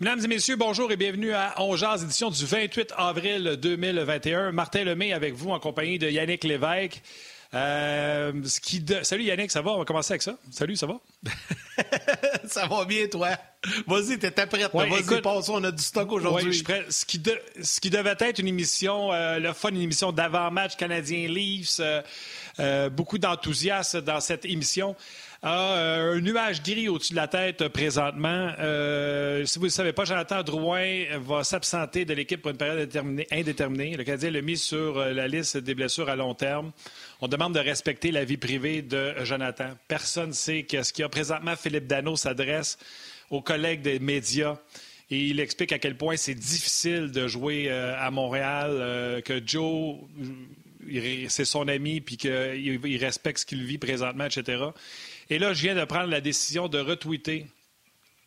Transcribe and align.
Mesdames 0.00 0.24
et 0.24 0.28
messieurs, 0.28 0.56
bonjour 0.56 0.90
et 0.90 0.96
bienvenue 0.96 1.34
à 1.34 1.52
On 1.58 1.76
édition 1.76 2.30
du 2.30 2.46
28 2.46 2.94
avril 2.96 3.58
2021. 3.60 4.50
Martin 4.50 4.84
Lemay 4.84 5.12
avec 5.12 5.34
vous 5.34 5.50
en 5.50 5.60
compagnie 5.60 5.98
de 5.98 6.08
Yannick 6.08 6.42
Lévesque. 6.44 7.02
Euh, 7.52 8.32
Salut 9.02 9.24
Yannick, 9.24 9.50
ça 9.50 9.60
va? 9.60 9.72
On 9.72 9.78
va 9.80 9.84
commencer 9.84 10.14
avec 10.14 10.22
ça. 10.22 10.38
Salut, 10.50 10.74
ça 10.76 10.86
va? 10.86 11.00
ça 12.48 12.66
va 12.66 12.86
bien, 12.86 13.08
toi? 13.08 13.28
Vas-y, 13.86 14.18
t'es 14.18 14.30
prête. 14.30 14.70
Vas-y, 14.72 15.20
passe, 15.20 15.50
on 15.50 15.62
a 15.64 15.70
du 15.70 15.82
stock 15.82 16.10
aujourd'hui. 16.12 16.54
Ce, 16.88 17.04
qui 17.04 17.22
Ce 17.62 17.78
qui 17.78 17.90
devait 17.90 18.16
être 18.20 18.38
une 18.38 18.48
émission, 18.48 19.12
euh, 19.12 19.38
le 19.38 19.52
fun, 19.52 19.68
une 19.68 19.82
émission 19.82 20.12
d'avant-match 20.12 20.76
canadien-Leafs. 20.76 21.82
Euh, 22.58 22.88
beaucoup 22.88 23.18
d'enthousiasme 23.18 24.00
dans 24.00 24.20
cette 24.20 24.46
émission 24.46 24.96
a 25.42 25.72
euh, 25.72 26.16
un 26.16 26.20
nuage 26.20 26.62
gris 26.62 26.88
au-dessus 26.88 27.12
de 27.12 27.16
la 27.16 27.28
tête 27.28 27.62
euh, 27.62 27.70
présentement. 27.70 28.52
Euh, 28.58 29.44
si 29.46 29.58
vous 29.58 29.66
ne 29.66 29.70
savez 29.70 29.94
pas, 29.94 30.04
Jonathan 30.04 30.42
Drouin 30.42 31.04
va 31.18 31.44
s'absenter 31.44 32.04
de 32.04 32.12
l'équipe 32.12 32.42
pour 32.42 32.50
une 32.50 32.58
période 32.58 32.94
indéterminée. 33.32 33.96
Le 33.96 34.04
Canadien 34.04 34.30
l'a 34.30 34.42
mis 34.42 34.58
sur 34.58 34.98
la 34.98 35.28
liste 35.28 35.56
des 35.56 35.74
blessures 35.74 36.10
à 36.10 36.16
long 36.16 36.34
terme. 36.34 36.72
On 37.22 37.28
demande 37.28 37.54
de 37.54 37.60
respecter 37.60 38.10
la 38.10 38.24
vie 38.24 38.36
privée 38.36 38.82
de 38.82 39.14
Jonathan. 39.22 39.70
Personne 39.88 40.28
ne 40.28 40.34
sait 40.34 40.66
ce 40.70 40.92
qu'il 40.92 41.02
y 41.02 41.04
a 41.04 41.08
présentement. 41.08 41.56
Philippe 41.56 41.86
Dano 41.86 42.16
s'adresse 42.16 42.78
aux 43.30 43.40
collègues 43.40 43.80
des 43.80 43.98
médias 43.98 44.58
et 45.10 45.26
il 45.26 45.40
explique 45.40 45.72
à 45.72 45.78
quel 45.78 45.96
point 45.96 46.16
c'est 46.16 46.34
difficile 46.34 47.10
de 47.10 47.26
jouer 47.26 47.70
à 47.70 48.10
Montréal, 48.10 49.22
que 49.24 49.40
Joe, 49.44 49.96
c'est 51.28 51.44
son 51.44 51.66
ami, 51.66 52.00
puis 52.00 52.16
qu'il 52.16 52.96
respecte 53.00 53.40
ce 53.40 53.46
qu'il 53.46 53.64
vit 53.64 53.78
présentement, 53.78 54.26
etc. 54.26 54.66
Et 55.30 55.38
là, 55.38 55.54
je 55.54 55.62
viens 55.62 55.76
de 55.76 55.84
prendre 55.84 56.10
la 56.10 56.20
décision 56.20 56.66
de 56.66 56.80
retweeter 56.80 57.46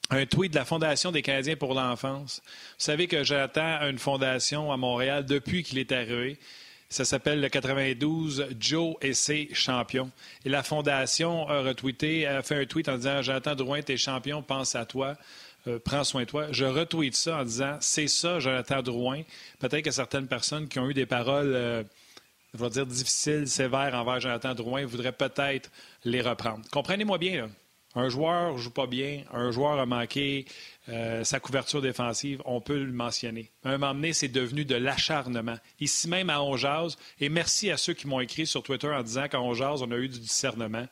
un 0.09 0.26
tweet 0.26 0.54
de 0.54 0.58
la 0.58 0.64
Fondation 0.64 1.12
des 1.12 1.22
Canadiens 1.22 1.58
pour 1.58 1.73
l'enfance. 1.73 2.42
Vous 2.45 2.86
savez 2.86 3.08
que 3.08 3.26
j'attends 3.26 3.82
une 3.82 4.00
fondation 4.00 4.72
à 4.72 4.78
Montréal 4.78 5.26
depuis 5.26 5.64
qu'il 5.64 5.80
est 5.80 5.92
arrivé. 5.92 6.40
Ça 6.88 7.04
s'appelle 7.04 7.42
le 7.42 7.50
92 7.50 8.48
Joe 8.58 8.95
et 9.02 9.14
ses 9.14 9.50
champions. 9.54 10.12
Et 10.45 10.50
la 10.50 10.64
Fondation 10.64 11.50
a 11.50 11.62
retweeté, 11.62 12.26
a 12.26 12.42
fait 12.42 12.62
un 12.62 12.66
tweet 12.66 12.88
en 12.88 12.95
disant 12.95 13.22
Jonathan 13.22 13.56
Drouin, 13.56 13.82
t'es 13.82 13.98
champion, 13.98 14.42
pense 14.42 14.76
à 14.76 14.86
toi. 14.86 15.17
Euh, 15.67 15.80
prends 15.84 16.04
soin 16.06 16.22
de 16.22 16.28
toi. 16.28 16.48
Je 16.52 16.66
retweet 16.66 17.16
ça 17.16 17.40
en 17.40 17.44
disant 17.44 17.78
c'est 17.82 18.08
ça, 18.08 18.40
Jonathan 18.40 18.82
Drouin. 18.82 19.23
Peut-être 19.60 19.84
que 19.84 19.92
certaines 19.92 20.28
personnes 20.28 20.70
qui 20.70 20.80
ont 20.80 20.90
eu 20.90 20.94
des 20.94 21.06
paroles, 21.06 21.54
euh, 21.54 21.84
je 22.54 22.64
vais 22.64 22.70
dire 22.70 22.86
difficiles, 22.86 23.48
sévères 23.48 23.96
envers 23.96 24.20
Jonathan 24.20 24.54
Drouin 24.54 24.86
voudraient 24.86 25.12
peut-être 25.12 25.72
les 26.04 26.22
reprendre. 26.22 26.64
Comprenez-moi 26.72 27.18
bien, 27.18 27.50
un 27.95 28.10
joueur 28.10 28.58
joue 28.58 28.72
pas 28.72 28.88
bien, 28.88 29.23
un 29.32 29.52
joueur 29.52 29.80
a 29.80 29.86
manqué 29.86 30.45
euh, 30.90 31.23
sa 31.23 31.40
couverture 31.40 31.82
défensive, 31.82 32.42
on 32.45 32.60
peut 32.60 32.84
le 32.84 32.92
mentionner. 32.92 33.52
Un 33.64 33.78
moment 33.78 33.94
donné, 33.94 34.14
c'est 34.14 34.28
devenu 34.28 34.66
de 34.66 34.76
l'acharnement. 34.76 35.58
Ici 35.80 36.08
même 36.08 36.30
à 36.30 36.42
Onjaz, 36.42 36.98
et 37.20 37.30
merci 37.30 37.72
à 37.72 37.78
ceux 37.78 37.94
qui 37.94 38.08
m'ont 38.08 38.20
écrit 38.20 38.48
sur 38.48 38.64
Twitter 38.64 38.88
en 38.88 39.04
disant 39.04 39.28
qu'à 39.28 39.42
Onjaz, 39.42 39.82
on 39.82 39.92
a 39.92 39.98
eu 39.98 40.10
du 40.10 40.20
discernement. 40.20 40.88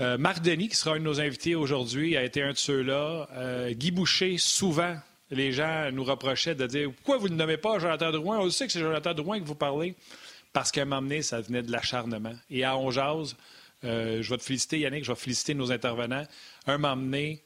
Euh, 0.00 0.16
Marc 0.16 0.42
Denis, 0.42 0.68
qui 0.68 0.76
sera 0.76 0.94
un 0.94 0.98
de 1.00 1.04
nos 1.04 1.20
invités 1.20 1.54
aujourd'hui, 1.54 2.16
a 2.16 2.22
été 2.22 2.42
un 2.42 2.52
de 2.52 2.56
ceux-là. 2.56 3.28
Euh, 3.32 3.72
Guy 3.72 3.90
Boucher, 3.90 4.38
souvent, 4.38 4.96
les 5.30 5.52
gens 5.52 5.90
nous 5.92 6.04
reprochaient 6.04 6.54
de 6.54 6.66
dire 6.66 6.90
Pourquoi 6.92 7.18
vous 7.18 7.28
ne 7.28 7.34
nommez 7.34 7.56
pas 7.56 7.78
Jonathan 7.78 8.10
Drouin? 8.10 8.38
On 8.38 8.50
sait 8.50 8.66
que 8.66 8.72
c'est 8.72 8.80
Jonathan 8.80 9.14
Drouin 9.14 9.40
que 9.40 9.44
vous 9.44 9.54
parlez. 9.54 9.94
Parce 10.52 10.72
qu'à 10.72 10.82
un 10.82 10.84
moment 10.86 11.02
donné, 11.02 11.22
ça 11.22 11.40
venait 11.40 11.62
de 11.62 11.70
l'acharnement. 11.70 12.34
Et 12.50 12.64
à 12.64 12.76
Onjaz, 12.76 13.36
euh, 13.84 14.22
je 14.22 14.30
vais 14.30 14.38
te 14.38 14.42
féliciter, 14.42 14.80
Yannick, 14.80 15.04
je 15.04 15.12
vais 15.12 15.18
féliciter 15.18 15.54
nos 15.54 15.70
intervenants. 15.70 16.24
Un 16.66 16.78
moment 16.78 16.96
donné, 16.96 17.42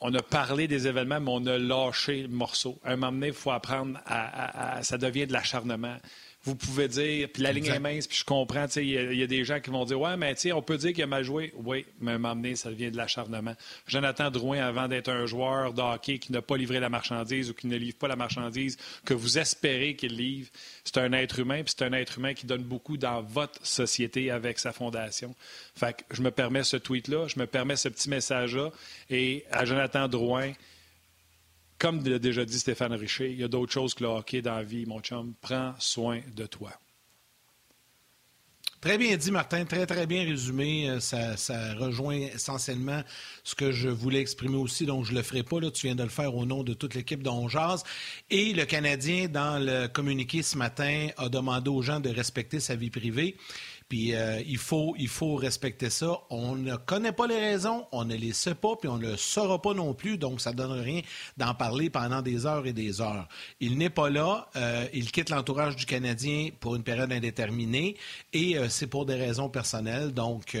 on 0.00 0.12
a 0.14 0.22
parlé 0.22 0.68
des 0.68 0.86
événements, 0.86 1.20
mais 1.20 1.30
on 1.30 1.46
a 1.46 1.58
lâché 1.58 2.22
le 2.22 2.28
morceau. 2.28 2.78
Un 2.84 2.96
moment 2.96 3.12
donné, 3.12 3.28
il 3.28 3.32
faut 3.32 3.52
apprendre 3.52 3.98
à, 4.04 4.82
Ça 4.82 4.98
devient 4.98 5.26
de 5.26 5.32
l'acharnement 5.32 5.96
vous 6.46 6.54
pouvez 6.54 6.86
dire, 6.86 7.28
puis 7.32 7.42
la 7.42 7.50
ligne 7.50 7.66
est 7.66 7.80
mince, 7.80 8.06
puis 8.06 8.18
je 8.18 8.24
comprends, 8.24 8.66
il 8.76 8.88
y, 8.88 9.22
a 9.22 9.26
des 9.26 9.44
gens 9.44 9.58
qui 9.58 9.70
vont 9.70 9.84
dire, 9.84 10.00
ouais, 10.00 10.16
mais 10.16 10.34
on 10.52 10.62
peut 10.62 10.76
dire 10.76 10.92
qu'il 10.92 11.02
a 11.02 11.08
mal 11.08 11.24
joué. 11.24 11.52
Oui, 11.56 11.84
mais 12.00 12.12
à 12.12 12.14
un 12.14 12.18
moment 12.18 12.36
donné, 12.36 12.54
ça 12.54 12.70
devient 12.70 12.92
de 12.92 12.96
l'acharnement. 12.96 13.54
Jonathan 13.88 14.30
Drouin, 14.30 14.60
avant 14.60 14.86
d'être 14.86 15.08
un 15.08 15.26
joueur 15.26 15.72
de 15.72 15.82
hockey 15.82 16.18
qui 16.18 16.30
n'a 16.30 16.42
pas 16.42 16.56
livré 16.56 16.78
la 16.78 16.88
marchandise 16.88 17.50
ou 17.50 17.54
qui 17.54 17.66
ne 17.66 17.76
livre 17.76 17.98
pas 17.98 18.06
la 18.06 18.14
marchandise 18.14 18.78
que 19.04 19.12
vous 19.12 19.38
espérez 19.38 19.96
qu'il 19.96 20.16
livre, 20.16 20.48
c'est 20.84 20.98
un 20.98 21.12
être 21.14 21.40
humain, 21.40 21.64
puis 21.64 21.74
c'est 21.76 21.84
un 21.84 21.92
être 21.92 22.16
humain 22.16 22.32
qui 22.32 22.46
donne 22.46 22.62
beaucoup 22.62 22.96
dans 22.96 23.22
votre 23.22 23.66
société 23.66 24.30
avec 24.30 24.60
sa 24.60 24.72
fondation. 24.72 25.34
Fait 25.74 25.96
que 25.96 26.14
je 26.14 26.22
me 26.22 26.30
permets 26.30 26.62
ce 26.62 26.76
tweet-là, 26.76 27.26
je 27.26 27.40
me 27.40 27.46
permets 27.48 27.76
ce 27.76 27.88
petit 27.88 28.08
message-là, 28.08 28.70
et 29.10 29.44
à 29.50 29.64
Jonathan 29.64 30.06
Drouin, 30.06 30.52
comme 31.78 32.02
l'a 32.04 32.18
déjà 32.18 32.44
dit 32.44 32.58
Stéphane 32.58 32.92
Richer, 32.92 33.30
il 33.30 33.38
y 33.38 33.44
a 33.44 33.48
d'autres 33.48 33.72
choses 33.72 33.94
que 33.94 34.04
le 34.04 34.10
hockey 34.10 34.42
dans 34.42 34.54
la 34.54 34.62
vie, 34.62 34.86
mon 34.86 35.00
chum. 35.00 35.34
Prends 35.40 35.74
soin 35.78 36.20
de 36.34 36.46
toi. 36.46 36.72
Très 38.80 38.98
bien 38.98 39.16
dit, 39.16 39.30
Martin. 39.30 39.64
Très, 39.64 39.84
très 39.84 40.06
bien 40.06 40.22
résumé. 40.22 40.88
Euh, 40.88 41.00
ça, 41.00 41.74
rejoint 41.74 42.18
essentiellement 42.34 43.02
ce 43.42 43.54
que 43.54 43.72
je 43.72 43.88
voulais 43.88 44.20
exprimer 44.20 44.58
aussi, 44.58 44.86
donc 44.86 45.04
je 45.06 45.12
ne 45.12 45.16
le 45.16 45.22
ferai 45.22 45.42
pas. 45.42 45.60
Là. 45.60 45.70
Tu 45.70 45.86
viens 45.86 45.96
de 45.96 46.02
le 46.02 46.08
faire 46.08 46.34
au 46.36 46.46
nom 46.46 46.62
de 46.62 46.74
toute 46.74 46.94
l'équipe 46.94 47.22
d'Onjaz. 47.22 47.82
Et 48.30 48.52
le 48.52 48.64
Canadien, 48.64 49.28
dans 49.28 49.58
le 49.58 49.88
communiqué 49.88 50.42
ce 50.42 50.56
matin, 50.56 51.08
a 51.16 51.28
demandé 51.28 51.68
aux 51.68 51.82
gens 51.82 52.00
de 52.00 52.10
respecter 52.10 52.60
sa 52.60 52.76
vie 52.76 52.90
privée. 52.90 53.36
Puis 53.88 54.14
euh, 54.14 54.42
il, 54.46 54.58
faut, 54.58 54.94
il 54.98 55.08
faut 55.08 55.36
respecter 55.36 55.90
ça. 55.90 56.18
On 56.30 56.56
ne 56.56 56.74
connaît 56.74 57.12
pas 57.12 57.28
les 57.28 57.38
raisons, 57.38 57.86
on 57.92 58.04
ne 58.04 58.16
les 58.16 58.32
sait 58.32 58.56
pas, 58.56 58.74
puis 58.74 58.88
on 58.88 58.96
ne 58.96 59.10
le 59.10 59.16
saura 59.16 59.62
pas 59.62 59.74
non 59.74 59.94
plus, 59.94 60.18
donc 60.18 60.40
ça 60.40 60.50
ne 60.50 60.56
donne 60.56 60.72
rien 60.72 61.02
d'en 61.36 61.54
parler 61.54 61.88
pendant 61.88 62.20
des 62.20 62.46
heures 62.46 62.66
et 62.66 62.72
des 62.72 63.00
heures. 63.00 63.28
Il 63.60 63.78
n'est 63.78 63.90
pas 63.90 64.10
là, 64.10 64.48
euh, 64.56 64.86
il 64.92 65.12
quitte 65.12 65.30
l'entourage 65.30 65.76
du 65.76 65.86
Canadien 65.86 66.48
pour 66.58 66.74
une 66.74 66.82
période 66.82 67.12
indéterminée, 67.12 67.96
et 68.32 68.58
euh, 68.58 68.68
c'est 68.68 68.88
pour 68.88 69.06
des 69.06 69.14
raisons 69.14 69.48
personnelles. 69.48 70.12
Donc 70.12 70.56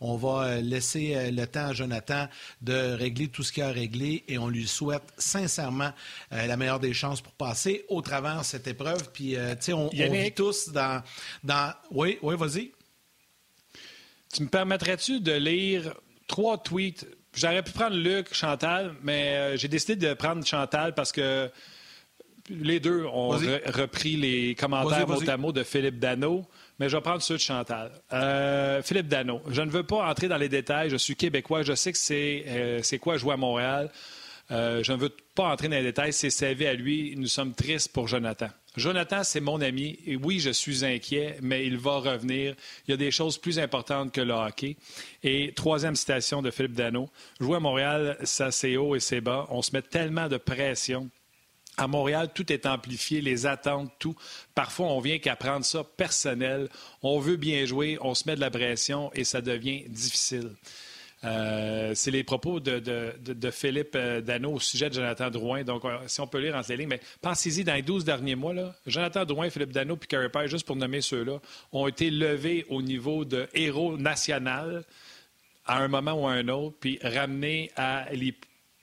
on 0.00 0.16
va 0.16 0.60
laisser 0.60 1.30
le 1.32 1.46
temps 1.46 1.66
à 1.66 1.72
Jonathan 1.72 2.28
de 2.62 2.92
régler 2.92 3.28
tout 3.28 3.42
ce 3.42 3.52
qu'il 3.52 3.64
a 3.64 3.68
à 3.68 3.72
régler, 3.72 4.24
et 4.28 4.38
on 4.38 4.48
lui 4.48 4.68
souhaite 4.68 5.02
sincèrement 5.16 5.90
la 6.30 6.56
meilleure 6.56 6.80
des 6.80 6.94
chances 6.94 7.20
pour 7.20 7.32
passer 7.32 7.84
au 7.88 8.02
travers 8.02 8.44
cette 8.44 8.66
épreuve. 8.66 9.10
Puis, 9.12 9.30
tu 9.32 9.38
sais, 9.60 9.72
on, 9.72 9.88
on, 9.88 10.12
vit 10.12 10.32
tous 10.32 10.68
dans... 10.68 11.02
dans... 11.42 11.72
Oui, 11.90 12.18
oui, 12.22 12.36
vas-y. 12.36 12.67
Tu 14.38 14.44
me 14.44 14.48
permettrais-tu 14.48 15.18
de 15.18 15.32
lire 15.32 15.94
trois 16.28 16.58
tweets? 16.58 17.08
J'aurais 17.34 17.64
pu 17.64 17.72
prendre 17.72 17.96
Luc, 17.96 18.32
Chantal, 18.32 18.94
mais 19.02 19.34
euh, 19.36 19.56
j'ai 19.56 19.66
décidé 19.66 19.96
de 19.96 20.14
prendre 20.14 20.46
Chantal 20.46 20.94
parce 20.94 21.10
que 21.10 21.50
les 22.48 22.78
deux 22.78 23.04
ont 23.06 23.30
repris 23.30 24.14
les 24.14 24.54
commentaires 24.54 25.08
mot 25.08 25.28
à 25.28 25.36
mot 25.36 25.50
de 25.50 25.64
Philippe 25.64 25.98
Dano, 25.98 26.46
mais 26.78 26.88
je 26.88 26.96
vais 26.96 27.02
prendre 27.02 27.20
ceux 27.20 27.34
de 27.34 27.40
Chantal. 27.40 27.90
Euh, 28.12 28.80
Philippe 28.80 29.08
Dano, 29.08 29.42
je 29.48 29.60
ne 29.60 29.70
veux 29.70 29.82
pas 29.82 30.08
entrer 30.08 30.28
dans 30.28 30.38
les 30.38 30.48
détails. 30.48 30.88
Je 30.88 30.98
suis 30.98 31.16
québécois. 31.16 31.64
Je 31.64 31.72
sais 31.72 31.90
que 31.90 31.98
c'est 31.98 32.44
euh, 32.46 32.98
quoi 33.00 33.16
jouer 33.16 33.32
à 33.32 33.36
Montréal. 33.36 33.90
je 34.50 34.92
ne 34.92 34.96
veux 34.98 35.10
pas 35.34 35.48
entrer 35.48 35.66
dans 35.66 35.74
les 35.74 35.82
détails. 35.82 36.12
C'est 36.12 36.30
sa 36.30 36.52
vie 36.52 36.68
à 36.68 36.74
lui. 36.74 37.16
Nous 37.16 37.26
sommes 37.26 37.54
tristes 37.54 37.92
pour 37.92 38.06
Jonathan. 38.06 38.50
Jonathan, 38.78 39.24
c'est 39.24 39.40
mon 39.40 39.60
ami. 39.60 39.98
Et 40.06 40.16
oui, 40.16 40.40
je 40.40 40.50
suis 40.50 40.84
inquiet, 40.84 41.38
mais 41.42 41.66
il 41.66 41.76
va 41.76 41.98
revenir. 41.98 42.54
Il 42.86 42.92
y 42.92 42.94
a 42.94 42.96
des 42.96 43.10
choses 43.10 43.38
plus 43.38 43.58
importantes 43.58 44.12
que 44.12 44.20
le 44.20 44.32
hockey. 44.32 44.76
Et 45.22 45.52
troisième 45.54 45.96
citation 45.96 46.42
de 46.42 46.50
Philippe 46.50 46.74
Dano. 46.74 47.10
Jouer 47.40 47.56
à 47.56 47.60
Montréal, 47.60 48.16
ça 48.22 48.50
c'est 48.50 48.76
haut 48.76 48.94
et 48.94 49.00
c'est 49.00 49.20
bas. 49.20 49.46
On 49.50 49.62
se 49.62 49.72
met 49.72 49.82
tellement 49.82 50.28
de 50.28 50.36
pression. 50.36 51.10
À 51.76 51.86
Montréal, 51.86 52.30
tout 52.34 52.52
est 52.52 52.66
amplifié, 52.66 53.20
les 53.20 53.46
attentes, 53.46 53.92
tout. 54.00 54.16
Parfois, 54.54 54.88
on 54.88 55.00
vient 55.00 55.18
qu'à 55.18 55.36
prendre 55.36 55.64
ça 55.64 55.84
personnel. 55.84 56.68
On 57.02 57.20
veut 57.20 57.36
bien 57.36 57.64
jouer, 57.66 57.98
on 58.00 58.14
se 58.14 58.24
met 58.26 58.34
de 58.34 58.40
la 58.40 58.50
pression 58.50 59.12
et 59.14 59.22
ça 59.22 59.40
devient 59.40 59.84
difficile. 59.88 60.50
Euh, 61.24 61.92
c'est 61.94 62.10
les 62.10 62.22
propos 62.22 62.60
de, 62.60 63.50
Philippe 63.50 63.94
euh, 63.96 64.20
Dano 64.20 64.52
au 64.52 64.60
sujet 64.60 64.88
de 64.88 64.94
Jonathan 64.94 65.30
Drouin. 65.30 65.64
Donc, 65.64 65.84
euh, 65.84 65.98
si 66.06 66.20
on 66.20 66.26
peut 66.26 66.38
lire 66.38 66.54
entre 66.54 66.70
les 66.70 66.76
lignes, 66.76 66.88
mais 66.88 67.00
pensez-y, 67.20 67.64
dans 67.64 67.74
les 67.74 67.82
12 67.82 68.04
derniers 68.04 68.36
mois, 68.36 68.54
Jonathan 68.86 69.24
Drouin, 69.24 69.50
Philippe 69.50 69.72
Dano 69.72 69.96
puis 69.96 70.08
Carey 70.08 70.28
Price, 70.28 70.50
juste 70.50 70.66
pour 70.66 70.76
nommer 70.76 71.00
ceux-là, 71.00 71.40
ont 71.72 71.88
été 71.88 72.10
levés 72.10 72.66
au 72.68 72.82
niveau 72.82 73.24
de 73.24 73.48
héros 73.54 73.96
national 73.96 74.84
à 75.66 75.82
un 75.82 75.88
moment 75.88 76.12
ou 76.12 76.26
à 76.26 76.32
un 76.32 76.48
autre, 76.48 76.76
puis 76.80 76.98
ramenés 77.02 77.70
à 77.76 78.06
les 78.12 78.34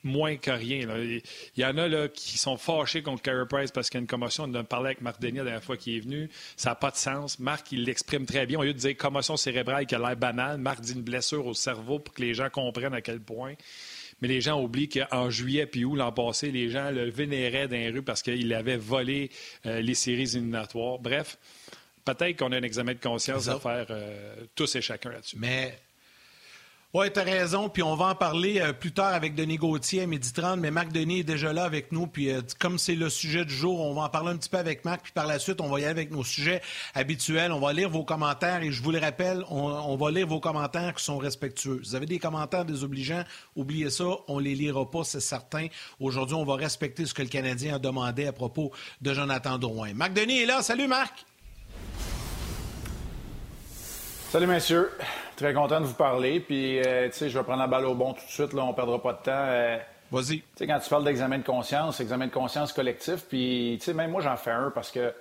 moins 0.06 0.38
que 0.38 0.52
rien. 0.52 0.88
Il 0.98 1.22
y 1.58 1.66
en 1.66 1.78
a 1.78 1.88
là, 1.88 2.08
qui 2.08 2.38
sont 2.38 2.58
fâchés 2.58 3.02
contre 3.02 3.24
Carey 3.24 3.46
Price 3.50 3.72
parce 3.72 3.90
qu'il 3.90 3.98
y 3.98 4.00
a 4.00 4.02
une 4.02 4.08
commotion. 4.08 4.46
On 4.46 4.54
a 4.54 4.64
parlé 4.64 4.88
avec 4.88 5.02
Marc 5.02 5.20
Denis 5.20 5.40
la 5.40 5.44
dernière 5.44 5.64
fois 5.64 5.76
qu'il 5.76 5.98
est 5.98 6.00
venu. 6.00 6.30
Ça 6.56 6.70
n'a 6.70 6.76
pas 6.76 6.92
de 6.92 6.96
sens. 6.96 7.40
Marc, 7.40 7.72
il 7.72 7.84
l'exprime 7.84 8.26
très 8.26 8.46
bien. 8.46 8.60
Au 8.60 8.64
lieu 8.64 8.74
de 8.74 8.80
dire 8.80 8.96
commotion 8.96 9.36
cérébrale 9.36 9.86
qui 9.88 9.96
a 9.96 10.00
l'air 10.00 10.16
banale, 10.16 10.60
Marc 10.60 10.80
dit 10.82 10.94
une 10.94 11.02
blessure 11.02 11.46
au 11.46 11.54
cerveau 11.54 12.00
pour 12.00 12.14
que 12.14 12.22
les 12.22 12.34
gens 12.34 12.50
comprennent 12.50 12.94
à 12.94 13.02
quel 13.02 13.20
point. 13.20 13.56
Mais 14.22 14.28
les 14.28 14.40
gens 14.40 14.62
oublient 14.62 14.90
qu'en 14.90 15.30
juillet 15.30 15.66
puis 15.66 15.84
août 15.84 15.96
l'an 15.96 16.12
passé, 16.12 16.52
les 16.52 16.70
gens 16.70 16.92
le 16.92 17.10
vénéraient 17.10 17.68
dans 17.68 17.76
les 17.76 17.90
rues 17.90 18.04
parce 18.04 18.22
qu'il 18.22 18.54
avait 18.54 18.78
volé 18.78 19.30
euh, 19.66 19.82
les 19.82 19.96
séries 19.96 20.36
éliminatoires. 20.36 21.00
Bref, 21.00 21.38
peut-être 22.06 22.38
qu'on 22.38 22.52
a 22.52 22.58
un 22.58 22.64
examen 22.64 22.94
de 22.94 23.00
conscience 23.00 23.48
à 23.50 23.60
faire 23.60 23.88
euh, 23.90 24.36
tous 24.56 24.76
et 24.76 24.82
chacun 24.82 25.10
là-dessus. 25.10 25.36
Mais 25.38 25.78
Oui, 26.98 27.12
tu 27.12 27.20
as 27.20 27.24
raison. 27.24 27.68
Puis 27.68 27.84
on 27.84 27.94
va 27.98 28.06
en 28.06 28.16
parler 28.16 28.62
euh, 28.62 28.72
plus 28.72 28.94
tard 28.94 29.14
avec 29.14 29.36
Denis 29.36 29.58
Gauthier 29.58 30.04
à 30.04 30.08
midi 30.08 30.32
30. 30.32 30.62
Mais 30.62 30.72
Marc 30.72 30.94
Denis 30.94 31.20
est 31.20 31.24
déjà 31.26 31.52
là 31.52 31.66
avec 31.66 31.92
nous. 31.92 32.08
Puis 32.08 32.32
euh, 32.32 32.40
comme 32.58 32.80
c'est 32.80 32.96
le 32.96 33.10
sujet 33.10 33.44
du 33.44 33.54
jour, 33.54 33.82
on 33.82 33.94
va 33.94 34.04
en 34.04 34.10
parler 34.10 34.32
un 34.32 34.38
petit 34.38 34.48
peu 34.48 34.56
avec 34.56 34.86
Marc. 34.86 35.02
Puis 35.02 35.12
par 35.12 35.28
la 35.28 35.38
suite, 35.38 35.60
on 35.60 35.68
va 35.68 35.82
y 35.82 35.84
aller 35.84 35.92
avec 35.92 36.12
nos 36.12 36.24
sujets 36.24 36.62
habituels. 36.94 37.52
On 37.52 37.60
va 37.60 37.74
lire 37.74 37.90
vos 37.90 38.06
commentaires. 38.06 38.64
Et 38.64 38.72
je 38.72 38.82
vous 38.82 38.92
le 38.92 39.00
rappelle, 39.00 39.44
on, 39.50 39.98
va 39.98 40.10
lire 40.10 40.26
vos 40.26 40.40
commentaires 40.40 40.96
qui 40.96 41.04
sont 41.04 41.18
respectueux. 41.18 41.82
Vous 41.84 41.96
avez 41.96 42.06
des 42.06 42.18
commentaires 42.18 42.64
désobligeants, 42.64 43.26
oubliez 43.58 43.90
ça. 43.90 44.06
On 44.30 44.40
les 44.40 44.56
lira 44.56 44.90
pas, 44.90 45.04
c'est 45.04 45.20
certain. 45.20 45.68
Aujourd'hui, 46.00 46.38
on 46.38 46.46
va 46.46 46.56
respecter 46.56 47.06
ce 47.06 47.14
que 47.14 47.24
le 47.24 47.28
Canadien 47.28 47.76
a 47.76 47.80
demandé 47.80 48.26
à 48.26 48.32
propos 48.32 48.72
de 49.02 49.14
Jonathan 49.14 49.58
Drouin. 49.58 49.94
Marc 49.94 50.14
Denis 50.14 50.44
est 50.44 50.46
là. 50.46 50.62
Salut, 50.62 50.88
Marc. 50.88 51.26
Salut, 54.36 54.48
messieurs. 54.48 54.92
Très 55.38 55.54
content 55.54 55.80
de 55.80 55.86
vous 55.86 55.94
parler. 55.94 56.42
Puis, 56.42 56.82
euh, 56.86 57.08
tu 57.08 57.14
sais, 57.14 57.30
je 57.30 57.38
vais 57.38 57.44
prendre 57.46 57.62
la 57.62 57.68
balle 57.68 57.86
au 57.86 57.96
bon 57.96 58.12
tout 58.12 58.26
de 58.26 58.30
suite. 58.30 58.52
Là, 58.52 58.66
on 58.66 58.72
ne 58.72 58.74
perdra 58.74 59.02
pas 59.02 59.14
de 59.14 59.20
temps. 59.20 59.32
Euh, 59.32 59.78
Vas-y. 60.12 60.40
Tu 60.40 60.44
sais, 60.58 60.68
quand 60.68 60.78
tu 60.78 60.90
parles 60.90 61.06
d'examen 61.06 61.38
de 61.38 61.46
conscience, 61.46 62.02
examen 62.02 62.28
de 62.28 62.34
conscience 62.34 62.74
collectif, 62.74 63.24
puis, 63.30 63.78
tu 63.80 63.86
sais, 63.86 63.94
même 63.94 64.12
moi, 64.12 64.20
j'en 64.20 64.36
fais 64.36 64.52
un 64.52 64.72
parce 64.72 64.92
que 64.92 65.14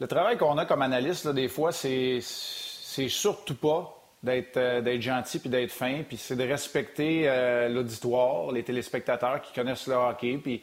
le 0.00 0.06
travail 0.06 0.36
qu'on 0.36 0.58
a 0.58 0.66
comme 0.66 0.82
analyste, 0.82 1.24
là, 1.24 1.32
des 1.32 1.48
fois, 1.48 1.72
c'est, 1.72 2.18
c'est 2.20 3.08
surtout 3.08 3.54
pas 3.54 3.98
d'être, 4.22 4.58
euh, 4.58 4.82
d'être 4.82 5.00
gentil 5.00 5.38
puis 5.38 5.48
d'être 5.48 5.72
fin, 5.72 6.02
puis 6.06 6.18
c'est 6.18 6.36
de 6.36 6.46
respecter 6.46 7.24
l'auditoire, 7.70 8.52
les 8.52 8.64
téléspectateurs 8.64 9.40
qui 9.40 9.54
connaissent 9.54 9.86
le 9.86 9.94
hockey, 9.94 10.36
puis 10.36 10.62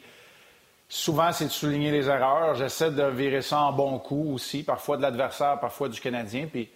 souvent, 0.88 1.32
c'est 1.32 1.46
de 1.46 1.50
souligner 1.50 1.90
les 1.90 2.08
erreurs. 2.08 2.54
J'essaie 2.54 2.92
de 2.92 3.02
virer 3.02 3.42
ça 3.42 3.62
en 3.62 3.72
bon 3.72 3.98
coup 3.98 4.32
aussi, 4.32 4.62
parfois 4.62 4.96
de 4.96 5.02
l'adversaire, 5.02 5.58
parfois 5.58 5.88
du 5.88 6.00
Canadien, 6.00 6.46
puis 6.46 6.68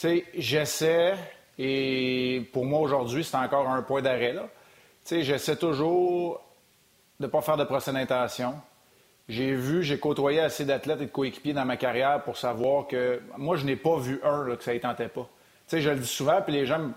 sais, 0.00 0.24
j'essaie, 0.34 1.14
et 1.58 2.48
pour 2.52 2.64
moi 2.64 2.80
aujourd'hui, 2.80 3.22
c'est 3.22 3.36
encore 3.36 3.68
un 3.68 3.82
point 3.82 4.02
d'arrêt, 4.02 4.32
là. 4.32 4.48
Tu 5.04 5.16
sais, 5.16 5.22
j'essaie 5.22 5.56
toujours 5.56 6.40
de 7.18 7.26
ne 7.26 7.30
pas 7.30 7.40
faire 7.42 7.56
de 7.56 7.64
procès 7.64 7.92
d'intention. 7.92 8.54
J'ai 9.28 9.54
vu, 9.54 9.82
j'ai 9.82 9.98
côtoyé 9.98 10.40
assez 10.40 10.64
d'athlètes 10.64 11.02
et 11.02 11.06
de 11.06 11.10
coéquipiers 11.10 11.52
dans 11.52 11.64
ma 11.64 11.76
carrière 11.76 12.22
pour 12.22 12.36
savoir 12.36 12.86
que 12.86 13.20
moi, 13.36 13.56
je 13.56 13.64
n'ai 13.64 13.76
pas 13.76 13.96
vu 13.98 14.20
un 14.24 14.46
là, 14.46 14.56
que 14.56 14.64
ça 14.64 14.74
ne 14.74 14.78
tentait 14.78 15.08
pas. 15.08 15.28
Tu 15.68 15.76
sais, 15.76 15.80
je 15.80 15.90
le 15.90 16.00
dis 16.00 16.06
souvent, 16.06 16.40
puis 16.42 16.52
les 16.52 16.66
gens, 16.66 16.88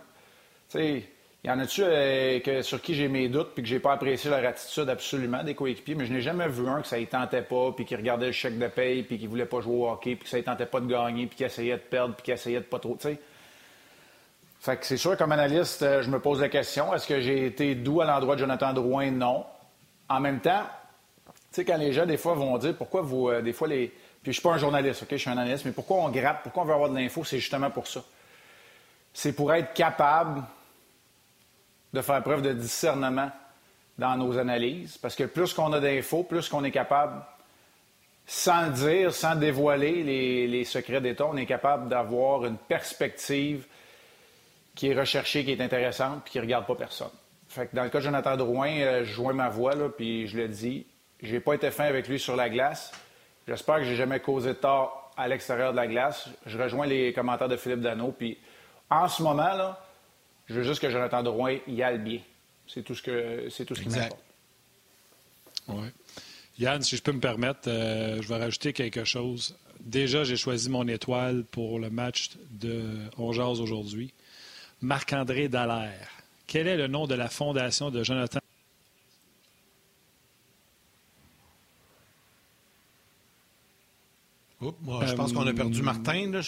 tu 0.69 0.77
sais, 0.77 1.09
il 1.43 1.49
y 1.49 1.51
en 1.51 1.59
a-tu 1.59 1.83
euh, 1.83 2.61
sur 2.61 2.81
qui 2.81 2.95
j'ai 2.95 3.09
mes 3.09 3.27
doutes 3.27 3.53
puis 3.53 3.63
que 3.63 3.69
j'ai 3.69 3.79
pas 3.79 3.91
apprécié 3.91 4.29
leur 4.29 4.45
attitude? 4.45 4.87
Absolument 4.87 5.43
des 5.43 5.55
coéquipiers, 5.55 5.93
mais 5.93 6.05
je 6.05 6.13
n'ai 6.13 6.21
jamais 6.21 6.47
vu 6.47 6.67
un 6.69 6.81
que 6.81 6.87
ça 6.87 6.97
ne 6.97 7.03
tentait 7.03 7.41
pas, 7.41 7.73
puis 7.73 7.83
qui 7.83 7.97
regardait 7.97 8.27
le 8.27 8.31
chèque 8.31 8.57
de 8.57 8.67
paye, 8.67 9.03
puis 9.03 9.19
qui 9.19 9.27
voulait 9.27 9.45
pas 9.45 9.59
jouer 9.59 9.75
au 9.75 9.89
hockey, 9.89 10.15
puis 10.15 10.23
que 10.23 10.29
ça 10.29 10.37
ne 10.37 10.43
tentait 10.43 10.65
pas 10.65 10.79
de 10.79 10.87
gagner, 10.87 11.27
puis 11.27 11.35
qui 11.35 11.43
essayait 11.43 11.75
de 11.75 11.81
perdre, 11.81 12.15
puis 12.15 12.23
qui 12.23 12.31
essayait 12.31 12.59
de 12.59 12.65
pas 12.65 12.79
trop, 12.79 12.95
tu 12.95 13.09
sais. 13.09 13.19
Fait 14.61 14.77
que 14.77 14.85
c'est 14.85 14.95
sûr, 14.95 15.17
comme 15.17 15.33
analyste, 15.33 15.83
euh, 15.83 16.01
je 16.01 16.09
me 16.09 16.21
pose 16.21 16.39
la 16.39 16.47
question, 16.47 16.93
est-ce 16.93 17.05
que 17.05 17.19
j'ai 17.19 17.45
été 17.45 17.75
doux 17.75 17.99
à 17.99 18.05
l'endroit 18.05 18.35
de 18.35 18.39
Jonathan 18.39 18.71
Drouin? 18.71 19.11
Non. 19.11 19.45
En 20.07 20.21
même 20.21 20.39
temps, 20.39 20.63
tu 21.25 21.33
sais, 21.51 21.65
quand 21.65 21.75
les 21.75 21.91
gens, 21.91 22.05
des 22.05 22.15
fois, 22.15 22.35
vont 22.35 22.57
dire 22.57 22.73
pourquoi 22.77 23.01
vous, 23.01 23.27
euh, 23.27 23.41
des 23.41 23.51
fois, 23.51 23.67
les. 23.67 23.87
Puis 23.87 24.31
je 24.31 24.39
suis 24.39 24.41
pas 24.41 24.53
un 24.53 24.57
journaliste, 24.57 25.03
OK? 25.03 25.09
Je 25.11 25.17
suis 25.17 25.29
un 25.29 25.33
analyste, 25.37 25.65
mais 25.65 25.73
pourquoi 25.73 25.97
on 25.97 26.09
gratte, 26.09 26.37
pourquoi 26.43 26.63
on 26.63 26.65
veut 26.65 26.73
avoir 26.73 26.89
de 26.89 26.95
l'info? 26.95 27.25
C'est 27.25 27.39
justement 27.39 27.69
pour 27.69 27.87
ça. 27.87 28.01
C'est 29.13 29.33
pour 29.33 29.53
être 29.53 29.73
capable 29.73 30.43
de 31.93 32.01
faire 32.01 32.21
preuve 32.23 32.41
de 32.41 32.53
discernement 32.53 33.31
dans 33.97 34.17
nos 34.17 34.37
analyses, 34.37 34.97
parce 34.97 35.15
que 35.15 35.25
plus 35.25 35.53
qu'on 35.53 35.71
a 35.73 35.79
d'infos, 35.79 36.23
plus 36.23 36.49
qu'on 36.49 36.63
est 36.63 36.71
capable, 36.71 37.21
sans 38.25 38.67
le 38.67 38.71
dire, 38.71 39.13
sans 39.13 39.35
dévoiler 39.35 40.03
les, 40.47 40.63
secrets 40.63 41.01
d'État, 41.01 41.27
on 41.27 41.37
est 41.37 41.45
capable 41.45 41.89
d'avoir 41.89 42.45
une 42.45 42.57
perspective 42.57 43.65
qui 44.75 44.87
est 44.87 44.99
recherchée, 44.99 45.45
qui 45.45 45.51
est 45.51 45.61
intéressante, 45.61 46.23
puis 46.23 46.31
qui 46.31 46.37
ne 46.39 46.43
regarde 46.43 46.65
pas 46.65 46.75
personne. 46.75 47.11
Fait 47.47 47.69
dans 47.73 47.83
le 47.83 47.89
cas 47.89 47.99
de 47.99 48.05
Jonathan 48.05 48.35
Drouin, 48.35 48.71
euh, 48.71 49.03
je 49.03 49.13
joins 49.13 49.33
ma 49.33 49.49
voix, 49.49 49.73
puis 49.95 50.27
je 50.27 50.37
le 50.37 50.47
dis, 50.47 50.87
j'ai 51.21 51.39
pas 51.39 51.53
été 51.53 51.69
fin 51.69 51.83
avec 51.83 52.07
lui 52.07 52.17
sur 52.17 52.35
la 52.35 52.49
glace. 52.49 52.91
J'espère 53.47 53.77
que 53.77 53.83
j'ai 53.83 53.95
jamais 53.95 54.19
causé 54.19 54.49
de 54.49 54.53
tort 54.53 55.11
à 55.15 55.27
l'extérieur 55.27 55.71
de 55.71 55.77
la 55.77 55.85
glace. 55.85 56.29
Je 56.47 56.57
rejoins 56.57 56.87
les 56.87 57.13
commentaires 57.13 57.49
de 57.49 57.57
Philippe 57.57 57.81
Dano, 57.81 58.11
puis 58.17 58.39
en 58.89 59.07
ce 59.07 59.21
moment, 59.21 59.53
là, 59.53 59.79
je 60.47 60.53
veux 60.55 60.63
juste 60.63 60.81
que 60.81 60.89
Jonathan 60.89 61.23
Drouin 61.23 61.57
y 61.67 61.81
aille 61.81 61.99
bien. 61.99 62.19
C'est 62.67 62.83
tout 62.83 62.95
ce, 62.95 63.01
que, 63.01 63.47
c'est 63.49 63.65
tout 63.65 63.75
ce 63.75 63.81
qui 63.81 63.89
m'importe. 63.89 64.21
Oui. 65.67 65.87
Yann, 66.59 66.81
si 66.81 66.97
je 66.97 67.01
peux 67.01 67.11
me 67.11 67.19
permettre, 67.19 67.67
euh, 67.67 68.21
je 68.21 68.27
vais 68.27 68.37
rajouter 68.37 68.73
quelque 68.73 69.03
chose. 69.03 69.57
Déjà, 69.79 70.23
j'ai 70.23 70.37
choisi 70.37 70.69
mon 70.69 70.87
étoile 70.87 71.43
pour 71.45 71.79
le 71.79 71.89
match 71.89 72.31
de 72.51 72.83
Ongeaz 73.17 73.59
aujourd'hui. 73.59 74.13
Marc-André 74.81 75.47
Dallaire. 75.47 76.09
Quel 76.45 76.67
est 76.67 76.77
le 76.77 76.87
nom 76.87 77.07
de 77.07 77.15
la 77.15 77.29
fondation 77.29 77.89
de 77.89 78.03
Jonathan? 78.03 78.39
Oups, 84.61 84.77
moi, 84.81 85.05
je 85.05 85.13
pense 85.13 85.33
qu'on 85.33 85.47
a 85.47 85.53
perdu 85.53 85.79
euh, 85.79 85.83
Martin. 85.83 86.31
Là. 86.31 86.41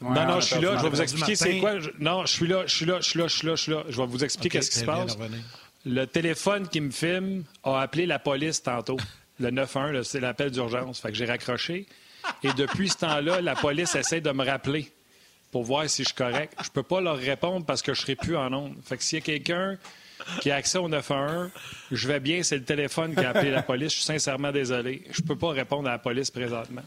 Non, 0.00 0.26
non, 0.26 0.40
je 0.40 0.46
suis 0.46 0.60
là. 0.60 0.76
Je 0.76 0.82
vais 0.82 0.90
vous 0.90 1.02
expliquer 1.02 1.36
c'est 1.36 1.58
quoi. 1.58 1.74
Non, 1.98 2.26
je 2.26 2.32
suis 2.32 2.46
là, 2.46 2.64
je 2.66 2.74
suis 2.74 2.86
là, 2.86 2.98
je 3.00 3.08
suis 3.08 3.18
là, 3.18 3.26
je 3.28 3.36
suis 3.36 3.46
là, 3.46 3.54
je 3.54 3.62
suis 3.62 3.72
là. 3.72 3.84
Je 3.88 3.96
vais 3.96 4.06
vous 4.06 4.24
expliquer 4.24 4.62
ce 4.62 4.70
qui 4.70 4.78
se 4.78 4.84
passe. 4.84 5.16
Le 5.86 6.06
téléphone 6.06 6.68
qui 6.68 6.80
me 6.80 6.90
filme 6.90 7.44
a 7.62 7.80
appelé 7.80 8.06
la 8.06 8.18
police 8.18 8.62
tantôt. 8.62 8.96
Le 9.38 9.50
9-1, 9.50 10.02
c'est 10.02 10.20
l'appel 10.20 10.50
d'urgence. 10.50 11.00
Fait 11.00 11.08
que 11.08 11.14
j'ai 11.14 11.26
raccroché. 11.26 11.86
Et 12.42 12.52
depuis 12.54 12.88
ce 12.88 12.98
temps-là, 12.98 13.40
la 13.40 13.54
police 13.54 13.94
essaie 13.94 14.20
de 14.20 14.30
me 14.30 14.44
rappeler 14.44 14.90
pour 15.50 15.64
voir 15.64 15.88
si 15.88 16.02
je 16.02 16.08
suis 16.08 16.16
correct. 16.16 16.54
Je 16.62 16.70
peux 16.70 16.82
pas 16.82 17.00
leur 17.00 17.18
répondre 17.18 17.66
parce 17.66 17.82
que 17.82 17.92
je 17.94 18.00
serai 18.00 18.16
plus 18.16 18.36
en 18.36 18.52
onde. 18.52 18.74
Fait 18.84 18.96
que 18.96 19.02
s'il 19.02 19.18
y 19.18 19.22
a 19.22 19.24
quelqu'un 19.24 19.78
qui 20.40 20.50
a 20.50 20.56
accès 20.56 20.78
au 20.78 20.88
911, 20.88 21.50
je 21.92 22.08
vais 22.08 22.20
bien, 22.20 22.42
c'est 22.42 22.56
le 22.56 22.64
téléphone 22.64 23.14
qui 23.14 23.24
a 23.24 23.30
appelé 23.30 23.50
la 23.50 23.62
police. 23.62 23.92
Je 23.92 23.96
suis 23.96 24.04
sincèrement 24.04 24.52
désolé. 24.52 25.02
Je 25.10 25.20
peux 25.20 25.36
pas 25.36 25.50
répondre 25.50 25.88
à 25.88 25.92
la 25.92 25.98
police 25.98 26.30
présentement. 26.30 26.82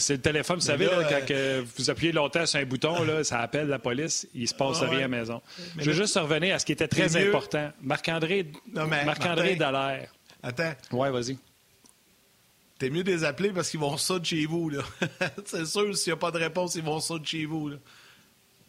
C'est 0.00 0.14
le 0.14 0.20
téléphone, 0.20 0.56
vous 0.56 0.64
savez, 0.64 0.86
quand 0.86 1.30
euh, 1.32 1.64
vous 1.76 1.90
appuyez 1.90 2.12
longtemps 2.12 2.46
sur 2.46 2.60
un 2.60 2.64
bouton, 2.64 3.02
là, 3.02 3.24
ça 3.24 3.40
appelle 3.40 3.66
la 3.66 3.80
police, 3.80 4.28
il 4.32 4.46
se 4.46 4.54
passe 4.54 4.80
rien 4.80 4.98
à 4.98 5.00
la 5.00 5.08
maison. 5.08 5.42
je 5.76 5.90
veux 5.90 5.96
juste 5.96 6.16
revenir 6.16 6.54
à 6.54 6.60
ce 6.60 6.64
qui 6.64 6.72
était 6.72 6.86
très 6.86 7.16
important. 7.16 7.72
Marc-André 7.82 8.46
Marc 8.72 9.22
Dallaire. 9.58 10.12
Attends. 10.40 10.72
Ouais, 10.92 11.10
vas-y. 11.10 11.36
T'es 12.78 12.90
mieux 12.90 13.02
de 13.02 13.10
les 13.10 13.24
appeler 13.24 13.50
parce 13.50 13.70
qu'ils 13.70 13.80
vont 13.80 13.96
ça 13.96 14.20
de 14.20 14.24
chez 14.24 14.46
vous. 14.46 14.70
c'est 15.44 15.66
sûr, 15.66 15.96
s'il 15.96 16.12
n'y 16.12 16.16
a 16.16 16.20
pas 16.20 16.30
de 16.30 16.38
réponse, 16.38 16.76
ils 16.76 16.82
vont 16.82 17.00
ça 17.00 17.18
de 17.18 17.26
chez 17.26 17.44
vous. 17.44 17.72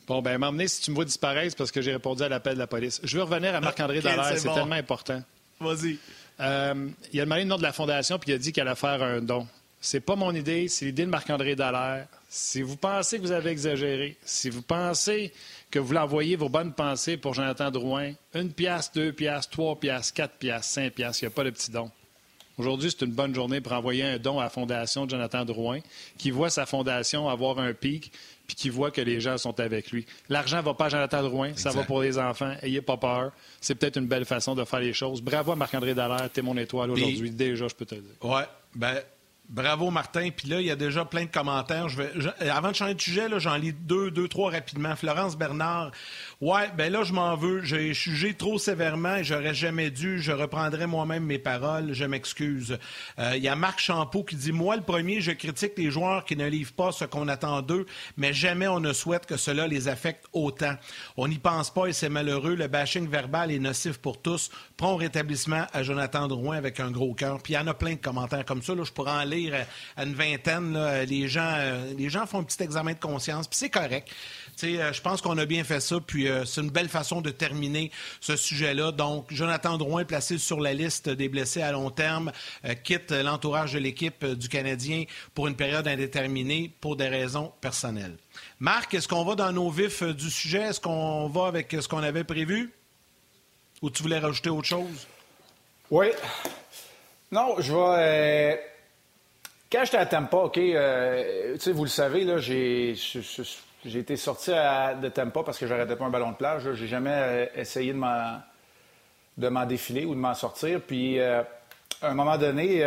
Bon, 0.08 0.24
ben 0.24 0.40
m'emmener 0.40 0.68
si 0.68 0.82
tu 0.82 0.90
me 0.90 0.96
vois 0.96 1.06
disparaître, 1.06 1.56
parce 1.56 1.72
que 1.72 1.84
j'ai 1.84 1.92
répondu 1.92 2.24
à 2.24 2.30
l'appel 2.30 2.56
de 2.56 2.60
la 2.60 2.66
police. 2.66 3.00
Je 3.04 3.18
veux 3.18 3.24
revenir 3.24 3.54
à 3.54 3.62
Marc-André 3.62 4.02
Dallaire, 4.02 4.36
c'est 4.36 4.52
tellement 4.52 4.74
important. 4.74 5.22
Vas-y. 5.60 6.00
Euh, 6.40 6.90
il 7.14 7.20
a 7.20 7.26
demandé 7.26 7.42
le 7.42 7.48
nom 7.48 7.58
de 7.58 7.64
la 7.64 7.74
fondation, 7.74 8.18
puis 8.18 8.32
il 8.32 8.34
a 8.34 8.38
dit 8.40 8.52
qu'il 8.52 8.64
allait 8.64 8.74
faire 8.76 9.04
un 9.04 9.22
don. 9.22 9.46
C'est 9.82 10.02
pas 10.02 10.16
mon 10.16 10.34
idée, 10.36 10.68
c'est 10.68 10.86
l'idée 10.86 11.06
de 11.06 11.10
Marc-André 11.10 11.56
Dallaire. 11.56 12.08
Si 12.28 12.62
vous 12.62 12.76
pensez 12.76 13.18
que 13.18 13.24
vous 13.24 13.32
avez 13.32 13.50
exagéré, 13.50 14.18
si 14.24 14.50
vous 14.50 14.62
pensez 14.62 15.32
que 15.72 15.80
vous 15.80 15.94
l'envoyez 15.94 16.36
vos 16.36 16.50
bonnes 16.50 16.74
pensées 16.74 17.16
pour 17.16 17.34
Jonathan 17.34 17.72
Drouin, 17.72 18.12
une 18.34 18.52
pièce, 18.52 18.92
deux 18.94 19.14
pièces, 19.14 19.50
trois 19.50 19.80
pièces, 19.80 20.12
quatre 20.12 20.36
pièces, 20.36 20.66
cinq 20.66 20.94
pièces, 20.94 21.22
il 21.22 21.26
n'y 21.26 21.28
a 21.28 21.32
pas 21.32 21.44
de 21.46 21.50
petit 21.52 21.72
don. 21.72 21.90
Aujourd'hui, 22.58 22.92
c'est 22.92 23.06
une 23.06 23.14
bonne 23.14 23.34
journée 23.34 23.62
pour 23.62 23.72
envoyer 23.72 24.04
un 24.04 24.18
don 24.18 24.38
à 24.38 24.44
la 24.44 24.50
fondation 24.50 25.06
de 25.06 25.12
Jonathan 25.12 25.46
Drouin, 25.46 25.80
qui 26.18 26.30
voit 26.30 26.50
sa 26.50 26.66
fondation 26.66 27.30
avoir 27.30 27.58
un 27.60 27.74
pic, 27.74 28.12
puis 28.48 28.56
qui 28.58 28.70
voit 28.70 28.92
que 28.92 29.00
les 29.00 29.22
gens 29.22 29.38
sont 29.38 29.58
avec 29.62 29.92
lui. 29.92 30.06
L'argent 30.28 30.58
ne 30.58 30.64
va 30.64 30.74
pas 30.74 30.88
à 30.88 30.90
Jonathan 30.90 31.24
Drouin, 31.24 31.56
ça 31.56 31.70
va 31.70 31.84
pour 31.84 32.02
les 32.02 32.18
enfants. 32.18 32.54
Ayez 32.62 32.82
pas 32.82 32.98
peur. 32.98 33.32
C'est 33.62 33.76
peut-être 33.76 33.96
une 33.98 34.08
belle 34.08 34.26
façon 34.26 34.56
de 34.56 34.66
faire 34.66 34.82
les 34.82 34.92
choses. 34.92 35.22
Bravo 35.22 35.54
à 35.54 35.56
Marc-André 35.56 35.94
Dallaire, 35.94 36.30
t'es 36.34 36.42
mon 36.42 36.58
étoile 36.58 36.92
aujourd'hui. 36.92 37.32
Déjà, 37.32 37.70
je 37.70 37.76
peux 37.76 37.86
te 37.86 37.96
le 37.96 38.02
dire. 38.02 38.30
Ouais, 38.30 38.44
ben 38.76 39.02
Bravo, 39.50 39.90
Martin. 39.90 40.30
Puis 40.30 40.48
là, 40.48 40.62
il 40.62 40.68
y 40.68 40.72
a 40.72 40.76
déjà 40.76 41.06
plein 41.06 41.24
de 41.24 41.32
commentaires. 41.32 41.88
Vais, 41.88 42.12
avant 42.52 42.70
de 42.70 42.76
changer 42.76 42.94
de 42.94 43.02
sujet, 43.02 43.28
j'en 43.38 43.56
lis 43.56 43.74
deux, 43.74 44.12
deux, 44.12 44.28
trois 44.28 44.52
rapidement. 44.52 44.96
Florence 44.96 45.36
Bernard. 45.36 45.90
Ouais, 46.40 46.70
ben 46.78 46.92
là, 46.94 47.02
je 47.02 47.14
m'en 47.14 47.36
veux. 47.36 47.64
J'ai 47.64 47.96
jugé 47.96 48.36
trop 48.36 48.60
sévèrement 48.60 49.16
et 49.16 49.24
j'aurais 49.24 49.56
jamais 49.56 49.90
dû. 49.90 50.22
Je 50.22 50.32
reprendrai 50.32 50.86
moi-même 50.86 51.24
mes 51.24 51.40
paroles. 51.40 51.94
Je 51.94 52.06
m'excuse. 52.06 52.78
Euh, 53.18 53.34
il 53.38 53.42
y 53.42 53.48
a 53.48 53.56
Marc 53.56 53.80
Champeau 53.80 54.24
qui 54.24 54.36
dit 54.36 54.52
Moi, 54.52 54.76
le 54.76 54.84
premier, 54.84 55.20
je 55.20 55.32
critique 55.32 55.74
les 55.78 55.90
joueurs 55.90 56.26
qui 56.26 56.36
ne 56.36 56.48
livrent 56.48 56.74
pas 56.74 56.92
ce 56.92 57.06
qu'on 57.06 57.28
attend 57.28 57.64
d'eux, 57.64 57.88
mais 58.18 58.34
jamais 58.34 58.68
on 58.68 58.80
ne 58.80 58.94
souhaite 58.94 59.26
que 59.26 59.36
cela 59.36 59.66
les 59.66 59.88
affecte 59.88 60.26
autant. 60.32 60.76
On 61.18 61.28
n'y 61.28 61.40
pense 61.40 61.74
pas 61.74 61.88
et 61.88 61.94
c'est 61.94 62.10
malheureux. 62.10 62.54
Le 62.54 62.68
bashing 62.68 63.10
verbal 63.10 63.52
est 63.52 63.58
nocif 63.58 63.98
pour 63.98 64.22
tous. 64.22 64.52
Prompt 64.78 64.98
rétablissement 64.98 65.66
à 65.74 65.82
Jonathan 65.82 66.28
Drouin 66.28 66.56
avec 66.56 66.80
un 66.80 66.92
gros 66.92 67.16
cœur. 67.16 67.42
Puis 67.42 67.54
il 67.54 67.56
y 67.56 67.60
en 67.60 67.66
a 67.66 67.74
plein 67.74 67.94
de 67.94 68.00
commentaires 68.00 68.46
comme 68.46 68.62
ça. 68.62 68.76
Je 68.80 68.92
pourrais 68.92 69.12
en 69.12 69.24
lire 69.24 69.39
à 69.96 70.04
une 70.04 70.14
vingtaine, 70.14 70.78
les, 71.08 71.28
gens, 71.28 71.58
les 71.98 72.10
gens 72.10 72.26
font 72.26 72.40
un 72.40 72.44
petit 72.44 72.62
examen 72.64 72.94
de 72.94 73.00
conscience, 73.00 73.48
puis 73.48 73.58
c'est 73.58 73.70
correct. 73.70 74.10
je 74.62 75.02
pense 75.02 75.22
qu'on 75.22 75.38
a 75.38 75.46
bien 75.46 75.64
fait 75.64 75.80
ça, 75.80 75.98
puis 76.06 76.28
c'est 76.46 76.62
une 76.62 76.70
belle 76.70 76.90
façon 76.90 77.22
de 77.22 77.30
terminer 77.30 77.92
ce 78.20 78.36
sujet-là. 78.36 78.92
Donc, 78.92 79.28
Jonathan 79.30 79.78
Drouin 79.78 80.04
placé 80.06 80.38
sur 80.38 80.60
la 80.60 80.74
liste 80.74 81.10
des 81.10 81.30
blessés 81.30 81.62
à 81.62 81.72
long 81.72 81.90
terme, 81.90 82.32
quitte 82.84 83.12
l'entourage 83.12 83.74
de 83.74 83.80
l'équipe 83.80 84.26
du 84.26 84.50
Canadien 84.50 85.04
pour 85.34 85.48
une 85.48 85.56
période 85.56 85.88
indéterminée 85.88 86.72
pour 86.82 86.96
des 86.96 87.08
raisons 87.08 87.52
personnelles. 87.62 88.18
Marc, 88.60 88.94
est-ce 88.94 89.08
qu'on 89.08 89.24
va 89.24 89.36
dans 89.36 89.52
nos 89.52 89.70
vifs 89.70 90.04
du 90.04 90.30
sujet? 90.30 90.62
Est-ce 90.62 90.80
qu'on 90.80 91.28
va 91.30 91.48
avec 91.48 91.72
ce 91.72 91.88
qu'on 91.88 92.04
avait 92.04 92.24
prévu? 92.24 92.74
Ou 93.82 93.90
tu 93.90 94.04
voulais 94.04 94.20
rajouter 94.20 94.50
autre 94.50 94.68
chose? 94.68 95.08
Oui. 95.90 96.08
Non, 97.32 97.56
je 97.60 97.74
vais. 97.74 98.62
Euh, 99.70 99.78
quand 99.78 99.86
j'étais 99.86 99.98
à 99.98 100.06
Tampa, 100.06 100.38
OK, 100.38 100.58
euh, 100.58 101.54
tu 101.54 101.60
sais, 101.60 101.72
vous 101.72 101.84
le 101.84 101.90
savez, 101.90 102.24
là, 102.24 102.38
j'ai, 102.38 102.96
j'ai 103.86 104.00
été 104.00 104.18
sorti 104.18 104.52
de 104.52 105.10
Tampa 105.10 105.44
parce 105.44 105.58
que 105.58 105.68
j'arrêtais 105.68 105.96
pas 105.96 106.06
un 106.06 106.10
ballon 106.10 106.32
de 106.32 106.36
plage. 106.36 106.72
J'ai 106.74 106.88
jamais 106.88 107.14
euh, 107.14 107.46
essayé 107.56 107.94
de 107.94 107.98
m'en, 107.98 109.66
défiler 109.66 110.06
ou 110.06 110.16
de 110.16 110.20
m'en 110.20 110.34
sortir. 110.34 110.82
Puis, 110.82 111.20
à 111.22 111.46
un 112.04 112.14
moment 112.14 112.38
donné, 112.38 112.82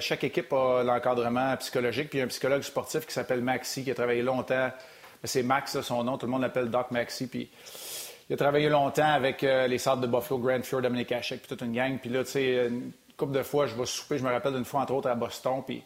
chaque 0.00 0.24
équipe 0.24 0.52
a 0.52 0.82
l'encadrement 0.82 1.56
psychologique. 1.58 2.10
Puis, 2.10 2.18
il 2.18 2.20
y 2.20 2.22
a 2.22 2.26
un 2.26 2.28
psychologue 2.28 2.62
sportif 2.62 3.06
qui 3.06 3.12
s'appelle 3.12 3.42
Maxi, 3.42 3.84
qui 3.84 3.90
a 3.90 3.94
travaillé 3.94 4.22
longtemps. 4.22 4.70
C'est 5.24 5.42
Max, 5.42 5.80
son 5.82 6.02
nom. 6.02 6.18
Tout 6.18 6.26
le 6.26 6.32
monde 6.32 6.42
l'appelle 6.42 6.68
Doc 6.68 6.90
Maxi. 6.90 7.28
Puis, 7.28 7.48
il 8.28 8.34
a 8.34 8.36
travaillé 8.36 8.68
longtemps 8.68 9.12
avec 9.12 9.44
euh, 9.44 9.66
les 9.66 9.78
sortes 9.78 10.00
de 10.00 10.06
Buffalo, 10.06 10.38
Grand 10.38 10.62
Fjord, 10.62 10.82
Dominic 10.82 11.12
Hachek, 11.12 11.40
puis 11.40 11.48
toute 11.48 11.60
une 11.60 11.74
gang. 11.74 11.98
Puis 11.98 12.08
là, 12.08 12.24
tu 12.24 12.30
sais, 12.30 12.66
une 12.68 12.92
couple 13.16 13.32
de 13.32 13.42
fois, 13.42 13.66
je 13.66 13.74
vais 13.74 13.84
souper. 13.84 14.18
Je 14.18 14.24
me 14.24 14.30
rappelle 14.30 14.54
d'une 14.54 14.64
fois, 14.64 14.80
entre 14.80 14.94
autres, 14.94 15.10
à 15.10 15.14
Boston. 15.14 15.62
Puis, 15.66 15.82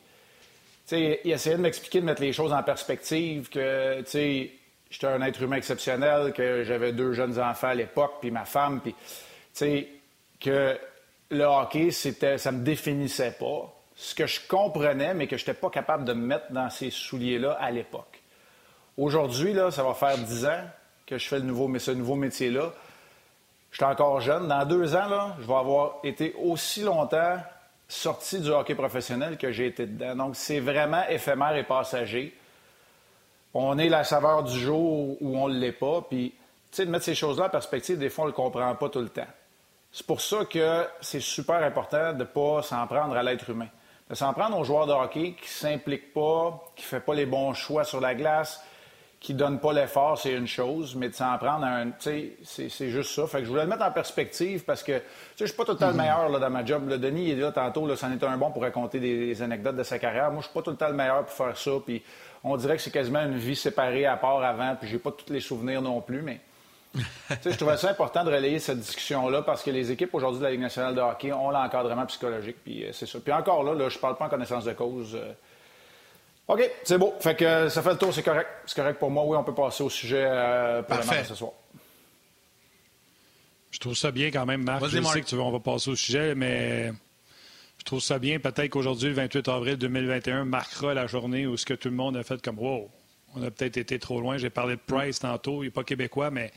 sais, 0.86 1.20
il 1.24 1.32
essayait 1.32 1.56
de 1.56 1.62
m'expliquer, 1.62 2.00
de 2.00 2.06
mettre 2.06 2.22
les 2.22 2.32
choses 2.32 2.52
en 2.52 2.62
perspective, 2.62 3.48
que, 3.48 4.02
j'étais 4.04 5.06
un 5.06 5.20
être 5.22 5.42
humain 5.42 5.56
exceptionnel, 5.56 6.32
que 6.32 6.64
j'avais 6.64 6.92
deux 6.92 7.12
jeunes 7.12 7.38
enfants 7.38 7.68
à 7.68 7.74
l'époque, 7.74 8.14
puis 8.20 8.30
ma 8.30 8.44
femme, 8.44 8.80
puis, 8.80 8.94
que 10.40 10.78
le 11.30 11.44
hockey, 11.44 11.90
c'était, 11.90 12.38
ça 12.38 12.52
me 12.52 12.62
définissait 12.62 13.32
pas. 13.32 13.72
Ce 13.96 14.14
que 14.14 14.26
je 14.26 14.40
comprenais, 14.46 15.14
mais 15.14 15.26
que 15.26 15.36
je 15.36 15.42
n'étais 15.42 15.54
pas 15.54 15.70
capable 15.70 16.04
de 16.04 16.12
me 16.12 16.26
mettre 16.26 16.52
dans 16.52 16.68
ces 16.68 16.90
souliers-là 16.90 17.52
à 17.52 17.70
l'époque. 17.70 18.20
Aujourd'hui, 18.98 19.54
là, 19.54 19.70
ça 19.70 19.82
va 19.82 19.94
faire 19.94 20.18
dix 20.18 20.44
ans 20.44 20.64
que 21.06 21.18
je 21.18 21.26
fais 21.26 21.38
le 21.38 21.44
nouveau, 21.44 21.78
ce 21.78 21.90
nouveau 21.90 22.14
métier-là. 22.14 22.72
Je 23.70 23.76
suis 23.76 23.84
encore 23.84 24.20
jeune. 24.20 24.48
Dans 24.48 24.64
deux 24.64 24.94
ans, 24.94 25.08
là, 25.08 25.36
je 25.40 25.46
vais 25.46 25.54
avoir 25.54 25.96
été 26.04 26.34
aussi 26.38 26.82
longtemps 26.82 27.38
sorti 27.88 28.40
du 28.40 28.50
hockey 28.50 28.74
professionnel 28.74 29.38
que 29.38 29.52
j'ai 29.52 29.66
été 29.66 29.86
dedans. 29.86 30.16
Donc, 30.16 30.36
c'est 30.36 30.60
vraiment 30.60 31.02
éphémère 31.08 31.56
et 31.56 31.64
passager. 31.64 32.36
On 33.54 33.78
est 33.78 33.88
la 33.88 34.04
saveur 34.04 34.42
du 34.42 34.58
jour 34.58 35.16
où 35.20 35.38
on 35.38 35.48
ne 35.48 35.58
l'est 35.58 35.72
pas. 35.72 36.02
Puis, 36.08 36.34
tu 36.70 36.76
sais, 36.76 36.86
de 36.86 36.90
mettre 36.90 37.04
ces 37.04 37.14
choses-là 37.14 37.46
en 37.46 37.50
perspective, 37.50 37.98
des 37.98 38.10
fois, 38.10 38.24
on 38.24 38.26
ne 38.26 38.32
le 38.32 38.36
comprend 38.36 38.74
pas 38.74 38.88
tout 38.88 39.00
le 39.00 39.08
temps. 39.08 39.26
C'est 39.92 40.06
pour 40.06 40.20
ça 40.20 40.44
que 40.44 40.86
c'est 41.00 41.20
super 41.20 41.62
important 41.62 42.12
de 42.12 42.18
ne 42.18 42.24
pas 42.24 42.62
s'en 42.62 42.86
prendre 42.86 43.16
à 43.16 43.22
l'être 43.22 43.48
humain. 43.48 43.68
De 44.10 44.14
s'en 44.14 44.32
prendre 44.34 44.58
aux 44.58 44.64
joueurs 44.64 44.86
de 44.86 44.92
hockey 44.92 45.34
qui 45.40 45.44
ne 45.44 45.70
s'impliquent 45.70 46.12
pas, 46.12 46.62
qui 46.76 46.84
ne 46.84 46.88
font 46.88 47.06
pas 47.06 47.14
les 47.14 47.26
bons 47.26 47.54
choix 47.54 47.82
sur 47.82 48.00
la 48.00 48.14
glace, 48.14 48.62
qui 49.20 49.32
ne 49.32 49.38
donne 49.38 49.58
pas 49.58 49.72
l'effort, 49.72 50.18
c'est 50.18 50.32
une 50.32 50.46
chose, 50.46 50.94
mais 50.94 51.08
de 51.08 51.14
s'en 51.14 51.36
prendre 51.38 51.64
un. 51.64 51.90
C'est, 51.98 52.36
c'est 52.44 52.90
juste 52.90 53.10
ça. 53.12 53.26
Fait 53.26 53.38
que 53.38 53.44
je 53.44 53.50
voulais 53.50 53.62
le 53.62 53.68
mettre 53.68 53.84
en 53.84 53.90
perspective 53.90 54.64
parce 54.64 54.82
que 54.82 55.00
je 55.36 55.44
ne 55.44 55.46
suis 55.46 55.56
pas 55.56 55.64
tout 55.64 55.72
le 55.72 55.78
temps 55.78 55.88
le 55.88 55.94
mhm. 55.94 56.00
meilleur 56.00 56.28
là, 56.28 56.38
dans 56.38 56.50
ma 56.50 56.64
job. 56.64 56.88
Le 56.88 56.98
Denis 56.98 57.30
il 57.30 57.38
est 57.38 57.42
là 57.42 57.50
tantôt, 57.50 57.86
là, 57.86 57.96
c'en 57.96 58.12
est 58.12 58.22
un 58.22 58.36
bon 58.36 58.50
pour 58.50 58.62
raconter 58.62 59.00
des, 59.00 59.42
anecdotes 59.42 59.76
de 59.76 59.82
sa 59.82 59.98
carrière. 59.98 60.30
Moi, 60.30 60.40
je 60.40 60.46
suis 60.46 60.54
pas 60.54 60.62
tout 60.62 60.70
le 60.70 60.76
temps 60.76 60.88
le 60.88 60.94
meilleur 60.94 61.24
pour 61.24 61.34
faire 61.34 61.56
ça. 61.56 61.70
Puis 61.84 62.02
on 62.44 62.56
dirait 62.56 62.76
que 62.76 62.82
c'est 62.82 62.90
quasiment 62.90 63.22
une 63.22 63.38
vie 63.38 63.56
séparée 63.56 64.06
à 64.06 64.16
part 64.16 64.42
avant, 64.42 64.76
puis 64.76 64.88
j'ai 64.88 64.98
pas 64.98 65.10
tous 65.10 65.32
les 65.32 65.40
souvenirs 65.40 65.82
non 65.82 66.00
plus, 66.00 66.22
mais. 66.22 66.40
je 67.44 67.56
trouvais 67.56 67.76
ça 67.76 67.90
important 67.90 68.24
de 68.24 68.30
relayer 68.30 68.58
cette 68.58 68.78
discussion-là 68.78 69.42
parce 69.42 69.62
que 69.62 69.70
les 69.70 69.90
équipes 69.90 70.14
aujourd'hui 70.14 70.38
de 70.38 70.44
la 70.44 70.50
Ligue 70.52 70.60
nationale 70.60 70.94
de 70.94 71.00
hockey 71.00 71.30
ont 71.30 71.50
l'encadrement 71.50 72.06
psychologique, 72.06 72.56
puis 72.64 72.84
euh, 72.84 72.90
c'est 72.92 73.04
ça. 73.04 73.18
Puis 73.22 73.32
encore 73.34 73.64
là, 73.64 73.74
là 73.74 73.90
je 73.90 73.98
parle 73.98 74.16
pas 74.16 74.26
en 74.26 74.28
connaissance 74.30 74.64
de 74.64 74.72
cause. 74.72 75.14
Euh, 75.14 75.32
OK, 76.48 76.70
c'est 76.84 76.98
beau. 76.98 77.14
Fait 77.20 77.34
que 77.34 77.68
ça 77.68 77.82
fait 77.82 77.90
le 77.90 77.98
tour, 77.98 78.14
c'est 78.14 78.22
correct. 78.22 78.48
C'est 78.66 78.76
correct 78.76 78.98
pour 78.98 79.10
moi. 79.10 79.24
Oui, 79.24 79.36
on 79.36 79.42
peut 79.42 79.54
passer 79.54 79.82
au 79.82 79.90
sujet 79.90 80.24
euh, 80.26 80.82
pour 80.82 80.96
ce 81.02 81.34
soir. 81.34 81.52
Je 83.72 83.80
trouve 83.80 83.94
ça 83.94 84.10
bien 84.10 84.30
quand 84.30 84.46
même, 84.46 84.62
Marc. 84.62 84.84
Je 84.86 85.02
sais 85.02 85.20
que 85.20 85.26
tu 85.26 85.34
veux, 85.34 85.42
on 85.42 85.50
va 85.50 85.60
passer 85.60 85.90
au 85.90 85.96
sujet, 85.96 86.34
mais 86.34 86.92
je 87.78 87.84
trouve 87.84 88.00
ça 88.00 88.18
bien. 88.18 88.38
Peut-être 88.38 88.70
qu'aujourd'hui, 88.70 89.08
le 89.08 89.14
28 89.14 89.48
avril 89.48 89.76
2021, 89.76 90.44
marquera 90.44 90.94
la 90.94 91.06
journée 91.06 91.46
où 91.46 91.56
ce 91.56 91.66
que 91.66 91.74
tout 91.74 91.88
le 91.88 91.96
monde 91.96 92.16
a 92.16 92.22
fait 92.22 92.40
comme 92.40 92.58
Wow, 92.58 92.88
on 93.34 93.42
a 93.42 93.50
peut-être 93.50 93.76
été 93.76 93.98
trop 93.98 94.20
loin. 94.20 94.38
J'ai 94.38 94.50
parlé 94.50 94.76
de 94.76 94.80
Price 94.86 95.18
tantôt. 95.18 95.62
Il 95.62 95.66
n'est 95.66 95.70
pas 95.72 95.84
québécois, 95.84 96.30
mais 96.30 96.52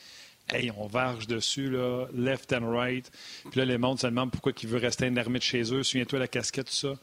hey, 0.54 0.72
on 0.78 0.88
varge 0.88 1.26
dessus, 1.28 1.70
là, 1.70 2.06
left 2.14 2.54
and 2.54 2.72
right. 2.72 3.12
Puis 3.50 3.60
là, 3.60 3.66
les 3.66 3.78
mondes 3.78 4.00
se 4.00 4.08
demandent 4.08 4.32
pourquoi 4.32 4.54
il 4.62 4.70
veut 4.70 4.80
rester 4.80 5.08
un 5.08 5.16
ermite 5.16 5.44
chez 5.44 5.74
eux. 5.74 5.84
Souviens-toi 5.84 6.20
la 6.20 6.28
casquette, 6.28 6.68
tout 6.68 6.74
ça. 6.74 6.94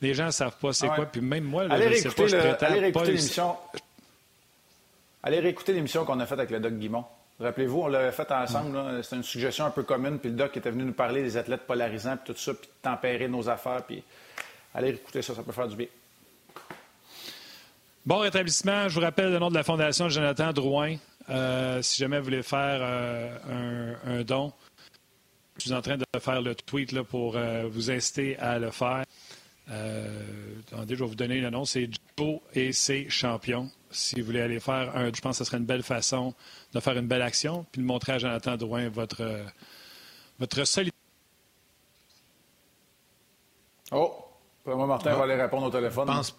Les 0.00 0.14
gens 0.14 0.26
ne 0.26 0.30
savent 0.30 0.56
pas 0.58 0.72
c'est 0.72 0.88
quoi. 0.88 1.06
Puis 1.06 1.20
même 1.20 1.44
moi, 1.44 1.64
allez 1.70 1.96
je 1.96 2.08
sais 2.08 2.10
pas, 2.10 2.26
je 2.26 2.36
Allez 2.36 2.80
réécouter 2.80 3.06
l'émission. 3.06 3.56
Allez 5.22 5.40
réécouter 5.40 5.72
l'émission 5.72 6.04
qu'on 6.04 6.20
a 6.20 6.26
faite 6.26 6.38
avec 6.38 6.50
le 6.50 6.60
Doc 6.60 6.74
Guimont. 6.74 7.04
Rappelez-vous, 7.40 7.82
on 7.82 7.88
l'avait 7.88 8.12
fait 8.12 8.30
ensemble. 8.32 9.02
C'était 9.02 9.16
une 9.16 9.22
suggestion 9.22 9.64
un 9.64 9.70
peu 9.70 9.82
commune. 9.82 10.18
Puis 10.18 10.30
le 10.30 10.36
Doc 10.36 10.56
était 10.56 10.70
venu 10.70 10.84
nous 10.84 10.92
parler 10.92 11.22
des 11.22 11.36
athlètes 11.36 11.66
polarisants, 11.66 12.16
puis 12.16 12.34
tout 12.34 12.40
ça, 12.40 12.54
puis 12.54 12.68
tempérer 12.82 13.28
nos 13.28 13.48
affaires. 13.48 13.82
Puis 13.86 14.02
allez 14.74 14.90
écouter 14.90 15.22
ça, 15.22 15.34
ça 15.34 15.42
peut 15.42 15.52
faire 15.52 15.68
du 15.68 15.76
bien. 15.76 15.86
Bon 18.06 18.18
rétablissement. 18.18 18.88
Je 18.88 18.94
vous 18.94 19.00
rappelle 19.00 19.30
le 19.30 19.38
nom 19.38 19.50
de 19.50 19.54
la 19.54 19.62
Fondation 19.62 20.08
Jonathan 20.08 20.52
Drouin. 20.52 20.96
Euh, 21.30 21.82
si 21.82 21.98
jamais 21.98 22.18
vous 22.18 22.24
voulez 22.24 22.42
faire 22.42 22.80
euh, 22.80 23.94
un, 24.06 24.22
don, 24.22 24.52
je 25.58 25.64
suis 25.64 25.74
en 25.74 25.82
train 25.82 25.98
de 25.98 26.04
faire 26.18 26.40
le 26.40 26.54
tweet 26.54 26.92
là, 26.92 27.04
pour 27.04 27.36
euh, 27.36 27.68
vous 27.70 27.90
inciter 27.90 28.38
à 28.38 28.58
le 28.58 28.70
faire. 28.70 29.04
Euh, 29.70 30.60
attendez, 30.66 30.94
je 30.94 31.04
vais 31.04 31.08
vous 31.08 31.14
donner 31.14 31.40
le 31.40 31.50
nom. 31.50 31.64
C'est 31.64 31.88
Joe 32.16 32.40
et 32.54 32.72
ses 32.72 33.08
champions. 33.08 33.70
Si 33.90 34.20
vous 34.20 34.26
voulez 34.26 34.40
aller 34.40 34.60
faire 34.60 34.96
un, 34.96 35.06
je 35.06 35.20
pense 35.20 35.38
que 35.38 35.44
ce 35.44 35.44
serait 35.44 35.58
une 35.58 35.64
belle 35.64 35.82
façon 35.82 36.34
de 36.72 36.80
faire 36.80 36.96
une 36.96 37.06
belle 37.06 37.22
action, 37.22 37.64
puis 37.72 37.80
de 37.80 37.86
montrer 37.86 38.12
à 38.12 38.18
Jonathan 38.18 38.56
Drouin 38.56 38.88
votre, 38.88 39.44
votre 40.38 40.64
solidarité. 40.64 40.96
Oh, 43.92 44.14
moi, 44.66 44.86
Martin 44.86 45.14
va 45.14 45.24
aller 45.24 45.34
répondre 45.34 45.66
au 45.66 45.70
téléphone. 45.70 46.06
Pense... 46.06 46.36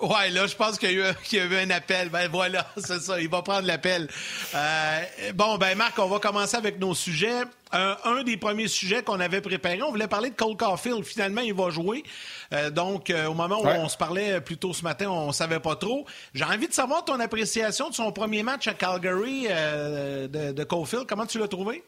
Ouais, 0.00 0.30
là, 0.30 0.46
je 0.46 0.54
pense 0.54 0.78
qu'il 0.78 0.92
y, 0.92 1.02
a 1.02 1.44
eu 1.44 1.56
un 1.56 1.70
appel. 1.70 2.08
Ben 2.10 2.28
voilà, 2.30 2.66
c'est 2.76 3.00
ça, 3.00 3.20
il 3.20 3.28
va 3.28 3.42
prendre 3.42 3.66
l'appel. 3.66 4.08
Euh, 4.54 5.02
bon, 5.34 5.58
ben 5.58 5.76
Marc, 5.76 5.98
on 5.98 6.08
va 6.08 6.18
commencer 6.18 6.56
avec 6.56 6.78
nos 6.78 6.94
sujets. 6.94 7.42
un 7.72 8.22
des 8.22 8.36
premiers 8.36 8.68
sujets 8.68 9.02
qu'on 9.02 9.20
avait 9.20 9.40
préparé, 9.40 9.82
on 9.82 9.90
voulait 9.90 10.08
parler 10.08 10.30
de 10.30 10.34
Cole 10.34 10.56
Caulfield. 10.56 11.04
Finalement, 11.04 11.40
il 11.40 11.54
va 11.54 11.70
jouer. 11.70 12.04
Euh, 12.52 12.70
donc, 12.70 13.10
euh, 13.10 13.26
au 13.26 13.34
moment 13.34 13.60
où 13.60 13.66
on 13.66 13.88
se 13.88 13.96
parlait 13.96 14.40
plus 14.40 14.56
tôt 14.56 14.72
ce 14.72 14.82
matin, 14.82 15.10
on 15.10 15.32
savait 15.32 15.60
pas 15.60 15.76
trop. 15.76 16.06
J'ai 16.34 16.44
envie 16.44 16.68
de 16.68 16.72
savoir 16.72 17.04
ton 17.04 17.18
appréciation 17.20 17.90
de 17.90 17.94
son 17.94 18.12
premier 18.12 18.42
match 18.42 18.68
à 18.68 18.74
Calgary 18.74 19.48
de, 19.48 20.52
de 20.52 20.64
Caulfield. 20.64 21.06
Comment 21.06 21.26
tu 21.26 21.38
l'as 21.38 21.48
trouvé? 21.48 21.82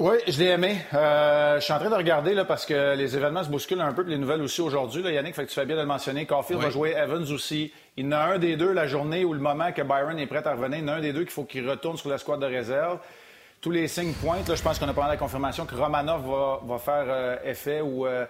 Oui, 0.00 0.14
je 0.28 0.38
l'ai 0.38 0.50
aimé. 0.50 0.76
Euh, 0.94 1.58
je 1.58 1.64
suis 1.64 1.72
en 1.72 1.78
train 1.80 1.90
de 1.90 1.94
regarder 1.96 2.32
là, 2.32 2.44
parce 2.44 2.64
que 2.64 2.94
les 2.94 3.16
événements 3.16 3.42
se 3.42 3.48
bousculent 3.48 3.80
un 3.80 3.92
peu, 3.92 4.02
les 4.02 4.16
nouvelles 4.16 4.42
aussi 4.42 4.60
aujourd'hui. 4.60 5.02
Yannick, 5.02 5.34
fait 5.34 5.42
que 5.42 5.48
tu 5.48 5.56
fais 5.56 5.66
bien 5.66 5.74
de 5.74 5.80
le 5.80 5.88
mentionner. 5.88 6.24
Caulfield 6.24 6.62
va 6.62 6.70
jouer 6.70 6.94
Evans 6.96 7.24
aussi. 7.32 7.72
Il 7.96 8.04
y 8.04 8.08
en 8.08 8.12
a 8.12 8.18
un 8.18 8.38
des 8.38 8.56
deux 8.56 8.72
la 8.72 8.86
journée 8.86 9.24
ou 9.24 9.32
le 9.32 9.40
moment 9.40 9.72
que 9.72 9.82
Byron 9.82 10.16
est 10.16 10.28
prêt 10.28 10.46
à 10.46 10.52
revenir. 10.52 10.78
Il 10.78 10.82
y 10.82 10.84
en 10.84 10.92
a 10.92 10.96
un 10.98 11.00
des 11.00 11.12
deux 11.12 11.22
qu'il 11.22 11.32
faut 11.32 11.42
qu'il 11.42 11.68
retourne 11.68 11.96
sur 11.96 12.10
la 12.10 12.18
squad 12.18 12.38
de 12.38 12.46
réserve. 12.46 13.00
Tous 13.60 13.72
les 13.72 13.88
signes 13.88 14.12
pointent. 14.12 14.48
Là, 14.48 14.54
je 14.54 14.62
pense 14.62 14.78
qu'on 14.78 14.86
a 14.86 14.94
pas 14.94 15.08
la 15.08 15.16
confirmation 15.16 15.66
que 15.66 15.74
Romanov 15.74 16.24
va, 16.24 16.60
va 16.64 16.78
faire 16.78 17.06
euh, 17.08 17.36
effet 17.44 17.80
ou 17.80 18.06
euh, 18.06 18.24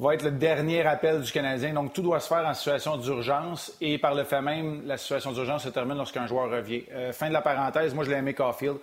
va 0.00 0.14
être 0.14 0.22
le 0.22 0.30
dernier 0.30 0.80
appel 0.86 1.20
du 1.20 1.30
Canadien. 1.30 1.74
Donc, 1.74 1.92
tout 1.92 2.00
doit 2.00 2.20
se 2.20 2.28
faire 2.28 2.46
en 2.46 2.54
situation 2.54 2.96
d'urgence 2.96 3.76
et 3.82 3.98
par 3.98 4.14
le 4.14 4.24
fait 4.24 4.40
même, 4.40 4.80
la 4.86 4.96
situation 4.96 5.32
d'urgence 5.32 5.64
se 5.64 5.68
termine 5.68 5.98
lorsqu'un 5.98 6.26
joueur 6.26 6.50
revient. 6.50 6.84
fin 7.12 7.28
de 7.28 7.34
la 7.34 7.42
parenthèse, 7.42 7.92
moi, 7.92 8.04
je 8.04 8.08
l'ai 8.08 8.16
aimé 8.16 8.32
Caulfield. 8.32 8.78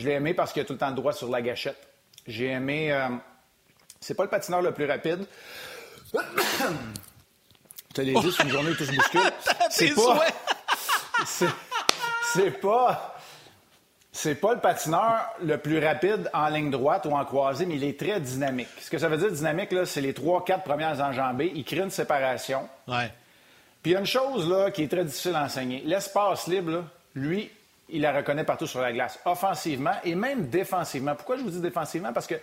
Je 0.00 0.06
l'ai 0.08 0.14
aimé 0.14 0.32
parce 0.32 0.52
qu'il 0.52 0.62
a 0.62 0.64
tout 0.64 0.72
le 0.72 0.78
temps 0.78 0.88
le 0.88 0.94
droit 0.94 1.12
sur 1.12 1.28
la 1.28 1.42
gâchette. 1.42 1.76
J'ai 2.26 2.46
aimé. 2.46 2.90
Euh, 2.90 3.08
c'est 4.00 4.14
pas 4.14 4.22
le 4.22 4.30
patineur 4.30 4.62
le 4.62 4.72
plus 4.72 4.86
rapide. 4.86 5.26
tu 7.94 8.02
l'as 8.02 8.20
dit, 8.20 8.32
c'est 8.34 8.42
une 8.44 8.48
journée 8.48 8.70
où 8.70 8.74
tout 8.74 8.84
se 8.84 8.92
bouscule. 8.92 9.20
C'est 9.70 9.94
pas. 9.94 10.24
C'est 12.32 12.50
pas. 12.60 13.16
C'est 14.12 14.34
pas 14.34 14.54
le 14.54 14.60
patineur 14.60 15.20
le 15.42 15.58
plus 15.58 15.84
rapide 15.84 16.30
en 16.32 16.48
ligne 16.48 16.70
droite 16.70 17.06
ou 17.06 17.12
en 17.12 17.24
croisée, 17.24 17.66
mais 17.66 17.76
il 17.76 17.84
est 17.84 17.98
très 17.98 18.20
dynamique. 18.20 18.68
Ce 18.80 18.90
que 18.90 18.98
ça 18.98 19.08
veut 19.08 19.18
dire 19.18 19.30
dynamique, 19.30 19.70
là, 19.70 19.86
c'est 19.86 20.00
les 20.00 20.14
trois, 20.14 20.44
quatre 20.44 20.64
premières 20.64 21.00
enjambées. 21.00 21.52
Il 21.54 21.64
crée 21.64 21.78
une 21.78 21.90
séparation. 21.90 22.68
Ouais. 22.88 23.12
Puis 23.82 23.92
il 23.92 23.94
y 23.94 23.96
a 23.96 24.00
une 24.00 24.06
chose 24.06 24.48
là, 24.48 24.70
qui 24.70 24.82
est 24.82 24.88
très 24.88 25.04
difficile 25.04 25.34
à 25.36 25.44
enseigner. 25.44 25.82
L'espace 25.84 26.48
libre, 26.48 26.84
lui, 27.14 27.50
il 27.92 28.02
la 28.02 28.12
reconnaît 28.12 28.44
partout 28.44 28.66
sur 28.66 28.80
la 28.80 28.92
glace, 28.92 29.18
offensivement 29.24 29.94
et 30.04 30.14
même 30.14 30.48
défensivement. 30.48 31.14
Pourquoi 31.14 31.36
je 31.36 31.42
vous 31.42 31.50
dis 31.50 31.60
défensivement? 31.60 32.12
Parce 32.12 32.26
que 32.26 32.36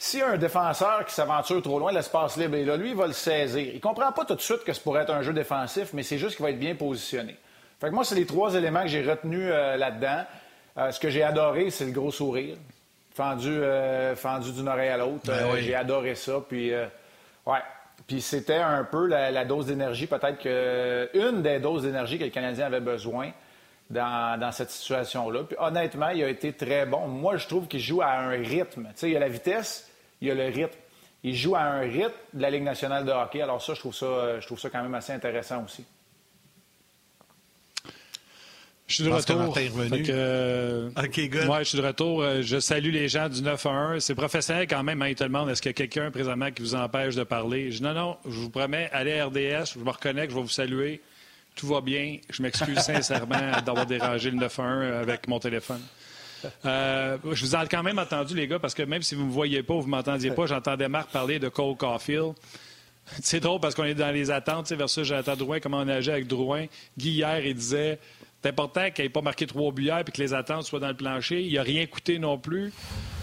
si 0.00 0.22
un 0.22 0.36
défenseur 0.36 1.04
qui 1.04 1.12
s'aventure 1.12 1.60
trop 1.60 1.78
loin, 1.78 1.92
l'espace 1.92 2.36
libre 2.36 2.54
est 2.56 2.64
là, 2.64 2.76
lui, 2.76 2.90
il 2.90 2.96
va 2.96 3.08
le 3.08 3.12
saisir. 3.12 3.72
Il 3.74 3.80
comprend 3.80 4.12
pas 4.12 4.24
tout 4.24 4.36
de 4.36 4.40
suite 4.40 4.62
que 4.64 4.72
ça 4.72 4.80
pourrait 4.80 5.02
être 5.02 5.12
un 5.12 5.22
jeu 5.22 5.32
défensif, 5.32 5.92
mais 5.92 6.04
c'est 6.04 6.18
juste 6.18 6.36
qu'il 6.36 6.44
va 6.44 6.50
être 6.50 6.58
bien 6.58 6.76
positionné. 6.76 7.36
Fait 7.80 7.88
que 7.88 7.94
moi, 7.94 8.04
c'est 8.04 8.14
les 8.14 8.26
trois 8.26 8.54
éléments 8.54 8.82
que 8.82 8.88
j'ai 8.88 9.02
retenus 9.02 9.50
euh, 9.52 9.76
là-dedans. 9.76 10.24
Euh, 10.76 10.90
ce 10.92 11.00
que 11.00 11.10
j'ai 11.10 11.24
adoré, 11.24 11.70
c'est 11.70 11.84
le 11.84 11.90
gros 11.90 12.12
sourire. 12.12 12.56
Fendu, 13.12 13.48
euh, 13.48 14.14
fendu 14.14 14.52
d'une 14.52 14.68
oreille 14.68 14.90
à 14.90 14.96
l'autre. 14.96 15.26
Ben 15.26 15.56
j'ai 15.56 15.74
adoré 15.74 16.14
ça. 16.14 16.40
Puis, 16.48 16.72
ouais. 16.72 17.58
Puis 18.06 18.20
c'était 18.20 18.54
un 18.54 18.84
peu 18.84 19.06
la, 19.06 19.44
dose 19.44 19.66
d'énergie, 19.66 20.06
peut-être 20.06 20.38
que 20.38 21.10
une 21.14 21.42
des 21.42 21.58
doses 21.58 21.82
d'énergie 21.82 22.18
que 22.18 22.24
le 22.24 22.30
Canadien 22.30 22.66
avait 22.66 22.80
besoin 22.80 23.32
dans, 23.90 24.38
dans 24.38 24.52
cette 24.52 24.70
situation-là. 24.70 25.44
Puis 25.44 25.56
honnêtement, 25.58 26.10
il 26.10 26.22
a 26.22 26.28
été 26.28 26.52
très 26.52 26.86
bon. 26.86 27.08
Moi, 27.08 27.36
je 27.36 27.46
trouve 27.46 27.66
qu'il 27.66 27.80
joue 27.80 28.02
à 28.02 28.12
un 28.12 28.30
rythme. 28.30 28.88
Tu 28.88 28.92
sais, 28.96 29.08
il 29.08 29.12
y 29.12 29.16
a 29.16 29.20
la 29.20 29.28
vitesse, 29.28 29.88
il 30.20 30.28
y 30.28 30.30
a 30.30 30.34
le 30.34 30.46
rythme. 30.46 30.78
Il 31.24 31.34
joue 31.34 31.56
à 31.56 31.60
un 31.60 31.80
rythme 31.80 32.12
de 32.32 32.42
la 32.42 32.50
Ligue 32.50 32.62
nationale 32.62 33.04
de 33.04 33.10
hockey. 33.10 33.42
Alors 33.42 33.62
ça, 33.62 33.74
je 33.74 33.80
trouve 33.80 33.94
ça, 33.94 34.38
je 34.40 34.46
trouve 34.46 34.60
ça 34.60 34.70
quand 34.70 34.82
même 34.82 34.94
assez 34.94 35.12
intéressant 35.12 35.64
aussi. 35.64 35.84
Je 38.88 38.94
suis 38.94 39.04
de 39.04 39.10
retour. 39.10 39.54
Euh, 39.58 40.88
OK, 40.96 41.20
good. 41.28 41.46
Ouais, 41.46 41.58
je 41.58 41.64
suis 41.64 41.78
de 41.78 41.86
retour. 41.86 42.22
Euh, 42.22 42.40
je 42.40 42.58
salue 42.58 42.90
les 42.90 43.06
gens 43.08 43.28
du 43.28 43.42
9 43.42 43.66
à 43.66 43.70
1. 43.70 44.00
C'est 44.00 44.14
professionnel 44.14 44.66
quand 44.66 44.82
même. 44.82 45.02
Hein, 45.02 45.08
ils 45.08 45.14
te 45.14 45.24
demandent 45.24 45.50
est-ce 45.50 45.60
qu'il 45.60 45.68
y 45.68 45.74
a 45.74 45.74
quelqu'un 45.74 46.10
présentement 46.10 46.50
qui 46.50 46.62
vous 46.62 46.74
empêche 46.74 47.14
de 47.14 47.22
parler? 47.22 47.70
Je 47.70 47.78
dis 47.78 47.82
non, 47.82 47.92
non, 47.92 48.16
je 48.24 48.30
vous 48.30 48.48
promets, 48.48 48.88
allez 48.92 49.18
à 49.18 49.26
RDS, 49.26 49.74
je 49.74 49.78
me 49.78 49.90
reconnecte, 49.90 50.30
je 50.30 50.36
vais 50.36 50.42
vous 50.42 50.48
saluer. 50.48 51.02
Tout 51.58 51.66
va 51.66 51.80
bien. 51.80 52.18
Je 52.30 52.40
m'excuse 52.40 52.78
sincèrement 52.78 53.60
d'avoir 53.66 53.84
dérangé 53.84 54.30
le 54.30 54.36
9 54.36 54.58
à 54.58 54.62
1 54.62 55.00
avec 55.00 55.26
mon 55.26 55.40
téléphone. 55.40 55.82
Euh, 56.64 57.18
je 57.32 57.44
vous 57.44 57.56
ai 57.56 57.66
quand 57.68 57.82
même 57.82 57.98
entendu, 57.98 58.36
les 58.36 58.46
gars, 58.46 58.60
parce 58.60 58.74
que 58.74 58.84
même 58.84 59.02
si 59.02 59.16
vous 59.16 59.22
ne 59.22 59.26
me 59.26 59.32
voyez 59.32 59.64
pas 59.64 59.74
ou 59.74 59.80
vous 59.80 59.86
ne 59.86 59.90
m'entendiez 59.90 60.30
pas, 60.30 60.46
j'entendais 60.46 60.88
Marc 60.88 61.10
parler 61.10 61.40
de 61.40 61.48
Cole 61.48 61.76
Caulfield. 61.76 62.34
C'est 63.22 63.40
drôle 63.40 63.58
parce 63.60 63.74
qu'on 63.74 63.84
est 63.84 63.94
dans 63.94 64.12
les 64.12 64.30
attentes 64.30 64.70
versus 64.70 65.04
Jonathan 65.04 65.34
Drouin, 65.34 65.58
comment 65.58 65.78
on 65.78 65.88
agit 65.88 66.12
avec 66.12 66.28
Drouin. 66.28 66.66
Guy, 66.96 67.10
hier, 67.10 67.44
il 67.44 67.54
disait 67.54 67.98
c'est 68.40 68.50
important 68.50 68.88
qu'il 68.92 69.04
n'ait 69.04 69.08
pas 69.08 69.20
marqué 69.20 69.48
trois 69.48 69.72
buts 69.72 69.90
et 69.90 70.04
que 70.04 70.20
les 70.20 70.32
attentes 70.32 70.62
soient 70.62 70.78
dans 70.78 70.88
le 70.88 70.94
plancher. 70.94 71.42
Il 71.42 71.54
n'a 71.54 71.62
rien 71.62 71.84
coûté 71.86 72.20
non 72.20 72.38
plus. 72.38 72.72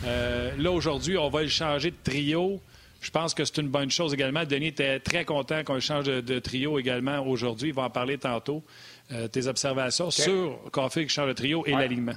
Euh, 0.06 0.52
là, 0.58 0.72
aujourd'hui, 0.72 1.18
on 1.18 1.30
va 1.30 1.42
le 1.42 1.48
changer 1.48 1.92
de 1.92 1.96
trio. 2.04 2.60
Je 3.06 3.12
pense 3.12 3.36
que 3.36 3.46
c'est 3.46 3.58
une 3.58 3.68
bonne 3.68 3.92
chose 3.92 4.16
également. 4.16 4.46
Denis 4.46 4.70
était 4.70 5.00
très 5.00 5.26
content 5.26 5.64
qu'on 5.64 5.80
change 5.80 6.06
de, 6.06 6.40
trio 6.40 6.80
également 6.80 7.20
aujourd'hui. 7.20 7.70
Il 7.70 7.76
va 7.76 7.84
en 7.84 7.90
parler 7.92 8.18
tantôt. 8.18 8.64
Euh, 9.12 9.28
tes 9.28 9.46
observations 9.46 10.10
sur 10.10 10.58
Coffee 10.72 11.06
qui 11.06 11.14
change 11.14 11.28
de 11.28 11.34
trio 11.34 11.64
et 11.68 11.74
l'alignement. 11.74 12.16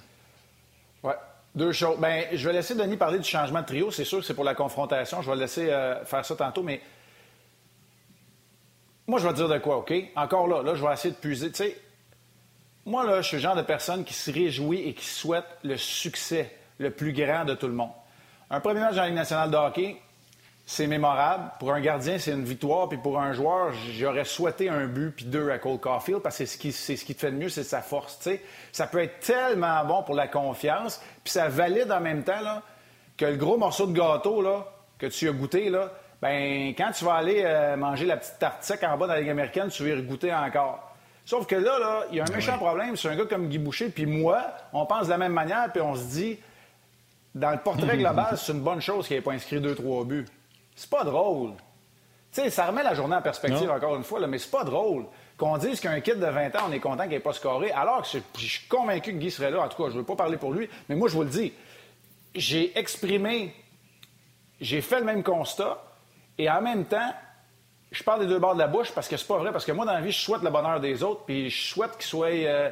Oui. 1.03 1.13
Deux 1.55 1.73
choses. 1.73 1.99
Ben, 1.99 2.25
je 2.33 2.49
vais 2.49 2.55
laisser 2.55 2.75
Denis 2.75 2.97
parler 2.97 3.19
du 3.19 3.29
changement 3.29 3.61
de 3.61 3.67
trio. 3.67 3.91
C'est 3.91 4.07
sûr 4.07 4.21
que 4.21 4.25
c'est 4.25 4.33
pour 4.33 4.45
la 4.45 4.55
confrontation. 4.55 5.21
Je 5.21 5.29
vais 5.29 5.35
le 5.35 5.43
laisser 5.43 5.69
euh, 5.69 6.03
faire 6.07 6.25
ça 6.25 6.35
tantôt, 6.37 6.63
mais 6.63 6.81
moi, 9.07 9.19
je 9.19 9.29
vais 9.29 9.35
dire 9.35 9.49
de 9.51 9.59
quoi, 9.59 9.77
OK? 9.77 9.93
Encore 10.17 10.49
là, 10.49 10.63
là, 10.63 10.75
je 10.75 10.83
vais 10.83 10.93
essayer 10.95 11.13
de 11.13 11.21
puiser. 11.21 11.51
Tu 11.51 11.65
sais, 11.65 11.79
moi, 12.87 13.05
là, 13.05 13.21
je 13.21 13.29
suis 13.29 13.37
le 13.37 13.43
genre 13.43 13.57
de 13.57 13.63
personne 13.63 14.05
qui 14.05 14.15
se 14.15 14.31
réjouit 14.31 14.89
et 14.89 14.95
qui 14.95 15.05
souhaite 15.05 15.45
le 15.65 15.77
succès 15.77 16.51
le 16.79 16.91
plus 16.91 17.13
grand 17.13 17.45
de 17.45 17.53
tout 17.53 17.67
le 17.67 17.75
monde. 17.75 17.93
Un 18.49 18.61
premier 18.61 18.81
match 18.81 18.95
dans 18.95 19.03
la 19.03 19.09
Ligue 19.09 19.17
nationale 19.17 19.51
de 19.51 19.57
hockey, 19.57 19.99
c'est 20.71 20.87
mémorable. 20.87 21.51
Pour 21.59 21.73
un 21.73 21.81
gardien, 21.81 22.19
c'est 22.19 22.33
une 22.33 22.45
victoire. 22.45 22.91
Puis 22.91 22.99
pour 22.99 23.19
un 23.19 23.33
joueur, 23.33 23.73
j'aurais 23.93 24.27
souhaité 24.27 24.69
un 24.69 24.87
but 24.87 25.13
puis 25.17 25.25
deux 25.25 25.51
à 25.51 25.57
Cole 25.57 25.79
Caulfield 25.79 26.21
parce 26.21 26.37
que 26.37 26.45
c'est 26.45 26.53
ce 26.53 26.59
qui, 26.59 26.73
c'est 26.73 26.95
ce 26.95 27.07
qui 27.07 27.15
te 27.15 27.21
fait 27.21 27.31
de 27.31 27.37
mieux, 27.39 27.49
c'est 27.49 27.65
sa 27.65 27.81
force. 27.81 28.29
Ça 28.71 28.87
peut 28.87 29.03
être 29.03 29.19
tellement 29.21 29.83
bon 29.87 30.03
pour 30.03 30.15
la 30.15 30.29
confiance. 30.29 31.01
Puis 31.25 31.33
ça 31.33 31.49
valide 31.49 31.91
en 31.91 32.01
même 32.01 32.23
temps 32.23 32.43
là, 32.43 32.63
que 33.17 33.25
le 33.25 33.37
gros 33.37 33.57
morceau 33.57 33.87
de 33.87 33.99
gâteau 33.99 34.43
là, 34.43 34.67
que 34.99 35.07
tu 35.07 35.27
as 35.27 35.33
goûté, 35.33 35.71
là, 35.71 35.91
ben, 36.21 36.75
quand 36.77 36.91
tu 36.93 37.03
vas 37.07 37.15
aller 37.15 37.45
euh, 37.47 37.75
manger 37.79 38.05
la 38.05 38.19
petite 38.19 38.39
tarte 38.39 38.63
sec 38.63 38.83
en 38.85 38.99
bas 38.99 39.07
dans 39.07 39.15
la 39.15 39.21
Ligue 39.21 39.31
américaine, 39.31 39.69
tu 39.69 39.83
vas 39.85 39.89
y 39.89 39.95
regoûter 39.95 40.35
encore. 40.35 40.95
Sauf 41.25 41.47
que 41.47 41.57
là, 41.57 41.79
là, 41.79 42.05
il 42.11 42.19
y 42.19 42.21
a 42.21 42.25
un 42.29 42.35
méchant 42.35 42.59
problème 42.59 42.95
sur 42.95 43.11
un 43.11 43.17
gars 43.17 43.25
comme 43.25 43.49
Guy 43.49 43.57
Boucher, 43.57 43.89
puis 43.89 44.05
moi, 44.05 44.45
on 44.75 44.85
pense 44.85 45.07
de 45.07 45.13
la 45.13 45.19
même 45.19 45.33
manière, 45.33 45.73
puis 45.73 45.81
on 45.81 45.95
se 45.95 46.05
dit, 46.05 46.39
dans 47.35 47.53
le 47.53 47.59
portrait 47.59 47.97
global, 47.97 48.37
c'est 48.37 48.53
une 48.53 48.61
bonne 48.61 48.83
chose 48.83 49.09
qu'il 49.09 49.17
n'ait 49.17 49.23
pas 49.23 49.33
inscrit 49.33 49.63
deux, 49.63 49.75
trois 49.75 50.05
buts. 50.05 50.27
C'est 50.79 50.91
pas 50.91 51.03
drôle. 51.03 51.55
Tu 52.33 52.41
sais, 52.41 52.51
ça 52.51 52.67
remet 52.67 52.85
la 52.85 52.95
journée 52.95 53.17
en 53.17 53.21
perspective, 53.21 53.69
encore 53.69 53.97
une 53.97 54.05
fois, 54.05 54.21
là, 54.21 54.29
mais 54.29 54.39
c'est 54.39 54.51
pas 54.51 54.63
drôle 54.63 55.07
qu'on 55.37 55.59
dise 55.59 55.81
qu'un 55.81 56.01
kid 56.01 56.21
de 56.21 56.27
20 56.27 56.55
ans, 56.55 56.67
on 56.69 56.73
est 56.73 56.79
content 56.79 57.03
qu'il 57.03 57.13
n'ait 57.13 57.21
pas 57.21 57.33
scoré, 57.33 57.73
alors 57.73 58.03
que 58.03 58.19
je 58.39 58.47
suis 58.47 58.69
convaincu 58.69 59.13
que 59.13 59.19
Guy 59.19 59.33
serait 59.33 59.51
là. 59.51 59.63
En 59.63 59.69
tout 59.69 59.83
cas, 59.83 59.89
je 59.89 59.95
ne 59.95 59.99
veux 59.99 60.05
pas 60.05 60.15
parler 60.15 60.37
pour 60.37 60.53
lui, 60.53 60.69
mais 60.89 60.95
moi, 60.95 61.09
je 61.09 61.15
vous 61.15 61.25
le 61.25 61.31
dis. 61.31 61.53
J'ai 62.33 62.79
exprimé, 62.79 63.53
j'ai 64.61 64.81
fait 64.81 65.01
le 65.01 65.05
même 65.05 65.25
constat, 65.25 65.83
et 66.39 66.49
en 66.49 66.63
même 66.63 66.85
temps, 66.85 67.13
je 67.91 68.05
parle 68.05 68.21
des 68.21 68.27
deux 68.29 68.39
bords 68.39 68.55
de 68.55 68.61
la 68.61 68.69
bouche 68.69 68.93
parce 68.93 69.09
que 69.09 69.17
c'est 69.17 69.27
pas 69.27 69.39
vrai. 69.39 69.51
Parce 69.51 69.65
que 69.65 69.73
moi, 69.73 69.85
dans 69.85 69.95
la 69.95 70.01
vie, 70.01 70.13
je 70.13 70.21
souhaite 70.21 70.43
le 70.43 70.51
bonheur 70.51 70.79
des 70.79 71.03
autres, 71.03 71.23
puis 71.27 71.51
je 71.51 71.73
souhaite 71.73 71.97
qu'ils 71.97 72.07
soient 72.07 72.29
euh, 72.29 72.71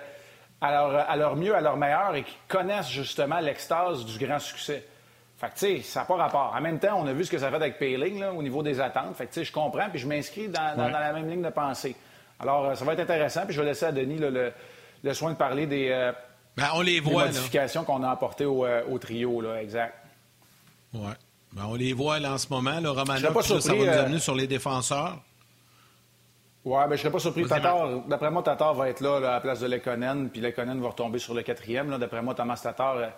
à, 0.60 1.16
leur, 1.16 1.34
mieux, 1.34 1.56
à 1.56 1.60
leur 1.60 1.76
meilleur 1.76 2.14
et 2.14 2.22
qu'ils 2.22 2.38
connaissent 2.46 2.90
justement 2.90 3.40
l'extase 3.40 4.04
du 4.04 4.24
grand 4.24 4.38
succès. 4.38 4.86
Fait 5.38 5.48
que, 5.48 5.52
tu 5.52 5.58
sais, 5.58 5.82
ça 5.82 6.00
n'a 6.00 6.06
pas 6.06 6.16
rapport. 6.16 6.54
En 6.56 6.60
même 6.60 6.78
temps, 6.78 6.98
on 6.98 7.06
a 7.06 7.12
vu 7.12 7.24
ce 7.24 7.30
que 7.30 7.38
ça 7.38 7.50
fait 7.50 7.56
avec 7.56 7.78
Payling 7.78 8.24
au 8.24 8.42
niveau 8.42 8.62
des 8.62 8.80
attentes. 8.80 9.14
Fait 9.16 9.26
que, 9.26 9.34
tu 9.34 9.40
sais, 9.40 9.44
je 9.44 9.52
comprends, 9.52 9.90
puis 9.90 9.98
je 9.98 10.06
m'inscris 10.06 10.48
dans, 10.48 10.76
la 10.76 11.12
même 11.12 11.28
ligne 11.28 11.42
de 11.42 11.50
pensée. 11.50 11.94
Alors, 12.40 12.66
euh, 12.66 12.74
ça 12.74 12.84
va 12.84 12.94
être 12.94 13.00
intéressant, 13.00 13.44
puis 13.44 13.54
je 13.54 13.60
vais 13.60 13.66
laisser 13.66 13.86
à 13.86 13.92
Denis 13.92 14.18
le, 14.18 15.14
soin 15.14 15.32
de 15.32 15.36
parler 15.36 15.66
des, 15.66 15.90
euh, 15.90 16.12
ben, 16.56 16.68
on 16.74 16.80
les 16.80 17.00
voit, 17.00 17.26
modifications 17.26 17.84
qu'on 17.84 18.02
a 18.02 18.10
apportées 18.10 18.46
au, 18.46 18.98
trio, 18.98 19.40
là, 19.42 19.60
exact. 19.60 19.94
Ouais. 20.94 21.12
Ben, 21.52 21.64
on 21.68 21.74
les 21.74 21.92
voit 21.92 22.18
là, 22.18 22.32
en 22.32 22.38
ce 22.38 22.48
moment. 22.48 22.80
Là, 22.80 22.90
Romanov, 22.90 23.42
ça, 23.42 23.58
va 23.58 23.74
nous 23.74 23.84
euh, 23.84 24.04
amener 24.04 24.18
sur 24.18 24.34
les 24.34 24.46
défenseurs. 24.46 25.18
Oui, 26.64 26.74
ben, 26.74 26.88
je 26.88 26.92
ne 26.92 26.96
serais 26.96 27.10
pas 27.10 27.18
surpris. 27.18 27.46
Tatar, 27.46 28.00
d'après 28.08 28.30
moi, 28.30 28.42
Tatar 28.42 28.74
va 28.74 28.88
être 28.88 29.00
là, 29.00 29.16
à 29.16 29.20
la 29.20 29.40
place 29.40 29.60
de 29.60 29.66
Lekonen, 29.66 30.30
puis 30.30 30.40
Lekonen 30.40 30.80
va 30.80 30.88
retomber 30.88 31.18
sur 31.18 31.34
le 31.34 31.42
quatrième. 31.42 31.96
D'après 31.98 32.22
moi, 32.22 32.34
Thomas 32.34 32.58
Tatar, 32.62 32.96
euh, 32.96 33.08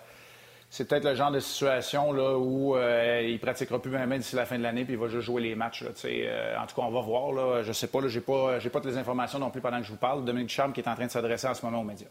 c'est 0.69 0.87
peut-être 0.87 1.05
le 1.05 1.15
genre 1.15 1.31
de 1.31 1.39
situation 1.39 2.11
où 2.11 2.75
euh, 2.75 3.21
il 3.23 3.33
ne 3.33 3.37
pratiquera 3.37 3.81
plus 3.81 3.89
même 3.89 4.15
d'ici 4.17 4.35
la 4.35 4.45
fin 4.45 4.57
de 4.57 4.63
l'année, 4.63 4.85
puis 4.85 4.93
il 4.93 4.99
va 4.99 5.07
juste 5.07 5.25
jouer 5.25 5.41
les 5.41 5.55
matchs. 5.55 5.83
Là, 5.83 5.89
en 5.89 6.67
tout 6.67 6.75
cas, 6.75 6.81
on 6.83 6.91
va 6.91 7.01
voir. 7.01 7.63
Je 7.63 7.67
ne 7.67 7.73
sais 7.73 7.87
pas, 7.87 7.99
je 8.07 8.19
n'ai 8.19 8.23
pas, 8.23 8.59
pas 8.59 8.69
toutes 8.69 8.85
les 8.85 8.97
informations 8.97 9.39
non 9.39 9.49
plus 9.49 9.61
pendant 9.61 9.79
que 9.79 9.85
je 9.85 9.91
vous 9.91 9.97
parle. 9.97 10.23
Dominique 10.25 10.49
Charme 10.49 10.71
qui 10.71 10.81
est 10.81 10.87
en 10.87 10.95
train 10.95 11.07
de 11.07 11.11
s'adresser 11.11 11.47
en 11.47 11.53
ce 11.55 11.65
moment 11.65 11.81
aux 11.81 11.85
médias. 11.85 12.09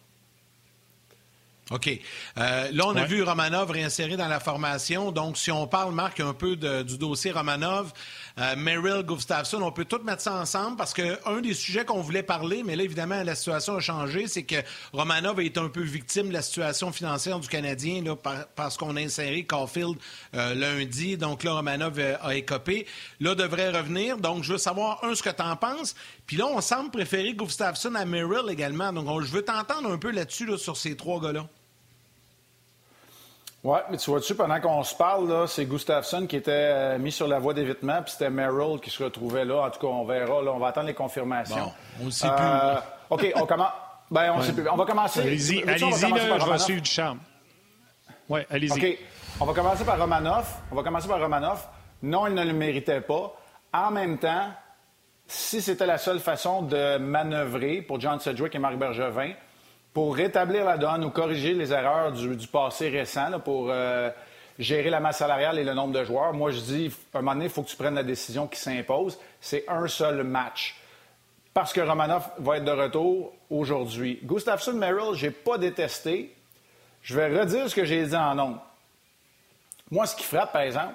OK. 1.71 1.91
Euh, 2.39 2.71
là, 2.73 2.87
on 2.87 2.97
a 2.97 3.05
vu 3.05 3.23
Romanov 3.23 3.71
réinséré 3.71 4.17
dans 4.17 4.29
la 4.29 4.41
formation. 4.41 5.13
Donc, 5.13 5.37
si 5.37 5.51
on 5.51 5.67
parle, 5.67 5.93
Marc, 5.93 6.19
un 6.21 6.33
peu 6.33 6.57
du 6.57 6.97
dossier 6.97 7.31
Romanov, 7.31 7.93
euh, 8.39 8.57
Merrill, 8.57 9.03
Gustafsson, 9.03 9.61
on 9.61 9.71
peut 9.71 9.85
tout 9.85 10.01
mettre 10.03 10.23
ça 10.23 10.35
ensemble 10.35 10.79
parce 10.79 10.95
qu'un 10.95 11.41
des 11.43 11.53
sujets 11.53 11.85
qu'on 11.85 12.01
voulait 12.01 12.23
parler, 12.23 12.63
mais 12.65 12.75
là, 12.75 12.85
évidemment, 12.85 13.23
la 13.23 13.35
situation 13.35 13.77
a 13.77 13.81
changé, 13.81 14.29
c'est 14.29 14.45
que 14.45 14.57
Romanov 14.95 15.41
a 15.41 15.43
été 15.43 15.61
un 15.61 15.69
peu 15.69 15.83
victime 15.83 16.29
de 16.29 16.33
la 16.33 16.41
situation 16.41 16.91
financière 16.91 17.39
du 17.39 17.49
Canadien 17.49 18.03
là, 18.03 18.17
parce 18.57 18.79
qu'on 18.79 18.97
a 18.97 19.01
inséré 19.01 19.45
Caulfield 19.45 19.97
euh, 20.35 20.55
lundi. 20.55 21.19
Donc 21.19 21.45
là, 21.45 21.53
Romanov 21.53 21.99
a, 21.99 22.35
écopé. 22.35 22.87
Là, 23.21 23.35
devrait 23.35 23.71
revenir. 23.71 24.17
Donc, 24.17 24.43
je 24.43 24.53
veux 24.53 24.59
savoir, 24.59 25.05
un, 25.05 25.15
ce 25.15 25.23
que 25.23 25.31
tu 25.31 25.43
en 25.43 25.57
penses. 25.57 25.95
Puis 26.27 26.39
là, 26.39 26.47
on 26.47 26.63
semble 26.63 26.91
préférer 26.91 27.35
Gustafsson 27.35 27.95
à 27.95 28.07
Merrill 28.07 28.49
également. 28.49 28.91
Donc, 28.93 29.23
je 29.23 29.33
veux 29.33 29.43
t'entendre 29.43 29.91
un 29.91 29.99
peu 29.99 30.11
là-dessus, 30.11 30.57
sur 30.57 30.77
ces 30.77 30.97
trois 30.97 31.21
gars-là. 31.21 31.47
Oui, 33.69 33.81
mais 33.91 33.99
tu 33.99 34.09
vois-tu, 34.09 34.35
pendant 34.35 34.59
qu'on 34.63 34.83
se 34.83 34.95
parle, 34.95 35.47
c'est 35.47 35.67
Gustafsson 35.67 36.27
qui 36.27 36.37
était 36.37 36.53
euh, 36.55 36.99
mis 36.99 37.13
sur 37.13 37.29
la 37.29 37.39
voie 37.39 37.53
d'évitement, 37.53 38.01
puis 38.03 38.13
c'était 38.13 38.31
Merrill 38.31 38.81
qui 38.81 38.89
se 38.89 39.03
retrouvait 39.05 39.45
là. 39.45 39.67
En 39.67 39.71
tout 39.71 39.79
cas, 39.81 39.89
on 39.89 40.07
verra. 40.07 40.41
Là, 40.41 40.53
on 40.55 40.59
va 40.59 40.69
attendre 40.69 40.87
les 40.87 40.95
confirmations. 40.95 41.71
on 42.01 42.07
ne 42.07 42.11
sait 42.11 42.29
plus. 42.29 42.47
Euh, 42.47 42.77
OK, 43.11 43.31
on 43.37 43.45
commence. 43.45 43.73
Ben, 44.11 44.33
on 44.35 44.41
sait 44.41 44.55
plus. 44.55 44.67
On 44.71 44.77
va 44.77 44.87
commencer. 44.87 45.21
Allez-y, 45.21 45.63
allez-y, 45.65 45.93
je 45.93 46.51
vais 46.51 46.59
suivre 46.59 46.81
du 46.81 46.91
charme. 46.91 47.19
Oui, 48.31 48.41
allez-y. 48.49 48.73
OK. 48.73 48.99
On 49.39 49.45
va 49.45 49.53
commencer 49.53 49.85
par 49.85 49.99
Romanov. 49.99 50.47
On 50.73 50.75
va 50.75 50.83
commencer 50.83 51.07
par 51.07 51.21
Romanov. 51.21 51.63
Non, 52.03 52.27
il 52.27 52.33
ne 52.33 52.45
le 52.45 52.55
méritait 52.55 53.03
pas. 53.03 53.39
En 53.75 53.91
même 53.91 54.17
temps, 54.17 54.49
si 55.27 55.61
c'était 55.61 55.85
la 55.85 55.99
seule 55.99 56.21
façon 56.21 56.63
de 56.63 56.97
manœuvrer 56.97 57.83
pour 57.83 58.01
John 58.01 58.19
Sedgwick 58.19 58.55
et 58.55 58.59
Marc 58.59 58.77
Bergevin, 58.77 59.33
pour 59.99 60.15
rétablir 60.15 60.65
la 60.65 60.79
donne 60.79 61.05
ou 61.05 61.11
corriger 61.11 61.55
les 61.55 61.73
erreurs 61.73 62.13
du, 62.13 62.47
passé 62.47 62.89
récent, 62.89 63.41
pour 63.41 63.67
euh, 63.69 64.11
gérer 64.57 64.91
la 64.91 65.01
masse 65.01 65.19
salariale 65.19 65.59
et 65.59 65.65
le 65.65 65.75
nombre 65.75 65.93
de 65.93 66.05
joueurs. 66.05 66.33
Moi, 66.33 66.53
je 66.53 66.61
dis, 66.61 66.95
à 67.13 67.19
un 67.19 67.21
moment 67.21 67.33
donné, 67.33 67.47
il 67.47 67.51
faut 67.51 67.65
que 67.65 67.69
tu 67.69 67.77
prennes 67.77 67.97
la 67.97 68.05
décision 68.05 68.47
qui 68.47 68.61
s'impose. 68.61 69.19
C'est 69.41 69.65
un 69.67 69.89
seul 69.89 70.23
match. 70.23 70.77
Parce 71.53 71.73
que 71.73 71.81
Romanov 71.81 72.29
va 72.39 72.59
être 72.59 72.65
de 72.65 72.71
retour 72.71 73.33
aujourd'hui. 73.51 74.21
Gustafsson 74.23 74.75
Merrill, 74.75 75.15
je 75.17 75.27
n'ai 75.27 75.33
pas 75.33 75.59
détesté. 75.59 76.33
Je 77.03 77.17
vais 77.17 77.37
redire 77.37 77.69
ce 77.69 77.75
que 77.75 77.85
j'ai 77.85 78.07
dit 78.07 78.15
en 78.15 78.37
nombre. 78.37 78.63
Moi, 79.91 80.07
ce 80.07 80.15
qui 80.15 80.23
frappe, 80.23 80.53
par 80.53 80.63
exemple, 80.63 80.95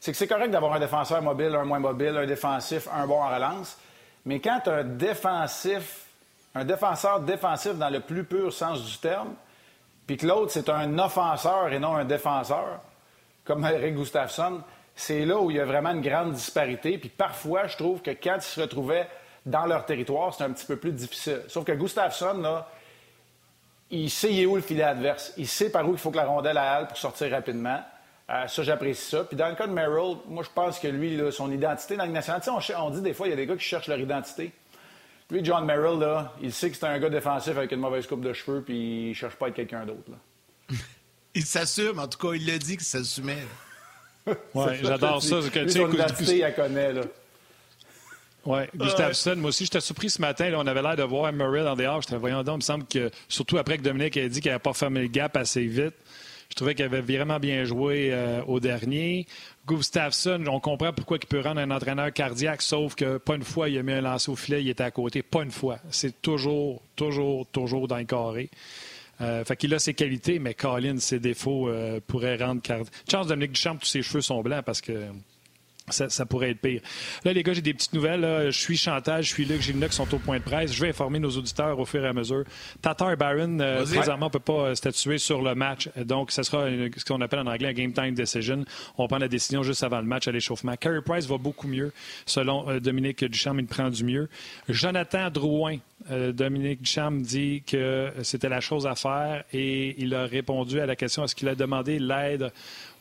c'est 0.00 0.12
que 0.12 0.18
c'est 0.18 0.28
correct 0.28 0.50
d'avoir 0.50 0.74
un 0.74 0.80
défenseur 0.80 1.22
mobile, 1.22 1.54
un 1.54 1.64
moins 1.64 1.78
mobile, 1.78 2.14
un 2.14 2.26
défensif, 2.26 2.88
un 2.92 3.06
bon 3.06 3.22
en 3.22 3.34
relance. 3.34 3.78
Mais 4.26 4.38
quand 4.40 4.68
un 4.68 4.84
défensif 4.84 6.03
un 6.54 6.64
défenseur 6.64 7.20
défensif 7.20 7.74
dans 7.74 7.90
le 7.90 8.00
plus 8.00 8.24
pur 8.24 8.52
sens 8.52 8.84
du 8.84 8.98
terme, 8.98 9.34
puis 10.06 10.16
que 10.16 10.26
l'autre, 10.26 10.52
c'est 10.52 10.68
un 10.68 10.98
offenseur 10.98 11.72
et 11.72 11.78
non 11.78 11.96
un 11.96 12.04
défenseur, 12.04 12.80
comme 13.44 13.64
Eric 13.64 13.94
Gustafsson, 13.94 14.62
c'est 14.94 15.24
là 15.24 15.38
où 15.38 15.50
il 15.50 15.56
y 15.56 15.60
a 15.60 15.64
vraiment 15.64 15.90
une 15.90 16.00
grande 16.00 16.32
disparité. 16.32 16.98
Puis 16.98 17.08
parfois, 17.08 17.66
je 17.66 17.76
trouve 17.76 18.00
que 18.00 18.10
quand 18.10 18.36
ils 18.36 18.42
se 18.42 18.60
retrouvaient 18.60 19.08
dans 19.44 19.66
leur 19.66 19.84
territoire, 19.84 20.32
c'est 20.32 20.44
un 20.44 20.52
petit 20.52 20.66
peu 20.66 20.76
plus 20.76 20.92
difficile. 20.92 21.42
Sauf 21.48 21.64
que 21.64 21.72
Gustafsson, 21.72 22.34
là, 22.34 22.68
il 23.90 24.10
sait 24.10 24.46
où 24.46 24.56
le 24.56 24.62
filet 24.62 24.82
adverse. 24.82 25.34
Il 25.36 25.48
sait 25.48 25.70
par 25.70 25.88
où 25.88 25.92
il 25.92 25.98
faut 25.98 26.10
que 26.10 26.16
la 26.16 26.24
rondelle 26.24 26.56
aille 26.56 26.86
pour 26.86 26.96
sortir 26.96 27.30
rapidement. 27.30 27.80
Euh, 28.30 28.46
ça, 28.46 28.62
j'apprécie 28.62 29.10
ça. 29.10 29.24
Puis 29.24 29.36
dans 29.36 29.48
le 29.48 29.54
cas 29.54 29.66
de 29.66 29.72
Merrill, 29.72 30.16
moi, 30.26 30.42
je 30.42 30.50
pense 30.54 30.78
que 30.78 30.88
lui, 30.88 31.20
son 31.32 31.50
identité 31.50 31.96
dans 31.96 32.06
le 32.06 32.20
sais, 32.20 32.74
on, 32.76 32.90
dit 32.90 33.02
des 33.02 33.12
fois, 33.12 33.26
il 33.26 33.30
y 33.30 33.32
a 33.34 33.36
des 33.36 33.46
gars 33.46 33.56
qui 33.56 33.64
cherchent 33.64 33.88
leur 33.88 33.98
identité. 33.98 34.52
Lui, 35.34 35.44
John 35.44 35.64
Merrill, 35.64 35.98
là, 35.98 36.32
il 36.40 36.52
sait 36.52 36.70
que 36.70 36.76
c'est 36.76 36.86
un 36.86 36.96
gars 36.96 37.10
défensif 37.10 37.56
avec 37.56 37.72
une 37.72 37.80
mauvaise 37.80 38.06
coupe 38.06 38.20
de 38.20 38.32
cheveux, 38.32 38.62
puis 38.62 39.10
il 39.10 39.14
cherche 39.14 39.34
pas 39.34 39.46
à 39.46 39.48
être 39.48 39.56
quelqu'un 39.56 39.84
d'autre. 39.84 40.12
il 41.34 41.44
s'assume, 41.44 41.98
en 41.98 42.06
tout 42.06 42.18
cas, 42.18 42.36
il 42.36 42.46
l'a 42.46 42.56
dit 42.56 42.76
qu'il 42.76 42.86
s'assumait. 42.86 43.44
oui, 44.28 44.64
j'adore 44.80 45.20
ça. 45.20 45.40
Que, 45.52 45.66
son 45.68 45.92
identité, 45.92 46.38
il 46.38 46.54
connaît. 46.54 46.92
Là. 46.92 47.02
Oui, 48.44 48.60
Gustafsson, 48.76 49.34
moi 49.34 49.48
aussi, 49.48 49.64
j'étais 49.64 49.80
surpris 49.80 50.08
ce 50.08 50.20
matin. 50.20 50.50
Là, 50.50 50.60
on 50.60 50.66
avait 50.68 50.82
l'air 50.82 50.94
de 50.94 51.02
voir 51.02 51.32
Murray 51.32 51.64
dans 51.64 51.74
des 51.74 51.90
Je 51.96 52.02
J'étais 52.02 52.16
voyant 52.16 52.44
donc, 52.44 52.54
il 52.54 52.58
me 52.58 52.62
semble 52.62 52.86
que, 52.86 53.10
surtout 53.28 53.58
après 53.58 53.78
que 53.78 53.82
Dominique 53.82 54.16
a 54.16 54.28
dit 54.28 54.40
qu'il 54.40 54.52
n'avait 54.52 54.62
pas 54.62 54.72
fermé 54.72 55.00
le 55.00 55.08
gap 55.08 55.36
assez 55.36 55.64
vite, 55.64 55.94
je 56.50 56.56
trouvais 56.56 56.74
qu'il 56.74 56.84
avait 56.84 57.00
vraiment 57.00 57.38
bien 57.38 57.64
joué 57.64 58.10
euh, 58.12 58.42
au 58.46 58.60
dernier. 58.60 59.26
Gustafsson, 59.66 60.44
on 60.46 60.60
comprend 60.60 60.92
pourquoi 60.92 61.18
il 61.20 61.26
peut 61.26 61.40
rendre 61.40 61.60
un 61.60 61.70
entraîneur 61.70 62.12
cardiaque, 62.12 62.62
sauf 62.62 62.94
que 62.94 63.18
pas 63.18 63.36
une 63.36 63.42
fois 63.42 63.68
il 63.68 63.78
a 63.78 63.82
mis 63.82 63.92
un 63.92 64.00
lancer 64.02 64.30
au 64.30 64.36
filet, 64.36 64.62
il 64.62 64.68
était 64.68 64.84
à 64.84 64.90
côté. 64.90 65.22
Pas 65.22 65.42
une 65.42 65.50
fois. 65.50 65.78
C'est 65.90 66.20
toujours, 66.20 66.82
toujours, 66.96 67.46
toujours 67.46 67.88
dans 67.88 67.98
le 67.98 68.04
carré. 68.04 68.50
Euh, 69.20 69.44
fait 69.44 69.56
qu'il 69.56 69.72
a 69.74 69.78
ses 69.78 69.94
qualités, 69.94 70.38
mais 70.38 70.54
Colin, 70.54 70.98
ses 70.98 71.20
défauts 71.20 71.68
euh, 71.68 72.00
pourraient 72.06 72.36
rendre 72.36 72.60
cardiaque. 72.60 72.92
Chance 73.10 73.28
Dominique 73.28 73.52
Duchamp, 73.52 73.76
tous 73.76 73.86
ses 73.86 74.02
cheveux 74.02 74.20
sont 74.20 74.42
blancs 74.42 74.64
parce 74.64 74.80
que 74.80 75.06
ça, 75.90 76.26
pourrait 76.26 76.50
être 76.50 76.60
pire. 76.60 76.80
Là, 77.24 77.32
les 77.32 77.42
gars, 77.42 77.52
j'ai 77.52 77.60
des 77.60 77.74
petites 77.74 77.92
nouvelles. 77.92 78.50
Je 78.50 78.58
suis 78.58 78.76
Chantal, 78.76 79.22
je 79.22 79.28
suis 79.28 79.44
Luc, 79.44 79.60
Gilles 79.60 79.86
qui 79.86 79.94
sont 79.94 80.12
au 80.14 80.18
point 80.18 80.38
de 80.38 80.42
presse. 80.42 80.72
Je 80.72 80.80
vais 80.80 80.88
informer 80.88 81.18
nos 81.18 81.30
auditeurs 81.30 81.78
au 81.78 81.84
fur 81.84 82.02
et 82.04 82.08
à 82.08 82.12
mesure. 82.12 82.44
Tatar 82.80 83.16
Baron, 83.16 83.60
euh, 83.60 83.84
présentement, 83.84 84.26
ne 84.26 84.30
peut 84.30 84.38
pas 84.38 84.52
euh, 84.52 84.74
statuer 84.74 85.18
sur 85.18 85.42
le 85.42 85.54
match. 85.54 85.90
Donc, 85.96 86.30
ce 86.30 86.42
sera 86.42 86.66
ce 86.68 87.04
qu'on 87.04 87.20
appelle 87.20 87.40
en 87.40 87.46
anglais 87.46 87.68
un 87.68 87.72
game 87.72 87.92
time 87.92 88.14
decision. 88.14 88.64
On 88.96 89.06
prend 89.08 89.18
la 89.18 89.28
décision 89.28 89.62
juste 89.62 89.82
avant 89.82 89.98
le 89.98 90.06
match 90.06 90.26
à 90.26 90.32
l'échauffement. 90.32 90.74
Carey 90.76 91.02
Price 91.02 91.26
va 91.26 91.36
beaucoup 91.36 91.68
mieux, 91.68 91.92
selon 92.24 92.68
euh, 92.68 92.80
Dominique 92.80 93.24
Duchamp. 93.24 93.58
Il 93.58 93.66
prend 93.66 93.90
du 93.90 94.04
mieux. 94.04 94.28
Jonathan 94.68 95.30
Drouin, 95.30 95.78
Dominique 96.10 96.82
Duchamp 96.82 97.12
dit 97.12 97.62
que 97.66 98.12
c'était 98.22 98.48
la 98.48 98.60
chose 98.60 98.86
à 98.86 98.94
faire 98.94 99.44
et 99.52 99.94
il 99.98 100.14
a 100.14 100.26
répondu 100.26 100.80
à 100.80 100.86
la 100.86 100.96
question 100.96 101.24
est-ce 101.24 101.34
qu'il 101.34 101.48
a 101.48 101.54
demandé 101.54 101.98
l'aide 101.98 102.52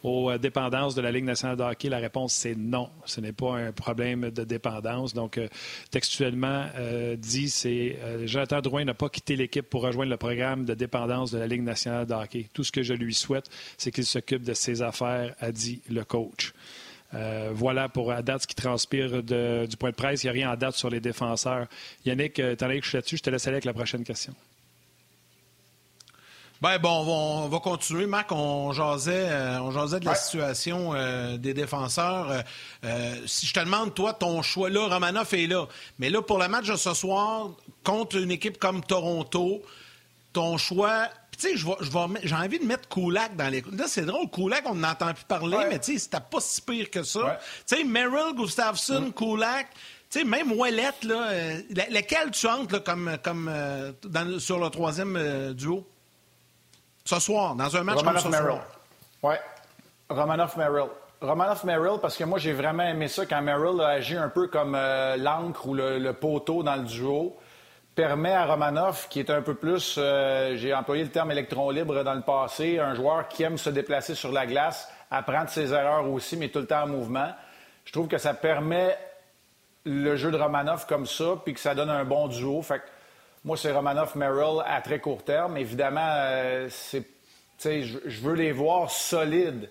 aux 0.04 0.30
euh, 0.30 0.38
dépendances 0.38 0.96
de 0.96 1.02
la 1.02 1.12
Ligue 1.12 1.24
nationale 1.24 1.58
de 1.58 1.64
hockey? 1.64 1.90
La 1.90 1.98
réponse, 1.98 2.34
c'est 2.34 2.56
non. 2.56 2.90
Ce 3.06 3.22
n'est 3.22 3.32
pas 3.32 3.56
un 3.58 3.72
problème 3.72 4.30
de 4.30 4.44
dépendance. 4.44 5.14
Donc, 5.14 5.38
euh, 5.38 5.48
textuellement 5.90 6.68
euh, 6.76 7.16
dit, 7.16 7.50
c'est 7.50 7.98
Jonathan 8.26 8.62
Drouin 8.62 8.86
n'a 8.86 8.94
pas 8.94 9.10
quitté 9.10 9.36
l'équipe 9.36 9.68
pour 9.68 9.82
rejoindre 9.82 10.12
le 10.12 10.18
programme 10.18 10.66
de 10.66 10.74
dépendance 10.74 11.32
de 11.32 11.40
la 11.40 11.48
Ligue 11.48 11.64
nationale 11.64 12.06
de 12.06 12.14
hockey. 12.14 12.50
Tout 12.54 12.64
ce 12.64 12.72
que 12.72 12.84
je 12.84 12.94
lui 12.94 13.14
souhaite, 13.14 13.50
c'est 13.78 13.92
qu'il 13.92 14.06
s'occupe 14.06 14.44
de 14.44 14.54
ses 14.54 14.82
affaires, 14.82 15.36
a 15.40 15.52
dit 15.52 15.82
le 15.90 16.04
coach. 16.04 16.54
voilà 17.54 17.90
pour 17.90 18.12
à 18.12 18.22
date 18.22 18.44
ce 18.44 18.48
qui 18.48 18.56
transpire 18.56 19.24
du 19.24 19.78
point 19.78 19.92
de 19.92 19.96
presse. 19.96 20.24
Il 20.24 20.28
n'y 20.28 20.30
a 20.32 20.34
rien 20.34 20.52
à 20.52 20.56
date 20.56 20.76
sur 20.76 20.90
les 20.90 21.00
défenseurs. 21.00 21.68
Yannick, 22.06 22.40
étant 22.40 22.68
donné 22.68 22.80
que 22.80 22.86
je 22.86 22.90
suis 22.90 22.98
là-dessus, 22.98 23.18
je 23.18 23.24
te 23.24 23.30
laisse 23.30 23.48
aller 23.48 23.56
avec 23.56 23.66
la 23.66 23.74
prochaine 23.74 24.04
question. 24.04 24.34
Ben 26.64 26.78
bon, 26.78 27.44
on 27.44 27.50
va, 27.50 27.60
continuer. 27.60 28.06
Marc, 28.06 28.32
on 28.32 28.72
jasait, 28.72 29.28
euh, 29.28 29.60
on 29.60 29.72
jasait 29.72 30.00
de 30.00 30.06
la 30.06 30.16
situation 30.16 30.94
euh, 30.94 31.36
des 31.36 31.54
défenseurs. 31.54 32.42
Euh, 32.86 33.16
si 33.26 33.48
je 33.48 33.54
te 33.54 33.60
demande, 33.60 33.94
toi, 33.94 34.14
ton 34.14 34.42
choix 34.42 34.70
là, 34.70 34.88
Romanoff 34.88 35.34
est 35.34 35.48
là. 35.48 35.68
Mais 36.00 36.10
là, 36.10 36.22
pour 36.22 36.40
le 36.40 36.48
match 36.48 36.68
de 36.68 36.78
ce 36.78 36.94
soir, 36.94 37.50
contre 37.84 38.16
une 38.16 38.32
équipe 38.32 38.60
comme 38.60 38.82
Toronto, 38.82 39.62
ton 40.32 40.58
choix. 40.58 41.10
Tu 41.38 41.58
sais, 41.58 41.68
j'ai 42.24 42.36
envie 42.36 42.60
de 42.60 42.66
mettre 42.66 42.88
Kulak 42.88 43.36
dans 43.36 43.50
les. 43.50 43.62
Là, 43.70 43.84
c'est 43.88 44.06
drôle, 44.06 44.30
Kulak, 44.30 44.64
on 44.66 44.76
n'entend 44.76 45.14
plus 45.14 45.26
parler, 45.26 45.58
mais 45.70 45.80
tu 45.80 45.92
sais, 45.92 46.00
c'était 46.00 46.22
pas 46.22 46.40
si 46.40 46.62
pire 46.62 46.90
que 46.90 47.04
ça. 47.04 47.42
Tu 47.68 47.76
sais, 47.76 47.84
Merrill, 47.84 48.36
Gustafsson, 48.38 49.08
mm. 49.08 49.12
Kulak. 49.12 49.68
Tu 50.10 50.20
sais, 50.20 50.24
même 50.24 50.54
Ouellette, 50.54 51.04
là, 51.04 51.28
lequel 51.90 52.32
tu 52.32 52.48
entres 52.48 52.82
comme, 52.82 53.18
comme 53.22 53.52
sur 54.40 54.60
le 54.60 54.70
troisième 54.70 55.54
duo? 55.54 55.86
Ce 57.06 57.20
soir, 57.20 57.56
dans 57.56 57.76
un 57.76 57.84
match 57.84 57.98
Romanoff 57.98 58.24
comme 58.24 58.32
ce 58.32 58.38
Merrill. 58.38 58.62
Oui. 59.24 59.36
Romanoff 60.10 60.56
Merrill. 60.56 60.90
Romanoff 61.20 61.64
Merrill, 61.66 62.00
parce 62.02 62.16
que 62.16 62.24
moi, 62.24 62.40
j'ai 62.40 62.54
vraiment 62.54 62.84
aimé 62.84 63.10
ça 63.10 63.26
quand 63.26 63.42
Merrill 63.42 63.82
a 63.82 63.90
agi 63.90 64.16
un 64.16 64.30
peu 64.30 64.48
comme 64.48 64.76
euh, 64.76 65.18
l'encre 65.18 65.68
ou 65.68 65.74
le, 65.74 66.12
poteau 66.12 66.64
dans 66.64 66.76
le 66.76 66.84
duo. 66.84 67.36
Permet 67.96 68.34
à 68.34 68.46
Romanoff, 68.46 69.08
qui 69.10 69.20
est 69.20 69.30
un 69.30 69.42
peu 69.42 69.54
plus, 69.54 69.96
euh, 69.98 70.56
j'ai 70.56 70.74
employé 70.74 71.04
le 71.04 71.10
terme 71.10 71.32
électron 71.32 71.70
libre 71.70 72.04
dans 72.04 72.14
le 72.14 72.22
passé, 72.22 72.80
un 72.80 72.96
joueur 72.96 73.28
qui 73.28 73.44
aime 73.44 73.58
se 73.58 73.70
déplacer 73.70 74.16
sur 74.16 74.32
la 74.32 74.46
glace, 74.46 74.90
apprendre 75.12 75.50
ses 75.50 75.74
erreurs 75.74 76.10
aussi, 76.10 76.38
mais 76.38 76.50
tout 76.50 76.60
le 76.60 76.68
temps 76.68 76.84
en 76.84 76.88
mouvement. 76.88 77.30
Je 77.86 77.92
trouve 77.92 78.08
que 78.08 78.18
ça 78.18 78.34
permet 78.34 78.98
le 79.86 80.16
jeu 80.16 80.32
de 80.32 80.38
Romanoff 80.38 80.88
comme 80.88 81.06
ça, 81.06 81.36
puis 81.44 81.54
que 81.54 81.60
ça 81.60 81.76
donne 81.76 81.90
un 81.90 82.06
bon 82.06 82.30
duo. 82.30 82.62
Fait 82.62 82.80
que 82.80 82.86
moi, 83.44 83.58
c'est 83.58 83.72
Romanov-Merrill 83.72 84.62
à 84.66 84.82
très 84.82 85.00
court 85.00 85.24
terme. 85.24 85.58
Évidemment, 85.58 86.08
euh, 86.08 86.70
je 87.64 88.22
veux 88.22 88.36
les 88.36 88.52
voir 88.54 88.90
solides 88.90 89.70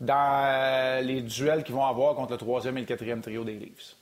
dans 0.00 0.42
euh, 0.46 1.00
les 1.02 1.20
duels 1.20 1.62
qu'ils 1.62 1.74
vont 1.74 1.84
avoir 1.84 2.14
contre 2.14 2.32
le 2.32 2.38
troisième 2.38 2.78
et 2.78 2.80
le 2.80 2.86
quatrième 2.86 3.20
trio 3.20 3.44
des 3.44 3.54
Leafs. 3.54 3.96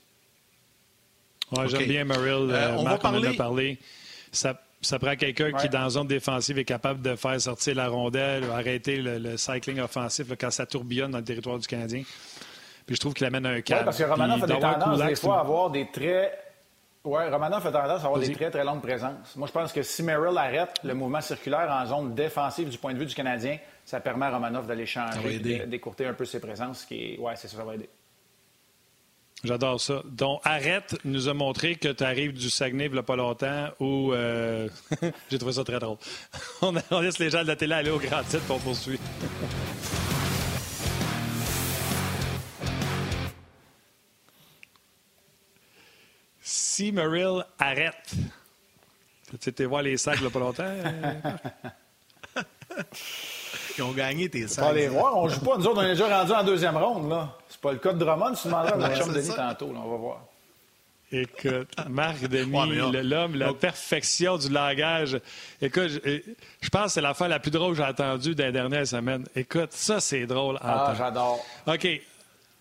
J'aime 1.67 1.87
bien 1.87 2.05
Merrill. 2.05 2.51
Euh, 2.51 2.77
on 2.77 2.85
va 2.85 2.99
parler... 2.99 3.37
parlé. 3.37 3.79
Ça, 4.31 4.99
prend 5.01 5.17
quelqu'un 5.17 5.51
qui, 5.53 5.69
dans 5.69 5.83
la 5.83 5.91
zone 5.91 6.07
défensive, 6.07 6.59
est 6.59 6.65
capable 6.65 7.03
de 7.03 7.17
faire 7.17 7.41
sortir 7.41 7.75
la 7.75 7.89
rondelle 7.89 8.45
ou 8.45 8.53
arrêter 8.53 8.99
le, 8.99 9.37
cycling 9.37 9.81
offensif 9.81 10.27
quand 10.39 10.53
ça 10.53 10.67
tourbillonne 10.67 11.11
dans 11.11 11.19
le 11.19 11.25
territoire 11.25 11.59
du 11.59 11.67
Canadien. 11.67 12.03
Puis 12.87 12.95
je 12.95 13.01
trouve 13.01 13.15
qu'il 13.15 13.27
amène 13.27 13.47
un 13.47 13.61
cadre. 13.63 13.81
Oui, 13.81 13.85
parce 13.87 13.99
que 13.99 14.05
Romanov 14.05 14.45
a 14.45 14.47
des 14.47 14.61
tendances, 14.61 15.05
des 15.05 15.17
fois, 15.17 15.39
à 15.39 15.41
avoir 15.41 15.71
des 15.71 15.91
traits 15.91 16.48
oui, 17.09 17.29
Romanov 17.31 17.67
a 17.67 17.73
tendance 17.73 18.03
à 18.03 18.07
avoir 18.07 18.21
des 18.21 18.33
très, 18.33 18.51
très 18.51 18.65
longues 18.65 18.83
présences. 18.83 19.35
Moi, 19.37 19.47
je 19.47 19.53
pense 19.53 19.73
que 19.73 19.83
si 19.83 20.03
Merrill 20.03 20.37
arrête 20.37 20.75
le 20.85 20.95
mouvement 20.95 21.23
circulaire 21.23 21.71
en 21.71 21.87
zone 21.87 22.15
défensive 22.15 22.69
du 22.69 22.77
point 22.77 22.93
de 22.93 22.99
vue 22.99 23.07
du 23.07 23.15
Canadien, 23.15 23.59
ça 23.85 24.01
permet 24.01 24.27
à 24.27 24.31
Romanov 24.33 24.67
d'aller 24.67 24.85
changer, 24.85 25.39
d'écourter 25.67 26.07
un 26.07 26.13
peu 26.13 26.27
ses 26.27 26.41
présences. 26.41 26.85
Qui 26.85 27.17
Oui, 27.19 27.33
c'est 27.37 27.49
ça, 27.49 27.57
ça 27.57 27.65
va 27.65 27.75
aider. 27.75 27.89
J'adore 29.45 29.81
ça. 29.81 30.03
Donc, 30.05 30.41
Arrête 30.45 30.97
nous 31.05 31.29
a 31.29 31.35
montré 31.35 31.77
que 31.77 31.89
tu 31.89 32.05
arrives 32.05 32.33
du 32.33 32.51
Saguenay 32.51 32.87
il 32.87 32.93
n'y 32.93 32.99
a 32.99 33.03
pas 33.03 33.17
longtemps 33.17 33.69
où. 33.79 34.13
Euh, 34.13 34.69
j'ai 35.31 35.39
trouvé 35.39 35.55
ça 35.55 35.65
très 35.65 35.79
drôle. 35.79 35.99
on, 36.63 37.01
laisse 37.01 37.19
les 37.19 37.31
gens 37.31 37.43
de 37.43 37.49
la 37.49 37.57
télé 37.57 37.75
aller 37.75 37.91
au 37.91 37.99
grand 37.99 38.23
titre 38.25 38.45
pour 38.47 38.59
poursuivre. 38.59 39.03
si 46.79 46.93
Merrill 46.93 47.45
arrête, 47.59 48.15
tu 49.41 49.49
été 49.49 49.67
voir 49.67 49.83
les 49.83 49.97
sacs 49.97 50.21
là, 50.21 50.31
pas 50.31 50.39
longtemps? 50.39 50.63
Euh? 50.63 51.13
Ils 53.77 53.83
ont 53.83 53.91
gagné 53.91 54.29
tes 54.29 54.47
sacs. 54.47 54.65
Pas 54.65 54.73
les 54.73 54.87
voir, 54.87 55.17
on 55.17 55.29
joue 55.29 55.41
pas. 55.41 55.57
Nous 55.57 55.67
autres, 55.67 55.81
on 55.81 55.83
est 55.83 55.89
déjà 55.89 56.21
rendu 56.21 56.31
en 56.31 56.45
deuxième 56.45 56.77
ronde. 56.77 57.11
Là. 57.11 57.37
C'est 57.49 57.61
pas 57.61 57.73
le 57.73 57.79
cas 57.79 57.93
de 57.93 57.99
Drummond, 57.99 58.33
tu 58.35 58.47
demanderas 58.47 58.91
à 58.91 58.95
chambre 58.95 59.13
Denis 59.13 59.35
tantôt. 59.35 59.73
Là, 59.73 59.81
on 59.85 59.91
va 59.91 59.97
voir. 59.97 60.21
Écoute, 61.11 61.75
Marc 61.89 62.21
Denis, 62.29 62.93
l'homme, 63.03 63.35
la 63.35 63.55
perfection 63.55 64.37
du 64.37 64.49
langage. 64.49 65.21
Écoute, 65.61 65.89
je, 65.89 66.21
je 66.61 66.69
pense 66.69 66.85
que 66.85 66.91
c'est 66.93 67.01
la 67.01 67.15
fois 67.15 67.27
la 67.27 67.41
plus 67.41 67.51
drôle 67.51 67.73
que 67.73 67.79
j'ai 67.83 67.89
entendue 67.89 68.35
les 68.35 68.53
dernières 68.53 68.87
semaines. 68.87 69.25
Écoute, 69.35 69.73
ça, 69.73 69.99
c'est 69.99 70.27
drôle. 70.27 70.59
Ah, 70.61 70.95
j'adore. 70.97 71.45
OK. 71.67 71.89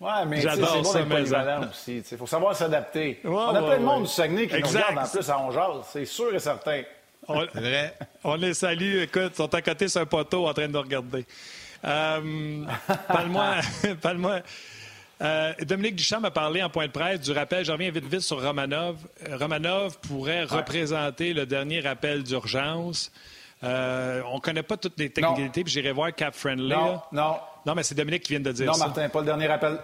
Oui, 0.00 0.10
mais 0.28 0.40
c'est 0.40 0.60
bon 0.60 0.92
d'être 0.92 1.08
polyvalent 1.08 1.68
aussi. 1.70 2.02
Il 2.10 2.18
faut 2.18 2.26
savoir 2.26 2.54
s'adapter. 2.54 3.20
on 3.24 3.36
a 3.36 3.62
plein 3.62 3.78
de 3.78 3.84
monde 3.84 4.02
du 4.04 4.08
Saguenay 4.08 4.46
qui 4.46 4.60
nous 4.60 4.68
regarde 4.68 4.98
en 4.98 5.08
plus 5.08 5.30
à 5.30 5.38
Ongeaz, 5.40 5.84
c'est 5.92 6.04
sûr 6.04 6.34
et 6.34 6.38
certain. 6.38 6.82
On, 7.26 7.44
vrai. 7.44 7.94
on 8.24 8.36
les 8.36 8.54
salue. 8.54 9.02
Écoute, 9.02 9.32
ils 9.32 9.36
sont 9.36 9.52
à 9.54 9.60
côté 9.60 9.88
sur 9.88 10.00
un 10.00 10.06
poteau 10.06 10.46
en 10.46 10.54
train 10.54 10.66
de 10.66 10.72
nous 10.72 10.80
regarder. 10.80 11.26
Euh, 11.84 12.64
Parle-moi. 13.08 13.56
Parle 14.00 14.42
euh, 15.20 15.52
Dominique 15.62 15.96
Duchamp 15.96 16.22
a 16.22 16.30
parlé 16.30 16.62
en 16.62 16.70
point 16.70 16.86
de 16.86 16.92
presse 16.92 17.20
du 17.20 17.32
rappel. 17.32 17.64
Je 17.64 17.72
reviens 17.72 17.90
vite 17.90 18.04
vite 18.04 18.20
sur 18.20 18.40
Romanov. 18.40 18.96
Euh, 19.28 19.36
Romanov 19.36 19.98
pourrait 19.98 20.44
représenter 20.44 21.32
le 21.34 21.44
dernier 21.44 21.80
rappel 21.80 22.22
d'urgence. 22.22 23.10
Euh, 23.64 24.22
on 24.30 24.36
ne 24.36 24.40
connaît 24.40 24.62
pas 24.62 24.76
toutes 24.76 24.98
les 24.98 25.10
technicalités, 25.10 25.64
puis 25.64 25.72
j'irai 25.72 25.90
voir 25.90 26.14
Cap 26.14 26.34
Friendly. 26.34 26.68
Non, 26.68 27.00
non. 27.10 27.36
Non, 27.68 27.74
mais 27.74 27.82
c'est 27.82 27.94
Dominique 27.94 28.22
qui 28.22 28.32
vient 28.32 28.40
de 28.40 28.50
dire 28.50 28.74
ça. 28.74 28.80
Non, 28.80 28.86
Martin, 28.86 29.10
pas 29.10 29.18
le 29.18 29.26
dernier 29.26 29.46
rappel. 29.46 29.78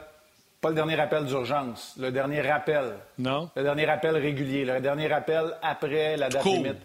Pas 0.58 0.70
le 0.70 0.74
dernier 0.74 0.94
rappel 0.94 1.26
d'urgence. 1.26 1.94
Le 1.98 2.10
dernier 2.10 2.40
rappel. 2.40 2.94
Non. 3.18 3.50
Le 3.54 3.62
dernier 3.62 3.84
rappel 3.84 4.16
régulier. 4.16 4.64
Le 4.64 4.80
dernier 4.80 5.06
rappel 5.06 5.52
après 5.62 6.16
la 6.16 6.30
date 6.30 6.42
limite 6.46 6.78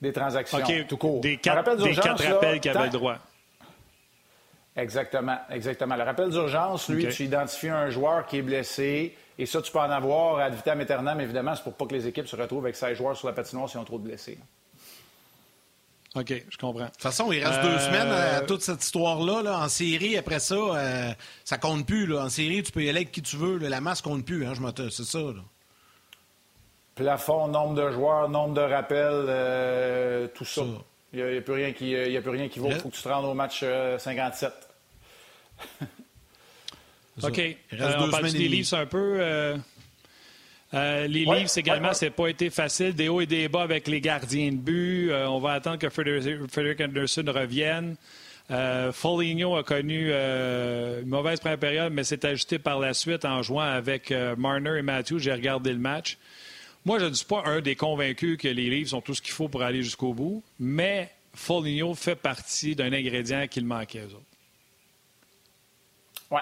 des 0.00 0.12
transactions. 0.12 0.58
OK. 0.58 0.86
Tout 0.86 0.96
court. 0.98 1.20
Des 1.20 1.36
quatre, 1.36 1.56
rappels, 1.56 2.60
qui 2.60 2.68
avaient 2.68 2.84
le 2.84 2.90
droit. 2.90 3.16
Exactement, 4.76 5.38
exactement. 5.50 5.96
Le 5.96 6.04
rappel 6.04 6.30
d'urgence, 6.30 6.88
lui, 6.88 7.08
tu 7.08 7.24
identifies 7.24 7.68
un 7.68 7.90
joueur 7.90 8.24
qui 8.24 8.38
est 8.38 8.42
blessé, 8.42 9.16
et 9.36 9.46
ça, 9.46 9.60
tu 9.60 9.72
peux 9.72 9.80
en 9.80 9.90
avoir 9.90 10.38
ad 10.38 10.54
vitam 10.54 10.80
aeternam, 10.80 11.20
évidemment, 11.20 11.56
c'est 11.56 11.64
pour 11.64 11.74
pas 11.74 11.86
que 11.86 11.94
les 11.94 12.06
équipes 12.06 12.28
se 12.28 12.36
retrouvent 12.36 12.64
avec 12.64 12.76
16 12.76 12.96
joueurs 12.96 13.16
sur 13.16 13.26
la 13.26 13.34
patinoire 13.34 13.68
s'ils 13.68 13.80
ont 13.80 13.84
trop 13.84 13.98
de 13.98 14.04
blessés. 14.04 14.38
OK, 16.16 16.44
je 16.48 16.56
comprends. 16.56 16.86
De 16.86 16.90
toute 16.90 17.02
façon, 17.02 17.30
il 17.30 17.44
reste 17.44 17.62
deux 17.62 17.68
euh, 17.68 17.78
semaines 17.78 18.10
à 18.10 18.40
toute 18.40 18.62
cette 18.62 18.82
histoire-là. 18.82 19.60
En 19.60 19.68
série, 19.68 20.16
après 20.16 20.40
ça, 20.40 20.56
euh, 20.56 21.12
ça 21.44 21.56
compte 21.56 21.86
plus. 21.86 22.16
En 22.18 22.28
série, 22.28 22.64
tu 22.64 22.72
peux 22.72 22.82
y 22.82 22.88
aller 22.88 23.00
avec 23.00 23.12
qui 23.12 23.22
tu 23.22 23.36
veux. 23.36 23.58
La 23.58 23.80
masse 23.80 24.02
compte 24.02 24.24
plus. 24.24 24.44
Hein, 24.44 24.54
c'est 24.90 25.04
ça. 25.04 25.20
Plafond, 26.96 27.46
nombre 27.46 27.74
de 27.74 27.92
joueurs, 27.92 28.28
nombre 28.28 28.54
de 28.54 28.60
rappels, 28.60 29.26
euh, 29.28 30.26
tout 30.34 30.44
ça. 30.44 30.62
Il 31.12 31.24
n'y 31.24 31.38
a, 31.38 31.40
plus 31.40 31.54
rien 31.54 31.72
qui, 31.72 31.94
a 31.96 32.20
plus 32.20 32.30
rien 32.30 32.48
qui 32.48 32.58
vaut. 32.58 32.70
Il 32.70 32.80
faut 32.80 32.88
que 32.88 32.96
tu 32.96 33.02
te 33.02 33.08
rendes 33.08 33.26
au 33.26 33.34
match 33.34 33.64
57. 33.98 34.52
OK. 37.22 37.40
on 37.72 38.10
parle 38.10 38.32
des 38.32 38.48
livres 38.48 38.76
un 38.76 38.86
peu. 38.86 39.54
Euh, 40.72 41.06
les 41.08 41.24
livres 41.24 41.58
également, 41.58 41.92
c'est 41.92 42.10
pas 42.10 42.28
été 42.28 42.50
facile. 42.50 42.94
Des 42.94 43.08
hauts 43.08 43.20
et 43.20 43.26
des 43.26 43.48
bas 43.48 43.62
avec 43.62 43.88
les 43.88 44.00
gardiens 44.00 44.52
de 44.52 44.56
but. 44.56 45.10
Euh, 45.10 45.26
on 45.26 45.40
va 45.40 45.52
attendre 45.52 45.78
que 45.78 45.88
Frederick 45.88 46.80
Anderson 46.80 47.24
revienne. 47.26 47.96
Euh, 48.50 48.92
Foligno 48.92 49.56
a 49.56 49.62
connu 49.62 50.12
une 50.12 51.06
mauvaise 51.06 51.40
première 51.40 51.58
période, 51.58 51.92
mais 51.92 52.04
s'est 52.04 52.24
ajusté 52.26 52.58
par 52.58 52.78
la 52.78 52.94
suite 52.94 53.24
en 53.24 53.42
jouant 53.42 53.60
avec 53.60 54.12
Marner 54.36 54.78
et 54.78 54.82
Matthews. 54.82 55.18
J'ai 55.18 55.32
regardé 55.32 55.72
le 55.72 55.78
match. 55.78 56.18
Moi, 56.84 56.98
je 56.98 57.04
ne 57.04 57.14
suis 57.14 57.26
pas 57.26 57.42
un 57.44 57.60
des 57.60 57.76
convaincus 57.76 58.38
que 58.38 58.48
les 58.48 58.70
livres 58.70 58.88
sont 58.88 59.02
tout 59.02 59.14
ce 59.14 59.20
qu'il 59.20 59.32
faut 59.32 59.48
pour 59.48 59.62
aller 59.62 59.82
jusqu'au 59.82 60.14
bout, 60.14 60.42
mais 60.58 61.10
Foligno 61.34 61.94
fait 61.94 62.16
partie 62.16 62.74
d'un 62.74 62.92
ingrédient 62.92 63.46
qu'il 63.48 63.66
manquait 63.66 64.02
aux 64.02 64.14
autres. 64.14 64.24
Ouais. 66.30 66.40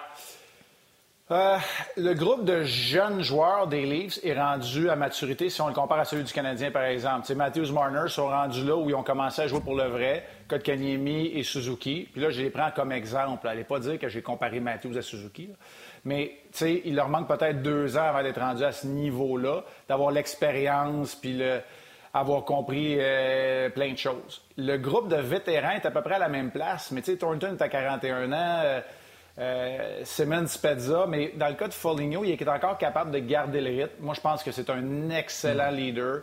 Euh, 1.30 1.58
le 1.98 2.14
groupe 2.14 2.46
de 2.46 2.62
jeunes 2.62 3.20
joueurs 3.20 3.66
des 3.66 3.84
Leafs 3.84 4.18
est 4.24 4.32
rendu 4.32 4.88
à 4.88 4.96
maturité 4.96 5.50
si 5.50 5.60
on 5.60 5.68
le 5.68 5.74
compare 5.74 5.98
à 5.98 6.06
celui 6.06 6.24
du 6.24 6.32
Canadien, 6.32 6.70
par 6.70 6.84
exemple. 6.84 7.24
T'sais, 7.24 7.34
Matthews 7.34 7.70
Marner 7.70 8.08
sont 8.08 8.28
rendus 8.28 8.64
là 8.64 8.74
où 8.74 8.88
ils 8.88 8.94
ont 8.94 9.02
commencé 9.02 9.42
à 9.42 9.46
jouer 9.46 9.60
pour 9.60 9.74
le 9.74 9.84
vrai, 9.88 10.26
Kotkaniemi 10.48 11.26
et 11.34 11.42
Suzuki. 11.42 12.08
Puis 12.10 12.22
là, 12.22 12.30
je 12.30 12.40
les 12.40 12.48
prends 12.48 12.70
comme 12.70 12.92
exemple. 12.92 13.46
Allez 13.46 13.64
pas 13.64 13.78
dire 13.78 13.98
que 13.98 14.08
j'ai 14.08 14.22
comparé 14.22 14.58
Matthews 14.60 14.96
à 14.96 15.02
Suzuki. 15.02 15.50
Mais 16.04 16.38
il 16.62 16.94
leur 16.94 17.10
manque 17.10 17.28
peut-être 17.28 17.60
deux 17.60 17.98
ans 17.98 18.04
avant 18.04 18.22
d'être 18.22 18.40
rendu 18.40 18.64
à 18.64 18.72
ce 18.72 18.86
niveau-là, 18.86 19.64
d'avoir 19.86 20.10
l'expérience 20.10 21.14
puis 21.14 21.34
le, 21.36 21.60
avoir 22.14 22.44
compris 22.44 22.96
euh, 22.98 23.68
plein 23.68 23.92
de 23.92 23.98
choses. 23.98 24.42
Le 24.56 24.78
groupe 24.78 25.08
de 25.08 25.16
vétérans 25.16 25.72
est 25.72 25.84
à 25.84 25.90
peu 25.90 26.00
près 26.00 26.14
à 26.14 26.20
la 26.20 26.28
même 26.28 26.50
place, 26.50 26.90
mais 26.90 27.02
Thornton 27.02 27.56
est 27.58 27.62
à 27.62 27.68
41 27.68 28.32
ans. 28.32 28.60
Euh, 28.64 28.80
euh, 29.38 30.00
Simmons 30.04 30.48
Spezza, 30.48 31.06
mais 31.06 31.32
dans 31.36 31.48
le 31.48 31.54
cas 31.54 31.68
de 31.68 31.74
Foligno, 31.74 32.24
il 32.24 32.32
est 32.32 32.48
encore 32.48 32.76
capable 32.76 33.10
de 33.10 33.18
garder 33.20 33.60
le 33.60 33.70
rythme. 33.70 34.00
Moi, 34.00 34.14
je 34.14 34.20
pense 34.20 34.42
que 34.42 34.50
c'est 34.50 34.68
un 34.70 35.10
excellent 35.10 35.70
leader. 35.70 36.22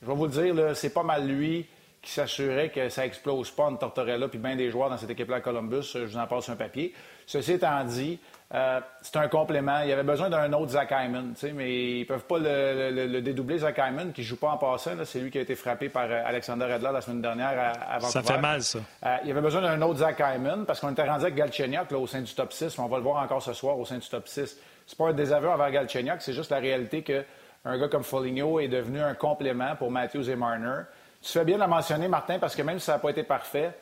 Je 0.00 0.06
vais 0.06 0.14
vous 0.14 0.26
le 0.26 0.30
dire, 0.30 0.76
c'est 0.76 0.94
pas 0.94 1.02
mal 1.02 1.26
lui 1.26 1.66
qui 2.00 2.10
s'assurait 2.10 2.70
que 2.70 2.88
ça 2.88 3.06
explose 3.06 3.50
pas 3.52 3.64
en 3.64 3.76
Tortorella 3.76 4.26
puis 4.26 4.38
bien 4.38 4.56
des 4.56 4.70
joueurs 4.70 4.90
dans 4.90 4.98
cette 4.98 5.10
équipe-là 5.10 5.36
à 5.36 5.40
Columbus. 5.40 5.92
Je 5.94 6.00
vous 6.00 6.16
en 6.16 6.26
passe 6.26 6.48
un 6.48 6.56
papier. 6.56 6.92
Ceci 7.26 7.52
étant 7.52 7.84
dit, 7.84 8.18
euh, 8.54 8.80
c'est 9.00 9.16
un 9.16 9.28
complément. 9.28 9.80
Il 9.80 9.88
y 9.88 9.92
avait 9.92 10.02
besoin 10.02 10.28
d'un 10.28 10.52
autre 10.52 10.72
Zach 10.72 10.90
Hyman, 10.90 11.32
mais 11.54 11.96
ils 11.96 12.00
ne 12.00 12.04
peuvent 12.04 12.24
pas 12.24 12.38
le, 12.38 13.20
dédoubler, 13.20 13.58
Zach 13.58 13.78
Hyman, 13.78 14.12
qui 14.12 14.20
ne 14.20 14.26
joue 14.26 14.36
pas 14.36 14.50
en 14.50 14.58
passant. 14.58 14.90
C'est 15.04 15.20
lui 15.20 15.30
qui 15.30 15.38
a 15.38 15.40
été 15.40 15.54
frappé 15.54 15.88
par 15.88 16.04
euh, 16.04 16.22
Alexander 16.26 16.66
Edler 16.66 16.90
la 16.92 17.00
semaine 17.00 17.22
dernière 17.22 17.74
à, 17.88 17.98
Vancouver. 17.98 18.12
Ça 18.12 18.22
fait 18.22 18.40
mal, 18.40 18.62
ça. 18.62 18.78
Euh, 19.06 19.16
il 19.22 19.28
y 19.28 19.30
avait 19.30 19.40
besoin 19.40 19.62
d'un 19.62 19.80
autre 19.80 20.00
Zach 20.00 20.20
Hyman, 20.20 20.66
parce 20.66 20.80
qu'on 20.80 20.92
était 20.92 21.08
rendu 21.08 21.22
avec 21.22 21.34
Galchenyuk 21.34 21.90
au 21.92 22.06
sein 22.06 22.20
du 22.20 22.34
top 22.34 22.52
6. 22.52 22.78
On 22.78 22.88
va 22.88 22.98
le 22.98 23.02
voir 23.02 23.22
encore 23.22 23.42
ce 23.42 23.54
soir 23.54 23.78
au 23.78 23.86
sein 23.86 23.96
du 23.96 24.08
top 24.08 24.28
6. 24.28 24.58
C'est 24.86 24.98
pas 24.98 25.08
un 25.08 25.12
désaveu 25.14 25.48
envers 25.48 25.70
Galchenyuk, 25.70 26.20
c'est 26.20 26.34
juste 26.34 26.50
la 26.50 26.58
réalité 26.58 27.02
qu'un 27.02 27.78
gars 27.78 27.88
comme 27.88 28.04
Foligno 28.04 28.60
est 28.60 28.68
devenu 28.68 29.00
un 29.00 29.14
complément 29.14 29.76
pour 29.76 29.90
Matthews 29.90 30.28
et 30.28 30.36
Marner. 30.36 30.82
Tu 31.22 31.32
fais 31.32 31.44
bien 31.44 31.54
de 31.54 31.60
la 31.60 31.68
mentionner, 31.68 32.08
Martin, 32.08 32.38
parce 32.38 32.54
que 32.54 32.62
même 32.62 32.78
si 32.78 32.84
ça 32.84 32.94
n'a 32.94 32.98
pas 32.98 33.10
été 33.10 33.22
parfait, 33.22 33.72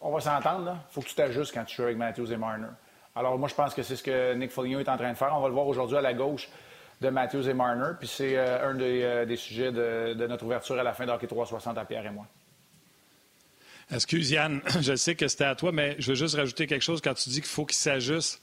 on 0.00 0.12
va 0.12 0.20
s'entendre, 0.20 0.78
il 0.90 0.94
faut 0.94 1.02
que 1.02 1.08
tu 1.08 1.14
t'ajustes 1.14 1.52
quand 1.52 1.64
tu 1.64 1.76
joues 1.76 1.82
avec 1.82 1.98
Matthews 1.98 2.32
et 2.32 2.36
Marner. 2.38 2.68
Alors, 3.14 3.38
moi, 3.38 3.48
je 3.48 3.54
pense 3.54 3.74
que 3.74 3.82
c'est 3.82 3.96
ce 3.96 4.02
que 4.02 4.34
Nick 4.34 4.50
Foligno 4.50 4.80
est 4.80 4.88
en 4.88 4.96
train 4.96 5.10
de 5.10 5.16
faire. 5.16 5.32
On 5.34 5.40
va 5.40 5.48
le 5.48 5.54
voir 5.54 5.66
aujourd'hui 5.66 5.96
à 5.96 6.00
la 6.00 6.14
gauche 6.14 6.48
de 7.00 7.08
Matthews 7.08 7.48
et 7.48 7.54
Marner. 7.54 7.92
Puis 7.98 8.08
c'est 8.08 8.36
euh, 8.36 8.70
un 8.70 8.78
euh, 8.80 9.26
des, 9.26 9.36
sujets 9.36 9.72
de, 9.72 10.26
notre 10.26 10.44
ouverture 10.44 10.78
à 10.78 10.82
la 10.82 10.92
fin 10.92 11.06
d'Hockey 11.06 11.26
360 11.26 11.76
à 11.78 11.84
Pierre 11.84 12.06
et 12.06 12.10
moi. 12.10 12.26
Excuse 13.92 14.30
Yann, 14.30 14.60
je 14.80 14.94
sais 14.94 15.16
que 15.16 15.26
c'était 15.26 15.44
à 15.44 15.54
toi, 15.54 15.72
mais 15.72 15.96
je 15.98 16.10
veux 16.10 16.14
juste 16.14 16.36
rajouter 16.36 16.66
quelque 16.66 16.82
chose 16.82 17.00
quand 17.00 17.14
tu 17.14 17.30
dis 17.30 17.40
qu'il 17.40 17.50
faut 17.50 17.66
qu'ils 17.66 17.78
s'ajustent. 17.78 18.40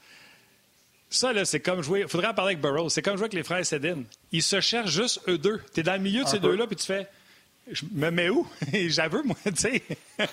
Ça, 1.10 1.32
là, 1.32 1.46
c'est 1.46 1.60
comme 1.60 1.80
jouer. 1.80 2.00
Il 2.00 2.08
faudrait 2.08 2.28
en 2.28 2.34
parler 2.34 2.52
avec 2.52 2.60
Burroughs. 2.60 2.90
C'est 2.90 3.00
comme 3.00 3.16
jouer 3.16 3.24
avec 3.24 3.32
les 3.32 3.42
frères 3.42 3.64
Sedin. 3.64 4.02
Ils 4.30 4.42
se 4.42 4.60
cherchent 4.60 4.90
juste 4.90 5.22
eux 5.26 5.38
deux. 5.38 5.62
Tu 5.72 5.80
es 5.80 5.82
dans 5.82 5.94
le 5.94 6.00
milieu 6.00 6.22
de 6.22 6.28
ces 6.28 6.38
deux-là, 6.38 6.66
puis 6.66 6.76
tu 6.76 6.84
fais. 6.84 7.06
Je 7.70 7.84
me 7.92 8.10
mets 8.10 8.28
où? 8.28 8.46
J'avoue, 8.88 9.22
moi, 9.24 9.36
tu 9.44 9.52
sais. 9.56 9.82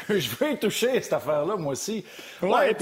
je 0.08 0.28
veux 0.36 0.52
y 0.52 0.58
toucher 0.58 1.00
cette 1.00 1.12
affaire-là, 1.12 1.56
moi 1.56 1.72
aussi. 1.72 2.04
Ouais, 2.42 2.76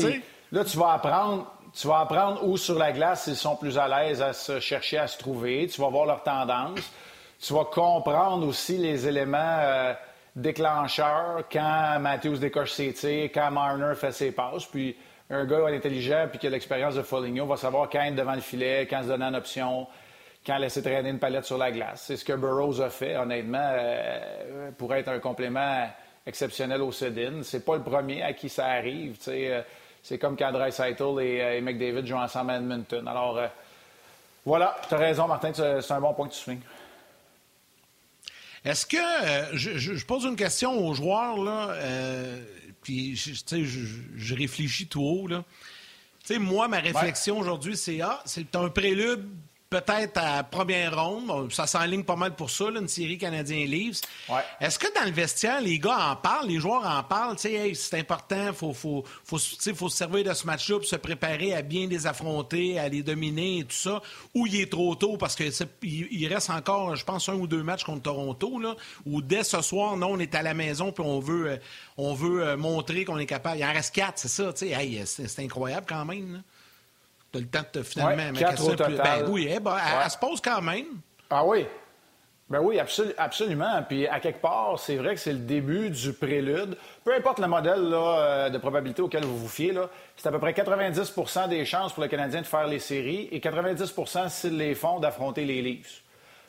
là, 0.53 0.65
tu 0.65 0.77
vas 0.77 0.93
apprendre. 0.93 1.51
Tu 1.73 1.89
vas 1.89 2.01
apprendre 2.01 2.47
où 2.47 2.57
sur 2.57 2.79
la 2.79 2.93
glace 2.93 3.27
ils 3.27 3.35
sont 3.35 3.57
plus 3.57 3.79
à 3.79 3.89
l'aise 3.89 4.23
à 4.23 4.33
se 4.33 4.61
chercher 4.61 4.99
à 4.99 5.09
se 5.09 5.19
trouver. 5.19 5.67
Tu 5.67 5.81
vas 5.81 5.89
voir 5.89 6.07
leur 6.07 6.23
tendance. 6.23 6.79
Tu 7.41 7.53
vas 7.53 7.65
comprendre 7.65 8.47
aussi 8.47 8.79
les 8.79 9.09
éléments 9.09 9.59
euh, 9.61 9.93
déclencheurs 10.37 11.43
quand 11.51 11.99
Matthews 11.99 12.39
décoche 12.39 12.71
ses 12.71 12.93
tirs, 12.93 13.31
quand 13.35 13.51
Marner 13.51 13.95
fait 13.97 14.13
ses 14.13 14.31
passes. 14.31 14.67
Puis 14.67 14.97
un 15.31 15.45
gars 15.47 15.67
intelligent 15.67 16.27
puis 16.31 16.39
qui 16.39 16.47
a 16.47 16.51
l'expérience 16.51 16.95
de 16.95 17.03
Foligno 17.03 17.45
va 17.47 17.57
savoir 17.57 17.89
quand 17.91 18.03
être 18.03 18.15
devant 18.15 18.35
le 18.35 18.41
filet, 18.41 18.87
quand 18.89 19.03
se 19.03 19.09
donner 19.09 19.25
une 19.25 19.35
option, 19.35 19.89
quand 20.47 20.59
laisser 20.59 20.83
traîner 20.83 21.11
une 21.11 21.19
palette 21.19 21.45
sur 21.45 21.59
la 21.59 21.73
glace. 21.73 22.05
C'est 22.07 22.17
ce 22.17 22.25
que 22.25 22.35
Burroughs 22.35 22.81
a 22.81 22.91
fait, 22.91 23.17
honnêtement, 23.17 23.59
euh, 23.73 24.71
pour 24.77 24.95
être 24.95 25.09
un 25.09 25.19
complément 25.19 25.89
exceptionnel 26.27 26.81
au 26.83 26.93
Sedin. 26.93 27.43
C'est 27.43 27.65
pas 27.65 27.77
le 27.77 27.83
premier 27.83 28.23
à 28.23 28.33
qui 28.33 28.49
ça 28.49 28.67
arrive. 28.67 29.17
Euh, 29.29 29.63
c'est 30.03 30.19
comme 30.19 30.37
quand 30.37 30.53
Dreisaitl 30.53 31.21
et, 31.21 31.41
euh, 31.41 31.57
et, 31.57 31.61
McDavid 31.61 32.07
jouent 32.07 32.17
ensemble 32.17 32.53
à 32.53 32.57
Edmonton. 32.57 33.07
Alors, 33.07 33.39
euh, 33.39 33.47
voilà, 34.45 34.77
tu 34.89 34.95
as 34.95 34.99
raison, 34.99 35.27
Martin, 35.27 35.53
c'est 35.55 35.93
un 35.93 36.01
bon 36.01 36.15
point 36.15 36.29
que 36.29 36.35
tu. 36.35 36.59
Est-ce 38.65 38.87
que, 38.87 39.57
je, 39.57 40.05
pose 40.05 40.25
une 40.25 40.37
question 40.37 40.87
aux 40.87 40.95
joueurs, 40.95 41.43
là, 41.43 41.75
puis 42.83 43.17
je, 43.17 43.33
je, 44.17 44.35
réfléchis 44.35 44.87
tout 44.87 45.03
haut, 45.03 45.27
là. 45.27 45.45
moi, 46.39 46.69
ma 46.69 46.81
réflexion 46.81 47.39
aujourd'hui, 47.39 47.77
c'est 47.77 48.01
ah, 48.03 48.21
c'est 48.27 48.55
un 48.57 48.69
prélude 48.69 49.27
peut-être 49.81 50.19
à 50.19 50.45
première 50.45 51.03
ronde. 51.05 51.53
Ça 51.53 51.67
s'enligne 51.67 52.05
pas 52.05 52.15
mal 52.15 52.37
pour 52.37 52.49
ça, 52.51 52.67
une 52.67 52.87
série 52.87 53.19
Canadien-Leafs. 53.19 54.03
Est-ce 54.61 54.79
que 54.79 54.87
dans 54.95 55.05
le 55.05 55.11
vestiaire, 55.11 55.61
les 55.61 55.81
gars 55.81 56.11
en 56.11 56.17
parlent, 56.17 56.47
les 56.47 56.61
joueurs 56.61 56.87
en 56.87 57.03
parlent? 57.03 57.37
c'est 57.37 57.99
important, 57.99 58.49
il 58.49 58.53
faut, 58.53 58.73
faut, 58.73 59.05
faut, 59.25 59.39
faut, 59.39 59.89
se 59.89 59.97
servir 59.97 60.25
de 60.25 60.33
ce 60.33 60.47
match-là 60.47 60.79
pour 60.79 60.87
se 60.87 60.97
préparer 60.97 61.55
à 61.55 61.63
bien 61.63 61.89
les 61.89 62.07
affronter, 62.07 62.79
à 62.79 62.89
les 62.89 63.03
dominer 63.03 63.59
et 63.59 63.65
tout 63.65 63.75
ça. 63.75 64.01
Ou 64.35 64.47
il 64.47 64.61
est 64.61 64.71
trop 64.71 64.95
tôt 64.95 65.17
parce 65.17 65.35
qu'il 65.35 65.51
il 65.83 66.27
reste 66.33 66.51
encore, 66.51 66.95
je 66.95 67.05
pense, 67.05 67.29
un 67.29 67.35
ou 67.35 67.49
deux 67.49 67.63
matchs 67.63 67.83
contre 67.83 68.03
Toronto, 68.03 68.61
là, 68.61 68.77
où 69.07 69.23
dès 69.23 69.43
ce 69.43 69.61
soir, 69.61 69.97
non, 69.97 70.13
on 70.13 70.19
est 70.21 70.35
à 70.37 70.43
la 70.43 70.55
maison 70.55 70.93
puis 70.93 71.05
on 71.05 71.19
veut, 71.19 71.51
euh, 71.51 71.57
on 71.97 72.15
veut 72.15 72.47
euh, 72.47 72.57
montrer 72.57 73.05
qu'on 73.05 73.19
est 73.19 73.27
capable. 73.27 73.59
Il 73.59 73.65
en 73.65 73.73
reste 73.73 73.95
quatre, 73.95 74.19
c'est 74.19 74.29
ça. 74.29 74.53
c'est 74.55 75.39
incroyable 75.41 75.87
quand 75.89 76.05
même. 76.05 76.35
Là 76.35 76.39
le 77.41 77.47
temps 77.47 77.61
de 77.73 77.83
finalement 77.83 78.33
ouais, 78.33 78.39
quatre 78.39 78.67
au 78.67 78.75
total. 78.75 78.97
Ben 78.97 79.29
oui, 79.29 79.49
eh 79.51 79.61
ben, 79.61 79.77
elle, 80.03 80.11
se 80.11 80.19
pose 80.19 80.41
quand 80.41 80.63
même. 80.63 80.87
Ah 81.31 81.45
oui. 81.45 81.67
Ben 82.51 82.61
oui, 82.61 82.79
absolument. 82.79 83.83
Puis 83.89 84.07
à 84.07 84.21
quelque 84.21 84.41
part, 84.41 84.79
c'est 84.79 84.97
vrai 84.97 85.15
que 85.15 85.21
c'est 85.21 85.33
le 85.33 85.39
début 85.39 85.89
du 85.89 86.13
prélude. 86.13 86.77
Peu 87.03 87.15
importe 87.15 87.39
le 87.39 87.47
modèle 87.47 87.91
euh, 87.93 88.51
de 88.51 88.59
probabilité 88.59 89.01
auquel 89.01 89.25
vous 89.25 89.39
vous 89.39 89.49
fiez, 89.49 89.73
c'est 90.17 90.29
à 90.29 90.31
peu 90.31 90.39
près 90.39 90.53
90% 90.53 91.49
des 91.49 91.65
chances 91.65 91.95
pour 91.95 92.03
le 92.03 92.09
Canadien 92.09 92.43
de 92.43 92.47
faire 92.47 92.67
les 92.67 92.79
séries 92.79 93.29
et 93.33 93.41
90% 93.41 94.29
s'ils 94.29 94.59
les 94.59 94.75
font, 94.75 95.01
d'affronter 95.01 95.47
les 95.47 95.63
Leafs. 95.63 96.03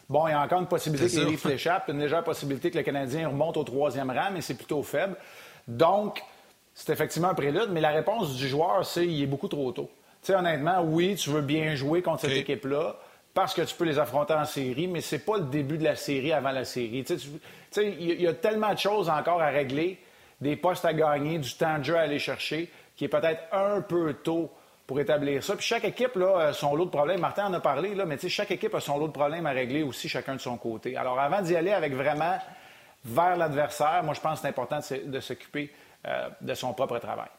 Bon, 0.09 0.27
il 0.27 0.31
y 0.31 0.33
a 0.33 0.41
encore 0.41 0.59
une 0.59 0.67
possibilité 0.67 1.15
que 1.15 1.21
les 1.21 1.31
Leafs 1.31 1.45
l'échappent, 1.45 1.87
une 1.87 1.99
légère 1.99 2.23
possibilité 2.23 2.69
que 2.71 2.77
le 2.77 2.83
Canadien 2.83 3.29
remonte 3.29 3.55
au 3.55 3.63
troisième 3.63 4.11
rang, 4.11 4.31
mais 4.33 4.41
c'est 4.41 4.53
plutôt 4.53 4.83
faible. 4.83 5.15
Donc, 5.67 6.21
c'est 6.73 6.91
effectivement 6.91 7.29
un 7.29 7.33
prélude, 7.33 7.69
mais 7.71 7.81
la 7.81 7.89
réponse 7.89 8.35
du 8.35 8.49
joueur, 8.49 8.85
c'est 8.85 9.07
qu'il 9.07 9.23
est 9.23 9.27
beaucoup 9.27 9.47
trop 9.47 9.71
tôt 9.71 9.89
sais, 10.25 10.35
honnêtement, 10.35 10.81
oui, 10.81 11.15
tu 11.15 11.29
veux 11.29 11.41
bien 11.41 11.75
jouer 11.75 12.01
contre 12.01 12.21
cette 12.21 12.37
équipe-là 12.37 12.95
parce 13.33 13.53
que 13.53 13.61
tu 13.61 13.75
peux 13.75 13.83
les 13.83 13.99
affronter 13.99 14.33
en 14.33 14.45
série, 14.45 14.87
mais 14.87 15.01
c'est 15.01 15.19
pas 15.19 15.37
le 15.37 15.43
début 15.43 15.77
de 15.77 15.83
la 15.83 15.95
série 15.95 16.31
avant 16.31 16.51
la 16.51 16.63
série. 16.63 17.03
Tu 17.03 17.19
sais, 17.69 17.95
il 17.99 18.21
y, 18.21 18.27
a 18.27 18.33
tellement 18.33 18.73
de 18.73 18.79
choses 18.79 19.09
encore 19.09 19.41
à 19.41 19.49
régler, 19.49 19.99
des 20.39 20.55
postes 20.55 20.85
à 20.85 20.93
gagner, 20.93 21.37
du 21.37 21.53
temps 21.53 21.77
de 21.77 21.83
jeu 21.83 21.97
à 21.97 22.01
aller 22.01 22.17
chercher, 22.17 22.71
qui 22.95 23.03
est 23.03 23.09
peut-être 23.09 23.41
un 23.51 23.81
peu 23.81 24.13
tôt 24.13 24.49
pour 24.87 25.01
établir 25.01 25.43
ça. 25.43 25.55
Puis 25.55 25.65
chaque 25.65 25.83
équipe 25.83 26.15
là, 26.15 26.47
a 26.47 26.53
son 26.53 26.75
lot 26.75 26.85
de 26.85 26.91
problèmes. 26.91 27.19
Martin 27.19 27.47
en 27.47 27.53
a 27.53 27.59
parlé, 27.59 27.93
là, 27.93 28.05
mais 28.05 28.17
chaque 28.17 28.51
équipe 28.51 28.73
a 28.73 28.79
son 28.79 28.97
lot 28.97 29.07
de 29.07 29.13
problèmes 29.13 29.45
à 29.45 29.51
régler 29.51 29.83
aussi, 29.83 30.07
chacun 30.07 30.35
de 30.35 30.41
son 30.41 30.57
côté. 30.57 30.95
Alors, 30.95 31.19
avant 31.19 31.41
d'y 31.41 31.57
aller 31.57 31.73
avec 31.73 31.93
vraiment 31.93 32.37
vers 33.03 33.35
l'adversaire, 33.35 34.01
moi, 34.03 34.13
je 34.13 34.21
pense 34.21 34.35
que 34.35 34.41
c'est 34.43 34.47
important 34.47 34.79
de 35.05 35.19
s'occuper 35.19 35.73
de 36.39 36.53
son 36.53 36.73
propre 36.73 36.99
travail. 36.99 37.29